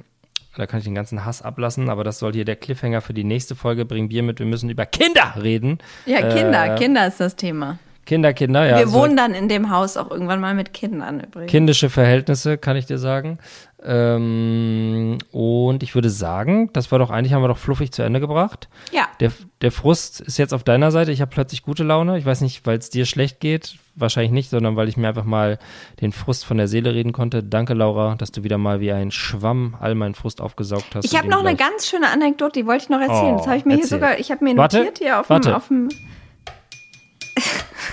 da 0.56 0.66
kann 0.66 0.78
ich 0.78 0.84
den 0.84 0.94
ganzen 0.94 1.24
Hass 1.24 1.42
ablassen, 1.42 1.88
aber 1.90 2.04
das 2.04 2.18
soll 2.18 2.32
hier 2.32 2.44
der 2.44 2.56
Cliffhanger 2.56 3.00
für 3.00 3.14
die 3.14 3.24
nächste 3.24 3.54
Folge 3.54 3.84
bringen. 3.84 4.08
Bier 4.08 4.22
mit, 4.22 4.38
wir 4.38 4.46
müssen 4.46 4.70
über 4.70 4.86
Kinder 4.86 5.34
reden. 5.42 5.78
ja, 6.06 6.20
Kinder, 6.32 6.74
äh, 6.74 6.78
Kinder 6.78 7.06
ist 7.06 7.20
das 7.20 7.36
Thema. 7.36 7.78
Kinder, 8.06 8.32
Kinder, 8.32 8.64
ja. 8.64 8.76
Wir 8.76 8.86
also 8.86 8.92
wohnen 8.94 9.16
dann 9.16 9.34
in 9.34 9.48
dem 9.48 9.70
Haus 9.70 9.96
auch 9.96 10.10
irgendwann 10.10 10.40
mal 10.40 10.54
mit 10.54 10.72
Kindern 10.72 11.20
übrigens. 11.20 11.50
Kindische 11.50 11.90
Verhältnisse, 11.90 12.56
kann 12.56 12.76
ich 12.76 12.86
dir 12.86 12.98
sagen. 12.98 13.38
Ähm, 13.84 15.18
und 15.32 15.82
ich 15.82 15.94
würde 15.94 16.10
sagen, 16.10 16.70
das 16.72 16.90
war 16.90 16.98
doch 16.98 17.10
eigentlich, 17.10 17.32
haben 17.32 17.42
wir 17.42 17.48
doch 17.48 17.58
fluffig 17.58 17.92
zu 17.92 18.02
Ende 18.02 18.20
gebracht. 18.20 18.68
ja, 18.92 19.06
Der, 19.20 19.32
der 19.60 19.70
Frust 19.70 20.20
ist 20.20 20.38
jetzt 20.38 20.54
auf 20.54 20.64
deiner 20.64 20.90
Seite. 20.90 21.12
Ich 21.12 21.20
habe 21.20 21.30
plötzlich 21.30 21.62
gute 21.62 21.84
Laune. 21.84 22.16
Ich 22.18 22.24
weiß 22.26 22.40
nicht, 22.40 22.66
weil 22.66 22.78
es 22.78 22.90
dir 22.90 23.06
schlecht 23.06 23.38
geht. 23.40 23.76
Wahrscheinlich 23.94 24.32
nicht, 24.32 24.50
sondern 24.50 24.76
weil 24.76 24.88
ich 24.88 24.96
mir 24.96 25.08
einfach 25.08 25.24
mal 25.24 25.58
den 26.00 26.12
Frust 26.12 26.44
von 26.44 26.56
der 26.56 26.68
Seele 26.68 26.94
reden 26.94 27.12
konnte. 27.12 27.42
Danke, 27.42 27.74
Laura, 27.74 28.14
dass 28.16 28.32
du 28.32 28.42
wieder 28.44 28.58
mal 28.58 28.80
wie 28.80 28.92
ein 28.92 29.10
Schwamm 29.10 29.76
all 29.80 29.94
meinen 29.94 30.14
Frust 30.14 30.40
aufgesaugt 30.40 30.94
hast. 30.94 31.04
ich 31.04 31.16
habe 31.16 31.28
noch 31.28 31.40
eine 31.44 31.56
ganz 31.56 31.86
schöne 31.88 32.08
Anekdote, 32.08 32.60
die 32.60 32.66
wollte 32.66 32.84
ich 32.84 32.88
noch 32.90 33.00
erzählen. 33.00 33.34
Oh, 33.34 33.38
das 33.38 33.46
habe 33.46 33.56
ich 33.56 33.64
mir 33.64 33.74
hier 33.74 33.82
erzähl. 33.84 33.98
sogar, 33.98 34.18
ich 34.18 34.30
habe 34.30 34.44
mir 34.44 34.56
Warte, 34.56 34.78
notiert 34.78 34.98
hier 34.98 35.20
auf 35.20 35.30
warte. 35.30 35.48
dem, 35.50 35.54
auf 35.56 35.68
dem 35.68 35.88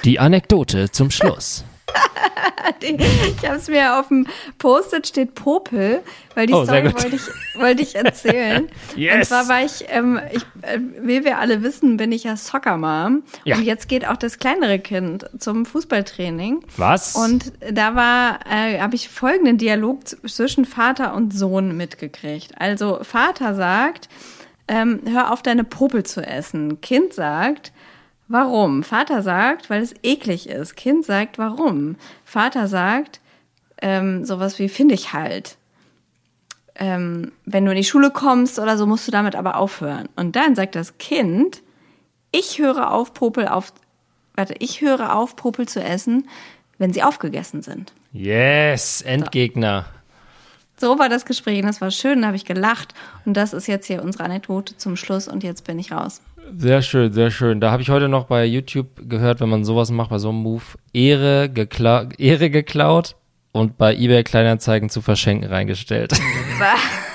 Die 0.03 0.19
Anekdote 0.19 0.91
zum 0.91 1.11
Schluss. 1.11 1.63
ich 2.81 3.47
habe 3.47 3.57
es 3.57 3.67
mir 3.67 3.99
auf 3.99 4.07
dem 4.07 4.27
Post-it 4.57 5.07
steht 5.07 5.35
Popel, 5.35 6.01
weil 6.35 6.47
die 6.47 6.53
oh, 6.53 6.63
Story 6.63 6.85
wollte 6.85 7.15
ich, 7.15 7.21
wollte 7.55 7.81
ich 7.83 7.95
erzählen. 7.95 8.69
yes. 8.95 9.15
Und 9.15 9.25
zwar 9.25 9.47
war 9.47 9.63
ich, 9.63 9.85
ähm, 9.89 10.19
ich 10.31 10.43
äh, 10.61 10.79
wie 11.01 11.23
wir 11.23 11.39
alle 11.39 11.63
wissen, 11.63 11.97
bin 11.97 12.11
ich 12.11 12.23
ja 12.23 12.35
Soccer-Mom. 12.35 13.23
Ja. 13.43 13.57
Und 13.57 13.63
jetzt 13.63 13.87
geht 13.87 14.07
auch 14.07 14.17
das 14.17 14.39
kleinere 14.39 14.79
Kind 14.79 15.29
zum 15.37 15.65
Fußballtraining. 15.65 16.63
Was? 16.77 17.15
Und 17.15 17.53
da 17.71 17.95
war, 17.95 18.39
äh, 18.49 18.79
habe 18.79 18.95
ich 18.95 19.09
folgenden 19.09 19.57
Dialog 19.57 20.07
zwischen 20.27 20.65
Vater 20.65 21.13
und 21.13 21.33
Sohn 21.33 21.75
mitgekriegt. 21.75 22.51
Also 22.59 22.99
Vater 23.03 23.55
sagt, 23.55 24.09
ähm, 24.67 25.01
hör 25.05 25.31
auf 25.31 25.41
deine 25.41 25.63
Popel 25.63 26.03
zu 26.03 26.25
essen. 26.25 26.79
Kind 26.81 27.13
sagt, 27.13 27.73
Warum? 28.33 28.81
Vater 28.81 29.21
sagt, 29.21 29.69
weil 29.69 29.83
es 29.83 29.93
eklig 30.01 30.49
ist. 30.49 30.75
Kind 30.75 31.05
sagt, 31.05 31.37
warum? 31.37 31.97
Vater 32.25 32.67
sagt, 32.67 33.21
ähm, 33.79 34.25
sowas 34.25 34.57
wie, 34.57 34.69
finde 34.69 34.95
ich 34.95 35.13
halt. 35.13 35.57
Ähm, 36.73 37.31
wenn 37.45 37.63
du 37.63 37.69
in 37.69 37.77
die 37.77 37.83
Schule 37.83 38.09
kommst 38.09 38.57
oder 38.57 38.75
so, 38.75 38.87
musst 38.87 39.07
du 39.07 39.11
damit 39.11 39.35
aber 39.35 39.57
aufhören. 39.57 40.09
Und 40.15 40.35
dann 40.35 40.55
sagt 40.55 40.73
das 40.73 40.97
Kind, 40.97 41.61
ich 42.31 42.57
höre 42.57 42.91
auf, 42.91 43.13
Popel 43.13 43.47
auf, 43.47 43.71
warte, 44.33 44.55
ich 44.57 44.81
höre 44.81 45.15
auf, 45.15 45.35
Popel 45.35 45.67
zu 45.67 45.83
essen, 45.83 46.27
wenn 46.79 46.91
sie 46.91 47.03
aufgegessen 47.03 47.61
sind. 47.61 47.93
Yes, 48.13 49.03
Endgegner. 49.03 49.85
So. 50.77 50.93
so 50.93 50.99
war 50.99 51.07
das 51.07 51.25
Gespräch 51.25 51.59
und 51.59 51.67
das 51.67 51.81
war 51.81 51.91
schön, 51.91 52.21
da 52.21 52.27
habe 52.29 52.37
ich 52.37 52.45
gelacht. 52.45 52.95
Und 53.25 53.37
das 53.37 53.53
ist 53.53 53.67
jetzt 53.67 53.85
hier 53.85 54.01
unsere 54.01 54.23
Anekdote 54.23 54.75
zum 54.75 54.95
Schluss 54.95 55.27
und 55.27 55.43
jetzt 55.43 55.65
bin 55.65 55.77
ich 55.77 55.91
raus. 55.91 56.19
Sehr 56.55 56.81
schön, 56.81 57.11
sehr 57.13 57.31
schön. 57.31 57.59
Da 57.59 57.71
habe 57.71 57.81
ich 57.81 57.89
heute 57.89 58.07
noch 58.07 58.25
bei 58.25 58.45
YouTube 58.45 59.09
gehört, 59.09 59.39
wenn 59.39 59.49
man 59.49 59.63
sowas 59.65 59.91
macht, 59.91 60.09
bei 60.09 60.19
so 60.19 60.29
einem 60.29 60.39
Move, 60.39 60.63
Ehre, 60.93 61.49
gekla 61.49 62.07
Ehre 62.17 62.49
geklaut 62.49 63.15
und 63.51 63.77
bei 63.77 63.95
eBay 63.95 64.23
Kleinanzeigen 64.23 64.89
zu 64.89 65.01
verschenken 65.01 65.49
reingestellt. 65.49 66.13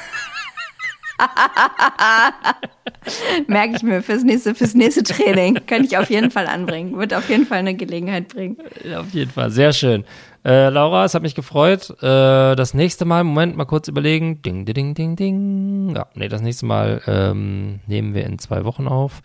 Merke 3.47 3.77
ich 3.77 3.83
mir 3.83 4.03
fürs 4.03 4.23
nächste, 4.23 4.55
fürs 4.55 4.75
nächste 4.75 5.03
Training. 5.03 5.55
Könnte 5.67 5.87
ich 5.87 5.99
auf 5.99 6.11
jeden 6.11 6.31
Fall 6.31 6.47
anbringen. 6.47 6.97
Wird 6.99 7.15
auf 7.15 7.29
jeden 7.29 7.47
Fall 7.47 7.59
eine 7.59 7.75
Gelegenheit 7.75 8.29
bringen. 8.29 8.57
Ja, 8.85 9.01
auf 9.01 9.13
jeden 9.13 9.31
Fall. 9.31 9.51
Sehr 9.51 9.73
schön. 9.73 10.05
Äh, 10.45 10.69
Laura, 10.69 11.05
es 11.05 11.15
hat 11.15 11.23
mich 11.23 11.35
gefreut. 11.35 11.91
Äh, 12.01 12.55
das 12.55 12.75
nächste 12.75 13.05
Mal, 13.05 13.25
Moment, 13.25 13.57
mal 13.57 13.65
kurz 13.65 13.89
überlegen. 13.89 14.41
Ding, 14.43 14.65
ding, 14.65 14.95
ding, 14.95 15.17
ding. 15.17 15.95
Ja, 15.95 16.07
nee, 16.15 16.29
das 16.29 16.43
nächste 16.43 16.67
Mal 16.67 17.03
ähm, 17.07 17.81
nehmen 17.87 18.15
wir 18.15 18.25
in 18.25 18.39
zwei 18.39 18.65
Wochen 18.65 18.87
auf. 18.87 19.21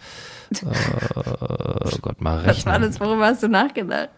Äh, 0.51 1.99
Gott, 2.01 2.21
mal 2.21 2.39
rechnen. 2.39 2.55
Was 2.55 2.65
war 2.65 2.79
das? 2.79 2.99
Worüber 2.99 3.27
hast 3.27 3.43
du 3.43 3.47
nachgedacht? 3.47 4.09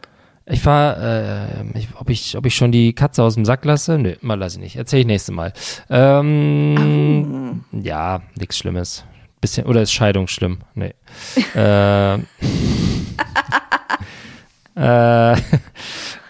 Ich 0.47 0.63
war, 0.65 0.97
äh, 1.01 1.63
ich, 1.73 1.87
ob, 1.95 2.09
ich, 2.09 2.37
ob 2.37 2.45
ich 2.45 2.55
schon 2.55 2.71
die 2.71 2.93
Katze 2.93 3.23
aus 3.23 3.33
dem 3.33 3.45
Sack 3.45 3.65
lasse? 3.65 3.97
Nö, 3.97 4.15
mal 4.21 4.37
lasse 4.37 4.57
ich 4.57 4.63
nicht. 4.63 4.75
Erzähl 4.75 4.99
ich 4.99 5.07
nächstes 5.07 5.33
Mal. 5.33 5.53
Ähm, 5.89 7.63
oh. 7.73 7.77
Ja, 7.81 8.21
nichts 8.35 8.59
Schlimmes. 8.59 9.05
Bisschen, 9.41 9.65
oder 9.65 9.81
ist 9.81 9.91
Scheidung 9.91 10.27
schlimm? 10.27 10.59
Nee. 10.75 10.93
äh, 11.55 12.15
äh, 14.75 15.35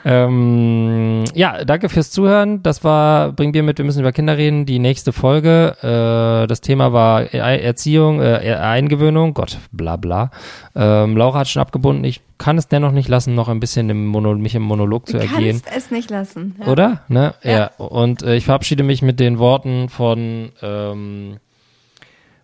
ähm, 0.07 1.23
ja, 1.33 1.65
danke 1.65 1.89
fürs 1.89 2.11
Zuhören. 2.11 2.61
Das 2.61 2.83
war 2.83 3.31
Bring 3.31 3.51
Bier 3.51 3.63
mit, 3.63 3.79
wir 3.79 3.85
müssen 3.85 4.01
über 4.01 4.11
Kinder 4.11 4.37
reden. 4.37 4.67
Die 4.67 4.77
nächste 4.77 5.11
Folge. 5.11 5.75
Äh, 5.81 6.47
das 6.47 6.61
Thema 6.61 6.93
war 6.93 7.33
Erziehung, 7.33 8.21
äh, 8.21 8.55
Eingewöhnung. 8.61 9.33
Gott, 9.33 9.57
bla 9.71 9.95
bla. 9.95 10.29
Ähm, 10.75 11.17
Laura 11.17 11.39
hat 11.39 11.47
schon 11.47 11.61
abgebunden. 11.63 12.03
Ich 12.03 12.21
kann 12.37 12.59
es 12.59 12.67
dennoch 12.67 12.91
nicht 12.91 13.09
lassen, 13.09 13.33
noch 13.33 13.49
ein 13.49 13.59
bisschen 13.59 13.89
im 13.89 14.05
Mono, 14.05 14.35
mich 14.35 14.53
im 14.53 14.61
Monolog 14.61 15.07
zu 15.07 15.13
du 15.13 15.23
ergehen. 15.23 15.61
Kannst 15.63 15.75
es 15.75 15.89
nicht 15.89 16.11
lassen. 16.11 16.55
Ja. 16.59 16.67
Oder? 16.67 17.01
Ne? 17.07 17.33
Ja. 17.41 17.51
ja. 17.51 17.71
Und 17.77 18.21
äh, 18.21 18.35
ich 18.35 18.45
verabschiede 18.45 18.83
mich 18.83 19.01
mit 19.01 19.19
den 19.19 19.39
Worten 19.39 19.89
von, 19.89 20.51
ähm, 20.61 21.37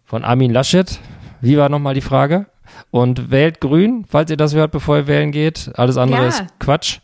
von 0.05 0.23
Armin 0.23 0.51
Laschet. 0.51 0.99
Wie 1.41 1.57
war 1.57 1.69
nochmal 1.69 1.93
die 1.93 2.01
Frage? 2.01 2.47
Und 2.89 3.29
wählt 3.29 3.61
grün, 3.61 4.05
falls 4.07 4.31
ihr 4.31 4.37
das 4.37 4.55
hört, 4.55 4.71
bevor 4.71 4.97
ihr 4.97 5.07
wählen 5.07 5.31
geht. 5.31 5.71
Alles 5.75 5.97
andere 5.97 6.21
ja. 6.23 6.27
ist 6.27 6.43
Quatsch. 6.59 6.99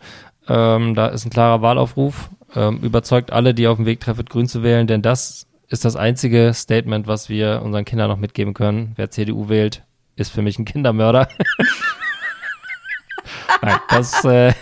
Ähm, 0.48 0.95
da 0.95 1.08
ist 1.08 1.26
ein 1.26 1.30
klarer 1.30 1.62
Wahlaufruf. 1.62 2.30
Ähm, 2.56 2.80
überzeugt 2.82 3.32
alle, 3.32 3.54
die 3.54 3.68
auf 3.68 3.78
dem 3.78 3.86
Weg 3.86 4.00
treffen, 4.00 4.26
grün 4.26 4.48
zu 4.48 4.64
wählen, 4.64 4.88
denn 4.88 5.02
das 5.02 5.48
ist 5.70 5.84
das 5.86 5.95
einzige 5.95 6.54
Statement, 6.54 7.08
was 7.08 7.30
wir 7.30 7.62
unseren 7.64 7.86
Kindern 7.86 8.10
noch 8.10 8.18
mitgeben 8.18 8.54
können. 8.54 8.93
Wer 8.95 9.12
CDU 9.12 9.50
wählt, 9.50 9.84
ist 10.16 10.32
für 10.32 10.41
mich 10.41 10.58
ein 10.58 10.66
Kindermörder. 10.66 11.28
Nein, 13.62 13.76
das, 13.89 14.24
äh, 14.24 14.54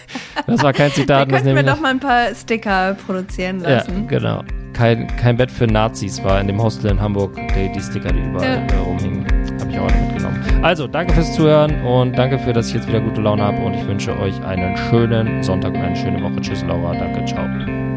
das 0.48 0.64
war 0.64 0.74
kein 0.74 0.92
Zitat. 0.92 1.32
Da 1.32 1.38
könnten 1.38 1.56
wir 1.56 1.64
doch 1.64 1.80
mal 1.80 1.92
ein 1.92 2.00
paar 2.00 2.34
Sticker 2.34 2.96
produzieren 3.06 3.60
lassen. 3.60 4.04
Ja, 4.04 4.08
genau. 4.08 4.44
Kein, 4.74 5.08
kein 5.18 5.38
Bett 5.38 5.52
für 5.52 5.68
Nazis 5.68 6.24
war 6.24 6.40
in 6.42 6.48
dem 6.48 6.62
Hostel 6.62 6.92
in 6.92 7.00
Hamburg, 7.00 7.36
die, 7.56 7.72
die 7.72 7.82
Sticker, 7.82 8.12
die 8.12 8.22
überall 8.22 8.68
ja. 8.70 8.82
rumhingen. 8.82 9.35
Ich 9.76 9.82
auch 9.82 10.02
mitgenommen. 10.08 10.64
Also, 10.64 10.88
danke 10.88 11.14
fürs 11.14 11.34
Zuhören 11.36 11.82
und 11.84 12.18
danke 12.18 12.40
für, 12.40 12.54
dass 12.54 12.70
ich 12.70 12.76
jetzt 12.76 12.88
wieder 12.88 13.02
gute 13.02 13.22
Laune 13.22 13.44
habe 13.44 13.62
und 13.62 13.74
ich 13.74 13.86
wünsche 13.86 14.18
euch 14.20 14.44
einen 14.44 14.78
schönen 14.90 15.44
Sonntag 15.44 15.74
und 15.74 15.82
eine 15.82 15.96
schöne 15.96 16.22
Woche. 16.22 16.40
Tschüss, 16.42 16.64
Laura. 16.64 16.94
Danke, 16.94 17.26
ciao. 17.26 17.46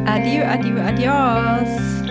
Adieu, 0.07 0.45
adieu, 0.45 0.81
adios. 0.81 2.08